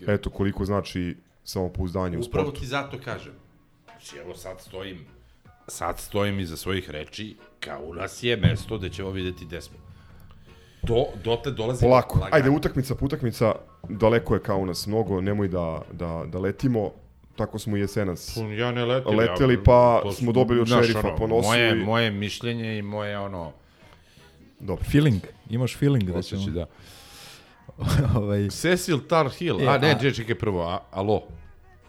Eto 0.15 0.31
koliko 0.31 0.65
znači 0.65 1.17
samopouzdanje 1.45 2.17
u 2.19 2.21
Upravo 2.21 2.47
sportu. 2.47 2.61
ti 2.61 2.67
zato 2.67 2.99
kažem. 3.05 3.33
Znači, 3.85 4.17
evo 4.19 4.35
sad 4.35 4.61
stojim, 4.61 4.99
sad 5.69 5.99
stojim 5.99 6.41
iza 6.41 6.57
svojih 6.57 6.91
reči, 6.91 7.37
kao 7.61 7.83
u 7.85 7.95
nas 7.95 8.23
je 8.23 8.37
mesto 8.37 8.79
gde 8.79 8.89
ćemo 8.89 9.11
videti 9.11 9.45
gde 9.45 9.61
smo. 9.63 9.77
Do, 10.83 11.05
dotle 11.25 11.53
dolazi... 11.53 11.81
Polako, 11.87 12.19
lagano. 12.19 12.37
ajde 12.37 12.51
utakmica 12.51 12.95
po 12.95 13.05
utakmica, 13.07 13.55
daleko 13.89 14.35
je 14.35 14.43
kao 14.43 14.59
u 14.59 14.67
nas 14.67 14.87
mnogo, 14.87 15.21
nemoj 15.21 15.49
da, 15.49 15.83
da, 15.93 16.25
da 16.27 16.39
letimo, 16.39 16.91
tako 17.37 17.59
smo 17.59 17.77
i 17.77 17.81
jesenas. 17.81 18.37
Ja 18.59 18.73
ne 18.73 18.85
letim. 18.85 19.17
Leteli, 19.19 19.55
ja, 19.55 19.61
pa 19.65 20.01
to 20.03 20.13
smo 20.13 20.33
dobili 20.33 20.61
od 20.61 20.69
šerifa 20.69 20.99
ono, 21.09 21.17
po 21.17 21.27
nosu 21.27 21.49
Moje, 21.49 21.71
i- 21.73 21.85
moje 21.85 22.11
mišljenje 22.11 22.79
i 22.79 22.83
moje 22.83 23.19
ono... 23.19 23.53
Dobro. 24.61 24.85
Feeling, 24.85 25.21
imaš 25.51 25.77
feeling 25.77 26.11
da 26.11 26.23
ćemo... 26.23 26.43
da. 26.55 26.67
ovaj, 28.17 28.49
Cecil 28.49 28.99
Tar 29.09 29.29
Hill. 29.31 29.61
E, 29.61 29.67
a 29.67 29.79
ne, 29.79 29.91
a- 29.91 30.13
čekaj, 30.13 30.35
prvo, 30.35 30.63
a, 30.63 30.79
alo. 30.91 31.23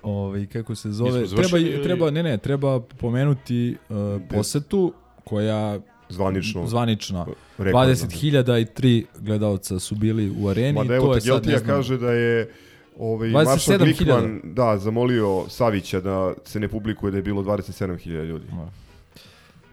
ovaj, 0.04 0.46
kako 0.46 0.76
se 0.76 0.92
zove, 0.92 1.28
treba, 1.28 1.84
treba, 1.84 2.12
ne, 2.12 2.24
ne, 2.24 2.38
treba 2.38 2.80
pomenuti 2.80 3.78
uh, 3.90 3.96
posetu 4.30 4.94
koja 5.24 5.80
Zvanično. 6.10 6.68
zvanična. 6.68 7.26
rekordna. 7.58 7.94
20.003 7.94 9.06
gledalca 9.20 9.80
su 9.80 9.96
bili 9.96 10.34
u 10.40 10.48
areni, 10.48 10.74
Mada 10.74 10.88
to 10.88 10.96
evo 10.96 11.16
je 11.16 11.22
sad, 11.22 11.46
ne 11.46 11.58
znam, 11.58 11.68
kaže 11.68 11.98
da 11.98 12.12
je 12.12 12.50
ovaj, 13.00 13.30
27.000. 13.30 13.46
Maršal 13.46 13.78
Glikman 13.78 14.42
da, 14.44 14.78
zamolio 14.78 15.46
Savića 15.50 16.02
da 16.02 16.34
se 16.46 16.60
ne 16.60 16.68
publikuje 16.68 17.12
da 17.12 17.18
je 17.18 17.24
bilo 17.24 17.42
27.000 17.42 18.26
ljudi. 18.26 18.46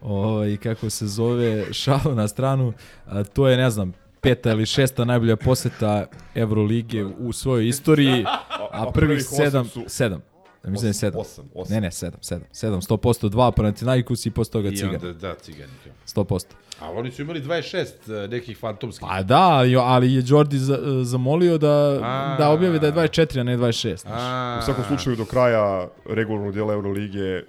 ovaj, 0.02 0.56
kako 0.56 0.90
se 0.90 1.06
zove, 1.06 1.72
šalu 1.72 2.14
na 2.14 2.28
stranu, 2.28 2.72
a, 3.06 3.24
to 3.24 3.48
je, 3.48 3.56
ne 3.56 3.70
znam, 3.70 3.92
peta 4.20 4.50
ili 4.50 4.66
šesta 4.66 5.04
najbolja 5.04 5.36
poseta 5.36 6.06
Evrolige 6.34 7.04
u 7.04 7.32
svojoj 7.32 7.68
istoriji, 7.68 8.24
a, 8.72 8.90
prvih 8.90 9.24
sedam, 9.24 9.70
sedam. 9.86 10.33
Ja 10.64 10.70
mislim 10.70 10.92
da 10.92 11.06
je 11.06 11.12
7. 11.12 11.16
Osam, 11.16 11.44
osam. 11.54 11.74
Ne, 11.74 11.80
ne, 11.80 11.90
7, 11.90 12.10
7. 12.20 12.40
7, 12.52 12.88
100% 12.88 13.28
2 13.30 13.52
Panathinaikos 13.52 14.26
i 14.26 14.30
posle 14.30 14.52
toga 14.52 14.68
I 14.68 14.76
Cigan. 14.76 14.94
onda, 14.94 15.12
da, 15.12 15.34
ciganika. 15.34 15.90
100%. 16.06 16.44
A 16.80 16.90
oni 16.90 17.10
su 17.10 17.22
imali 17.22 17.42
26 17.42 18.24
eh, 18.24 18.28
nekih 18.28 18.58
fantomskih. 18.58 19.06
Pa 19.08 19.22
da, 19.22 19.64
ali, 19.84 20.14
je 20.14 20.22
Jordi 20.26 20.58
za, 20.58 20.78
zamolio 21.02 21.58
da, 21.58 22.00
A. 22.02 22.36
da 22.38 22.50
objave 22.50 22.78
da 22.78 22.86
je 22.86 22.92
24, 22.92 23.40
a 23.40 23.42
ne 23.42 23.56
26. 23.58 23.96
znaš. 24.00 24.12
A, 24.22 24.58
U 24.62 24.64
svakom 24.64 24.84
slučaju 24.84 25.16
do 25.16 25.24
kraja 25.24 25.88
regularnog 26.10 26.52
dijela 26.52 26.72
Euroligije 26.72 27.46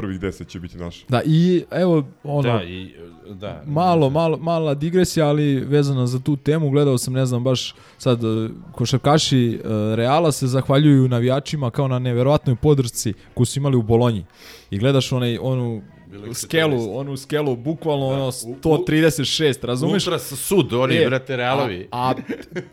prvih 0.00 0.20
deset 0.20 0.48
će 0.48 0.60
biti 0.60 0.78
naš. 0.78 1.04
Da, 1.08 1.22
i 1.24 1.64
evo, 1.70 2.04
ono, 2.24 2.42
Da, 2.52 2.62
i, 2.64 2.94
da. 3.30 3.62
malo, 3.66 4.10
malo, 4.10 4.36
mala 4.36 4.74
digresija, 4.74 5.26
ali 5.28 5.60
vezana 5.60 6.06
za 6.06 6.20
tu 6.20 6.36
temu, 6.36 6.70
gledao 6.70 6.98
sam, 6.98 7.14
ne 7.14 7.26
znam, 7.26 7.44
baš 7.44 7.74
sad, 7.98 8.24
e, 8.24 8.48
košarkaši 8.72 9.60
e, 9.64 9.96
Reala 9.96 10.32
se 10.32 10.46
zahvaljuju 10.46 11.08
navijačima 11.08 11.70
kao 11.70 11.88
na 11.88 11.98
neverovatnoj 11.98 12.56
podršci 12.56 13.14
koju 13.34 13.46
su 13.46 13.58
imali 13.58 13.76
u 13.76 13.82
Bolonji. 13.82 14.24
I 14.70 14.78
gledaš 14.78 15.12
onaj, 15.12 15.38
onu 15.40 15.82
Su 16.28 16.34
skelu, 16.36 16.96
onu 16.96 17.16
skelu, 17.16 17.56
bukvalno 17.56 18.06
ono 18.06 18.28
u- 18.28 18.30
136, 18.30 19.64
razumeš? 19.64 20.06
Ultra 20.06 20.18
sud, 20.18 20.72
oni, 20.72 20.96
E, 20.96 21.06
brate, 21.06 21.36
Realovi. 21.36 21.88
A, 21.90 22.10
a 22.10 22.14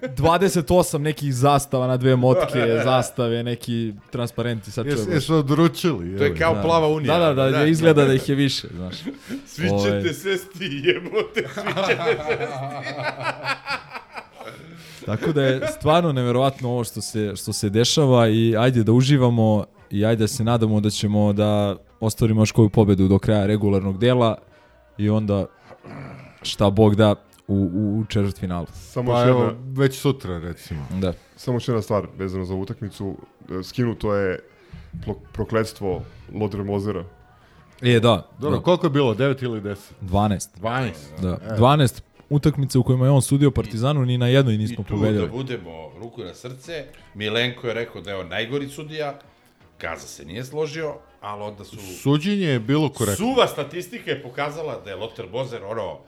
28 0.02 0.98
nekih 0.98 1.36
zastava 1.36 1.88
na 1.88 1.98
dve 1.98 2.16
motke, 2.16 2.60
zastave, 2.84 3.44
neki 3.44 3.94
transparenti, 4.10 4.72
sad 4.72 4.86
Jes, 4.86 4.96
čujem. 4.96 5.12
jesu 5.12 5.36
odručili. 5.36 6.18
To 6.18 6.24
je 6.24 6.36
kao 6.36 6.62
plava 6.62 6.88
unija. 6.88 7.20
Da, 7.20 7.26
da, 7.26 7.34
da, 7.36 7.52
da, 7.52 7.66
izgleda 7.66 8.06
da 8.06 8.14
ih 8.14 8.30
je 8.30 8.36
više, 8.36 8.68
znaš. 8.70 8.96
Svi 9.48 9.70
Ovaj. 9.70 10.02
ćete 10.02 10.14
sesti, 10.14 10.82
jebote, 10.84 11.48
svi 11.54 11.72
ćete 11.88 12.18
sesti. 12.20 12.94
Tako 15.06 15.32
da 15.32 15.44
je 15.44 15.62
stvarno 15.70 16.12
neverovatno 16.12 16.70
ovo 16.70 16.84
što 16.84 17.02
se, 17.02 17.34
što 17.36 17.54
se 17.54 17.70
dešava 17.70 18.28
i 18.28 18.56
ajde 18.58 18.84
da 18.84 18.92
uživamo 18.92 19.66
i 19.92 20.06
ajde 20.06 20.20
da 20.20 20.28
se 20.28 20.44
nadamo 20.44 20.80
da 20.80 20.90
ćemo 20.90 21.34
da 21.34 21.76
ostvarimo 22.00 22.42
još 22.42 22.52
koju 22.52 22.70
pobedu 22.70 23.08
do 23.08 23.20
kraja 23.20 23.46
regularnog 23.46 23.98
dela 23.98 24.38
i 24.98 25.10
onda 25.10 25.46
šta 26.42 26.70
Bog 26.70 26.96
da 26.96 27.16
u, 27.48 27.70
u 27.74 28.06
četvrtfinalu. 28.10 28.66
Samo 28.74 29.12
Pa 29.12 29.20
još 29.20 29.30
evo, 29.30 29.44
jedna, 29.44 29.60
već 29.68 30.00
sutra 30.00 30.40
recimo. 30.40 30.88
Da. 31.02 31.14
samo 31.36 31.56
još 31.56 31.68
jedna 31.68 31.82
stvar 31.82 32.08
vezano 32.18 32.46
za 32.46 32.56
utakmicu. 32.56 33.16
E, 33.60 33.64
Skinuto 33.64 34.16
je 34.16 34.40
prokletstvo 35.32 36.02
Lodre 36.34 36.64
Mozera. 36.64 37.04
E, 37.82 38.00
da. 38.00 38.30
Dobro, 38.40 38.58
da. 38.58 38.64
koliko 38.64 38.86
je 38.86 38.90
bilo? 38.90 39.16
9 39.16 39.44
ili 39.44 39.62
10? 39.62 39.76
12. 40.02 40.48
12. 40.62 40.92
Da. 41.22 41.38
12 41.58 42.02
utakmice 42.30 42.78
u 42.78 42.84
kojima 42.84 43.06
je 43.06 43.12
on 43.12 43.22
sudio 43.22 43.52
Partizanu, 43.52 44.06
ni 44.06 44.18
na 44.18 44.28
jednoj 44.28 44.56
I 44.56 44.58
nismo 44.58 44.84
tu 44.84 44.94
pobedili. 44.94 45.28
da 45.28 45.32
budemo 45.32 45.92
ruku 46.00 46.24
na 46.24 46.34
srce, 46.34 46.86
Milenko 47.14 47.68
je 47.68 47.74
rekao 47.74 48.02
da 48.02 48.12
je 48.12 48.18
on 48.18 48.28
najgori 48.28 48.70
sudija, 48.70 49.20
Gaza 49.80 50.08
se 50.08 50.26
nije 50.26 50.46
složio, 50.46 50.96
ali 51.26 51.44
onda 51.44 51.64
su... 51.64 51.78
Suđenje 51.78 52.46
je 52.46 52.60
bilo 52.60 52.90
korektno. 52.90 53.26
Suva 53.26 53.48
statistika 53.48 54.12
je 54.12 54.24
pokazala 54.24 54.82
da 54.84 54.90
je 54.90 54.96
Lothar 54.96 55.26
Bozer 55.32 55.64
ono, 55.64 55.92
uh, 55.94 56.00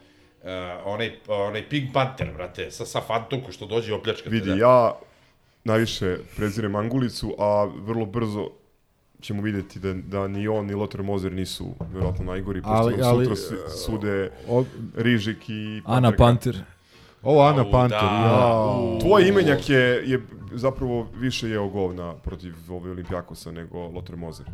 onaj, 0.86 1.15
onaj 1.28 1.70
Pink 1.70 1.93
Panther, 1.93 2.34
brate, 2.34 2.72
sa, 2.72 2.86
sa 2.86 3.01
fantomkom 3.01 3.51
što 3.51 3.65
dođe 3.65 3.91
i 3.91 3.93
opljačka. 3.93 4.30
Vidi, 4.30 4.49
da. 4.49 4.55
ja 4.55 4.93
najviše 5.63 6.18
prezirem 6.36 6.76
Angulicu, 6.76 7.36
a 7.39 7.70
vrlo 7.76 8.05
brzo 8.05 8.49
ćemo 9.22 9.41
vidjeti 9.41 9.80
da, 9.80 9.93
da 9.93 10.28
ni 10.28 10.47
on 10.47 10.65
ni 10.65 10.74
Lothar 10.74 11.03
Mozer 11.03 11.32
nisu 11.32 11.76
verovatno 11.93 12.26
najgori, 12.26 12.61
pošto 12.61 12.76
Ali- 12.76 13.01
ali, 13.03 13.26
sutra 13.26 13.36
su- 13.36 13.78
sude 13.86 14.32
o- 14.49 14.63
Rižik 14.95 15.49
i 15.49 15.82
Ana 15.86 16.11
Panter. 16.11 16.57
Ovo 17.24 17.41
Ana 17.41 17.61
Au, 17.61 17.72
Panter, 17.72 17.99
da. 17.99 18.05
ja. 18.05 18.99
Tvoj 18.99 19.28
imenjak 19.28 19.70
je, 19.70 19.80
je 20.05 20.22
zapravo 20.53 21.07
više 21.15 21.49
jeo 21.49 21.68
govna 21.68 22.13
protiv 22.13 22.53
ove 22.70 22.91
Olimpijakosa 22.91 23.51
nego 23.51 23.88
Lothar 23.88 24.15
Mozer. 24.15 24.45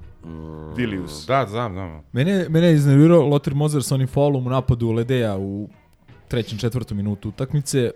Vilius. 0.75 1.25
Da, 1.27 1.45
znam, 1.49 1.73
znam. 1.73 2.01
Mene, 2.11 2.45
mene 2.49 2.67
je 2.67 2.73
iznervirao 2.73 3.27
Lothar 3.27 3.53
Mozer 3.55 3.83
sa 3.83 3.95
onim 3.95 4.07
faulom 4.07 4.47
u 4.47 4.49
napadu 4.49 4.91
Ledeja 4.91 5.37
u 5.37 5.69
trećem, 6.27 6.57
četvrtom 6.57 6.97
minutu 6.97 7.29
utakmice. 7.29 7.91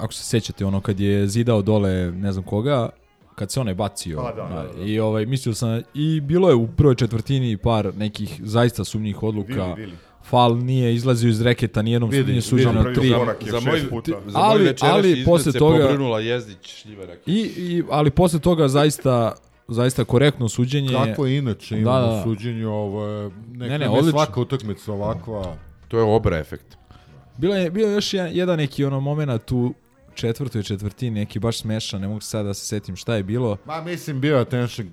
Ako 0.00 0.12
se 0.12 0.24
sećate, 0.24 0.64
ono 0.64 0.80
kad 0.80 1.00
je 1.00 1.26
zidao 1.26 1.62
dole 1.62 1.90
ne 2.12 2.32
znam 2.32 2.44
koga, 2.44 2.88
kad 3.34 3.50
se 3.50 3.60
onaj 3.60 3.74
bacio. 3.74 4.20
A, 4.20 4.32
da, 4.34 4.42
da, 4.42 4.72
da. 4.76 4.84
I 4.84 5.00
ovaj, 5.00 5.26
mislio 5.26 5.54
sam, 5.54 5.82
i 5.94 6.20
bilo 6.20 6.48
je 6.48 6.54
u 6.54 6.66
prvoj 6.66 6.94
četvrtini 6.94 7.56
par 7.56 7.92
nekih 7.96 8.40
zaista 8.44 8.84
sumnjih 8.84 9.22
odluka. 9.22 9.64
Vili, 9.64 9.74
Vili. 9.76 9.92
Fal 10.22 10.56
nije 10.56 10.94
izlazio 10.94 11.28
iz 11.28 11.40
reketa, 11.40 11.82
nijednom 11.82 12.10
Vidi, 12.10 12.30
nije 12.30 12.42
suđeno 12.42 12.70
vidi, 12.72 12.88
na 12.88 12.94
tri. 12.94 13.08
je 13.46 13.50
Za 13.50 13.60
moj, 13.60 13.88
puta. 13.90 14.12
za 14.26 14.38
Ali- 14.38 14.64
moj 14.64 14.74
ali 14.82 15.08
izgled 15.10 15.24
posle 15.24 15.52
toga- 15.52 15.78
pobrinula 15.82 16.20
Jezdić 16.20 16.58
Šljivarak. 16.64 17.18
I, 17.26 17.40
i, 17.56 17.82
ali 17.90 18.10
posle 18.10 18.38
toga 18.40 18.68
zaista 18.68 19.32
zaista 19.68 20.04
korektno 20.04 20.48
suđenje. 20.48 20.88
Kako 20.90 21.26
je 21.26 21.38
inače 21.38 21.74
Da, 21.74 21.80
imamo 21.80 22.00
da, 22.00 22.06
da. 22.06 22.22
suđenju, 22.22 22.70
ovo 22.70 23.06
je, 23.06 23.30
neka 23.48 23.68
Ne, 23.68 23.78
ne, 23.78 23.88
odlično. 23.88 24.10
svaka 24.12 24.40
utakmica 24.40 24.92
ovakva. 24.92 25.56
To 25.88 25.96
je 25.96 26.02
obra 26.04 26.38
efekt. 26.38 26.76
Bilo 27.38 27.54
je, 27.56 27.70
bio 27.70 27.88
je 27.88 27.94
još 27.94 28.14
jedan, 28.14 28.30
jedan 28.34 28.56
neki 28.56 28.84
ono 28.84 29.00
moment 29.00 29.52
u 29.52 29.74
četvrtoj 30.14 30.62
četvrtini, 30.62 31.10
neki 31.12 31.38
baš 31.38 31.58
smešan, 31.58 32.00
ne 32.00 32.08
mogu 32.08 32.20
sada 32.20 32.42
da 32.42 32.54
se 32.54 32.66
setim 32.66 32.96
šta 32.96 33.14
je 33.14 33.22
bilo. 33.22 33.56
Ma 33.64 33.80
mislim 33.80 34.20
bio 34.20 34.38
attention 34.38 34.90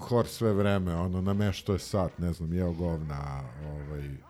hor 0.00 0.26
sve 0.26 0.52
vreme, 0.52 0.94
ono 0.94 1.20
na 1.20 1.32
me 1.32 1.52
što 1.52 1.72
je 1.72 1.78
sat, 1.78 2.18
ne 2.18 2.32
znam, 2.32 2.52
jeo 2.52 2.72
govna, 2.72 3.40
ovaj... 3.66 4.25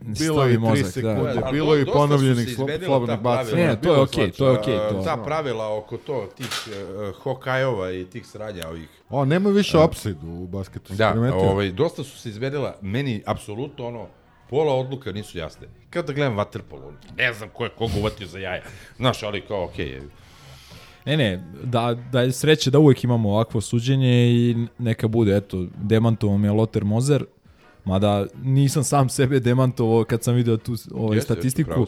Bilo 0.00 0.34
Stavi 0.34 0.50
je 0.50 0.54
i 0.54 0.56
tri 0.56 0.58
mozak, 0.58 0.84
da. 0.84 0.90
sekunde, 0.90 1.40
Ali 1.44 1.52
bilo 1.52 1.74
je 1.74 1.86
ponovljenih 1.86 2.56
slobodnih 2.84 3.18
bacanja. 3.20 3.56
Ne, 3.56 3.80
to 3.80 3.88
je 3.88 3.94
Bilo 3.94 4.02
okej, 4.02 4.32
svačega. 4.32 4.36
to 4.36 4.46
je 4.46 4.58
okej, 4.58 4.74
Uh, 4.74 4.96
to. 4.96 5.02
Ta 5.04 5.16
pravila 5.16 5.76
oko 5.78 5.96
to, 5.96 6.28
tih 6.36 6.48
uh, 6.66 7.16
hokajova 7.16 7.92
i 7.92 8.04
tih 8.04 8.26
sranja 8.26 8.68
ovih. 8.68 8.88
O, 9.10 9.24
nema 9.24 9.50
više 9.50 9.78
opside 9.78 10.26
u 10.26 10.46
basketu. 10.46 10.94
Da, 10.94 11.14
ovaj, 11.34 11.70
dosta 11.72 12.04
su 12.04 12.18
se 12.18 12.28
izmenila, 12.28 12.76
meni 12.80 13.22
apsolutno 13.26 13.86
ono, 13.86 14.06
pola 14.50 14.74
odluka 14.74 15.12
nisu 15.12 15.38
jasne. 15.38 15.66
Kao 15.90 16.02
da 16.02 16.12
gledam 16.12 16.36
Waterpolo, 16.36 16.92
ne 17.16 17.32
znam 17.32 17.48
ko 17.48 17.64
je 17.64 17.70
koga 17.70 17.92
uvatio 18.00 18.26
za 18.26 18.38
jaja. 18.38 18.62
Znaš, 18.96 19.22
ali 19.22 19.40
kao, 19.40 19.64
okej, 19.64 19.86
je. 19.88 20.02
Ne, 21.04 21.16
ne, 21.16 21.44
da, 21.64 21.96
da 22.12 22.20
je 22.20 22.32
sreće 22.32 22.70
da 22.70 22.78
uvek 22.78 23.04
imamo 23.04 23.30
ovakvo 23.30 23.60
suđenje 23.60 24.30
i 24.30 24.56
neka 24.78 25.08
bude, 25.08 25.36
eto, 25.36 25.66
demantovao 25.76 26.38
mi 26.38 26.46
je 26.46 26.52
Lothar 26.52 26.84
Mozer, 26.84 27.24
mada 27.84 28.26
nisam 28.42 28.84
sam 28.84 29.08
sebe 29.08 29.40
demantovao 29.40 30.04
kad 30.04 30.22
sam 30.24 30.34
video 30.34 30.56
tu 30.56 30.74
ovaj, 30.94 31.16
Jeste, 31.16 31.34
statistiku. 31.34 31.86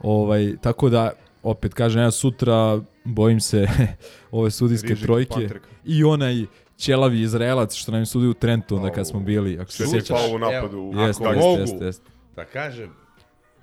Ovaj, 0.00 0.56
tako 0.60 0.88
da, 0.88 1.12
opet 1.42 1.74
kažem, 1.74 2.02
ja 2.02 2.10
sutra 2.10 2.80
bojim 3.04 3.40
se 3.40 3.66
ove 4.30 4.50
sudijske 4.50 4.88
Rižik, 4.88 5.04
trojke 5.04 5.30
Panterka. 5.34 5.68
i 5.84 6.04
onaj 6.04 6.44
ćelavi 6.78 7.20
Izraelac 7.20 7.74
što 7.74 7.92
nam 7.92 8.00
je 8.00 8.06
sudio 8.06 8.30
u 8.30 8.34
Trentu 8.34 8.76
onda 8.76 8.90
kad 8.90 9.08
smo 9.08 9.20
bili, 9.20 9.58
ako 9.60 9.70
se 9.72 9.86
sjećaš. 9.86 10.20
faul 10.20 10.34
u 10.34 10.38
napadu. 10.38 10.92
Jeste, 10.94 11.24
Ako 11.24 11.34
jeste, 11.34 11.48
mogu 11.48 11.60
jeste, 11.60 11.84
jeste. 11.84 12.10
da 12.36 12.44
kažem, 12.44 12.90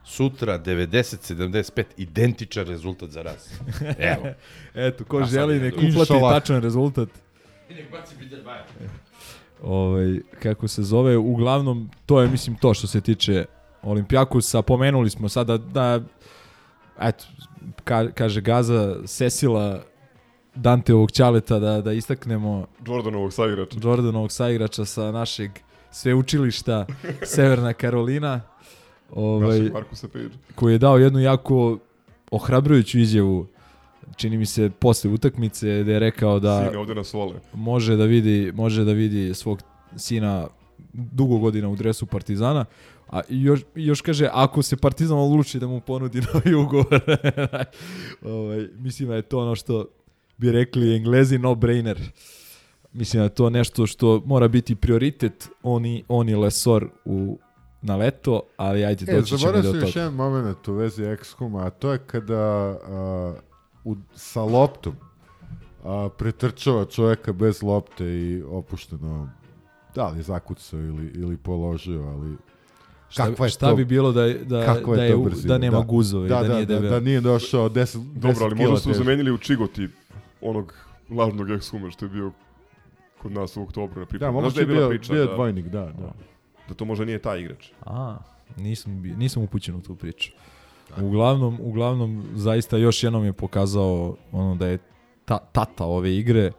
sutra 0.05 0.59
90-75, 0.59 1.83
identičan 1.97 2.67
rezultat 2.67 3.09
za 3.09 3.23
nas. 3.23 3.49
Evo. 4.13 4.27
Eto, 4.75 5.03
ko 5.03 5.17
A 5.17 5.25
želi 5.25 5.59
nek 5.59 5.73
uplati 5.89 6.13
tačan 6.33 6.61
rezultat. 6.61 7.09
Ovaj, 9.63 10.19
kako 10.43 10.67
se 10.67 10.83
zove, 10.83 11.17
uglavnom, 11.17 11.89
to 12.05 12.21
je, 12.21 12.27
mislim, 12.27 12.55
to 12.55 12.73
što 12.73 12.87
se 12.87 13.01
tiče 13.01 13.45
Olimpijakusa. 13.81 14.61
Pomenuli 14.61 15.09
smo 15.09 15.29
sada 15.29 15.57
da, 15.57 16.01
eto, 17.01 17.25
ka, 17.83 18.11
kaže 18.11 18.41
Gaza, 18.41 18.95
Sesila 19.05 19.81
Danteovog 20.55 21.11
ćaleta 21.11 21.59
da, 21.59 21.81
da 21.81 21.93
istaknemo 21.93 22.67
Jordanovog 22.87 23.33
saigrača. 23.33 23.77
Jordanovog 23.83 24.31
saigrača 24.31 24.85
sa 24.85 25.11
našeg 25.11 25.51
sveučilišta 25.91 26.85
Severna 27.35 27.73
Karolina. 27.73 28.41
Ovaj, 29.11 29.59
Našeg 29.59 29.73
Markusa 29.73 30.07
Page. 30.07 30.29
koji 30.55 30.73
je 30.73 30.77
dao 30.77 30.97
jednu 30.97 31.19
jako 31.19 31.77
ohrabrujuću 32.31 32.99
izjavu 32.99 33.47
čini 34.15 34.37
mi 34.37 34.45
se 34.45 34.69
posle 34.79 35.11
utakmice 35.11 35.83
da 35.83 35.91
je 35.91 35.99
rekao 35.99 36.39
da 36.39 36.65
Sine, 36.65 36.77
ovde 36.77 36.95
nas 36.95 37.13
vole. 37.13 37.33
može 37.53 37.95
da 37.95 38.05
vidi 38.05 38.51
može 38.55 38.83
da 38.83 38.91
vidi 38.91 39.33
svog 39.33 39.61
sina 39.95 40.47
dugo 40.93 41.37
godina 41.37 41.69
u 41.69 41.75
dresu 41.75 42.05
Partizana 42.05 42.65
a 43.09 43.21
još, 43.29 43.61
još 43.75 44.01
kaže 44.01 44.29
ako 44.33 44.61
se 44.61 44.77
Partizan 44.77 45.17
odluči 45.17 45.59
da 45.59 45.67
mu 45.67 45.81
ponudi 45.81 46.21
novi 46.33 46.53
ugovor 46.55 47.01
ovaj, 48.21 48.67
mislim 48.77 49.09
da 49.09 49.15
je 49.15 49.21
to 49.21 49.39
ono 49.39 49.55
što 49.55 49.85
bi 50.37 50.51
rekli 50.51 50.95
englezi 50.95 51.37
no 51.37 51.55
brainer 51.55 52.11
mislim 52.93 53.19
da 53.19 53.23
je 53.23 53.29
to 53.29 53.49
nešto 53.49 53.87
što 53.87 54.21
mora 54.25 54.47
biti 54.47 54.75
prioritet 54.75 55.49
oni, 55.63 56.03
oni 56.07 56.35
Lesor 56.35 56.89
u 57.05 57.39
na 57.81 57.95
leto, 57.95 58.41
ali 58.57 58.85
ajde, 58.85 59.05
E, 59.11 59.15
doći 59.15 59.27
ćemo 59.27 59.37
i 59.37 59.39
zaboravio 59.41 59.61
do 59.61 59.71
sam 59.71 59.79
još 59.81 59.93
toga. 59.93 59.99
jedan 60.01 60.13
moment 60.13 60.67
u 60.67 60.73
vezi 60.73 61.03
XCOM-a, 61.03 61.65
a 61.65 61.69
to 61.69 61.91
je 61.91 61.97
kada 61.97 62.35
a, 62.35 63.33
u, 63.91 63.95
sa 64.15 64.41
loptom 64.41 64.93
a, 65.83 66.09
pretrčava 66.17 66.85
čoveka 66.85 67.33
bez 67.33 67.63
lopte 67.63 68.05
i 68.05 68.43
opušteno 68.49 69.29
da 69.95 70.07
li 70.07 70.19
je 70.19 70.23
zakucao 70.23 70.79
ili, 70.79 71.11
ili 71.15 71.37
položio, 71.37 72.01
ali 72.03 72.37
Šta, 73.09 73.25
kakva 73.25 73.45
je 73.45 73.49
šta 73.49 73.69
to, 73.69 73.75
bi 73.75 73.85
bilo 73.85 74.11
da, 74.11 74.33
da, 74.33 74.65
kakva 74.65 74.95
da, 74.95 75.03
je 75.03 75.17
brzina? 75.17 75.53
da 75.53 75.57
nema 75.57 75.81
guzove 75.81 76.25
i 76.25 76.29
da, 76.29 76.41
da, 76.41 76.47
da, 76.47 76.53
nije 76.53 76.65
da, 76.65 76.73
debel. 76.75 76.89
da 76.89 76.99
nije 76.99 77.21
došao 77.21 77.69
10 77.69 78.03
Dobro, 78.13 78.45
ali 78.45 78.55
možda 78.55 78.77
su 78.77 78.93
zamenili 78.93 79.31
u 79.31 79.37
Čigoti 79.37 79.87
onog 80.41 80.73
lažnog 81.09 81.47
Exhuma 81.47 81.91
što 81.91 82.05
je 82.05 82.09
bio 82.09 82.31
kod 83.21 83.31
nas 83.31 83.57
u 83.57 83.61
oktobru 83.63 83.95
na 83.99 84.05
Da, 84.05 84.09
pripremu. 84.09 84.33
moguće 84.33 84.51
Znaš 84.51 84.55
da 84.55 84.61
je 84.61 84.63
je 84.63 84.67
bila 84.67 84.89
bio, 84.89 84.97
priča 84.97 85.13
bio 85.13 85.25
da, 85.25 85.33
dvojnik, 85.33 85.65
da, 85.65 85.81
da. 85.85 86.13
da 86.67 86.73
to 86.73 86.85
možda 86.85 87.05
nije 87.05 87.19
taj 87.19 87.39
igrač. 87.39 87.69
A, 87.85 88.17
nisam, 88.57 89.01
nisam 89.17 89.43
upućen 89.43 89.75
u 89.75 89.81
tu 89.81 89.95
priču. 89.95 90.31
Uglavnom, 91.01 91.57
uglavnom, 91.61 92.23
zaista 92.35 92.77
još 92.77 93.03
jednom 93.03 93.25
je 93.25 93.33
pokazao 93.33 94.15
ono 94.31 94.55
da 94.55 94.67
je 94.67 94.77
ta, 95.25 95.37
tata 95.51 95.85
ove 95.85 96.15
igre. 96.15 96.51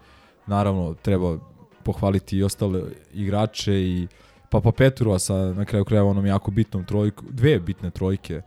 Naravno, 0.46 0.94
treba 1.02 1.38
pohvaliti 1.82 2.36
i 2.36 2.42
ostale 2.42 2.82
igrače 3.14 3.74
i 3.74 4.08
Papa 4.50 4.72
Petrova 4.72 5.18
sa 5.18 5.34
na 5.34 5.64
kraju 5.64 5.84
krajeva 5.84 6.08
onom 6.08 6.26
jako 6.26 6.50
bitnom 6.50 6.84
trojku, 6.84 7.24
dve 7.30 7.58
bitne 7.58 7.90
trojke. 7.90 8.42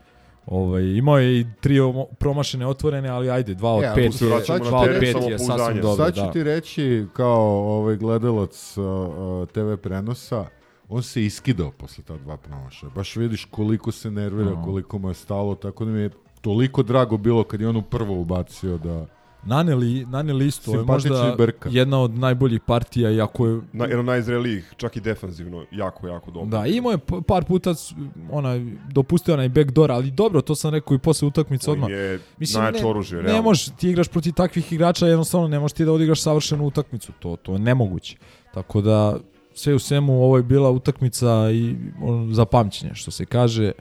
Ovaj, 0.45 0.83
imao 0.83 1.19
je 1.19 1.39
i 1.39 1.45
tri 1.61 1.77
promašene 2.19 2.67
otvorene, 2.67 3.09
ali 3.09 3.29
ajde, 3.29 3.53
dva 3.53 3.73
od 3.73 3.83
E, 3.83 3.91
pet 3.95 4.21
je, 4.21 4.27
dva 4.59 4.79
od 4.79 4.89
pet 4.99 5.15
je 5.29 5.39
sasvim 5.39 5.81
dobro. 5.81 6.05
Sad 6.05 6.15
ću 6.15 6.21
Da. 6.21 6.31
ti 6.31 6.43
reći 6.43 7.05
kao 7.13 7.77
ovaj 7.77 7.95
gledalac 7.95 8.77
uh, 8.77 9.47
TV 9.47 9.73
prenosa, 9.81 10.45
on 10.93 11.03
se 11.03 11.25
iskidao 11.25 11.71
posle 11.71 12.03
ta 12.03 12.17
dva 12.17 12.37
promašaja. 12.37 12.91
Baš 12.91 13.15
vidiš 13.15 13.45
koliko 13.45 13.91
se 13.91 14.11
nervira, 14.11 14.49
No. 14.49 14.63
koliko 14.63 14.97
mu 14.99 15.09
je 15.09 15.13
stalo, 15.15 15.55
tako 15.55 15.85
da 15.85 15.91
mi 15.91 15.99
je 15.99 16.09
toliko 16.41 16.83
drago 16.83 17.17
bilo 17.17 17.43
kad 17.43 17.61
je 17.61 17.67
on 17.67 17.75
u 17.75 17.81
prvo 17.81 18.13
ubacio 18.15 18.77
da... 18.77 19.05
Naneli, 19.45 20.05
naneli 20.05 20.47
isto, 20.47 20.71
je 20.71 20.83
možda 20.83 21.35
Brka. 21.37 21.69
jedna 21.71 21.99
od 21.99 22.11
najboljih 22.11 22.61
partija, 22.61 23.11
iako 23.11 23.47
je 23.47 23.61
Na, 23.73 23.83
jedan 23.85 23.99
od 23.99 24.05
najzrelijih, 24.05 24.73
čak 24.77 24.95
i 24.95 25.01
defanzivno, 25.01 25.65
jako, 25.71 26.07
jako 26.07 26.31
dobro. 26.31 26.49
Da, 26.49 26.65
imao 26.65 26.91
je 26.91 26.97
par 27.27 27.45
puta 27.45 27.73
s- 27.73 27.93
ona 28.31 28.53
dopustio 28.89 29.33
onaj 29.33 29.49
backdoor, 29.49 29.91
ali 29.91 30.11
dobro, 30.11 30.41
to 30.41 30.55
sam 30.55 30.71
rekao 30.71 30.95
i 30.95 30.99
posle 30.99 31.27
utakmice 31.27 31.71
On 31.71 31.73
odmah. 31.73 31.89
je 31.89 32.19
najjače 32.55 32.83
ne, 32.83 32.89
oružje, 32.89 33.17
ne 33.17 33.23
realno. 33.23 33.41
možeš, 33.41 33.65
ti 33.69 33.89
igraš 33.89 34.07
protiv 34.07 34.33
takvih 34.33 34.73
igrača, 34.73 35.07
jednostavno 35.07 35.47
ne 35.47 35.59
možeš 35.59 35.73
ti 35.73 35.85
da 35.85 35.91
odigraš 35.91 36.21
savršenu 36.21 36.65
utakmicu, 36.65 37.11
to 37.13 37.35
to 37.35 37.53
je 37.53 37.59
nemoguće. 37.59 38.17
Tako 38.53 38.81
da 38.81 39.17
sve 39.53 39.73
u 39.75 39.79
svemu 39.79 40.23
ovo 40.23 40.37
je 40.37 40.43
bila 40.43 40.71
utakmica 40.71 41.51
i 41.51 41.75
on, 42.01 42.33
za 42.33 42.45
pamćenje, 42.45 42.95
što 42.95 43.11
se 43.11 43.25
kaže. 43.25 43.71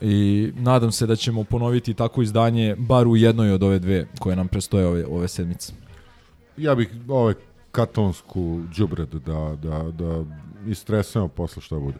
I 0.00 0.52
nadam 0.56 0.92
se 0.92 1.06
da 1.06 1.16
ćemo 1.16 1.44
ponoviti 1.44 1.94
tako 1.94 2.22
izdanje 2.22 2.76
bar 2.78 3.08
u 3.08 3.16
jednoj 3.16 3.52
od 3.52 3.62
ove 3.62 3.78
dve 3.78 4.06
koje 4.18 4.36
nam 4.36 4.48
prestoje 4.48 4.86
ove, 4.86 5.06
ove 5.06 5.28
sedmice. 5.28 5.72
Ja 6.56 6.74
bih 6.74 6.90
ovaj 7.08 7.34
katonsku 7.72 8.62
džubred 8.72 9.08
da, 9.08 9.56
da, 9.62 9.82
da 9.92 10.24
istresujemo 10.66 11.28
posle 11.28 11.62
šta 11.62 11.78
bude. 11.78 11.98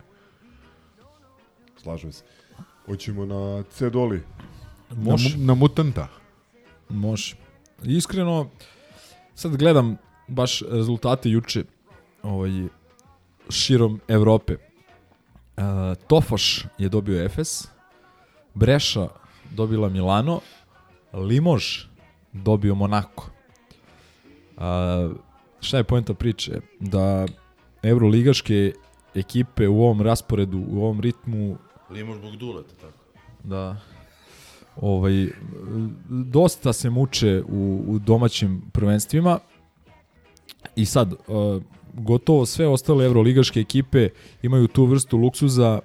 Slažem 1.83 2.13
se. 2.13 2.25
Hoćemo 2.87 3.27
na 3.27 3.63
Cedoli. 3.63 4.23
Može. 4.97 5.39
Na, 5.39 5.45
na 5.45 5.55
mutanta. 5.55 6.09
Može. 6.89 7.37
Iskreno, 7.85 8.49
sad 9.35 9.57
gledam 9.57 9.97
baš 10.29 10.63
rezultate 10.71 11.31
juče 11.31 11.65
ovaj, 12.23 12.69
širom 13.49 14.01
Evrope. 14.09 14.57
Uh, 14.57 15.63
Tofaš 16.07 16.65
je 16.79 16.89
dobio 16.89 17.25
Efes, 17.25 17.69
Breša 18.55 19.09
dobila 19.51 19.89
Milano, 19.89 20.41
Limož 21.13 21.65
dobio 22.33 22.75
Monako. 22.75 23.31
Uh, 24.57 24.63
šta 25.61 25.77
je 25.77 25.85
poenta 25.85 26.15
priče? 26.15 26.61
Da 26.81 27.27
evroligaške 27.83 28.73
ekipe 29.15 29.69
u 29.69 29.83
ovom 29.83 30.03
rasporedu, 30.03 30.65
u 30.71 30.83
ovom 30.83 31.01
ritmu 31.01 31.59
Limož 31.91 32.19
zbog 32.19 32.37
duleta, 32.37 32.75
tako. 32.81 32.99
da. 33.45 33.77
Ovaj, 34.77 35.29
dosta 36.09 36.73
se 36.73 36.91
muče 36.91 37.43
u, 37.49 37.85
u 37.87 37.99
domaćim 37.99 38.63
prvenstvima 38.73 39.39
i 40.77 40.85
sad 40.85 41.13
uh, 41.13 41.63
gotovo 41.99 42.47
sve 42.47 42.69
ostale 42.69 43.05
evroligaške 43.05 43.61
ekipe 43.61 44.09
imaju 44.43 44.69
tu 44.69 44.85
vrstu 44.85 45.17
luksuza 45.17 45.81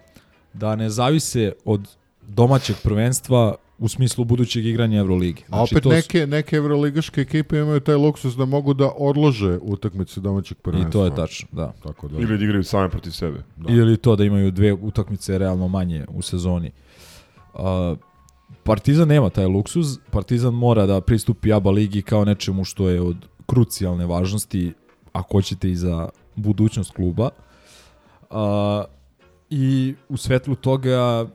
da 0.54 0.76
ne 0.76 0.90
zavise 0.90 1.52
od 1.66 1.88
domaćeg 2.28 2.76
prvenstva 2.84 3.56
u 3.80 3.88
smislu 3.88 4.26
budućeg 4.26 4.66
igranja 4.66 5.00
Evrolige. 5.00 5.42
A 5.50 5.62
opet 5.62 5.70
Znači, 5.70 5.84
to 5.84 5.90
su- 5.90 5.96
neke, 5.96 6.28
neke 6.28 6.56
evroligaške 6.56 7.22
ekipe 7.22 7.58
imaju 7.60 7.80
taj 7.80 7.96
luksus 7.96 8.36
da 8.36 8.46
mogu 8.46 8.74
da 8.74 8.92
odlože 8.98 9.58
utakmice 9.62 10.20
domaćeg 10.22 10.58
prvenstva. 10.58 10.90
I 10.90 10.92
to 10.92 11.06
je 11.06 11.16
tačno, 11.16 11.48
da. 11.52 11.74
Tako 11.84 12.08
da. 12.08 12.20
Ili 12.20 12.38
da 12.38 12.44
igraju 12.44 12.64
same 12.64 12.90
protiv 12.90 13.12
sebe. 13.12 13.44
Da. 13.58 13.74
Ili 13.74 13.98
to 13.98 14.16
da 14.16 14.24
imaju 14.24 14.52
dve 14.52 14.74
utakmice 14.74 15.38
realno 15.38 15.68
manje 15.68 16.06
u 16.10 16.22
sezoni. 16.22 16.72
Uh, 17.54 17.60
Partizan 18.64 19.08
nema 19.08 19.30
taj 19.30 19.46
luksuz. 19.46 19.98
Partizan 20.12 20.54
mora 20.54 20.86
da 20.86 21.02
pristupi 21.02 21.54
ABA 21.54 21.72
ligi 21.72 22.02
kao 22.02 22.26
nečemu 22.26 22.64
što 22.64 22.90
je 22.90 23.02
od 23.02 23.18
krucijalne 23.46 24.06
važnosti, 24.06 24.74
ako 25.14 25.38
hoćete 25.38 25.72
i 25.72 25.76
za 25.76 26.10
budućnost 26.36 26.92
kluba. 26.92 27.30
Uh, 28.30 28.38
I 29.50 29.96
u 30.10 30.18
svetlu 30.18 30.56
toga 30.56 31.28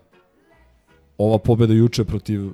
ova 1.19 1.39
pobeda 1.39 1.75
juče 1.75 2.05
protiv 2.05 2.51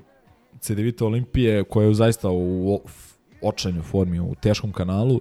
CDVita 0.60 1.04
Olimpije, 1.06 1.64
koja 1.64 1.86
je 1.86 1.94
zaista 1.94 2.30
u 2.30 2.74
o- 2.74 2.80
f- 2.86 3.14
očajnoj 3.42 3.82
formi, 3.82 4.20
u 4.20 4.34
teškom 4.40 4.72
kanalu, 4.72 5.20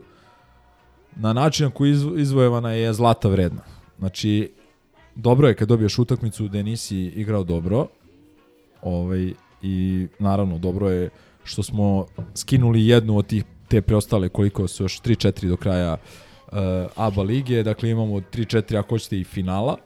na 1.16 1.34
način 1.34 1.66
na 1.66 1.72
koji 1.72 1.92
izvo- 1.92 2.18
izvojevana 2.18 2.72
je 2.72 2.94
zlata 2.94 3.28
vredna. 3.28 3.62
Znači, 4.00 4.52
dobro 5.16 5.48
je 5.48 5.56
kad 5.56 5.68
dobiješ 5.68 6.00
utakmicu 6.00 6.46
gde 6.46 6.64
nisi 6.64 6.98
igrao 6.98 7.44
dobro, 7.44 7.88
ovaj, 8.82 9.34
i 9.62 10.08
naravno 10.20 10.58
dobro 10.58 10.90
je 10.90 11.10
što 11.44 11.64
smo 11.64 12.06
skinuli 12.36 12.88
jednu 12.88 13.18
od 13.18 13.28
tih 13.28 13.44
te 13.74 13.82
preostale 13.82 14.30
koliko 14.30 14.68
su 14.68 14.84
još 14.84 15.02
3-4 15.02 15.48
do 15.48 15.58
kraja 15.58 15.98
uh, 15.98 16.58
ABA 16.96 17.22
lige, 17.22 17.64
dakle 17.64 17.90
imamo 17.90 18.16
3-4 18.20 18.80
ako 18.80 18.90
hoćete 18.90 19.20
i 19.20 19.24
finala, 19.24 19.78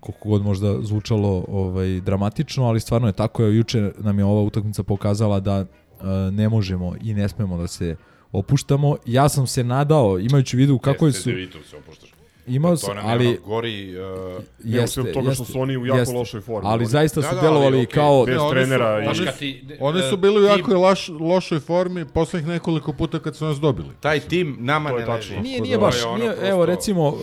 koliko 0.00 0.28
god 0.28 0.42
možda 0.42 0.82
zvučalo 0.82 1.44
ovaj 1.48 2.00
dramatično, 2.00 2.64
ali 2.64 2.80
stvarno 2.80 3.08
je 3.08 3.12
tako. 3.12 3.42
Juče 3.42 3.92
nam 3.98 4.18
je 4.18 4.24
ova 4.24 4.42
utakmica 4.42 4.82
pokazala 4.82 5.40
da 5.40 5.60
uh, 5.60 6.06
ne 6.32 6.48
možemo 6.48 6.94
i 7.00 7.14
ne 7.14 7.28
smemo 7.28 7.56
da 7.56 7.66
se 7.66 7.96
opuštamo. 8.32 8.96
Ja 9.06 9.28
sam 9.28 9.46
se 9.46 9.64
nadao, 9.64 10.18
imajući 10.18 10.56
u 10.56 10.58
vidu 10.58 10.78
kako 10.78 11.06
Jeste, 11.06 11.48
su... 11.52 11.70
Se 11.70 11.76
opuštaš. 11.76 12.11
Imao 12.52 12.70
Pa 12.70 12.76
sam, 12.76 12.96
ali... 13.02 13.38
gori, 13.46 13.94
uh, 13.96 14.42
Ne, 14.64 14.80
osim 14.80 15.06
toga 15.14 15.34
što 15.34 15.44
su 15.44 15.60
oni 15.60 15.76
u 15.76 15.86
jako 15.86 16.12
lošoj 16.12 16.40
formi. 16.40 16.68
Ali 16.68 16.78
Oni- 16.78 16.86
zaista 16.86 17.20
Da, 17.20 17.28
su 17.28 17.34
da, 17.34 17.40
delovali 17.40 17.66
ali 17.66 17.76
okej, 17.78 17.86
kao... 17.86 18.24
bez 18.26 18.34
Ne, 18.34 18.40
oni 18.40 18.48
su- 18.48 18.54
trenera 18.54 19.02
i- 19.02 19.06
oni, 19.06 19.16
su, 19.16 19.38
ti- 19.38 19.64
oni 19.80 19.98
e, 19.98 20.02
su 20.02 20.16
bili 20.16 20.36
u 20.36 20.48
tim- 20.48 20.58
jako 20.58 20.74
loš, 20.74 21.08
lošoj 21.10 21.60
formi 21.60 22.04
poslednjih 22.04 22.48
nekoliko 22.48 22.92
puta 22.92 23.18
kad 23.18 23.36
su 23.36 23.44
nas 23.44 23.56
dobili. 23.58 23.88
taj 24.00 24.20
tim 24.20 24.56
nama 24.60 24.90
To 24.90 24.98
ne 24.98 25.06
leži. 25.06 25.36
Nije, 25.36 25.60
nije 25.60 25.76
da- 25.76 25.80
baš, 25.80 25.94
nije, 26.16 26.30
prosto- 26.30 26.48
evo 26.48 26.66
recimo, 26.66 27.08
uh, 27.08 27.16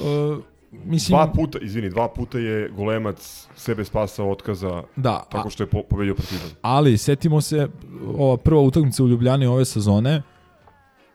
mislim... 0.74 1.16
Dva 1.16 1.28
puta, 1.28 1.60
izvini, 1.60 1.90
dva 1.90 2.08
puta 2.10 2.40
je 2.40 2.70
golemac 2.70 3.18
sebe 3.56 3.86
spasao 3.86 4.32
otkaza 4.32 4.84
Da, 4.96 5.26
tako 5.32 5.50
što 5.50 5.64
je 5.64 5.68
po, 5.68 5.84
pobedio 5.84 6.16
Partizan. 6.16 6.50
Ali, 6.62 6.98
setimo 6.98 7.42
se, 7.42 7.68
ova 8.10 8.38
prva 8.38 8.62
utakmica 8.62 9.04
u 9.04 9.08
Ljubljani 9.08 9.46
ove 9.46 9.66
sezone, 9.66 10.22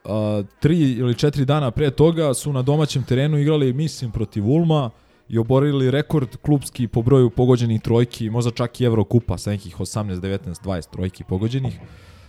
uh, 0.04 0.46
tri 0.60 0.92
ili 0.92 1.14
četiri 1.14 1.44
dana 1.44 1.70
pre 1.70 1.90
toga 1.90 2.34
su 2.34 2.52
na 2.52 2.62
domaćem 2.62 3.02
terenu 3.02 3.38
igrali, 3.38 3.72
mislim, 3.72 4.10
protiv 4.10 4.48
Ulma 4.48 4.90
i 5.28 5.38
oborili 5.38 5.90
rekord 5.90 6.36
klubski 6.36 6.88
po 6.88 7.02
broju 7.02 7.30
pogođenih 7.30 7.82
trojki, 7.82 8.30
možda 8.30 8.50
čak 8.50 8.80
i 8.80 8.84
Evrokupa 8.84 9.38
sa 9.38 9.50
nekih 9.50 9.76
18, 9.76 10.20
19, 10.20 10.64
20 10.64 10.90
trojki 10.90 11.24
pogođenih. 11.24 11.78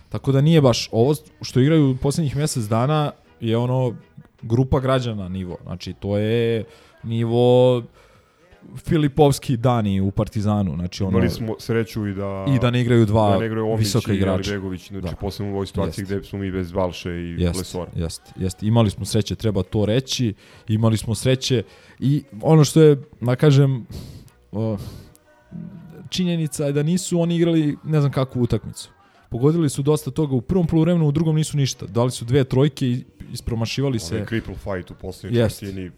Tako 0.08 0.32
da 0.32 0.40
nije 0.40 0.60
baš 0.60 0.88
ovo 0.92 1.14
što 1.42 1.60
igraju 1.60 1.90
u 1.90 1.96
poslednjih 1.96 2.36
mesec 2.36 2.64
dana 2.64 3.12
je 3.40 3.56
ono 3.56 3.94
grupa 4.42 4.80
građana 4.80 5.28
nivo. 5.28 5.56
Znači 5.62 5.92
to 5.92 6.18
je 6.18 6.64
nivo 7.02 7.82
Filipovski 8.76 9.56
dani 9.56 10.00
u 10.00 10.10
Partizanu. 10.10 10.74
Znači 10.74 11.02
ono, 11.02 11.10
Imali 11.10 11.30
smo 11.30 11.54
sreću 11.58 12.06
i 12.06 12.14
da... 12.14 12.44
I 12.56 12.58
da 12.58 12.70
ne 12.70 12.80
igraju 12.80 13.06
dva 13.06 13.30
da 13.30 13.38
ne 13.38 13.46
igraju 13.46 13.66
Omić 13.66 13.78
visoka 13.78 14.12
igrača. 14.12 14.50
Alibegović, 14.50 14.88
znači 14.88 15.06
Da. 15.06 15.16
posebno 15.16 15.52
u 15.52 15.54
ovoj 15.54 15.66
situaciji 15.66 16.02
Jeste. 16.02 16.14
gde 16.16 16.24
smo 16.24 16.38
mi 16.38 16.50
bez 16.50 16.72
Balše 16.72 17.10
i 17.10 17.36
Jest, 17.38 17.58
Lesora. 17.58 17.90
jest, 17.94 18.22
jest. 18.36 18.62
Imali 18.62 18.90
smo 18.90 19.04
sreće, 19.04 19.34
treba 19.34 19.62
to 19.62 19.86
reći. 19.86 20.34
Imali 20.68 20.96
smo 20.96 21.14
sreće 21.14 21.62
i 21.98 22.22
ono 22.42 22.64
što 22.64 22.82
je, 22.82 22.96
da 23.20 23.36
kažem, 23.36 23.86
činjenica 26.08 26.64
je 26.64 26.72
da 26.72 26.82
nisu 26.82 27.20
oni 27.20 27.36
igrali 27.36 27.76
ne 27.84 28.00
znam 28.00 28.12
kakvu 28.12 28.42
utakmicu. 28.42 28.90
Pogodili 29.30 29.68
su 29.70 29.82
dosta 29.82 30.10
toga 30.10 30.34
u 30.34 30.40
prvom 30.40 30.66
poluvremenu, 30.66 31.08
u 31.08 31.12
drugom 31.12 31.36
nisu 31.36 31.56
ništa. 31.56 31.86
Dali 31.86 32.10
su 32.10 32.24
dve 32.24 32.44
trojke 32.44 32.86
i 32.86 33.04
ispromašivali 33.32 33.98
se. 33.98 34.14
Onaj 34.14 34.26
cripple 34.26 34.54
fight 34.54 34.90
u 34.90 34.94
poslednjoj 34.94 35.42
Jest. 35.42 35.60
četvrtini. 35.60 35.90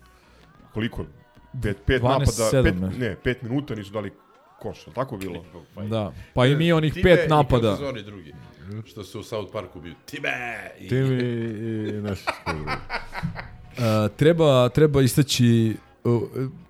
Koliko? 0.75 1.05
Pet, 1.63 1.77
pet 1.87 2.03
12, 2.03 2.03
napada, 2.03 2.27
sedam, 2.33 2.65
pet, 2.65 2.81
ne. 2.81 3.09
ne, 3.09 3.17
pet 3.25 3.43
minuta 3.43 3.75
nisu 3.75 3.93
dali 3.93 4.13
koš, 4.59 4.87
je 4.87 4.91
li 4.91 4.95
tako 4.95 5.17
bilo? 5.17 5.45
Da. 5.91 6.13
Pa 6.35 6.47
i 6.47 6.57
mi 6.57 6.73
onih 6.73 6.93
Time 6.95 7.03
pet 7.03 7.27
i 7.27 7.29
napada. 7.29 7.69
kao 7.69 7.77
sezoni 7.77 8.03
drugi. 8.03 8.35
Što 8.87 9.05
su 9.05 9.21
u 9.21 9.23
South 9.23 9.53
Parku 9.53 9.81
bili. 9.81 9.95
Time! 10.07 10.71
I... 10.79 10.89
Tim 10.89 11.13
i, 11.13 11.89
i 11.89 11.93
naši 11.93 12.23
skoro. 12.23 12.63
Uh, 12.63 14.17
treba, 14.17 14.69
treba 14.69 15.03
istaći 15.03 15.77
uh, 16.05 16.23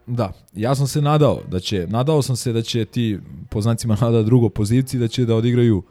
da, 0.07 0.33
ja 0.55 0.75
sam 0.75 0.87
se 0.87 1.03
nadao 1.03 1.41
da 1.49 1.61
će, 1.61 1.87
nadao 1.87 2.23
sam 2.23 2.37
se 2.37 2.53
da 2.53 2.63
će 2.63 2.85
ti 2.85 3.19
po 3.51 3.61
znacima 3.61 3.97
nada 4.01 4.23
drugo 4.23 4.49
poziciji 4.49 5.01
da 5.01 5.09
će 5.09 5.25
da 5.25 5.35
odigraju 5.35 5.83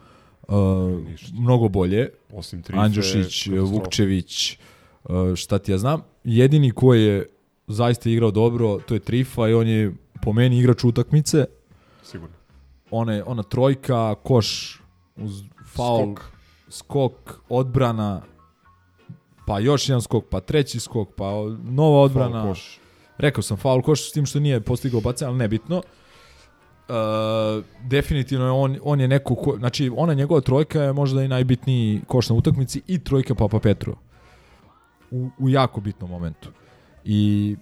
uh, 0.47 0.55
mnogo 1.33 1.67
bolje. 1.69 2.09
Osim 2.33 2.61
Trife, 2.61 2.81
katastrofa. 2.81 3.61
Vukčević, 3.61 4.53
uh, 4.53 4.59
Uh, 5.09 5.35
šta 5.35 5.59
ti 5.59 5.71
ja 5.71 5.77
znam, 5.77 6.01
jedini 6.23 6.71
koji 6.71 7.03
je 7.03 7.25
zaista 7.67 8.09
igrao 8.09 8.31
dobro, 8.31 8.79
to 8.79 8.93
je 8.93 8.99
Trifa 8.99 9.47
i 9.47 9.53
on 9.53 9.67
je 9.67 9.91
po 10.21 10.33
meni 10.33 10.59
igrač 10.59 10.83
utakmice. 10.83 11.45
Sigurno. 12.03 12.35
Ona, 12.91 13.13
je- 13.13 13.23
ona 13.23 13.43
trojka, 13.43 14.15
koš 14.15 14.79
uz 15.15 15.43
faul, 15.65 16.15
Skok. 16.15 16.25
skok, 16.69 17.13
odbrana, 17.49 18.21
pa 19.47 19.59
još 19.59 19.89
jedan 19.89 20.01
skok, 20.01 20.25
pa 20.29 20.39
treći 20.39 20.79
skok, 20.79 21.09
pa 21.15 21.31
nova 21.63 22.01
odbrana. 22.01 22.41
Faul, 22.41 22.53
koš. 22.53 22.79
Rekao 23.17 23.41
sam 23.41 23.57
faul 23.57 23.81
koš 23.81 24.09
s 24.09 24.13
tim 24.13 24.25
što 24.25 24.39
nije 24.39 24.61
postigao 24.61 25.01
bacanje, 25.01 25.29
ali 25.29 25.37
nebitno. 25.37 25.81
Uh, 26.89 26.93
definitivno 27.81 28.45
je 28.45 28.51
on, 28.51 28.77
on 28.83 29.01
je 29.01 29.07
neko 29.07 29.35
ko, 29.35 29.55
znači 29.57 29.91
ona 29.95 30.13
njegova 30.13 30.41
trojka 30.41 30.81
je 30.81 30.93
možda 30.93 31.23
i 31.23 31.27
najbitniji 31.27 32.01
koš 32.07 32.29
na 32.29 32.35
utakmici 32.35 32.81
i 32.87 32.99
trojka 32.99 33.35
Papa 33.35 33.59
Petru 33.59 33.95
u, 35.11 35.29
u 35.39 35.49
jako 35.49 35.81
bitnom 35.81 36.09
momentu. 36.09 36.49
I 37.09 37.55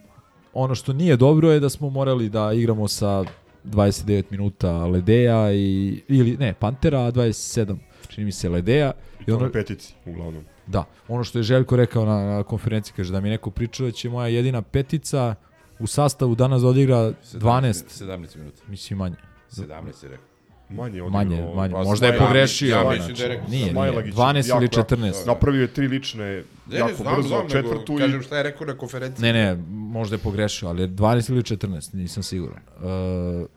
ono 0.53 0.75
što 0.75 0.93
nije 0.93 1.17
dobro 1.17 1.51
je 1.51 1.59
da 1.59 1.69
smo 1.69 1.89
morali 1.89 2.29
da 2.29 2.53
igramo 2.53 2.87
sa 2.87 3.23
29 3.63 4.23
minuta 4.29 4.85
Ledeja 4.85 5.53
i, 5.53 6.01
ili 6.07 6.37
ne, 6.37 6.53
Pantera, 6.53 6.99
a 6.99 7.11
27 7.11 7.75
čini 8.07 8.25
mi 8.25 8.31
se 8.31 8.49
Ledeja. 8.49 8.91
I 9.21 9.25
to 9.25 9.39
na 9.39 9.51
petici, 9.51 9.93
uglavnom. 10.05 10.43
Da, 10.67 10.83
ono 11.07 11.23
što 11.23 11.39
je 11.39 11.43
Željko 11.43 11.75
rekao 11.75 12.05
na, 12.05 12.25
na 12.25 12.43
konferenciji, 12.43 12.93
kaže 12.95 13.11
da 13.11 13.21
mi 13.21 13.29
neko 13.29 13.51
pričao 13.51 13.85
da 13.85 13.91
će 13.91 14.09
moja 14.09 14.27
jedina 14.27 14.61
petica 14.61 15.35
u 15.79 15.87
sastavu 15.87 16.35
danas 16.35 16.61
da 16.61 16.67
odigra 16.67 16.95
12. 16.95 17.13
17 17.33 18.37
minuta. 18.37 18.61
Mislim 18.67 18.99
manje. 18.99 19.15
17 19.51 20.03
je 20.03 20.09
rekao. 20.09 20.34
Manje 20.69 20.97
je 20.97 21.03
Manje, 21.03 21.35
odigrao. 21.35 21.55
manje. 21.55 21.73
Pa, 21.73 21.83
Možda 21.83 22.07
je 22.07 22.17
pogrešio. 22.19 22.69
Ja 22.69 22.89
mislim 22.89 23.15
da 23.15 23.23
je 23.23 23.29
rekao 23.29 23.47
Nije, 23.47 23.59
nije. 23.59 23.71
Smajlagić 23.71 24.13
12 24.13 24.49
ili 24.49 24.65
jako- 24.65 24.75
14. 24.75 25.25
Napravio 25.27 25.61
je 25.61 25.67
tri 25.67 25.87
lične, 25.87 26.25
Ne, 26.67 26.77
jako 26.77 26.93
znam, 26.93 27.15
brzo, 27.15 27.27
znam, 27.27 27.49
četvrtu 27.49 27.93
nego, 27.93 27.95
i... 27.95 27.99
kažem 27.99 28.21
šta 28.21 28.37
je 28.37 28.43
rekao 28.43 28.67
na 28.67 28.73
konferenciji. 28.73 29.23
Ne, 29.23 29.33
ne, 29.33 29.55
možda 29.69 30.15
je 30.15 30.19
pogrešio, 30.19 30.67
ali 30.69 30.81
je 30.81 30.87
12 30.87 31.29
ili 31.29 31.41
14, 31.41 31.93
nisam 31.93 32.23
siguran. 32.23 32.59
Uh, 32.77 32.83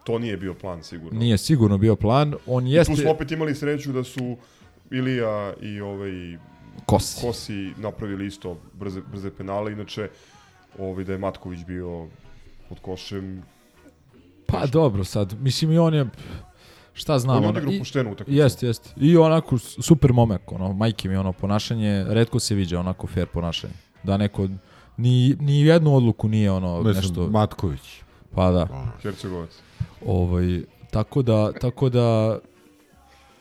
To 0.05 0.19
nije 0.19 0.37
bio 0.37 0.55
plan, 0.55 0.83
sigurno. 0.83 1.19
nije 1.19 1.39
sigurno 1.39 1.79
bio 1.79 1.97
plan. 1.97 2.35
On 2.47 2.67
I 2.67 2.73
jeste... 2.73 2.95
tu 2.95 3.01
smo 3.01 3.11
opet 3.11 3.31
imali 3.31 3.55
sreću 3.55 3.93
da 3.93 4.05
su 4.05 4.37
Ilija 4.91 5.55
i 5.63 5.81
ovaj 5.81 6.11
Kosi. 6.87 7.21
Kosi 7.21 7.73
napravili 7.79 8.27
isto 8.27 8.57
brze, 8.75 9.01
brze 9.03 9.31
penale, 9.31 9.73
inače 9.73 10.09
ovaj, 10.79 11.05
da 11.05 11.13
je 11.13 11.19
Matković 11.19 11.61
bio 11.65 12.07
pod 12.69 12.79
košem. 12.81 13.43
Pa 14.47 14.67
dobro, 14.67 15.05
sad, 15.05 15.35
mislim 15.41 15.73
i 15.73 15.79
on 15.79 15.95
je 15.95 16.07
šta 16.99 17.19
znam. 17.19 17.37
On 17.37 17.43
je 17.43 17.49
odigrao 17.49 17.73
i- 17.73 17.79
poštenu 17.79 18.13
utakmicu. 18.13 18.39
Jest, 18.41 18.63
jest. 18.63 18.95
I 18.97 19.17
onako 19.17 19.59
super 19.59 20.13
momak, 20.13 20.53
ono, 20.53 20.73
majke 20.73 21.09
mi 21.09 21.17
ono 21.17 21.33
ponašanje, 21.33 22.05
redko 22.09 22.39
se 22.41 22.55
viđa 22.55 22.81
onako 22.81 23.07
fair 23.07 23.27
ponašanje. 23.27 23.73
Da 24.03 24.17
neko 24.17 24.49
ni, 24.97 25.37
ni 25.41 25.61
jednu 25.61 25.95
odluku 25.97 26.29
nije 26.29 26.51
ono 26.51 26.83
Mislim, 26.83 26.95
nešto... 26.97 27.29
Matković. 27.31 28.01
Pa 28.35 28.51
da. 28.51 28.93
Hercegovac. 29.03 29.51
Ovaj, 30.07 30.61
tako 30.91 31.23
da, 31.23 31.53
tako 31.53 31.89
da, 31.89 32.39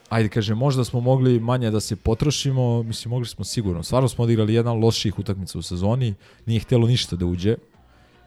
ajde 0.08 0.28
kaže, 0.28 0.54
možda 0.54 0.84
smo 0.84 1.00
mogli 1.00 1.40
manje 1.40 1.70
da 1.70 1.80
se 1.80 1.96
potrošimo, 1.96 2.82
mislim, 2.82 3.10
mogli 3.10 3.26
smo 3.26 3.44
sigurno. 3.44 3.82
Stvarno 3.82 4.08
smo 4.08 4.24
odigrali 4.24 4.54
jedan 4.54 4.78
loših 4.78 5.18
utakmica 5.18 5.58
u 5.58 5.62
sezoni, 5.62 6.14
nije 6.46 6.60
htjelo 6.60 6.86
ništa 6.86 7.16
da 7.16 7.26
uđe. 7.26 7.56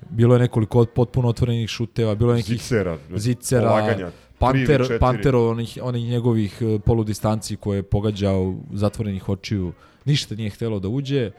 Bilo 0.09 0.35
je 0.35 0.39
nekoliko 0.39 0.85
potpuno 0.85 1.27
otvorenih 1.29 1.69
šuteva, 1.69 2.15
bilo 2.15 2.31
je 2.31 2.35
nekih 2.37 2.57
Zicera, 2.57 2.97
zicera 3.15 3.69
polaganja, 3.69 4.11
Panter. 4.41 4.99
Panterov, 4.99 5.49
onih, 5.49 5.79
onih 5.81 6.09
njegovih 6.09 6.57
eh, 6.61 6.79
poludistanci 6.85 7.55
koje 7.55 7.77
je 7.77 7.83
pogađao 7.83 8.55
zatvorenih 8.73 9.29
očiju, 9.29 9.73
ništa 10.05 10.35
nije 10.35 10.49
htjelo 10.49 10.79
da 10.79 10.87
uđe. 10.87 11.31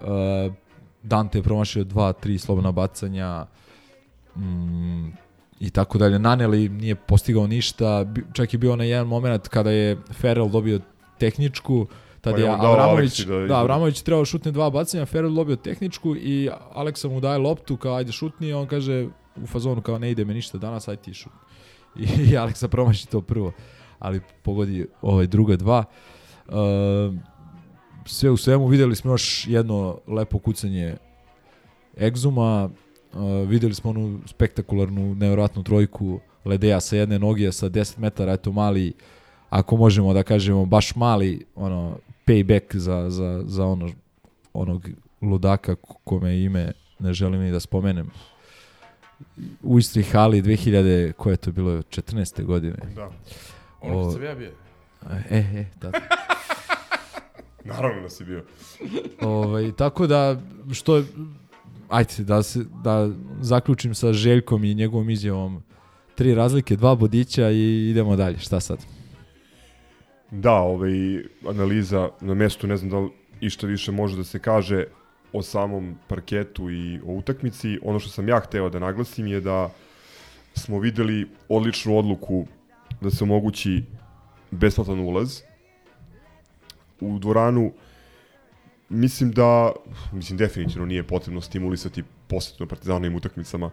Uh, 0.00 0.52
Dante 1.02 1.38
je 1.38 1.42
promašio 1.42 1.84
dva, 1.84 2.12
tri 2.12 2.38
slobodna 2.38 2.72
bacanja 2.72 3.46
mm, 4.36 5.08
i 5.60 5.70
tako 5.70 5.98
dalje. 5.98 6.18
Naneli 6.18 6.68
nije 6.68 6.94
postigao 6.94 7.46
ništa, 7.46 8.06
čak 8.32 8.52
je 8.52 8.58
bio 8.58 8.76
na 8.76 8.84
jedan 8.84 9.06
moment 9.06 9.48
kada 9.48 9.70
je 9.70 9.96
Ferrell 10.12 10.48
dobio 10.48 10.80
tehničku, 11.18 11.86
tad 12.20 12.34
Pa 12.34 12.40
je 12.40 12.48
Avramović, 12.48 13.20
da 13.20 13.38
da. 13.38 13.58
Avramović 13.58 14.02
trebao 14.02 14.24
šutne 14.24 14.52
dva 14.52 14.70
bacanja, 14.70 15.06
Ferrell 15.06 15.34
dobio 15.34 15.56
tehničku 15.56 16.16
i 16.16 16.50
Aleksa 16.72 17.08
mu 17.08 17.20
daje 17.20 17.38
loptu 17.38 17.76
kao 17.76 17.94
ajde 17.94 18.12
šutni, 18.12 18.52
on 18.52 18.66
kaže 18.66 19.06
u 19.42 19.46
fazonu 19.46 19.82
kao 19.82 19.98
ne 19.98 20.10
ide 20.10 20.24
me 20.24 20.34
ništa 20.34 20.58
danas, 20.58 20.88
ajde 20.88 21.02
ti 21.02 21.14
šutni. 21.14 21.45
I, 22.30 22.36
Aleksa 22.36 22.68
promaši 22.68 23.08
to 23.08 23.20
prvo, 23.20 23.52
ali 23.98 24.20
pogodi 24.42 24.86
ovaj 25.02 25.26
druga 25.26 25.56
dva. 25.56 25.84
Uh, 26.48 26.54
sve 28.06 28.30
u 28.30 28.36
svemu 28.36 28.66
vidjeli 28.66 28.96
smo 28.96 29.10
još 29.12 29.46
jedno 29.48 29.98
lepo 30.06 30.38
kucanje 30.38 30.96
Egzuma, 32.00 32.64
uh, 32.64 33.48
vidjeli 33.48 33.74
smo 33.74 33.90
onu 33.90 34.20
spektakularnu, 34.26 35.14
nevjerojatnu 35.14 35.62
trojku 35.62 36.20
Ledeja 36.44 36.80
sa 36.80 36.96
jedne 36.96 37.18
noge 37.18 37.52
sa 37.52 37.68
10 37.68 37.98
metara, 37.98 38.32
eto 38.32 38.52
mali, 38.52 38.92
ako 39.50 39.76
možemo 39.76 40.14
da 40.14 40.22
kažemo, 40.22 40.66
baš 40.66 40.94
mali 40.96 41.44
ono, 41.54 41.98
payback 42.26 42.76
za, 42.76 43.10
za, 43.10 43.42
za 43.46 43.66
ono, 43.66 43.90
onog 44.52 44.88
ludaka 45.22 45.74
kome 46.04 46.42
ime 46.42 46.72
ne 46.98 47.12
želim 47.12 47.40
ni 47.40 47.50
da 47.50 47.60
spomenem. 47.60 48.10
U 49.62 49.78
Istri 49.78 50.02
Hali 50.02 50.42
2000, 50.42 51.12
koje 51.12 51.32
je 51.32 51.36
to 51.36 51.52
bilo, 51.52 51.70
14. 51.70 52.44
godine. 52.44 52.78
Da. 52.94 53.10
Ono 53.80 54.00
O- 54.00 54.04
kad 54.04 54.12
sam 54.12 54.22
ja 54.22 54.34
bio. 54.34 54.52
E, 55.30 55.38
e, 55.38 55.64
da. 55.80 55.92
Naravno 57.64 58.02
da 58.02 58.08
si 58.10 58.24
bio. 58.24 58.44
ovaj, 59.20 59.72
tako 59.72 60.06
da, 60.06 60.40
što, 60.72 61.02
ajde, 61.88 62.14
da, 62.18 62.42
se, 62.42 62.64
da 62.84 63.10
zaključim 63.40 63.94
sa 63.94 64.12
Željkom 64.12 64.64
i 64.64 64.74
njegovom 64.74 65.10
izjavom. 65.10 65.62
Tri 66.14 66.34
razlike, 66.34 66.76
dva 66.76 66.94
bodića 66.94 67.50
i 67.50 67.90
idemo 67.90 68.16
dalje. 68.16 68.38
Šta 68.38 68.60
sad? 68.60 68.78
Da, 70.30 70.52
ovaj, 70.54 70.92
analiza 71.48 72.08
na 72.20 72.34
mestu, 72.34 72.66
ne 72.66 72.76
znam 72.76 72.90
da 72.90 72.98
li 72.98 73.10
išta 73.40 73.66
više 73.66 73.92
može 73.92 74.16
da 74.16 74.24
se 74.24 74.38
kaže 74.38 74.84
o 75.32 75.42
samom 75.42 75.96
parketu 76.08 76.70
i 76.70 77.00
o 77.06 77.12
utakmici. 77.12 77.78
Ono 77.82 77.98
što 77.98 78.10
sam 78.10 78.28
ja 78.28 78.40
hteo 78.40 78.70
da 78.70 78.78
naglasim 78.78 79.26
je 79.26 79.40
da 79.40 79.70
smo 80.54 80.78
videli 80.78 81.28
odličnu 81.48 81.98
odluku 81.98 82.46
da 83.00 83.10
se 83.10 83.24
omogući 83.24 83.82
besplatan 84.50 85.00
ulaz 85.00 85.40
u 87.00 87.18
dvoranu. 87.18 87.72
Mislim 88.88 89.32
da, 89.32 89.72
mislim 90.12 90.38
definitivno 90.38 90.86
nije 90.86 91.02
potrebno 91.02 91.40
stimulisati 91.40 92.04
posetu 92.26 92.64
na 92.64 92.68
partizanovim 92.68 93.16
utakmicama 93.16 93.70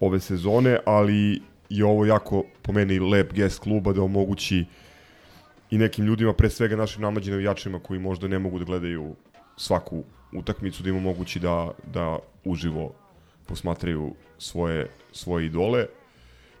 ove 0.00 0.20
sezone, 0.20 0.78
ali 0.86 1.42
je 1.68 1.84
ovo 1.84 2.06
jako 2.06 2.44
po 2.62 2.72
meni 2.72 2.98
lep 2.98 3.32
gest 3.32 3.58
kluba 3.58 3.92
da 3.92 4.02
omogući 4.02 4.64
i 5.70 5.78
nekim 5.78 6.04
ljudima, 6.04 6.32
pre 6.32 6.50
svega 6.50 6.76
našim 6.76 7.02
namlađim 7.02 7.32
navijačima 7.32 7.78
koji 7.78 8.00
možda 8.00 8.28
ne 8.28 8.38
mogu 8.38 8.58
da 8.58 8.64
gledaju 8.64 9.14
svaku 9.56 10.04
utakmicu, 10.38 10.82
da 10.82 10.88
im 10.88 10.96
omogući 10.96 11.40
da, 11.40 11.70
da 11.92 12.18
uživo 12.44 12.92
posmatraju 13.46 14.14
svoje, 14.38 14.88
svoje 15.12 15.46
idole. 15.46 15.86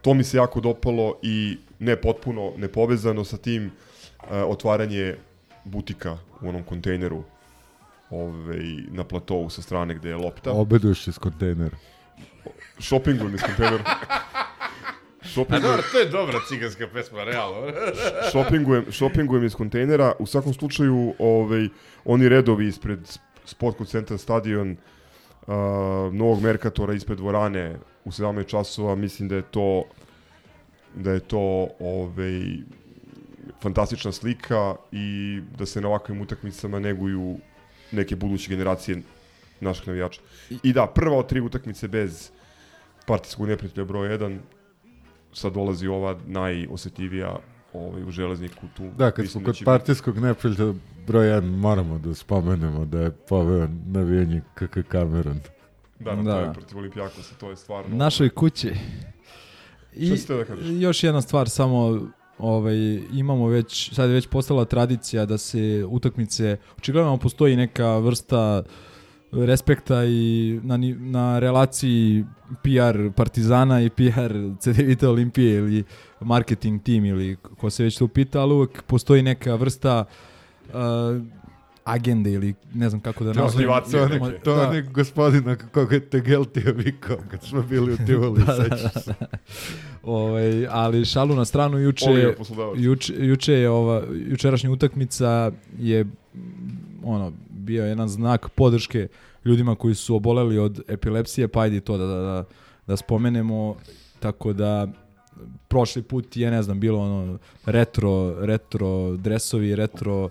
To 0.02 0.14
mi 0.14 0.24
se 0.24 0.36
jako 0.36 0.60
dopalo 0.60 1.18
i 1.22 1.58
ne 1.78 1.96
potpuno 1.96 2.52
nepovezano 2.56 3.24
sa 3.24 3.36
tim 3.36 3.66
uh, 3.66 4.28
otvaranje 4.46 5.16
butika 5.64 6.18
u 6.42 6.48
onom 6.48 6.62
kontejneru 6.62 7.22
ovaj, 8.10 8.58
na 8.88 9.04
platovu 9.04 9.50
sa 9.50 9.62
strane 9.62 9.94
gde 9.94 10.08
je 10.08 10.16
lopta. 10.16 10.52
Obeduješ 10.52 11.06
iz 11.08 11.18
kontejnera. 11.18 11.76
Shoppingujem 12.78 13.34
iz 13.34 13.42
kontejnera. 13.42 13.84
A 13.86 15.28
Shoppingujem- 15.28 15.62
dobro, 15.62 15.82
to 15.92 15.98
je 15.98 16.06
dobra 16.08 16.38
ciganska 16.48 16.86
pesma, 16.92 17.24
realno. 17.24 17.72
šopingujem, 18.32 18.92
šopingujem 18.92 19.44
iz 19.44 19.54
kontejnera. 19.54 20.12
U 20.18 20.26
svakom 20.26 20.54
slučaju, 20.54 21.14
ovaj, 21.18 21.68
oni 22.04 22.28
redovi 22.28 22.68
ispred 22.68 22.98
Sport 23.46 23.88
centra 23.88 24.18
stadion 24.18 24.70
uh, 24.70 25.54
Novog 26.12 26.42
Merkatora 26.42 26.94
ispred 26.94 27.18
dvorane 27.18 27.76
u 28.04 28.10
17 28.10 28.46
časova, 28.46 28.94
mislim 28.94 29.28
da 29.28 29.36
je 29.36 29.42
to 29.42 29.84
da 30.96 31.12
je 31.12 31.20
to 31.20 31.68
ovaj, 31.80 32.56
fantastična 33.62 34.12
slika 34.12 34.74
i 34.92 35.40
da 35.58 35.66
se 35.66 35.80
na 35.80 35.88
ovakvim 35.88 36.20
utakmicama 36.20 36.78
neguju 36.80 37.38
neke 37.92 38.16
buduće 38.16 38.50
generacije 38.50 39.02
naših 39.60 39.88
navijača. 39.88 40.20
I 40.62 40.72
da, 40.72 40.86
prva 40.86 41.18
od 41.18 41.28
tri 41.28 41.40
utakmice 41.40 41.88
bez 41.88 42.30
partijskog 43.06 43.48
neprijatelja 43.48 43.84
broj 43.84 44.08
1, 44.18 44.38
sad 45.32 45.52
dolazi 45.52 45.86
ova 45.86 46.18
najosetljivija 46.26 47.38
ovaj, 47.78 48.02
u 48.02 48.10
železniku 48.10 48.66
tu. 48.76 48.90
Da, 48.98 49.10
kad 49.10 49.28
smo 49.28 49.40
kod 49.40 49.54
će 49.54 49.58
biti- 49.58 49.64
partijskog 49.64 50.18
neprijatelja 50.18 50.72
broj 51.06 51.26
1 51.28 51.40
moramo 51.50 51.98
da 51.98 52.14
spomenemo 52.14 52.84
da 52.84 53.00
je 53.00 53.10
poveo 53.10 53.68
navijanje 53.86 54.40
KK 54.54 54.78
Cameron. 54.92 55.40
Da, 55.98 56.10
da, 56.10 56.16
to 56.16 56.22
Da. 56.22 56.38
je 56.38 56.52
protiv 56.52 56.78
Olimpijakosa, 56.78 57.34
to 57.34 57.50
je 57.50 57.56
stvarno... 57.56 57.96
Našoj 57.96 58.28
kući. 58.30 58.72
I 59.94 60.16
Šta 60.16 60.34
da 60.34 60.44
kažeš? 60.44 60.66
još 60.70 61.02
jedna 61.02 61.20
stvar, 61.20 61.48
samo 61.48 62.00
ovaj, 62.38 62.76
imamo 63.12 63.48
već, 63.48 63.94
sad 63.94 64.08
je 64.08 64.14
već 64.14 64.26
postala 64.26 64.64
tradicija 64.64 65.26
da 65.26 65.38
se 65.38 65.58
utakmice, 65.88 66.56
očigledno 66.78 67.16
postoji 67.16 67.56
neka 67.56 67.98
vrsta 67.98 68.62
respekta 69.32 70.04
i 70.04 70.20
na, 70.62 70.76
na 70.98 71.38
relaciji 71.38 72.24
PR 72.62 73.10
Partizana 73.16 73.80
i 73.80 73.90
PR 73.90 74.32
CDVita 74.60 75.10
Olimpije 75.10 75.54
ili 75.54 75.84
marketing 76.20 76.82
tim 76.82 77.04
ili 77.04 77.36
ko 77.36 77.70
se 77.70 77.84
već 77.84 77.98
to 77.98 78.08
pita, 78.08 78.40
ali 78.40 78.54
uvek 78.54 78.82
postoji 78.82 79.22
neka 79.22 79.54
vrsta 79.54 80.04
uh, 80.66 80.74
agende 81.84 82.32
ili 82.32 82.54
ne 82.74 82.88
znam 82.88 83.00
kako 83.00 83.24
da 83.24 83.32
nazovem. 83.32 83.52
Motivacije 83.66 84.00
To, 84.00 84.08
neke. 84.08 84.24
je- 84.26 84.40
to 84.40 84.54
Da. 84.54 84.62
onaj 84.62 84.82
gospodina 84.82 85.56
koga 85.56 85.94
je 85.94 86.00
Tegeltija 86.02 86.72
vikao 86.72 87.16
kad 87.30 87.42
smo 87.42 87.62
bili 87.62 87.92
u 87.92 87.96
Tivoli, 87.96 88.40
Da, 88.46 88.54
da, 88.54 88.64
sećaš 88.64 89.04
se. 89.04 89.14
Ovaj, 90.02 90.66
ali 90.66 91.04
šalu 91.04 91.34
na 91.34 91.44
stranu 91.44 91.78
juče 91.78 92.32
juče 92.76 93.14
juče 93.18 93.52
je 93.52 93.70
ova 93.70 94.02
jučerašnja 94.28 94.70
utakmica 94.70 95.50
je 95.78 96.06
ono 97.04 97.32
bio 97.66 97.84
jedan 97.84 98.08
znak 98.08 98.48
podrške 98.48 99.08
ljudima 99.44 99.74
koji 99.74 99.94
su 99.94 100.16
oboleli 100.16 100.58
od 100.58 100.80
epilepsije, 100.88 101.48
pa 101.48 101.60
ajde 101.60 101.80
to 101.80 101.98
da, 101.98 102.06
da, 102.06 102.20
da, 102.20 102.44
da 102.86 102.96
spomenemo. 102.96 103.76
Tako 104.20 104.52
da 104.52 104.88
prošli 105.68 106.02
put 106.02 106.36
je 106.36 106.50
ne 106.50 106.62
znam 106.62 106.80
bilo 106.80 107.00
ono 107.00 107.38
retro 107.66 108.34
retro 108.40 109.16
dresovi, 109.16 109.76
retro 109.76 110.24
uh, 110.24 110.30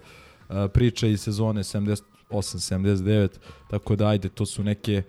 priče 0.74 1.12
iz 1.12 1.22
sezone 1.22 1.64
78 1.64 2.02
79 2.30 3.30
tako 3.70 3.96
da 3.96 4.08
ajde 4.08 4.30
to 4.30 4.46
su 4.46 4.64
neke 4.64 5.04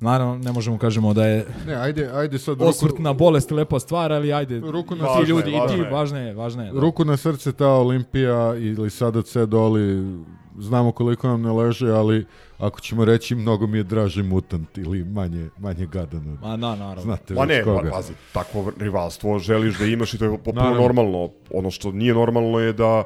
Naravno, 0.00 0.38
ne 0.38 0.52
možemo 0.52 0.78
kažemo 0.78 1.14
da 1.14 1.26
je 1.26 1.46
Ne, 1.66 1.74
ajde, 1.74 2.10
ajde 2.14 2.38
sad 2.38 2.62
osvrt 2.62 2.98
na 2.98 3.12
bolest 3.12 3.50
lepa 3.50 3.80
stvar, 3.80 4.12
ali 4.12 4.32
ajde, 4.32 4.60
Ruku 4.60 4.94
na 4.96 5.04
ti 5.04 5.08
Važno 5.08 5.22
je, 5.22 5.26
ljudi, 5.28 5.50
i 5.50 5.54
važno 5.54 5.68
ti, 5.68 5.80
je. 5.80 5.90
važno 5.90 6.18
je, 6.18 6.34
važno 6.34 6.62
je. 6.64 6.72
da. 6.72 6.80
Ruku 6.80 7.04
na 7.04 7.16
srce 7.16 7.52
ta 7.52 7.68
Olimpija 7.68 8.54
ili 8.56 8.90
sada 8.90 9.22
Cedoli, 9.22 10.16
znamo 10.58 10.92
koliko 10.92 11.28
nam 11.28 11.42
ne 11.42 11.52
leže, 11.52 11.90
ali 11.90 12.26
ako 12.58 12.80
ćemo 12.80 13.04
reći 13.04 13.34
mnogo 13.34 13.66
mi 13.66 13.78
je 13.78 13.84
draži 13.84 14.22
mutant 14.22 14.78
ili 14.78 15.04
manje, 15.04 15.48
manje 15.58 15.86
gadan 15.86 16.32
od... 16.32 16.40
Ma 16.42 16.56
da, 16.56 16.76
naravno. 16.76 17.02
Znate 17.02 17.34
Ma 17.34 17.44
ne, 17.44 17.62
koga. 17.64 17.90
pa, 17.90 17.96
pazi, 17.96 18.12
takvo 18.32 18.72
rivalstvo 18.78 19.38
želiš 19.38 19.78
da 19.78 19.84
imaš 19.84 20.14
i 20.14 20.18
to 20.18 20.24
je 20.24 20.30
potpuno 20.30 20.60
Naravno. 20.60 20.80
normalno. 20.82 21.30
Ono 21.50 21.70
što 21.70 21.92
nije 21.92 22.14
normalno 22.14 22.58
je 22.58 22.72
da 22.72 23.04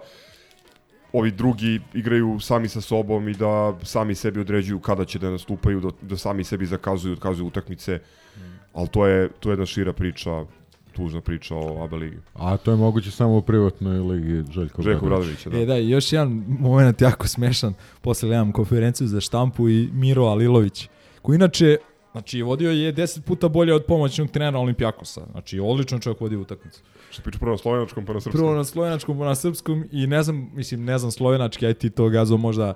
ovi 1.13 1.31
drugi 1.31 1.81
igraju 1.95 2.41
sami 2.41 2.69
sa 2.69 2.81
sobom 2.81 3.29
i 3.29 3.35
da 3.35 3.79
sami 3.83 4.15
sebi 4.15 4.41
određuju 4.41 4.81
kada 4.81 5.05
će 5.05 5.19
da 5.19 5.31
nastupaju, 5.31 5.81
da, 5.81 5.89
da 6.03 6.17
sami 6.17 6.45
sebi 6.45 6.67
zakazuju, 6.67 7.13
otkazuju 7.13 7.47
utakmice. 7.47 7.99
Ali 8.73 8.89
to 8.89 9.07
je, 9.07 9.29
to 9.41 9.49
je 9.49 9.53
jedna 9.53 9.67
šira 9.67 9.93
priča, 9.93 10.45
tužna 10.93 11.21
priča 11.21 11.55
o 11.57 11.85
ABA 11.85 11.97
ligi. 11.97 12.17
A 12.35 12.57
to 12.57 12.71
je 12.71 12.77
moguće 12.77 13.11
samo 13.11 13.37
u 13.37 13.43
privatnoj 13.43 13.99
ligi 13.99 14.53
Željko, 14.53 14.83
Željko. 14.83 15.07
Bradovića, 15.07 15.51
da. 15.51 15.59
E 15.59 15.67
da, 15.67 15.79
i 15.79 15.91
još 15.91 16.13
jedan 16.13 16.45
moment 16.49 17.01
jako 17.01 17.29
smešan. 17.29 17.75
Posle 18.01 18.29
gledam 18.29 18.53
konferenciju 18.53 19.07
za 19.07 19.21
štampu 19.21 19.69
i 19.69 19.89
Miro 19.93 20.25
Alilović, 20.25 20.89
koji 21.23 21.37
inače, 21.37 21.77
znači, 22.13 22.43
vodio 22.43 22.71
je 22.71 22.95
10 22.95 23.21
puta 23.21 23.49
bolje 23.49 23.75
od 23.75 23.85
pomoćnog 23.85 24.31
trenera 24.31 24.59
Olimpijakosa. 24.59 25.27
Znači, 25.31 25.61
odlično 25.61 25.99
čovjek 25.99 26.21
vodio 26.21 26.41
utakmicu. 26.41 26.81
Što 27.11 27.23
priča 27.23 27.39
prvo 27.39 27.53
na 27.53 27.59
slovenačkom, 27.59 28.07
pa 28.07 28.13
na 28.13 28.21
srpskom. 28.21 28.41
Prvo 28.41 28.55
na 28.55 28.65
slovenačkom, 28.65 29.19
pa 29.19 29.25
na 29.25 29.35
srpskom 29.35 29.85
i 29.93 30.07
ne 30.07 30.23
znam, 30.23 30.51
mislim, 30.55 30.85
ne 30.85 30.99
znam 30.99 31.11
slovenački, 31.11 31.67
aj 31.67 31.75
ti 31.75 31.91
to 31.91 32.09
gazo 32.09 32.37
možda 32.37 32.75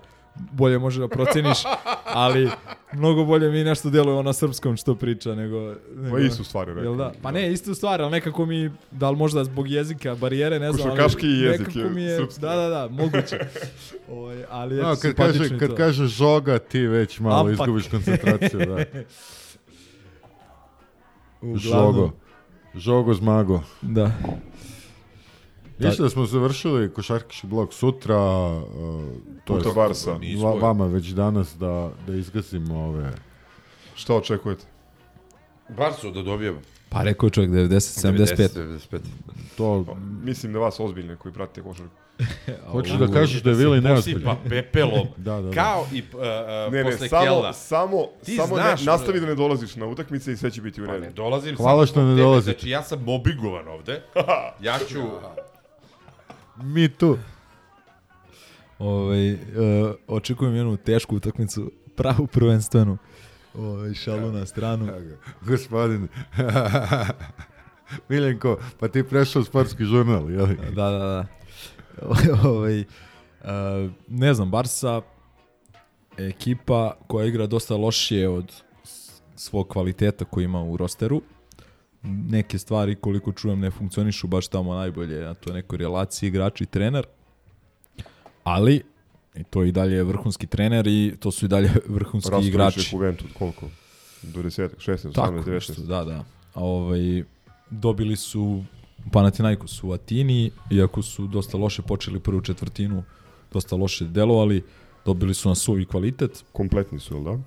bolje 0.52 0.78
može 0.78 1.00
da 1.00 1.08
proceniš, 1.08 1.58
ali 2.04 2.50
mnogo 2.92 3.24
bolje 3.24 3.50
mi 3.50 3.64
nešto 3.64 3.90
deluje 3.90 4.22
na 4.22 4.32
srpskom 4.32 4.76
što 4.76 4.94
priča 4.94 5.34
nego... 5.34 5.74
nego 5.96 6.16
Pa 6.16 6.22
istu 6.22 6.44
stvari 6.44 6.70
rekao. 6.74 6.84
Jel 6.84 6.96
da? 6.96 7.12
Pa 7.22 7.30
ne, 7.30 7.52
istu 7.52 7.74
stvar, 7.74 8.02
ali 8.02 8.10
nekako 8.10 8.46
mi, 8.46 8.70
da 8.90 9.10
li 9.10 9.16
možda 9.16 9.44
zbog 9.44 9.70
jezika, 9.70 10.14
barijere, 10.14 10.58
ne 10.58 10.72
znam, 10.72 10.90
ali 10.90 11.00
jezik 11.22 11.60
nekako 11.60 11.78
je 11.78 11.90
mi 11.90 12.02
je, 12.02 12.16
srpski. 12.16 12.40
da, 12.40 12.56
da, 12.56 12.68
da, 12.68 12.88
moguće. 12.90 13.38
Ovaj, 14.12 14.44
ali 14.50 14.78
eto, 14.78 14.88
No, 14.88 14.90
kad, 14.90 15.00
simpatično 15.00 15.42
kaže, 15.42 15.58
kad 15.58 15.68
to. 15.68 15.76
kaže 15.76 16.06
žoga, 16.06 16.58
ti 16.58 16.86
već 16.86 17.20
malo 17.20 17.40
Ampak. 17.40 17.52
izgubiš 17.52 17.88
koncentraciju. 17.88 18.58
Da. 18.58 18.84
Uglavnom, 21.40 21.58
Žogo. 21.58 22.23
Žogo 22.76 23.14
zmago. 23.14 23.60
Da. 23.82 24.12
Više 25.78 26.02
da 26.02 26.08
smo 26.08 26.26
završili 26.26 26.92
košarkaški 26.92 27.46
blok 27.46 27.72
sutra, 27.72 28.16
uh, 28.16 28.64
to 29.44 29.54
Puta 29.54 29.68
je 29.68 29.74
Barsa. 29.74 30.18
va, 30.42 30.54
vama 30.54 30.86
već 30.86 31.08
danas 31.08 31.56
da, 31.58 31.90
da 32.06 32.14
izgazimo 32.14 32.84
ove... 32.84 33.12
Šta 33.94 34.14
očekujete? 34.14 34.64
Barsu 35.68 36.10
da 36.10 36.22
dobijemo. 36.22 36.60
Pa 36.88 37.02
rekao 37.02 37.26
je 37.26 37.30
čovjek 37.30 37.52
90, 37.52 38.08
75. 38.08 38.48
95. 38.90 38.98
To, 39.56 39.96
Mislim 40.22 40.52
da 40.52 40.58
vas 40.58 40.80
ozbiljne 40.80 41.16
koji 41.16 41.34
pratite 41.34 41.62
košarku. 41.62 41.94
hoćeš 42.72 42.92
da 42.92 43.06
kažeš 43.12 43.42
da 43.42 43.50
je 43.50 43.56
Vili 43.56 43.80
neozbiljan. 43.80 44.22
Pa 44.24 44.48
pepelom. 44.48 45.06
Da, 45.16 45.34
da, 45.34 45.42
da. 45.42 45.50
Kao 45.50 45.86
i 45.92 46.00
uh, 46.12 46.18
uh, 46.18 46.72
Ne, 46.72 46.84
ne, 46.84 46.90
posle 46.90 47.08
samo, 47.08 47.24
Kelda. 47.24 47.52
samo, 47.52 48.06
Ti 48.24 48.36
samo 48.36 48.54
znaš, 48.54 48.80
ne, 48.80 48.86
nastavi 48.86 49.20
da 49.20 49.26
ne 49.26 49.34
dolaziš 49.34 49.76
na 49.76 49.86
utakmice 49.86 50.32
i 50.32 50.36
sve 50.36 50.50
će 50.50 50.60
biti 50.62 50.82
u 50.82 50.86
Pa 50.86 50.92
ne 50.92 50.98
redu. 50.98 51.12
dolazim 51.14 51.56
Hvala 51.56 51.86
što 51.86 52.02
ne 52.04 52.12
tebe, 52.12 52.22
dolazite. 52.22 52.52
Znači 52.52 52.70
ja 52.70 52.82
sam 52.82 53.08
obigovan 53.08 53.68
ovde. 53.68 54.02
Ja 54.62 54.78
ću... 54.88 55.00
Mi 56.56 56.88
tu. 56.88 57.18
Ovaj, 58.78 59.32
uh, 59.32 59.38
očekujem 60.08 60.54
jednu 60.56 60.76
tešku 60.76 61.16
utakmicu, 61.16 61.72
pravu 61.96 62.26
prvenstvenu. 62.26 62.98
Ovaj, 63.58 63.94
šalu 63.94 64.32
na 64.32 64.46
stranu. 64.46 64.88
Gospodin. 65.40 66.08
Miljenko, 68.08 68.58
pa 68.80 68.88
ti 68.88 69.02
prešao 69.02 69.42
u 69.42 69.44
sportski 69.44 69.84
žurnal, 69.84 70.30
jel? 70.30 70.46
Da, 70.46 70.90
da, 70.90 70.98
da. 70.98 71.26
ovaj, 72.44 72.84
ne 74.08 74.34
znam, 74.34 74.50
Barsa 74.50 75.02
ekipa 76.18 76.96
koja 77.06 77.26
igra 77.26 77.46
dosta 77.46 77.76
lošije 77.76 78.28
od 78.28 78.52
svog 79.36 79.68
kvaliteta 79.68 80.24
koji 80.24 80.44
ima 80.44 80.62
u 80.62 80.76
rosteru. 80.76 81.22
Neke 82.02 82.58
stvari, 82.58 82.94
koliko 82.94 83.32
čujem, 83.32 83.60
ne 83.60 83.70
funkcionišu 83.70 84.26
baš 84.26 84.48
tamo 84.48 84.74
najbolje 84.74 85.24
na 85.24 85.34
toj 85.34 85.52
nekoj 85.52 85.78
relaciji 85.78 86.28
igrači 86.28 86.64
i 86.64 86.66
trener. 86.66 87.06
Ali, 88.44 88.82
i 89.34 89.44
to 89.44 89.64
i 89.64 89.72
dalje 89.72 89.96
je 89.96 90.04
vrhunski 90.04 90.46
trener 90.46 90.86
i 90.86 91.14
to 91.20 91.30
su 91.30 91.44
i 91.44 91.48
dalje 91.48 91.70
vrhunski 91.88 92.30
Rastović 92.30 92.48
igrači. 92.48 92.80
je 92.80 92.84
Juventus, 92.92 93.30
koliko? 93.38 93.68
Do 94.22 94.42
10, 94.42 94.68
16, 94.76 95.08
18, 95.08 95.14
Tako 95.14 95.32
19. 95.32 95.50
nešto, 95.50 95.82
da, 95.82 96.04
da. 96.04 96.24
Ovaj, 96.54 97.24
dobili 97.70 98.16
su 98.16 98.64
Panathinaikos 99.12 99.84
u 99.84 99.92
Atini, 99.92 100.50
iako 100.70 101.02
su 101.02 101.26
dosta 101.26 101.56
loše 101.56 101.82
počeli 101.82 102.20
prvu 102.20 102.40
četvrtinu, 102.40 103.02
dosta 103.52 103.76
loše 103.76 104.04
delovali, 104.04 104.64
dobili 105.04 105.34
su 105.34 105.48
na 105.48 105.54
svoj 105.54 105.84
kvalitet. 105.84 106.44
Kompletni 106.52 106.98
su, 106.98 107.14
jel 107.14 107.24
da? 107.24 107.38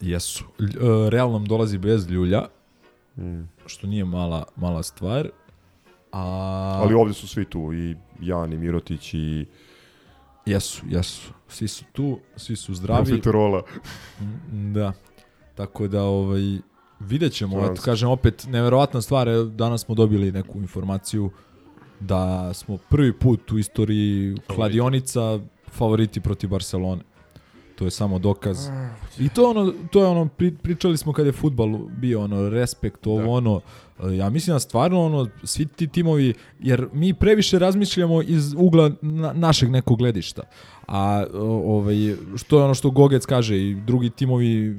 Jesu. 0.00 0.44
E, 0.60 0.64
Real 1.10 1.32
nam 1.32 1.44
dolazi 1.44 1.78
bez 1.78 2.10
ljulja, 2.10 2.42
Mm. 3.16 3.42
što 3.66 3.86
nije 3.86 4.04
mala, 4.04 4.44
mala 4.56 4.82
stvar. 4.82 5.28
A... 6.12 6.20
Ali 6.82 6.94
ovde 6.94 7.14
su 7.14 7.28
svi 7.28 7.44
tu, 7.44 7.72
i 7.72 7.96
Jan, 8.20 8.52
i 8.52 8.56
Mirotić, 8.56 9.14
i 9.14 9.46
Jesu, 10.46 10.82
jesu. 10.88 11.32
Svi 11.48 11.68
su 11.68 11.84
tu, 11.92 12.18
svi 12.36 12.56
su 12.56 12.74
zdravi. 12.74 13.04
Profiterola. 13.04 13.62
Mm, 14.52 14.72
Da. 14.72 14.92
Tako 15.54 15.88
da 15.88 16.02
ovaj 16.02 16.58
vidjet 17.06 17.32
ćemo, 17.32 17.64
eto 17.64 17.82
kažem 17.82 18.08
opet 18.08 18.46
neverovatna 18.48 19.02
stvar, 19.02 19.28
evo, 19.28 19.44
danas 19.44 19.84
smo 19.84 19.94
dobili 19.94 20.32
neku 20.32 20.58
informaciju 20.58 21.30
da 22.00 22.54
smo 22.54 22.76
prvi 22.76 23.12
put 23.12 23.52
u 23.52 23.58
istoriji 23.58 24.36
kladionica 24.46 25.38
favoriti 25.70 26.20
protiv 26.20 26.50
Barcelone. 26.50 27.02
To 27.74 27.84
je 27.84 27.90
samo 27.90 28.18
dokaz. 28.18 28.68
I 29.18 29.28
to 29.28 29.50
ono 29.50 29.72
to 29.90 30.00
je 30.00 30.06
ono 30.06 30.28
pri, 30.28 30.54
pričali 30.62 30.96
smo 30.96 31.12
kad 31.12 31.26
je 31.26 31.32
fudbal 31.32 31.78
bio 31.78 32.20
ono 32.20 32.48
respekt 32.48 33.06
ovo 33.06 33.32
ono 33.32 33.60
e, 34.02 34.16
ja 34.16 34.30
mislim 34.30 34.54
da 34.54 34.60
stvarno 34.60 35.04
ono 35.04 35.28
svi 35.44 35.66
ti 35.66 35.86
timovi 35.86 36.34
jer 36.60 36.88
mi 36.92 37.14
previše 37.14 37.58
razmišljamo 37.58 38.22
iz 38.22 38.54
ugla 38.56 38.90
na, 39.00 39.32
našeg 39.32 39.70
nekog 39.70 39.98
gledišta. 39.98 40.42
A 40.86 41.24
ovaj 41.64 42.14
što 42.36 42.58
je 42.58 42.64
ono 42.64 42.74
što 42.74 42.90
Gogec 42.90 43.26
kaže 43.26 43.58
i 43.58 43.74
drugi 43.74 44.10
timovi 44.10 44.76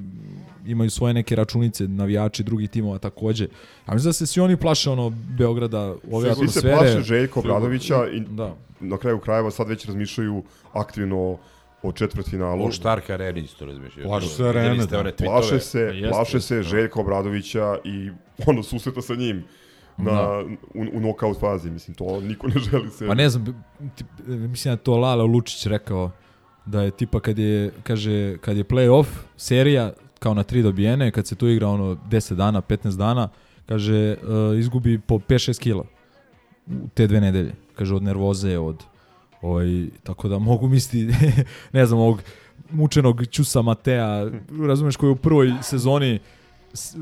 imaju 0.66 0.90
svoje 0.90 1.14
neke 1.14 1.36
računice, 1.36 1.88
navijači 1.88 2.44
drugih 2.44 2.70
timova 2.70 2.98
takođe. 2.98 3.48
A 3.86 3.94
mislim 3.94 4.10
da 4.10 4.14
se 4.14 4.26
svi 4.26 4.42
oni 4.42 4.58
plaše 4.58 4.90
ono 4.90 5.10
Beograda, 5.10 5.96
ove 6.12 6.36
Svi 6.36 6.48
se 6.48 6.60
atmosfere. 6.60 6.74
plaše 6.78 7.02
Željko 7.02 7.40
Obradovića 7.40 8.08
i 8.10 8.20
Da. 8.20 8.56
na 8.80 8.98
kraju 8.98 9.20
krajeva 9.20 9.52
sad 9.52 9.68
već 9.70 9.86
razmišljaju 9.86 10.44
aktivno 10.74 11.38
o 11.84 11.92
četvrtfinalu. 11.92 12.66
O 12.66 12.72
Štark 12.72 13.10
Areni 13.10 13.40
isto 13.42 13.66
razmišljaju. 13.66 14.08
Plaše 14.08 14.28
se 14.28 14.44
Arene, 14.44 14.84
ste 14.84 15.04
da. 15.04 15.12
Plaše 15.18 15.60
se, 15.60 15.80
Jeste, 15.80 16.10
plaše 16.10 16.42
se 16.42 16.56
da. 16.56 16.64
Željka 16.64 17.00
Obradovića 17.00 17.78
i 17.84 18.10
ono 18.48 18.64
susreta 18.64 19.02
sa 19.02 19.16
njim 19.16 19.44
na, 19.98 20.12
Da. 20.12 20.44
u, 20.74 20.82
u 20.94 21.00
knockout 21.00 21.40
fazi. 21.40 21.72
Mislim, 21.72 21.96
to 21.96 22.22
niko 22.22 22.48
ne 22.48 22.54
želi 22.62 22.90
se. 22.90 23.08
Pa 23.08 23.14
ne 23.14 23.30
znam, 23.30 23.64
tip, 23.96 24.08
mislim 24.28 24.74
da 24.74 24.78
to 24.78 24.98
Lalo 24.98 25.26
Lučić 25.26 25.66
rekao 25.66 26.12
da 26.66 26.82
je 26.82 26.92
tipa 26.92 27.20
kad 27.20 27.40
je, 27.40 27.72
kaže, 27.84 28.38
kad 28.38 28.58
je 28.58 28.64
play-off 28.64 29.06
serija 29.38 29.94
kao 30.24 30.34
na 30.34 30.44
tri 30.44 30.62
dobijene, 30.62 31.12
kad 31.12 31.28
se 31.28 31.36
tu 31.36 31.48
igra 31.48 31.68
ono 31.68 31.96
10 31.96 32.36
dana, 32.36 32.62
15 32.62 32.98
dana, 32.98 33.30
kaže 33.66 34.16
uh, 34.16 34.60
izgubi 34.60 35.00
po 35.00 35.16
5-6 35.16 35.60
kila 35.60 35.84
u 36.68 36.88
te 36.94 37.08
dve 37.08 37.22
nedelje. 37.22 37.56
Kaže 37.76 37.96
od 37.96 38.04
nervoze, 38.04 38.58
od 38.58 38.84
ovaj, 39.42 39.88
tako 40.04 40.28
da 40.28 40.40
mogu 40.40 40.68
misliti, 40.68 41.16
ne 41.78 41.86
znam, 41.86 42.00
ovog 42.00 42.22
mučenog 42.72 43.26
Ćusa 43.26 43.62
Matea, 43.62 44.32
razumeš, 44.68 44.96
koji 44.96 45.12
u 45.12 45.16
prvoj 45.16 45.54
sezoni 45.62 46.20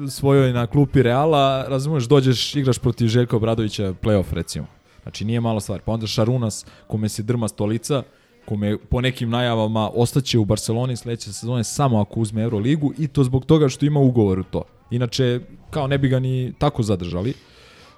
svojoj 0.09 0.53
na 0.53 0.67
klupi 0.67 1.01
Reala, 1.01 1.65
razumeš, 1.67 2.03
dođeš, 2.03 2.55
igraš 2.55 2.79
protiv 2.79 3.07
Željka 3.07 3.35
Obradovića 3.35 3.93
playoff, 4.01 4.33
recimo. 4.33 4.65
Znači, 5.03 5.25
nije 5.25 5.39
malo 5.39 5.59
stvar. 5.59 5.81
Pa 5.85 5.91
onda 5.91 6.07
Šarunas, 6.07 6.65
kome 6.87 7.09
se 7.09 7.23
drma 7.23 7.47
stolica, 7.47 8.03
kome 8.45 8.77
po 8.77 9.01
nekim 9.01 9.29
najavama 9.29 9.89
ostaće 9.93 10.39
u 10.39 10.45
Barceloni 10.45 10.97
sledeće 10.97 11.33
sezone 11.33 11.63
samo 11.63 11.99
ako 12.01 12.19
uzme 12.19 12.41
Euroligu 12.41 12.93
i 12.97 13.07
to 13.07 13.23
zbog 13.23 13.45
toga 13.45 13.69
što 13.69 13.85
ima 13.85 13.99
ugovor 13.99 14.39
u 14.39 14.43
to. 14.43 14.63
Inače, 14.91 15.39
kao 15.69 15.87
ne 15.87 15.97
bi 15.97 16.09
ga 16.09 16.19
ni 16.19 16.53
tako 16.59 16.83
zadržali. 16.83 17.33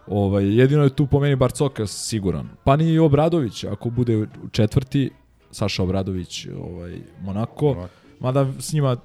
Ovaj, 0.08 0.56
jedino 0.60 0.84
je 0.84 0.96
tu 0.96 1.08
po 1.08 1.20
meni 1.20 1.36
Barcoka 1.36 1.88
siguran. 1.88 2.50
Pa 2.64 2.76
ni 2.76 3.00
Obradović, 3.00 3.64
ako 3.64 3.90
bude 3.90 4.28
četvrti, 4.52 5.10
Saša 5.52 5.84
Obradović, 5.84 6.48
ovaj, 6.48 6.98
Monako, 7.22 7.88
mada 8.20 8.48
s 8.60 8.74
njima 8.74 8.98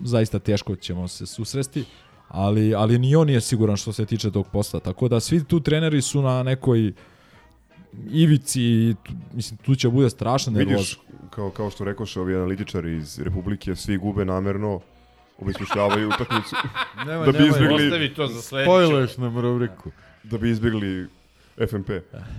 zaista 0.00 0.38
teško 0.38 0.76
ćemo 0.76 1.08
se 1.08 1.26
susresti, 1.26 1.84
ali, 2.28 2.74
ali 2.74 2.98
ni 2.98 3.16
on 3.16 3.26
nije 3.26 3.40
siguran 3.40 3.76
što 3.76 3.92
se 3.92 4.06
tiče 4.06 4.30
tog 4.30 4.46
posla. 4.52 4.80
Tako 4.80 5.08
da 5.08 5.20
svi 5.20 5.44
tu 5.44 5.60
treneri 5.60 6.02
su 6.02 6.22
na 6.22 6.42
nekoj 6.42 6.92
ivici, 8.06 8.62
i 8.62 8.94
tu- 9.04 9.12
mislim, 9.34 9.56
tu 9.56 9.74
će 9.74 9.88
bude 9.88 10.10
strašna 10.10 10.52
nervoza. 10.52 10.74
Vidiš, 10.74 10.98
kao, 11.30 11.50
kao 11.50 11.70
što 11.70 11.84
rekoše 11.84 12.20
ovi 12.20 12.36
analitičari 12.36 12.96
iz 12.96 13.18
Republike, 13.18 13.76
svi 13.76 13.96
gube 13.96 14.24
namerno, 14.24 14.80
obesmišljavaju 15.38 16.08
utakmicu. 16.08 16.56
Nemoj, 17.06 17.26
da 17.26 17.32
bi 17.32 17.38
nemoj. 17.38 17.48
izbjegli... 17.50 17.86
Ostavi 17.86 18.14
to 18.14 18.26
za 18.26 18.42
sledeću. 18.42 18.66
Spojluješ 18.66 19.16
nam 19.16 19.38
rubriku. 19.38 19.90
Da 20.22 20.38
bi 20.38 20.50
izbjegli 20.50 21.06
FMP. 21.60 21.90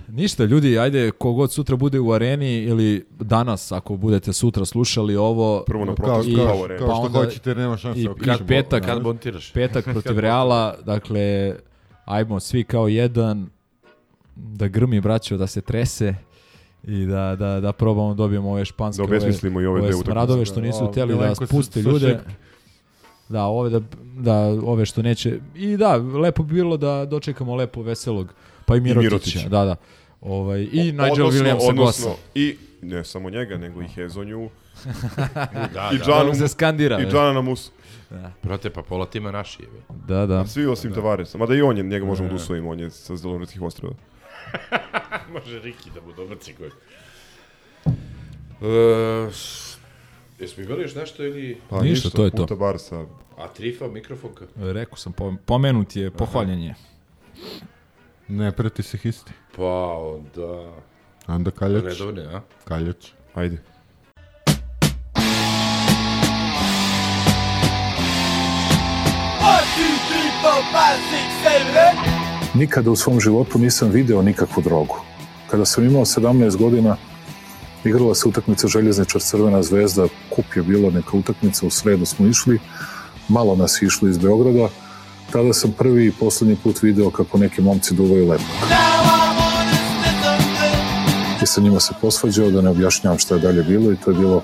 Ništa, 0.08 0.44
ljudi, 0.44 0.80
ajde, 0.80 1.12
kogod 1.12 1.52
sutra 1.52 1.76
bude 1.76 2.00
u 2.00 2.12
areni 2.12 2.58
ili 2.58 3.06
danas, 3.12 3.72
ako 3.72 3.96
budete 3.96 4.34
sutra 4.34 4.66
slušali 4.66 5.16
ovo... 5.16 5.64
Prvo 5.64 5.86
na 5.86 5.96
Kao, 5.96 6.06
protestu, 6.06 6.36
kao, 6.38 6.46
kao 6.46 6.56
kao, 6.56 6.64
arena. 6.66 6.78
što 6.80 6.92
onda- 6.94 7.20
hoćete, 7.20 7.56
nema 7.56 7.78
šanse. 7.78 8.00
I, 8.00 8.04
i 8.04 8.24
kažemo. 8.26 8.48
petak, 8.48 8.86
Kad 8.86 9.04
montiraš? 9.04 9.52
petak 9.52 9.84
protiv 9.86 10.20
Reala, 10.26 10.76
dakle, 10.86 11.56
ajmo 12.06 12.40
svi 12.40 12.64
kao 12.64 12.88
jedan 12.88 13.50
da 14.36 14.68
grmi 14.68 15.02
braćo, 15.02 15.38
da 15.38 15.48
se 15.48 15.62
trese 15.62 16.16
i 16.84 17.06
da, 17.06 17.36
da, 17.36 17.60
da 17.60 17.72
probamo 17.74 18.14
dobijemo 18.14 18.52
ove 18.52 18.66
španske, 18.66 19.00
Da 19.00 19.04
obesmislimo 19.06 19.62
i 19.62 19.66
ove 19.66 19.80
dve 19.80 19.90
utakmice. 19.90 20.06
smradove 20.06 20.46
što 20.46 20.62
nisu 20.62 20.80
Da, 20.82 20.88
htjeli 20.88 21.16
da 21.16 21.36
spuste 21.36 21.82
ljude. 21.82 22.20
Da, 23.30 23.44
ove 23.44 23.70
da, 23.70 23.82
da, 24.16 24.34
ove 24.64 24.86
što 24.86 25.02
neće. 25.02 25.40
I 25.56 25.78
da, 25.78 25.96
lepo 25.96 26.44
bi 26.44 26.54
bilo 26.54 26.78
da 26.78 27.06
dočekamo 27.06 27.56
lepo 27.56 27.82
veselog, 27.82 28.34
pa 28.66 28.76
i 28.76 28.80
Mirotića. 28.80 29.04
Mirotića. 29.06 29.50
Da, 29.50 29.66
da. 29.66 29.76
Ovaj, 30.22 30.62
I 30.64 30.68
Nigel 30.84 31.02
Odnosno- 31.04 31.26
Williamsa 31.32 31.70
odnosno, 31.70 32.08
Gosa. 32.08 32.22
I 32.36 32.56
ne 32.82 33.04
samo 33.04 33.30
njega, 33.30 33.58
nego 33.58 33.82
i 33.82 33.88
Hezonju. 33.88 34.50
Da, 35.74 35.90
I 35.94 35.98
da. 35.98 36.04
Džanu, 36.06 36.30
Da 36.30 36.36
se 36.36 36.48
skandira, 36.48 37.00
I? 37.00 37.06
Džana 37.06 37.34
na 37.34 37.42
musu. 37.42 37.72
Brate, 38.44 38.70
pa 38.70 38.82
pola 38.82 39.06
tima 39.06 39.32
naši 39.32 39.62
je. 39.62 39.68
Da, 40.08 40.26
da. 40.26 40.40
A 40.40 40.48
svi 40.48 40.66
osim 40.66 40.94
Tavaresa. 40.94 41.38
Mada 41.38 41.56
i 41.56 41.62
on 41.62 41.78
je, 41.78 41.84
njega 41.84 42.06
možemo 42.06 42.30
da 42.30 42.36
usvojimo, 42.36 42.70
on 42.70 42.80
je 42.80 42.90
sa 42.90 43.16
Zelonorskih 43.16 43.62
ostrava. 43.62 43.94
Može 45.34 45.60
Riki 45.60 45.90
da 45.96 46.02
mu 46.02 46.14
dobaci 46.14 46.54
koji. 46.54 46.72
E, 48.62 49.30
jesmo 50.40 50.64
imali 50.64 50.82
još 50.82 50.96
nešto 50.96 51.24
ili... 51.24 51.58
Pa 51.70 51.82
Ništa, 51.82 52.10
to 52.10 52.26
je 52.26 52.32
to. 52.32 52.56
Barsa. 52.56 53.06
A 53.38 53.48
Trifa, 53.48 53.88
mikrofonka? 53.88 54.46
Rekao 54.56 54.98
sam, 54.98 55.14
pom- 55.14 55.38
pomenut 55.46 55.96
je, 55.96 56.12
pohvaljen 56.12 56.60
je. 56.64 56.76
Ne 58.28 58.52
preti 58.52 58.84
se 58.84 58.98
isti. 59.04 59.32
Pa 59.56 59.98
onda... 59.98 60.74
Onda 61.28 61.52
kaljač. 61.52 61.84
Redovne, 61.84 62.24
a? 62.24 62.42
Kaljač. 62.66 63.08
Ajde. 63.34 63.74
Nikada 72.54 72.92
u 72.92 72.96
svom 72.96 73.20
životu 73.20 73.60
nisam 73.60 73.90
video 73.90 74.22
nikakvu 74.22 74.64
drogu. 74.64 74.96
Kada 75.48 75.66
sam 75.66 75.86
imao 75.86 76.06
17 76.06 76.58
godina, 76.58 76.98
igrala 77.84 78.16
se 78.16 78.28
utakmica 78.28 78.68
Željezničar 78.68 79.22
Crvena 79.22 79.64
zvezda, 79.64 80.08
kup 80.30 80.46
je 80.56 80.64
bilo 80.64 80.92
neka 80.92 81.18
utakmica, 81.18 81.66
u 81.66 81.70
sredu 81.70 82.06
smo 82.06 82.28
išli, 82.28 82.60
malo 83.28 83.56
nas 83.56 83.82
je 83.82 83.86
išlo 83.86 84.10
iz 84.10 84.18
Beograda, 84.18 84.70
tada 85.32 85.54
sam 85.54 85.72
prvi 85.72 86.06
i 86.06 86.12
poslednji 86.12 86.58
put 86.64 86.82
video 86.82 87.10
kako 87.10 87.38
neki 87.38 87.62
momci 87.62 87.94
duvaju 87.94 88.30
lepo. 88.30 88.44
I 91.44 91.46
sa 91.46 91.62
njima 91.62 91.80
se 91.80 91.94
posvađao 92.02 92.52
da 92.52 92.62
ne 92.62 92.70
objašnjavam 92.70 93.20
šta 93.20 93.36
je 93.36 93.42
dalje 93.42 93.64
bilo 93.64 93.92
i 93.92 93.96
to 93.96 94.12
je 94.12 94.18
bilo 94.18 94.44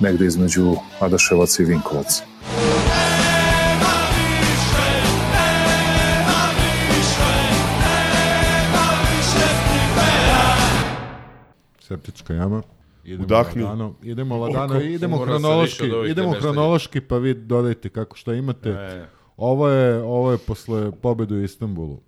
negde 0.00 0.26
između 0.26 0.76
Adaševaca 1.00 1.62
i 1.62 1.66
Vinkovaca. 1.66 2.31
Septička 11.92 12.34
jama. 12.34 12.62
Idemo 13.04 13.24
Udahni. 13.24 13.62
Lagano, 13.62 13.94
idemo 14.02 14.36
lagano, 14.38 14.74
Oko. 14.74 14.84
idemo 14.84 15.16
hronološki, 15.16 15.84
idemo 16.10 16.30
hronološki 16.30 17.00
pa 17.00 17.18
vi 17.18 17.34
dodajte 17.34 17.88
kako 17.88 18.16
šta 18.16 18.34
imate. 18.34 18.70
E. 18.70 19.06
Ovo 19.36 19.68
je, 19.68 20.02
ovo 20.02 20.32
je 20.32 20.38
posle 20.38 20.92
pobedu 20.92 21.34
u 21.34 21.42
Istanbulu. 21.42 22.00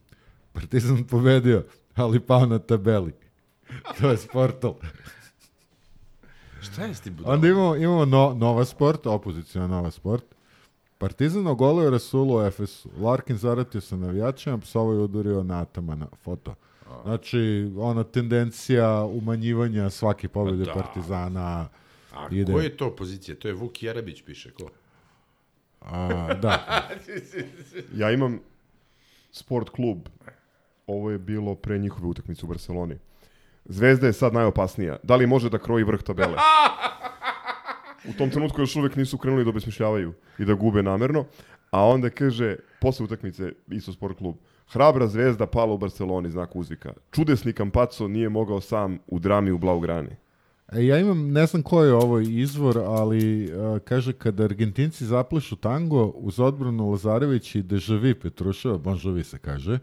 Partizan 0.52 1.05
pobedio, 1.05 1.65
ali 1.94 2.20
pao 2.20 2.47
na 2.47 2.59
tabeli. 2.59 3.12
to 4.01 4.11
je 4.11 4.16
sportal. 4.16 4.74
Šta 6.61 6.85
je 6.85 6.94
s 6.94 7.01
tim 7.01 7.16
budalom? 7.16 7.35
Onda 7.35 7.48
imamo, 7.48 7.77
imamo 7.77 8.05
no, 8.05 8.35
Nova 8.35 8.65
Sport, 8.65 9.06
opozicijona 9.06 9.69
Nova 9.69 9.90
Sport. 9.90 10.24
Partizan 10.98 11.47
ogolio 11.47 11.90
Rasulu 11.90 12.36
u 12.36 12.43
Efesu. 12.43 12.89
Larkin 13.01 13.36
zaratio 13.36 13.81
sa 13.81 13.97
navijačima, 13.97 14.59
psovo 14.59 14.93
je 14.93 14.98
udario 14.98 15.43
na 15.43 15.61
Atamana. 15.61 16.06
Foto. 16.23 16.55
Znači, 17.05 17.70
ona 17.76 18.05
tendencija 18.05 19.05
umanjivanja 19.05 19.90
svake 19.90 20.28
pobjede 20.28 20.64
da. 20.64 20.72
Partizana 20.72 21.68
A 22.14 22.28
ide. 22.31 22.52
ko 22.52 22.60
je 22.60 22.76
to 22.76 22.97
pozicija? 22.97 23.35
To 23.35 23.48
je 23.48 23.55
Vuk 23.55 23.82
Jerebić 23.82 24.22
piše, 24.22 24.51
ko? 24.51 24.70
A, 25.81 26.35
da. 26.35 26.89
Ja 28.01 28.10
imam 28.10 28.40
sport 29.32 29.70
klub. 29.70 29.98
Ovo 30.86 31.10
je 31.10 31.18
bilo 31.18 31.55
pre 31.55 31.78
njihove 31.78 32.06
utakmice 32.09 32.47
u 32.47 32.48
Barceloni. 32.48 32.98
Zvezda 33.64 34.06
je 34.06 34.12
sad 34.12 34.35
najopasnija. 34.35 34.97
Da 35.02 35.16
li 35.16 35.26
može 35.26 35.51
da 35.51 35.59
kroji 35.59 35.85
vrh 35.85 36.02
tabele? 36.02 36.36
U 38.09 38.12
tom 38.18 38.31
trenutku 38.31 38.60
još 38.60 38.76
uvek 38.76 38.97
nisu 38.97 39.18
krenuli 39.18 39.44
da 39.44 39.51
obesmišljavaju 39.51 40.12
i 40.39 40.44
da 40.44 40.55
gube 40.55 40.82
namerno. 40.82 41.24
A 41.70 41.86
onda 41.86 42.10
kaže, 42.10 42.56
posle 42.81 43.05
utakmice, 43.05 43.52
isto 43.70 43.93
sport 43.93 44.18
klub, 44.18 44.35
hrabra 44.69 45.07
zvezda 45.07 45.47
pala 45.47 45.73
u 45.73 45.78
Barceloni, 45.78 46.31
znak 46.31 46.57
uzvika. 46.57 46.93
Čudesni 47.11 47.53
Campazzo 47.53 48.09
nije 48.09 48.28
mogao 48.28 48.61
sam 48.61 48.99
u 49.07 49.19
drami 49.19 49.51
u 49.51 49.59
Blaugrani. 49.59 50.16
E, 50.73 50.86
ja 50.86 50.99
imam, 50.99 51.32
ne 51.32 51.47
znam 51.47 51.62
ko 51.62 51.82
je 51.85 51.95
ovo 51.95 52.20
izvor, 52.20 52.78
ali 52.78 53.53
uh, 53.53 53.78
kaže 53.78 54.12
kada 54.12 54.45
Argentinci 54.45 55.07
zaplešu 55.07 55.57
tango 55.57 56.05
uz 56.05 56.41
odbranu 56.41 56.91
Lazarević 56.91 57.55
i 57.55 57.62
Dežavi 57.62 58.15
Petruševa, 58.15 58.78
Bonžovi 58.78 59.24
se 59.24 59.39
kaže, 59.39 59.78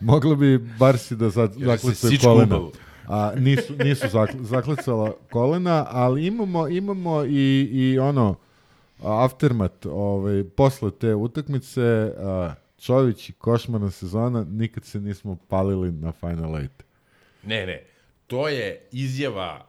mogla 0.00 0.34
bi 0.34 0.58
Barsi 0.78 1.16
da 1.16 1.30
za, 1.30 1.48
sičku 1.94 2.26
kolena. 2.26 2.60
A, 3.08 3.32
nisu, 3.36 3.74
nisu 3.84 4.08
zakl, 4.08 4.36
zaklicala 4.40 5.12
kolena, 5.30 5.86
ali 5.90 6.26
imamo, 6.26 6.68
imamo 6.68 7.24
i, 7.24 7.68
i 7.72 7.98
ono 7.98 8.34
aftermat 9.02 9.86
ovaj, 9.86 10.44
posle 10.44 10.90
te 10.90 11.14
utakmice 11.14 12.12
a, 12.18 12.54
Čović 12.78 13.28
i 13.28 13.32
košmarna 13.32 13.90
sezona 13.90 14.44
nikad 14.44 14.84
se 14.84 15.00
nismo 15.00 15.36
palili 15.48 15.92
na 15.92 16.12
Final 16.12 16.56
Eight. 16.56 16.82
Ne, 17.42 17.66
ne. 17.66 17.82
To 18.26 18.48
je 18.48 18.88
izjava 18.92 19.66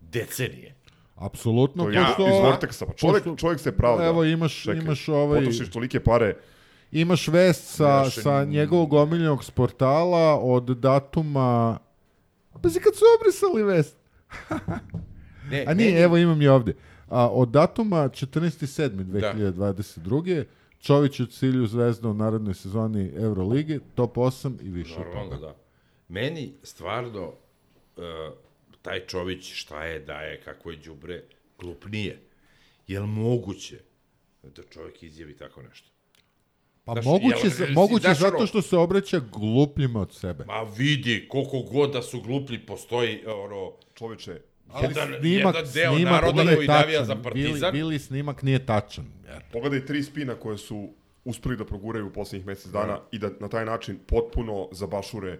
decenije. 0.00 0.74
Apsolutno. 1.16 1.84
To 1.84 1.90
je 1.90 2.00
iz 2.00 2.06
Vortexa. 2.18 2.86
Pa 2.86 2.92
čovjek, 2.94 3.24
pošto- 3.24 3.36
čovjek 3.36 3.60
se 3.60 3.72
pravda. 3.72 4.04
Evo 4.06 4.24
imaš, 4.24 4.62
Čekaj, 4.62 4.80
imaš 4.80 5.08
ovaj... 5.08 5.38
Potrošiš 5.38 5.70
tolike 5.70 6.00
pare. 6.00 6.36
Imaš 6.92 7.28
vest 7.28 7.64
sa, 7.66 7.84
Nemaš- 7.84 8.22
sa 8.22 8.44
njegovog 8.44 8.92
omiljenog 8.92 9.44
sportala 9.44 10.36
od 10.36 10.64
datuma... 10.64 11.78
Pa 12.62 12.70
si 12.70 12.80
kad 12.80 12.94
su 12.94 13.00
obrisali 13.20 13.62
vest? 13.64 13.96
Ne, 15.50 15.64
A 15.66 15.74
nije, 15.74 15.90
meni- 15.90 15.96
evo 15.96 16.16
imam 16.16 16.42
je 16.42 16.50
ovdje. 16.50 16.74
A, 17.08 17.28
od 17.28 17.48
datuma 17.48 17.96
14.7.2022. 17.96 20.44
Čović 20.80 21.20
u 21.20 21.26
cilju 21.26 21.66
zvezda 21.66 22.08
u 22.08 22.14
narednoj 22.14 22.54
sezoni 22.54 23.12
Eurolige, 23.16 23.78
top 23.94 24.16
8 24.16 24.62
i 24.62 24.68
više. 24.68 24.94
od 24.94 24.98
Normalno, 24.98 25.30
toga. 25.30 25.46
da. 25.46 25.56
Meni 26.08 26.52
stvarno 26.62 27.26
uh, 27.96 28.02
taj 28.82 29.00
Čović 29.00 29.52
šta 29.54 29.84
je, 29.84 30.00
da 30.00 30.14
je, 30.14 30.40
kako 30.40 30.70
je 30.70 30.76
đubre, 30.76 31.22
glup 31.58 31.84
nije. 31.84 32.20
Jel 32.86 33.06
moguće 33.06 33.78
da 34.44 34.62
čovjek 34.64 35.02
izjavi 35.02 35.36
tako 35.36 35.62
nešto? 35.62 35.88
Pa 36.84 36.92
Znaš, 36.92 37.04
moguće, 37.04 37.36
jel- 37.44 37.66
si- 37.66 37.72
moguće 37.72 38.02
znaš 38.02 38.18
zato 38.18 38.46
što 38.46 38.62
se 38.62 38.76
obraća 38.76 39.20
glupljima 39.32 40.00
od 40.00 40.14
sebe. 40.14 40.44
Ma 40.44 40.66
vidi, 40.78 41.26
koliko 41.28 41.60
god 41.62 41.92
da 41.92 42.02
su 42.02 42.20
gluplji, 42.20 42.58
postoji 42.58 43.26
ono... 43.26 43.72
Čoveče, 43.94 44.40
Ali 44.68 44.86
jedan, 44.88 45.08
snimak, 45.20 45.54
jedan 45.54 45.72
deo 45.74 45.94
snimak 45.94 46.12
naroda 46.12 46.54
koji 46.54 46.68
navija 46.68 47.00
tačan. 47.00 47.06
za 47.06 47.22
partizan. 47.22 47.72
Bili, 47.72 47.84
bili 47.84 47.98
snimak 47.98 48.42
nije 48.42 48.66
tačan. 48.66 49.04
Jer. 49.26 49.42
Pogledaj 49.52 49.86
tri 49.86 50.02
spina 50.02 50.34
koje 50.34 50.58
su 50.58 50.88
uspeli 51.24 51.56
da 51.56 51.64
proguraju 51.64 52.06
u 52.06 52.12
posljednjih 52.12 52.46
mjesec 52.46 52.72
dana 52.72 53.00
i 53.12 53.18
da 53.18 53.30
na 53.40 53.48
taj 53.48 53.64
način 53.64 53.98
potpuno 54.06 54.68
zabašure 54.72 55.38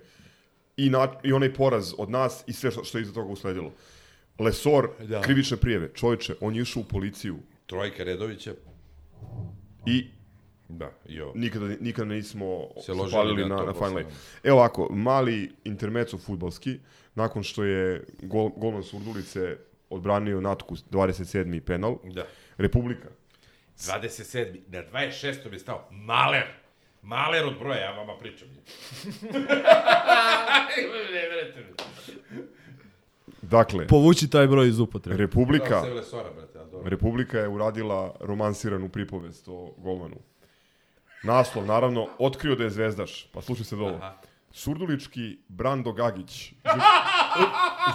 i, 0.77 0.91
na, 0.91 1.09
i 1.23 1.33
onaj 1.33 1.55
poraz 1.55 1.93
od 1.99 2.11
nas 2.11 2.45
i 2.47 2.53
sve 2.53 2.71
što, 2.71 2.85
što 2.85 2.99
je 2.99 3.03
iza 3.03 3.13
toga 3.13 3.33
usledilo. 3.33 3.73
Lesor, 4.39 4.89
Da. 5.01 5.21
krivične 5.21 5.57
prijeve. 5.57 5.91
Čovječe, 5.95 6.35
on 6.41 6.55
je 6.57 6.63
išao 6.63 6.81
u 6.81 6.85
policiju 6.85 7.37
Trojka 7.67 8.05
Redovića. 8.05 8.55
i 9.87 10.07
Da, 10.69 10.91
i 11.09 11.21
ovo. 11.21 11.33
nikada, 11.35 11.67
nikada 11.81 12.09
nismo 12.09 12.69
Se 12.87 12.93
palili 13.13 13.43
na 13.43 13.57
na, 13.57 13.65
na 13.65 13.73
Final. 13.73 13.99
Eight. 13.99 14.11
Evo 14.43 14.59
ovako, 14.59 14.89
mali 14.91 15.53
intermeco 15.65 16.19
futbalski, 16.19 16.79
nakon 17.17 17.43
što 17.43 17.65
je 17.65 18.05
gol, 18.23 18.49
golman 18.49 18.83
Surdulice 18.83 19.57
odbranio 19.91 20.41
Natku 20.41 20.77
27. 20.91 21.61
penal, 21.61 21.97
Da. 22.05 22.27
Republika 22.57 23.09
27. 23.77 24.61
Na 24.69 24.83
26. 24.93 25.53
je 25.53 25.59
stao 25.59 25.89
Maler. 25.91 26.45
Maler 27.03 27.45
od 27.45 27.59
broja, 27.59 27.79
ja 27.79 27.91
vama 27.91 28.19
pričam. 28.19 28.49
ne, 28.49 28.61
mi. 31.57 31.63
Dakle, 33.43 33.87
Povući 33.87 34.31
taj 34.31 34.47
broj 34.47 34.69
iz 34.69 34.79
upotrebe. 34.79 35.19
Republika, 35.19 35.81
Da, 35.81 35.95
Lesora, 35.95 36.31
brate, 36.31 36.59
a 36.59 36.65
dobro. 36.65 36.91
Republika 36.91 37.39
je 37.39 37.49
uradila 37.49 38.15
romansiranu 38.21 38.89
pripovest 38.89 39.49
o 39.49 39.75
golmanu. 39.79 40.17
Naslov, 41.23 41.67
naravno, 41.67 42.09
otkrio 42.19 42.55
da 42.55 42.65
je 42.65 42.71
zvezdaš. 42.71 43.29
Pa 43.33 43.41
slušaj 43.41 43.65
se 43.65 43.77
dolo. 43.77 44.01
Surdulički 44.57 45.39
Brando 45.49 45.93
Gagić 45.93 46.53
z- 46.55 46.55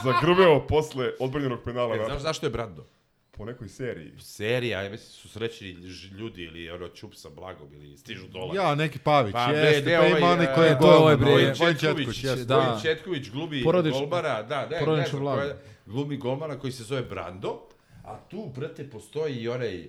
zagrveo 0.03 0.59
posle 0.61 1.11
odbranjenog 1.19 1.59
penala. 1.61 1.95
E, 1.95 1.97
na- 1.97 2.05
znaš 2.05 2.21
zašto 2.21 2.45
je 2.45 2.49
Brando? 2.49 2.85
Po 3.31 3.45
nekoj 3.45 3.69
seriji. 3.69 4.11
Serija, 4.19 4.81
ja 4.81 4.89
mislim 4.89 5.09
su 5.11 5.29
srećni 5.29 5.67
ljudi 6.11 6.43
ili 6.43 6.69
ono 6.69 6.87
čup 6.89 7.15
sa 7.15 7.29
blagom 7.31 7.73
ili 7.73 7.97
stižu 7.97 8.27
dolar. 8.27 8.55
Ja, 8.55 8.75
neki 8.75 8.99
Pavić, 8.99 9.33
Pa, 9.33 9.43
jeste, 9.45 9.81
ne, 9.83 9.97
pa 9.97 10.03
ne, 10.03 10.09
ima 10.09 10.17
ovaj, 10.19 10.33
onaj 10.33 10.55
koji 10.55 10.67
je 10.67 10.75
golman, 10.75 10.97
ovaj 10.97 11.17
bre, 11.17 11.31
Vojin 11.31 11.47
Četković, 11.47 11.79
Četković, 11.79 12.23
jeste. 12.23 12.45
da. 12.45 12.57
Vojin 12.57 12.81
Četković 12.81 13.29
glumi 13.29 13.63
Porodično- 13.63 13.99
golmana, 13.99 14.41
da, 14.41 14.65
da, 14.65 14.79
ne 14.79 15.05
blago. 15.11 15.37
koja- 15.37 15.55
glumi 15.85 16.17
golmana 16.17 16.59
koji 16.59 16.73
se 16.73 16.83
zove 16.83 17.01
Brando, 17.03 17.59
a 18.03 18.19
tu, 18.21 18.51
brate, 18.55 18.89
postoji 18.89 19.35
i 19.35 19.49
onaj, 19.49 19.87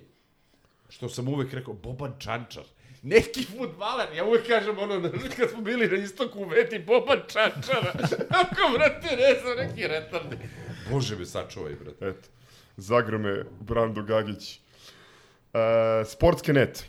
što 0.89 1.09
sam 1.09 1.27
uvek 1.27 1.53
rekao, 1.53 1.73
Boban 1.75 2.13
Čančar. 2.19 2.63
Neki 3.03 3.45
futbaler, 3.45 4.07
ja 4.15 4.25
uvek 4.25 4.47
kažem 4.47 4.79
ono, 4.79 5.09
kad 5.37 5.49
smo 5.49 5.61
bili 5.61 5.87
na 5.87 5.97
istoku 5.97 6.45
veti 6.45 6.79
Boban 6.79 7.19
Čančara. 7.27 7.91
Ako, 8.41 8.71
brate, 8.73 9.15
ne 9.15 9.39
znam, 9.41 9.57
neki 9.57 9.87
retardi. 9.87 10.37
Bože 10.91 11.15
me 11.15 11.25
sačuvaj, 11.25 11.75
brate. 11.75 12.07
Eto, 12.07 12.29
zagrme 12.77 13.43
Brando 13.59 14.03
Gagić. 14.03 14.59
E, 15.53 16.05
sportske 16.05 16.53
net. 16.53 16.85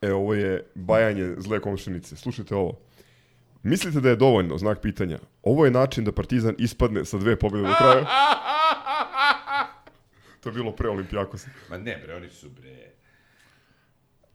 E, 0.00 0.12
ovo 0.12 0.34
je 0.34 0.64
bajanje 0.74 1.34
zle 1.38 1.60
komšinice. 1.60 2.16
Slušajte 2.16 2.54
ovo. 2.54 2.78
Mislite 3.62 4.00
da 4.00 4.08
je 4.08 4.16
dovoljno, 4.16 4.58
znak 4.58 4.80
pitanja. 4.82 5.18
Ovo 5.42 5.64
je 5.64 5.70
način 5.70 6.04
da 6.04 6.12
Partizan 6.12 6.54
ispadne 6.58 7.04
sa 7.04 7.18
dve 7.18 7.36
pobjede 7.36 7.68
do 7.68 7.74
kraja. 7.78 8.04
to 10.40 10.48
je 10.48 10.52
bilo 10.52 10.72
pre 10.72 10.88
Olimpijakosa. 10.88 11.48
Ma 11.70 11.78
ne, 11.78 12.00
bre, 12.04 12.14
oni 12.14 12.30
su, 12.30 12.48
bre, 12.50 12.90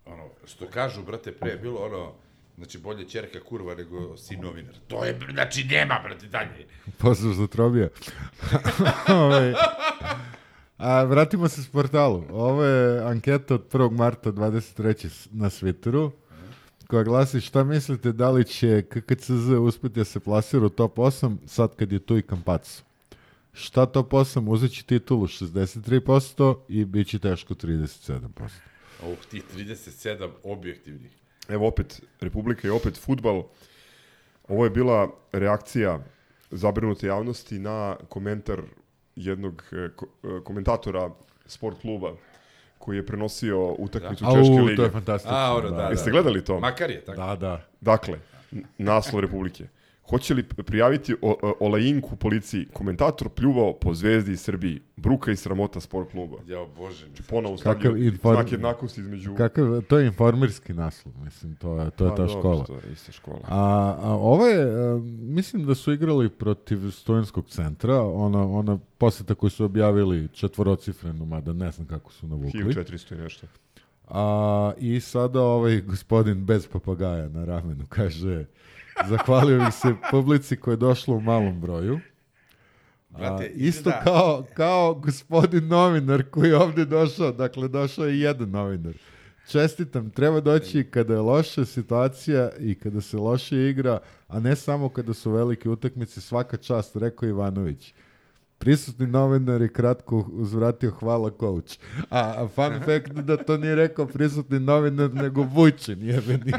ono, 0.06 0.24
što 0.46 0.68
kažu, 0.68 1.04
brate, 1.04 1.32
pre 1.32 1.50
je 1.50 1.58
bilo 1.58 1.80
ono, 1.80 2.12
znači 2.58 2.78
bolje 2.78 3.06
čerka 3.06 3.40
kurva 3.40 3.76
nego 3.76 4.18
sin 4.18 4.42
novinar. 4.42 4.74
To 4.88 5.06
je, 5.06 5.20
znači, 5.32 5.64
nema, 5.64 6.00
brate, 6.04 6.28
dalje. 6.28 6.66
Pozdrav 6.98 7.34
za 7.34 7.48
Trobija. 7.48 7.88
Ovaj, 9.10 9.54
A, 10.78 11.04
vratimo 11.04 11.48
se 11.48 11.64
s 11.64 11.68
portalu. 11.68 12.24
Ovo 12.30 12.64
je 12.64 13.00
anketa 13.02 13.54
od 13.54 13.72
1. 13.72 13.92
marta 13.92 14.32
23. 14.32 15.10
s- 15.10 15.28
na 15.32 15.50
Twitteru 15.50 16.12
koja 16.88 17.04
glasi 17.04 17.42
šta 17.42 17.64
mislite 17.64 18.12
da 18.12 18.30
li 18.30 18.44
će 18.46 18.82
KKCZ 18.84 19.32
uspjeti 19.52 19.96
da 19.96 20.06
se 20.06 20.20
plasira 20.20 20.66
u 20.66 20.70
top 20.70 20.96
8 20.96 21.38
sad 21.48 21.76
kad 21.76 21.92
je 21.92 22.00
tu 22.00 22.18
i 22.18 22.22
Kampac. 22.22 22.84
Šta 23.54 23.86
top 23.86 24.12
8 24.12 24.50
uzet 24.50 24.86
titulu 24.86 25.28
63% 25.28 26.58
i 26.70 26.86
bit 26.86 27.08
će 27.08 27.20
teško 27.20 27.54
37%. 27.54 28.20
Ovih 29.04 29.20
tih 29.32 29.44
37 29.56 30.30
objektivnih. 30.44 31.12
Evo 31.50 31.68
opet, 31.68 32.02
Republika 32.22 32.68
i 32.68 32.72
opet 32.72 32.98
futbal. 32.98 33.44
Ovo 34.48 34.64
je 34.64 34.70
bila 34.70 35.10
reakcija 35.32 36.00
zabrinute 36.52 37.08
javnosti 37.08 37.60
na 37.60 37.98
komentar 38.10 38.62
jednog 39.16 39.64
e, 39.72 39.76
e, 39.76 39.90
komentatora 40.44 41.10
sport 41.46 41.82
kluba 41.82 42.14
koji 42.78 42.98
je 42.98 43.06
prenosio 43.06 43.76
utakmicu 43.78 44.24
Da. 44.24 44.32
Češke 44.32 44.54
Au, 44.54 44.66
lige. 44.66 44.76
to 44.76 44.84
je 44.84 44.90
fantastično, 44.90 45.38
A, 45.38 45.56
ono, 45.56 45.70
da, 45.70 45.78
da. 45.78 45.90
Jeste 45.90 46.12
gledali 46.12 46.46
to? 46.46 46.60
Makar 46.60 46.92
je, 46.92 47.02
tako. 47.06 47.22
Da, 47.22 47.36
da. 47.36 47.66
Dakle, 47.82 48.20
naslov 48.78 49.20
Republike. 49.20 49.68
Hoće 50.10 50.34
li 50.34 50.44
prijaviti 50.44 51.16
o, 51.22 51.38
o, 51.42 51.54
Olajinku 51.60 52.16
policiji? 52.16 52.68
Komentator 52.74 53.30
pljuvao 53.30 53.74
po 53.74 53.94
zvezdi 53.94 54.32
iz 54.32 54.42
Srbiji. 54.42 54.82
Bruka 54.98 55.32
i 55.32 55.36
sramota 55.36 55.80
sport 55.80 56.12
kluba. 56.12 56.38
Jao, 56.48 56.68
bože. 56.78 57.06
mi. 57.06 57.14
Ponovo 57.30 57.58
Kakav 57.58 57.80
stavljaju 57.80 58.12
inform- 58.12 58.34
znak 58.34 58.52
jednakosti 58.52 59.02
između... 59.02 59.36
Kakav, 59.36 59.82
to 59.82 59.98
je 60.00 60.08
informirski 60.08 60.74
naslov, 60.74 61.14
mislim, 61.24 61.56
to 61.56 61.80
je, 61.80 61.92
to 61.92 62.06
je 62.06 62.10
Pa 62.10 62.16
ta 62.16 62.26
dobro, 62.26 62.40
škola. 62.40 62.64
to 62.66 62.74
je 62.74 62.82
ista 62.94 63.12
škola. 63.12 63.40
A, 63.44 63.96
a 64.02 64.14
ovo 64.14 64.48
je, 64.48 64.62
e, 64.62 65.00
mislim 65.20 65.66
da 65.66 65.76
su 65.76 65.94
igrali 65.94 66.30
protiv 66.30 66.92
Stojanskog 66.92 67.50
centra, 67.50 68.02
ona, 68.02 68.48
ona 68.52 68.80
posjeta 68.98 69.36
koju 69.36 69.50
su 69.50 69.66
objavili 69.66 70.28
četvorocifrenu, 70.34 71.26
mada 71.26 71.54
ne 71.54 71.72
znam 71.72 71.88
kako 71.88 72.12
su 72.12 72.28
navukli. 72.28 72.64
1400 72.64 73.14
i 73.14 73.18
nešto. 73.18 73.48
A, 74.08 74.74
I 74.78 75.00
sada 75.00 75.42
ovaj 75.42 75.82
gospodin 75.82 76.46
bez 76.46 76.68
papagaja 76.68 77.30
na 77.30 77.46
ramenu 77.46 77.86
kaže 77.90 78.46
zahvalio 79.10 79.58
bih 79.66 79.74
se 79.74 79.96
publici 80.12 80.56
koja 80.58 80.74
je 80.74 80.78
došla 80.78 81.16
u 81.16 81.22
malom 81.22 81.62
broju. 81.62 82.00
A, 83.14 83.18
Brate, 83.18 83.46
isto 83.56 83.90
izgleda- 83.90 84.04
kao, 84.04 84.46
kao 84.54 84.94
gospodin 84.94 85.68
novinar 85.68 86.24
koji 86.24 86.50
je 86.50 86.58
ovdje 86.58 86.86
došao, 86.86 87.32
dakle 87.32 87.68
došao 87.68 88.06
je 88.06 88.20
jedan 88.20 88.50
novinar. 88.50 88.94
Čestitam, 89.48 90.10
treba 90.10 90.40
doći 90.42 90.84
kada 90.84 91.14
je 91.14 91.20
loša 91.20 91.66
situacija 91.66 92.50
i 92.60 92.76
kada 92.76 93.02
se 93.02 93.18
loše 93.18 93.70
igra, 93.70 94.00
a 94.28 94.40
ne 94.40 94.56
samo 94.56 94.90
kada 94.90 95.14
su 95.14 95.32
velike 95.32 95.70
utakmice, 95.70 96.22
svaka 96.22 96.58
čast, 96.58 96.96
rekao 96.96 97.30
Ivanović. 97.30 97.94
Prisutni 98.58 99.08
novinar 99.08 99.62
je 99.62 99.70
kratko 99.70 100.26
uzvratio 100.30 100.92
hvala 100.92 101.32
coach. 101.32 101.78
A, 102.02 102.20
a 102.36 102.48
fun 102.48 102.74
fact 102.86 103.12
da 103.12 103.38
to 103.38 103.58
nije 103.58 103.76
rekao 103.76 104.06
prisutni 104.08 104.60
novinar, 104.60 105.14
nego 105.14 105.42
Vujčin, 105.44 106.04
jebeni. 106.04 106.54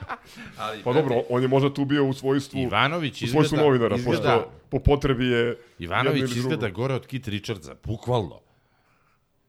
Ali, 0.58 0.82
Pa 0.82 0.92
dobro, 0.92 1.22
on 1.28 1.42
je 1.42 1.48
možda 1.48 1.74
tu 1.74 1.84
bio 1.84 2.04
u 2.04 2.12
svojstvu, 2.12 2.58
Ivanović 2.58 3.22
u 3.22 3.26
svojstvu 3.26 3.56
izgleda- 3.56 3.64
novinara, 3.64 3.96
izgleda- 3.96 4.16
pošto 4.34 4.50
po 4.68 4.78
potrebi 4.80 5.26
je 5.26 5.58
Ivanović 5.78 6.22
izgleda 6.26 6.56
drugo. 6.58 6.74
gore 6.74 6.94
od 6.94 7.06
Kit 7.06 7.28
Richardsa, 7.28 7.74
bukvalno. 7.84 8.40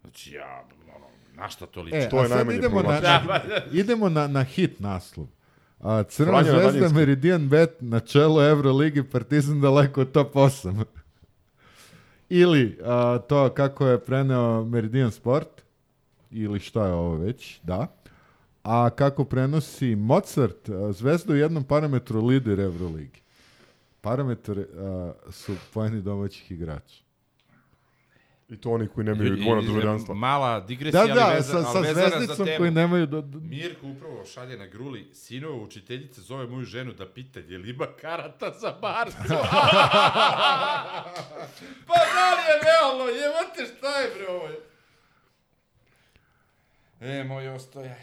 Znači, 0.01 0.31
ja, 0.31 0.63
ono, 0.87 1.05
na 1.33 1.49
šta 1.49 1.65
to 1.65 1.81
liči? 1.81 1.97
E, 1.97 2.09
To 2.09 2.17
a 2.17 2.21
je 2.21 2.27
sad 2.27 2.37
najmanje 2.37 2.57
idemo 2.57 2.81
na, 2.81 2.99
na, 2.99 3.39
idemo 3.73 4.09
na, 4.09 4.27
na 4.27 4.43
hit 4.43 4.79
naslov. 4.79 5.27
A, 5.79 6.03
Crna 6.03 6.31
Franja 6.43 6.53
na 6.55 6.71
zvezda. 6.71 6.89
Meridian 6.89 7.49
Bet, 7.49 7.69
na 7.79 7.99
čelu 7.99 8.41
Euroligi, 8.41 9.03
Partizan 9.03 9.61
daleko 9.61 10.01
od 10.01 10.11
top 10.11 10.33
8. 10.35 10.83
Ili 12.29 12.79
a, 12.83 13.19
to 13.27 13.49
kako 13.49 13.87
je 13.87 13.99
preneo 13.99 14.65
Meridian 14.65 15.11
Sport, 15.11 15.61
ili 16.31 16.59
šta 16.59 16.87
je 16.87 16.93
ovo 16.93 17.15
već, 17.15 17.59
da. 17.63 17.87
A 18.63 18.89
kako 18.89 19.23
prenosi 19.23 19.95
Mozart, 19.95 20.69
a, 20.69 20.91
Zvezda 20.91 21.33
u 21.33 21.35
jednom 21.35 21.63
parametru 21.63 22.25
lider 22.25 22.59
Euroligi. 22.59 23.21
Parametar 24.01 24.59
a, 24.59 25.11
su 25.31 25.55
pojeni 25.73 26.01
domaćih 26.01 26.51
igrača. 26.51 27.08
I 28.49 28.57
to 28.57 28.71
oni 28.71 28.87
koji 28.87 29.05
nemaju 29.05 29.35
dvojno 29.35 29.61
i- 29.61 29.65
državljanstvo. 29.65 30.15
Mala 30.15 30.59
digresija, 30.61 31.07
Da, 31.07 31.13
da, 31.13 31.21
ali 31.21 31.35
veza, 31.35 31.51
sa- 31.51 31.57
ali 31.57 31.65
sa 31.65 31.79
vezana 31.79 32.09
za 32.09 32.15
zvezdicom 32.15 32.45
temu. 32.45 32.57
koji 32.57 32.71
nemaju 32.71 33.05
do- 33.05 33.21
do- 33.21 33.39
Mirko 33.39 33.87
upravo 33.87 34.25
šalje 34.25 34.57
na 34.57 34.65
gruli, 34.67 35.09
sinova 35.13 35.55
učiteljica 35.55 36.21
zove 36.21 36.47
moju 36.47 36.65
ženu 36.65 36.93
da 36.93 37.05
pita 37.07 37.39
je 37.41 37.57
li 37.57 37.69
ima 37.69 37.85
karata 37.93 38.51
za 38.51 38.71
Barcu. 38.73 39.17
pa 41.87 41.95
da 41.95 42.25
li 42.27 42.41
je 42.41 42.59
realno, 42.63 43.03
jebate 43.05 43.65
šta 43.67 43.89
je 43.89 44.09
bre 44.15 44.27
ovo? 44.29 44.49
E, 47.01 47.23
moj 47.23 47.49
ostoja, 47.49 47.95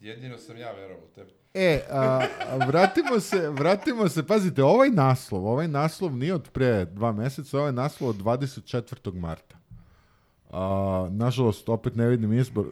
jedino 0.00 0.38
sam 0.38 0.56
ja 0.56 0.72
verovao 0.72 1.04
u 1.04 1.14
tebe. 1.14 1.30
E, 1.54 1.80
a, 1.90 2.20
a 2.48 2.56
vratimo 2.58 3.20
se, 3.20 3.48
vratimo 3.50 4.08
se, 4.08 4.26
pazite, 4.26 4.62
ovaj 4.64 4.88
naslov, 4.90 5.46
ovaj 5.46 5.68
naslov 5.68 6.12
nije 6.12 6.34
od 6.34 6.48
pre 6.50 6.84
dva 6.84 7.12
meseca, 7.12 7.58
ovaj 7.58 7.72
naslov 7.72 8.10
od 8.10 8.16
24. 8.16 9.14
marta. 9.14 9.56
A, 10.52 11.08
nažalost, 11.10 11.68
opet 11.68 11.96
ne 11.96 12.08
vidim 12.08 12.32
izbor. 12.32 12.66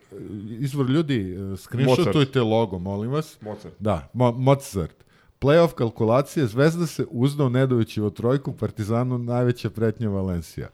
Izvor 0.58 0.90
ljudi, 0.90 1.36
e, 1.52 1.56
screenshotujte 1.56 2.40
logo, 2.40 2.78
molim 2.78 3.10
vas. 3.10 3.40
Mozart. 3.40 3.74
Da, 3.78 4.08
Mo 4.12 4.32
Mozart. 4.32 5.04
Playoff 5.40 5.74
kalkulacije, 5.74 6.46
Zvezda 6.46 6.86
se 6.86 7.06
uzdao 7.10 7.48
Nedovićevo 7.48 8.10
trojku, 8.10 8.52
Partizanu 8.52 9.18
najveća 9.18 9.70
pretnja 9.70 10.08
Valencija. 10.08 10.68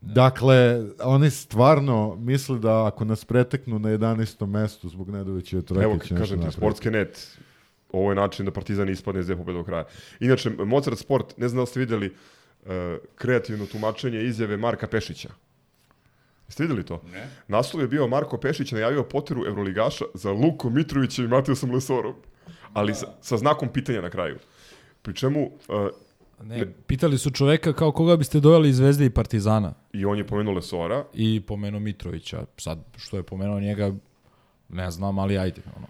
Dakle, 0.00 0.82
oni 1.02 1.30
stvarno 1.30 2.16
misle 2.16 2.58
da 2.58 2.86
ako 2.86 3.04
nas 3.04 3.24
preteknu 3.24 3.78
na 3.78 3.88
11. 3.88 4.46
mestu 4.46 4.88
zbog 4.88 5.10
Nedovićeve 5.10 5.62
trojke 5.62 5.84
Evo, 5.84 5.98
će 5.98 6.16
kažem 6.16 6.42
ti, 6.42 6.52
sportske 6.52 6.90
net, 6.90 7.38
ovo 7.92 8.10
je 8.10 8.14
način 8.14 8.44
da 8.44 8.50
Partizan 8.52 8.88
ispadne 8.88 9.20
iz 9.20 9.26
DPP 9.26 9.46
do 9.46 9.64
kraja. 9.64 9.84
Inače, 10.20 10.50
Mozart 10.50 10.98
Sport, 10.98 11.38
ne 11.38 11.48
znam 11.48 11.62
da 11.62 11.66
ste 11.66 11.80
vidjeli 11.80 12.06
uh, 12.62 12.70
kreativno 13.14 13.66
tumačenje 13.66 14.22
izjave 14.22 14.56
Marka 14.56 14.86
Pešića. 14.86 15.28
Jeste 16.50 16.62
vidjeli 16.62 16.86
to? 16.86 17.02
Ne. 17.12 17.28
Naslov 17.48 17.82
je 17.82 17.88
bio 17.88 18.06
Marko 18.06 18.38
Pešić 18.38 18.72
najavio 18.72 19.02
poteru 19.02 19.46
Evroligaša 19.46 20.04
za 20.14 20.32
Luko 20.32 20.70
Mitrovića 20.70 21.22
i 21.22 21.28
Matijasom 21.28 21.70
Lesorom. 21.70 22.14
Ali 22.72 22.94
sa, 22.94 23.06
sa 23.20 23.36
znakom 23.36 23.68
pitanja 23.68 24.00
na 24.00 24.10
kraju. 24.10 24.38
Pri 25.02 25.14
čemu... 25.14 25.46
uh, 25.68 25.88
Ne, 26.42 26.72
pitali 26.86 27.18
su 27.18 27.30
čoveka 27.30 27.72
kao 27.72 27.92
koga 27.92 28.16
biste 28.16 28.40
doveli 28.40 28.68
iz 28.68 28.76
Zvezde 28.76 29.06
i 29.06 29.10
Partizana. 29.10 29.74
I 29.92 30.04
on 30.04 30.18
je 30.18 30.26
pomenuo 30.26 30.54
Lesora. 30.54 31.04
I 31.14 31.40
pomenuo 31.40 31.80
Mitrovića. 31.80 32.44
Sad, 32.56 32.78
što 32.96 33.16
je 33.16 33.22
pomenuo 33.22 33.60
njega, 33.60 33.92
ne 34.68 34.90
znam, 34.90 35.18
ali 35.18 35.38
ajde. 35.38 35.62
Ono. 35.76 35.86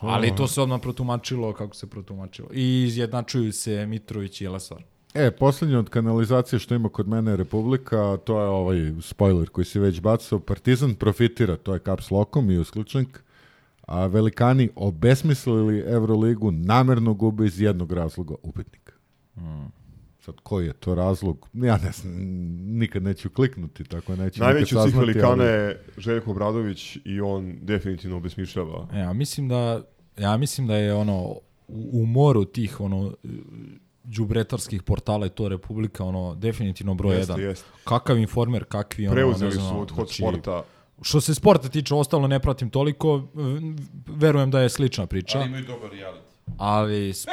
Ali 0.00 0.36
to 0.36 0.46
se 0.46 0.62
odmah 0.62 0.80
protumačilo 0.80 1.52
kako 1.52 1.74
se 1.74 1.90
protumačilo. 1.90 2.48
I 2.52 2.84
izjednačuju 2.84 3.52
se 3.52 3.86
Mitrović 3.86 4.40
i 4.40 4.48
Lesor. 4.48 4.82
E, 5.14 5.30
posljednje 5.30 5.78
od 5.78 5.88
kanalizacije 5.88 6.58
što 6.58 6.74
ima 6.74 6.88
kod 6.88 7.08
mene 7.08 7.30
je 7.30 7.36
Republika, 7.36 8.16
to 8.24 8.40
je 8.40 8.46
ovaj 8.46 8.92
spoiler 9.00 9.48
koji 9.48 9.64
si 9.64 9.78
već 9.78 10.00
bacao. 10.00 10.40
Partizan 10.40 10.94
profitira, 10.94 11.56
to 11.56 11.74
je 11.74 11.80
caps 11.80 12.10
lokom 12.10 12.50
i 12.50 12.58
uskličnik, 12.58 13.22
a 13.86 14.06
velikani 14.06 14.70
obesmislili 14.76 15.84
Euroligu, 15.86 16.50
namerno 16.50 17.14
gube 17.14 17.46
iz 17.46 17.60
jednog 17.60 17.92
razloga 17.92 18.34
upitnika. 18.42 18.92
Hmm. 19.34 19.72
Sad, 20.20 20.34
koji 20.42 20.66
je 20.66 20.72
to 20.72 20.94
razlog? 20.94 21.48
Ja 21.52 21.78
ne 21.84 21.92
znam, 21.92 22.14
nikad 22.78 23.02
neću 23.02 23.30
kliknuti, 23.30 23.84
tako 23.84 24.16
neću 24.16 24.40
Najveći 24.40 24.74
nikad 24.74 24.84
od 24.86 24.90
svih 24.90 25.00
velikana 25.00 25.42
ali- 25.44 25.52
je 25.52 25.84
Željko 25.98 26.30
Obradović 26.30 26.98
i 27.04 27.20
on 27.20 27.58
definitivno 27.62 28.16
obesmišljava. 28.16 28.88
Ja 28.94 29.12
mislim 29.12 29.48
da 29.48 29.82
ja 30.18 30.36
mislim 30.36 30.66
da 30.66 30.76
je 30.76 30.94
ono 30.94 31.18
u, 31.68 31.90
u 31.92 32.06
moru 32.06 32.44
tih 32.44 32.80
ono 32.80 33.14
đubretarskih 34.04 34.82
portala 34.82 35.26
je 35.26 35.30
to 35.30 35.48
Republika 35.48 36.04
ono 36.04 36.34
definitivno 36.34 36.94
broj 36.94 37.16
Jeste, 37.16 37.32
jedan. 37.32 37.44
jeste. 37.44 37.66
Kakav 37.84 38.18
informer, 38.18 38.64
kakvi 38.64 39.06
ono 39.06 39.14
Preuzeli 39.14 39.44
ne 39.44 39.54
znam, 39.54 39.68
su 39.68 39.80
od 39.80 39.90
hot 39.90 40.06
znači, 40.06 40.22
sporta. 40.22 40.62
Što 41.02 41.20
se 41.20 41.34
sporta 41.34 41.68
tiče, 41.68 41.94
ostalo 41.94 42.26
ne 42.26 42.40
pratim 42.40 42.70
toliko, 42.70 43.28
verujem 44.08 44.50
da 44.50 44.60
je 44.60 44.68
slična 44.68 45.06
priča. 45.06 45.38
Ali 45.38 45.48
imaju 45.48 45.64
dobar 45.64 45.90
reality. 45.90 46.20
Ali 46.58 46.94
sp- 47.08 47.30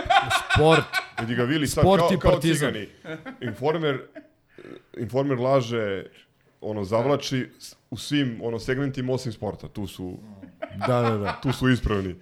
sport, 0.54 0.84
Vidi 1.20 1.36
ga 1.36 1.44
Vili 1.44 1.68
sad 1.68 1.82
sport 1.84 2.00
kao, 2.00 2.10
i 2.10 2.20
kao 2.20 2.32
partizan. 2.32 2.58
cigani. 2.70 2.88
Informer, 3.42 4.02
informer 4.98 5.40
laže, 5.40 6.06
ono, 6.62 6.84
zavlači 6.84 7.50
u 7.90 7.98
svim 7.98 8.40
ono, 8.44 8.60
segmentima 8.60 9.14
osim 9.14 9.32
sporta. 9.32 9.68
Tu 9.68 9.88
su, 9.88 10.18
Da, 10.78 11.02
da, 11.02 11.18
da. 11.18 11.40
tu 11.44 11.52
su 11.52 11.70
ispravni. 11.70 12.16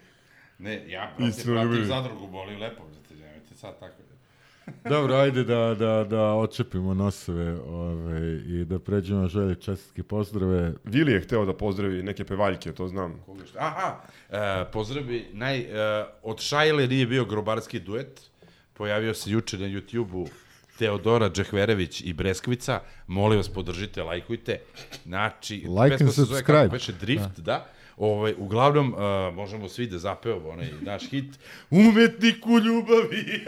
Ne, 0.60 0.90
ja 0.90 1.14
pratim 1.18 1.54
ljubivi. 1.54 1.86
zadrugu, 1.86 2.28
boli 2.28 2.56
lepo, 2.56 2.84
brate, 2.86 3.16
nemojte 3.16 3.56
sad 3.56 3.80
tako. 3.80 3.96
Dobro, 4.90 5.16
ajde 5.16 5.44
da, 5.44 5.76
da, 5.80 6.04
da 6.10 6.34
očepimo 6.34 6.94
nosove 6.94 7.60
ove, 7.62 8.42
i 8.48 8.66
da 8.66 8.80
pređemo 8.80 9.22
na 9.22 9.28
želje 9.28 9.56
čestitke 9.56 10.04
pozdrave. 10.04 10.74
Vili 10.84 11.12
je 11.12 11.22
hteo 11.22 11.46
da 11.46 11.54
pozdravi 11.54 12.04
neke 12.04 12.24
pevaljke, 12.26 12.72
to 12.72 12.88
znam. 12.88 13.22
Koga 13.26 13.46
šta? 13.46 13.60
Aha, 13.60 13.96
e, 14.30 14.72
pozdravi, 14.72 15.26
naj, 15.34 15.60
e, 15.60 16.06
od 16.24 16.40
Šajle 16.40 16.88
nije 16.88 17.08
bio 17.08 17.26
grobarski 17.26 17.80
duet, 17.80 18.22
pojavio 18.74 19.14
se 19.14 19.32
juče 19.32 19.58
na 19.58 19.68
YouTube-u 19.68 20.28
Teodora 20.78 21.30
Džehverević 21.30 22.02
i 22.02 22.14
Breskvica, 22.14 22.80
molim 23.08 23.38
vas 23.38 23.50
podržite, 23.50 24.04
lajkujte, 24.04 24.60
znači, 25.06 25.56
Like 25.56 25.90
pesma 25.90 26.06
and 26.06 26.16
se 26.16 26.22
zove 26.22 26.38
subscribe. 26.38 26.80
kako 26.80 27.00
Drift, 27.00 27.40
da, 27.40 27.68
Ovaj, 27.98 28.34
uglavnom, 28.38 28.96
e, 28.98 29.32
možemo 29.32 29.70
svi 29.70 29.88
da 29.88 29.98
zapevamo 29.98 30.50
onaj 30.50 30.68
naš 30.82 31.10
hit 31.10 31.40
Umetnik 31.70 32.46
u 32.48 32.60
ljubavi. 32.60 33.26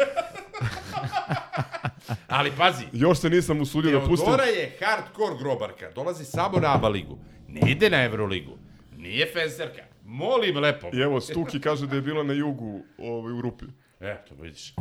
Ali 2.28 2.52
pazi, 2.58 2.84
Još 2.94 3.20
se 3.20 3.30
nisam 3.30 3.62
usudio 3.62 4.00
da 4.00 4.06
pustim. 4.06 4.26
Teodora 4.26 4.44
je 4.44 4.78
hardcore 4.80 5.36
grobarka, 5.40 5.92
dolazi 5.96 6.26
samo 6.26 6.60
na 6.60 6.76
ABA 6.76 6.88
ligu, 6.90 7.18
ne 7.48 7.72
ide 7.72 7.90
na 7.90 8.04
Euroligu, 8.04 8.58
nije 8.98 9.26
fenserka, 9.34 9.82
molim 10.06 10.58
lepo. 10.58 10.90
I 10.94 11.00
evo, 11.00 11.22
Stuki 11.22 11.62
kaže 11.62 11.88
da 11.88 11.96
je 11.96 12.02
bila 12.02 12.24
na 12.24 12.34
jugu 12.34 12.82
ovaj, 12.98 13.34
u 13.34 13.42
Rupi. 13.42 13.66
E, 14.00 14.18
to 14.30 14.36
vidiš. 14.42 14.74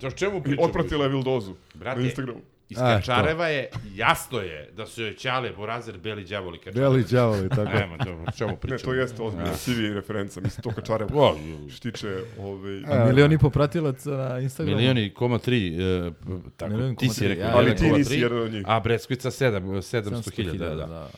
To 0.00 0.10
čemu 0.10 0.38
I 0.38 0.42
pričamo? 0.42 0.66
otpratila 0.66 1.04
je 1.04 1.08
Vildozu 1.08 1.54
Brate, 1.74 2.00
na 2.00 2.06
Instagramu. 2.06 2.40
Iz 2.70 2.78
A, 2.78 2.96
Kačareva 2.96 3.46
je, 3.48 3.68
jasno 3.94 4.38
je 4.38 4.70
da 4.76 4.86
su 4.86 5.02
joj 5.02 5.14
Ćale, 5.14 5.52
Borazer, 5.56 5.98
Beli 5.98 6.24
đavoli 6.24 6.58
Kačarev. 6.58 6.90
Beli 6.90 7.04
đavoli, 7.10 7.48
tako. 7.48 7.62
Nema, 7.64 7.96
dobro, 7.96 8.32
čemu 8.38 8.50
Ne, 8.50 8.56
pričamo? 8.56 8.92
to 8.92 8.94
jeste 8.94 9.22
ozbiljno 9.22 9.52
CV 9.54 9.94
referenca, 9.94 10.40
mislim, 10.40 10.62
to 10.62 10.70
Kačarev. 10.70 11.08
O, 11.14 11.36
Što 11.70 11.90
tiče, 11.90 12.16
ovaj... 12.38 12.82
A 12.86 13.04
milion 13.06 13.32
i 13.32 13.38
po 13.38 13.50
pratilaca 13.50 14.10
na 14.10 14.38
Instagramu. 14.40 14.76
Milion 14.76 14.98
i 14.98 15.14
koma 15.14 15.38
tri, 15.38 15.76
e, 15.76 16.10
tako, 16.56 16.72
Milion 16.72 16.96
ti 16.96 17.08
si 17.08 17.28
rekao, 17.28 17.44
ja, 17.44 17.56
Ali 17.56 17.76
ti 17.76 17.90
nisi 17.92 18.20
jedan 18.20 18.38
od 18.38 18.52
njih. 18.52 18.62
A 18.66 18.80
Breskvica 18.80 19.30
sedam, 19.30 19.62
700 19.64 20.34
hiljada, 20.34 20.74
da. 20.74 20.86
da. 20.86 21.10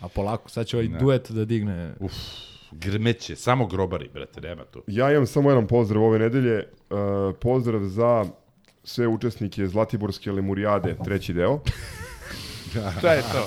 A 0.00 0.08
polako, 0.08 0.50
sad 0.50 0.66
će 0.66 0.76
ovaj 0.76 0.88
Da. 0.88 0.98
duet 0.98 1.30
da 1.30 1.44
digne. 1.44 1.94
Uf, 2.00 2.12
grmeće, 2.72 3.36
samo 3.36 3.66
grobari, 3.66 4.08
brate, 4.14 4.40
nema 4.40 4.64
tu. 4.64 4.82
Ja 4.86 5.12
imam 5.12 5.26
samo 5.26 5.50
jedan 5.50 5.66
pozdrav 5.66 6.02
ove 6.02 6.18
nedelje. 6.18 6.64
Uh, 6.90 6.96
pozdrav 7.40 7.80
za 7.80 8.24
sve 8.84 9.06
učesnike 9.06 9.66
Zlatiborske 9.66 10.32
Lemurijade, 10.32 10.96
treći 11.04 11.32
deo. 11.32 11.60
Šta 12.98 13.12
je 13.12 13.22
to? 13.22 13.46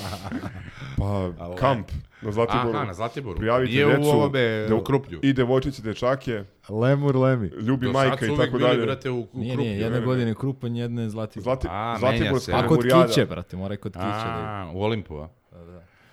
Pa, 0.98 1.32
kamp 1.56 1.88
na 2.22 2.32
Zlatiboru. 2.32 2.70
Aha, 2.70 2.86
na 2.86 2.94
Zlatiboru. 2.94 3.38
Prijavite 3.38 3.72
Nije 3.72 3.86
u 3.88 3.90
decu, 3.90 4.10
ovome, 4.10 4.40
devo- 4.40 4.80
u 4.80 4.84
Krupnju. 4.84 5.20
I 5.22 5.34
devojčice, 5.34 5.82
dečake, 5.82 6.44
Lemur 6.70 7.16
Lemi. 7.16 7.48
ljubi 7.48 7.86
Do 7.86 7.92
majka 7.92 8.18
su 8.18 8.26
i 8.26 8.38
tako 8.38 8.52
bili, 8.52 8.64
dalje. 8.64 8.82
brate, 8.82 9.10
u, 9.10 9.20
u 9.24 9.28
Nije, 9.34 9.54
Krupnju. 9.54 9.70
nije, 9.70 9.80
jedne 9.80 10.00
ne, 10.00 10.06
godine 10.06 10.34
Krupanj, 10.36 10.78
jedne 10.78 11.10
Zlatibor. 11.10 11.44
Zlati, 11.44 11.68
A, 11.72 11.96
Zlatiborska 12.00 12.26
menja 12.52 12.60
se. 12.60 12.66
A 12.66 12.68
kod 12.68 12.78
Lemurijada. 12.78 13.08
Kiće, 13.08 13.26
brate, 13.26 13.58
mora 13.58 13.78
kod 13.78 13.92
Kiće. 13.92 14.06
Da... 14.06 14.66
A, 14.68 14.72
u 14.74 14.82
Olimpu, 14.82 15.18
a? 15.18 15.30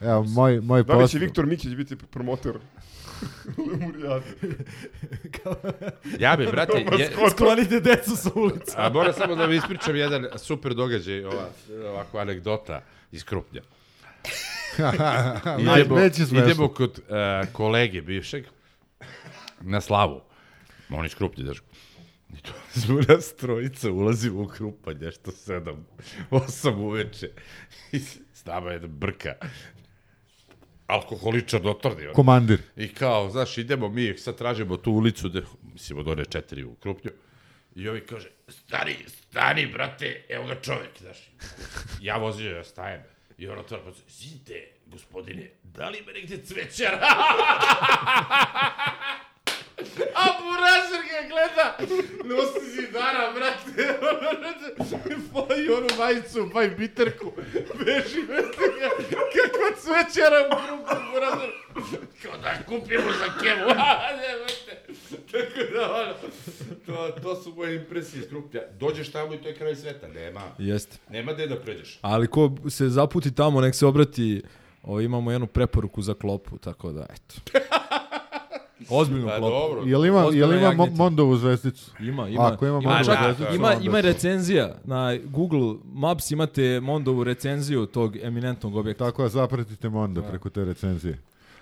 Evo, 0.01 0.23
moj, 0.25 0.61
moj 0.61 0.83
Da 0.83 0.95
li 0.95 1.09
će. 1.09 1.19
Viktor 1.19 1.47
Mikić 1.47 1.75
biti 1.75 1.97
promoter 1.97 2.53
Lemurijade? 3.71 4.25
Ja 6.19 6.37
bi, 6.37 6.47
brate, 6.47 6.87
je, 6.99 7.11
Sklonite 7.31 7.81
decu 7.81 8.17
sa 8.17 8.31
ulica. 8.35 8.75
a 8.77 8.91
moram 8.91 9.13
samo 9.13 9.35
da 9.35 9.43
vam 9.43 9.53
ispričam 9.53 9.97
jedan 9.97 10.27
super 10.37 10.75
događaj, 10.75 11.25
ova, 11.25 11.49
ovako 11.91 12.19
anegdota 12.19 12.83
iz 13.13 13.25
Krupnja. 13.25 13.63
Idemo, 15.79 16.01
idemo 16.45 16.69
kod 16.69 16.99
uh, 16.99 17.53
kolege 17.53 18.03
bivšeg 18.03 18.45
na 19.61 19.81
slavu. 19.81 20.21
On 20.91 21.07
iz 21.07 21.15
Krupnja, 21.15 21.45
daš. 21.45 21.59
I 22.39 22.43
to 22.43 22.53
smo 22.81 23.01
nas 23.09 23.37
trojica, 23.37 23.91
ulazimo 23.91 24.43
u 24.43 24.47
Krupanj, 24.47 24.97
nešto 25.01 25.31
sedam, 25.31 25.87
osam 26.31 26.81
uveče. 26.81 27.31
I 27.93 27.99
s 28.33 28.45
nama 28.45 28.71
je 28.71 28.79
brka. 28.79 29.33
Alkoholičar 30.86 31.61
dotorni. 31.61 32.05
ono. 32.05 32.15
Komandir. 32.15 32.62
I 32.77 32.89
kao, 32.89 33.31
znaš, 33.31 33.59
idemo 33.59 33.89
mi, 33.89 34.19
sad 34.19 34.39
tražimo 34.39 34.77
tu 34.77 34.93
ulicu, 34.93 35.28
de, 35.28 35.43
mislimo 35.73 36.02
da 36.02 36.11
one 36.11 36.24
četiri 36.24 36.65
u 36.65 36.74
Krupnju. 36.74 37.11
I 37.74 37.89
ovi 37.89 38.06
kaže, 38.06 38.28
stani, 38.48 38.97
stani, 39.06 39.66
brate, 39.66 40.24
evo 40.28 40.47
ga 40.47 40.61
čovjek, 40.61 40.90
znaš. 41.01 41.19
Ja 42.01 42.16
vozio, 42.16 42.56
ja 42.56 42.65
stajem. 42.65 43.02
I 43.39 43.48
on 43.48 43.59
otvara, 43.59 43.82
pa 43.85 43.90
izvinite, 44.09 44.69
gospodine, 44.86 45.51
da 45.62 45.89
li 45.89 45.98
ima 45.98 46.12
negde 46.12 46.39
cvećara? 46.44 47.01
A 50.23 50.25
Burazer 50.43 51.03
ga 51.11 51.21
gleda, 51.31 51.66
nosi 52.25 52.71
zidara, 52.71 53.33
brate, 53.35 53.99
pa 55.33 55.55
i 55.55 55.69
onu 55.69 55.87
majicu, 55.99 56.51
pa 56.53 56.62
i 56.62 56.71
biterku, 56.71 57.33
beži, 57.79 58.23
brate, 58.27 58.65
ga, 58.81 58.89
kako 59.35 59.81
cvećara 59.81 60.37
u 60.47 60.51
grupu, 60.66 60.95
Burazer. 61.12 61.51
Kao 62.23 62.33
da 62.43 62.62
kupimo 62.66 63.12
za 63.19 63.39
kevu, 63.43 63.71
a, 63.89 64.16
ne, 64.16 64.31
brate. 64.39 64.75
Tako 65.33 65.73
da, 65.73 65.95
ono, 65.95 66.15
to, 66.87 67.21
to 67.23 67.43
su 67.43 67.55
moje 67.55 67.77
impresije 67.77 68.21
iz 68.23 68.29
Krupnja. 68.29 68.61
Dođeš 68.79 69.12
tamo 69.12 69.35
i 69.35 69.39
to 69.39 69.49
je 69.49 69.55
kraj 69.55 69.77
sveta, 69.77 70.09
nema, 70.09 70.41
Jeste. 70.59 70.97
nema 71.11 71.33
gde 71.33 71.47
da 71.47 71.61
pređeš. 71.61 71.99
Ali 72.03 72.27
ko 72.27 72.51
se 72.71 72.89
zaputi 72.89 73.35
tamo, 73.35 73.61
nek 73.61 73.75
se 73.75 73.87
obrati, 73.87 74.43
o, 74.83 75.01
imamo 75.01 75.33
jednu 75.33 75.47
preporuku 75.47 76.03
za 76.03 76.15
klopu, 76.15 76.59
tako 76.59 76.93
da, 76.93 77.07
eto. 77.11 77.59
Ozbiljnu 78.89 79.27
Pa 79.27 79.41
dobro. 79.41 79.83
Jel 79.85 80.07
ima, 80.07 80.21
jel 80.21 80.53
ima 80.53 80.63
jagnjetina. 80.63 80.97
Mondovu 80.97 81.37
zvezdicu? 81.37 81.91
Ima, 82.01 82.29
ima. 82.29 82.47
Ako 82.47 82.67
ima, 82.67 82.79
ima, 82.79 82.91
Mondovu 82.91 83.05
zvezdicu, 83.05 83.55
ima, 83.55 83.69
onda 83.69 83.85
ima 83.85 84.01
recenzija. 84.01 84.75
Na 84.85 85.17
Google 85.25 85.75
Maps 85.85 86.31
imate 86.31 86.81
Mondovu 86.81 87.25
recenziju 87.25 87.87
tog 87.87 88.17
eminentnog 88.17 88.77
objekta. 88.77 89.05
Tako 89.05 89.23
da 89.23 89.29
zapratite 89.29 89.89
Monda 89.89 90.23
preko 90.23 90.51
te 90.51 90.65
recenzije. 90.65 91.19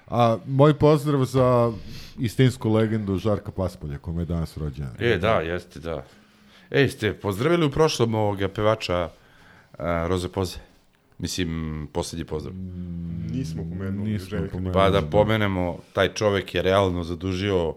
A 0.07 0.39
moj 0.47 0.75
pozdrav 0.75 1.25
za 1.25 1.73
istinsku 2.19 2.73
legendu 2.73 3.17
Žarka 3.17 3.53
Paspolja, 3.53 3.99
kome 3.99 4.23
je 4.23 4.27
danas 4.27 4.57
rođen. 4.57 4.87
E, 4.99 5.19
da, 5.19 5.41
jeste, 5.41 5.81
da. 5.81 6.05
Ej, 6.71 6.89
ste 6.89 7.13
pozdravili 7.13 7.67
u 7.67 7.71
prošlom 7.71 8.15
ovoga 8.15 8.49
pevača 8.49 9.09
a, 9.79 10.07
Roze 10.09 10.29
Poze? 10.29 10.59
Mislim, 11.23 11.89
posljednji 11.93 12.25
pozdrav. 12.25 12.55
Nismo 13.33 13.63
pomenuli 13.63 14.11
Nismo 14.11 14.29
Željka 14.29 14.53
pomenuli. 14.53 14.75
Pa 14.75 14.91
da 14.91 15.03
pomenemo, 15.03 15.79
taj 15.93 16.15
čovek 16.15 16.55
je 16.55 16.63
realno 16.63 17.05
zadužio 17.05 17.69
uh, 17.69 17.77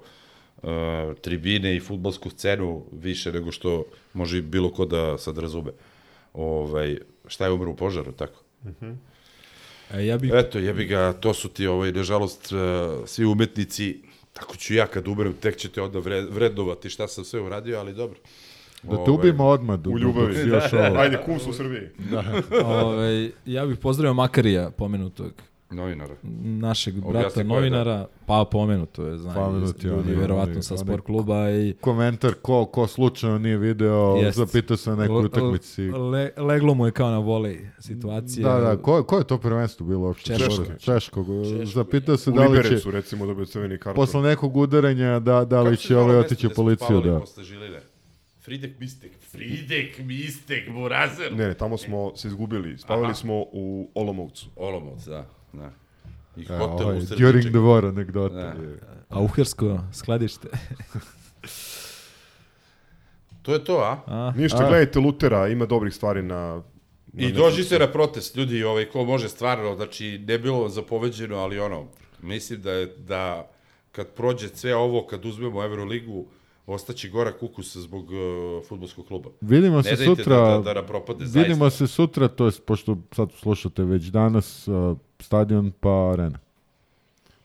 tribine 1.21 1.75
i 1.75 1.79
futbolsku 1.79 2.29
scenu 2.29 2.85
više 2.91 3.31
nego 3.31 3.51
što 3.51 3.83
može 4.13 4.41
bilo 4.41 4.69
ko 4.69 4.85
da 4.85 5.17
sad 5.17 5.37
razume. 5.37 5.71
Ovaj, 6.33 6.97
šta 7.27 7.45
je 7.45 7.51
umro 7.51 7.71
u 7.71 7.75
požaru, 7.75 8.11
tako? 8.11 8.41
E, 9.93 10.05
ja 10.05 10.17
bih... 10.17 10.31
Eto, 10.35 10.59
jebi 10.59 10.85
ga, 10.85 11.13
to 11.13 11.33
su 11.33 11.49
ti, 11.49 11.67
ovaj, 11.67 11.91
nažalost, 11.91 12.51
uh, 12.51 13.07
svi 13.07 13.25
umetnici, 13.25 14.01
tako 14.33 14.55
ću 14.55 14.73
ja 14.73 14.87
kad 14.87 15.07
umrem, 15.07 15.33
tek 15.33 15.57
ćete 15.57 15.81
onda 15.81 15.99
vre- 15.99 16.29
vrednovati 16.29 16.89
šta 16.89 17.07
sam 17.07 17.23
sve 17.23 17.41
uradio, 17.41 17.79
ali 17.79 17.93
dobro. 17.93 18.19
Da 18.83 19.03
te 19.05 19.11
ubijemo 19.11 19.45
odmah. 19.45 19.79
dok- 19.79 19.93
U 19.93 19.99
ljubavi. 19.99 20.35
još 20.39 20.73
ovo. 20.73 20.97
Ajde, 20.97 21.17
kum 21.17 21.39
su 21.39 21.49
u 21.49 21.53
Srbiji. 21.53 21.81
Da. 22.11 22.23
Ovaj, 22.65 23.31
ja 23.45 23.65
bih 23.65 23.77
pozdravio 23.77 24.13
Makarija, 24.13 24.69
pomenutog 24.69 25.31
Novinara. 25.69 26.15
našeg 26.43 26.95
brata 27.01 27.39
je, 27.39 27.43
novinara, 27.43 28.05
pa 28.25 28.45
pomenuto 28.45 29.03
je, 29.03 29.17
Pomenut 29.35 29.83
je 29.83 29.87
ljudi, 29.87 30.11
verovatno 30.11 30.61
sa 30.61 30.77
sport 30.77 31.05
kluba 31.05 31.49
i 31.51 31.73
Komentar 31.73 32.33
ko, 32.33 32.65
ko 32.65 32.87
slučajno 32.87 33.37
nije 33.37 33.57
video, 33.57 34.15
Jest. 34.15 34.37
zapitao 34.37 34.77
se 34.77 34.89
na 34.89 34.95
nekoj 34.95 35.25
utakmici. 35.25 35.81
Le, 35.81 36.31
leglo 36.37 36.73
mu 36.73 36.85
je 36.85 36.91
kao 36.91 37.09
na 37.09 37.19
volej 37.19 37.59
situacija. 37.79 38.49
Da, 38.49 38.59
da, 38.61 38.77
ko, 38.77 39.03
ko 39.03 39.17
je 39.17 39.23
to 39.23 39.37
prvenstvo 39.37 39.85
bilo 39.85 39.99
uopšte? 39.99 40.35
Češko. 40.35 40.63
Češkog. 40.79 41.25
Zapitao 41.65 42.17
se 42.17 42.29
U 42.29 42.33
da 42.33 42.41
li 42.41 42.47
će, 42.47 42.53
Liberecu, 42.53 42.91
recimo, 42.91 43.25
dobio 43.25 43.45
crveni 43.45 43.77
karton. 43.77 43.95
posle 43.95 44.21
nekog 44.21 44.57
udaranja, 44.57 45.19
da, 45.19 45.45
da 45.45 45.61
li 45.61 45.77
će 45.77 45.97
ovaj 45.97 46.17
otići 46.17 46.47
u 46.47 46.51
policiju, 46.51 47.01
da. 47.01 47.19
Posle? 47.19 47.43
Fridek 48.45 48.79
Mistek. 48.79 49.11
Fridek 49.31 49.99
Mistek, 49.99 50.69
Burazer. 50.69 51.31
Ne, 51.33 51.47
ne, 51.47 51.53
tamo 51.53 51.77
smo 51.77 52.15
se 52.15 52.27
izgubili. 52.27 52.77
Spavali 52.77 53.05
Aha. 53.05 53.13
smo 53.13 53.33
u 53.51 53.91
Olomoucu. 53.95 54.49
Olomouc, 54.55 55.03
da. 55.05 55.25
da. 55.53 55.71
I 56.37 56.41
E, 56.41 56.57
hotel 56.57 56.85
ovaj, 56.87 56.97
u 56.97 57.01
Srbiček. 57.01 57.17
during 57.17 57.45
the 57.45 57.57
war 57.59 57.87
anegdota. 57.89 58.35
Da. 58.35 58.63
je. 58.63 58.79
A 59.09 59.21
uhersko 59.21 59.79
skladište. 59.93 60.47
To 63.41 63.53
je 63.53 63.63
to, 63.63 63.77
a? 63.77 64.01
A? 64.07 64.33
Ništa, 64.37 64.57
A. 64.57 64.67
gledajte 64.67 64.99
Lutera, 64.99 65.47
ima 65.47 65.65
dobrih 65.65 65.93
stvari 65.93 66.21
na... 66.21 66.63
I 67.13 67.31
dođite 67.31 67.79
na 67.79 67.87
protest, 67.87 68.35
ljudi, 68.35 68.63
ovaj, 68.63 68.85
ko 68.85 69.03
može 69.03 69.29
stvarno, 69.29 69.75
znači, 69.75 70.23
ne 70.27 70.37
bilo 70.39 70.69
zapoveđeno, 70.69 71.37
ali 71.37 71.59
ono, 71.59 71.87
mislim 72.21 72.61
da 72.61 72.71
je, 72.71 72.85
da 72.85 73.51
kad 73.91 74.07
prođe 74.07 74.47
sve 74.47 74.75
ovo, 74.75 75.05
kad 75.07 75.25
uzmemo 75.25 75.63
Euroligu, 75.63 76.25
ostaće 76.67 77.09
gorak 77.09 77.43
ukus 77.43 77.77
zbog 77.77 78.05
uh, 78.11 78.67
futbolskog 78.67 79.07
kluba. 79.07 79.29
Vidimo 79.41 79.77
Ne 79.77 79.83
se 79.83 79.89
dajte 79.89 80.05
sutra. 80.05 80.35
Da, 80.35 80.57
da, 80.57 80.59
da 80.59 80.73
nam 80.73 80.85
propadne, 80.85 81.25
vidimo 81.25 81.65
zaista. 81.69 81.77
se 81.77 81.87
sutra, 81.87 82.27
to 82.27 82.45
je 82.45 82.51
pošto 82.65 82.97
sad 83.11 83.31
slušate 83.31 83.83
već 83.83 84.03
danas 84.03 84.67
uh, 84.67 84.97
stadion 85.19 85.71
pa 85.79 86.11
arena. 86.13 86.39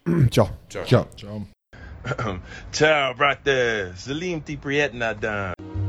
Ćao. 0.35 0.49
Ćao. 0.69 0.85
Ćao. 0.85 1.05
Ćao. 1.17 1.41
Brate. 3.19 3.93
Salim 3.97 4.41
ti 4.41 4.59
prijetna 4.63 5.15
dan. 5.15 5.80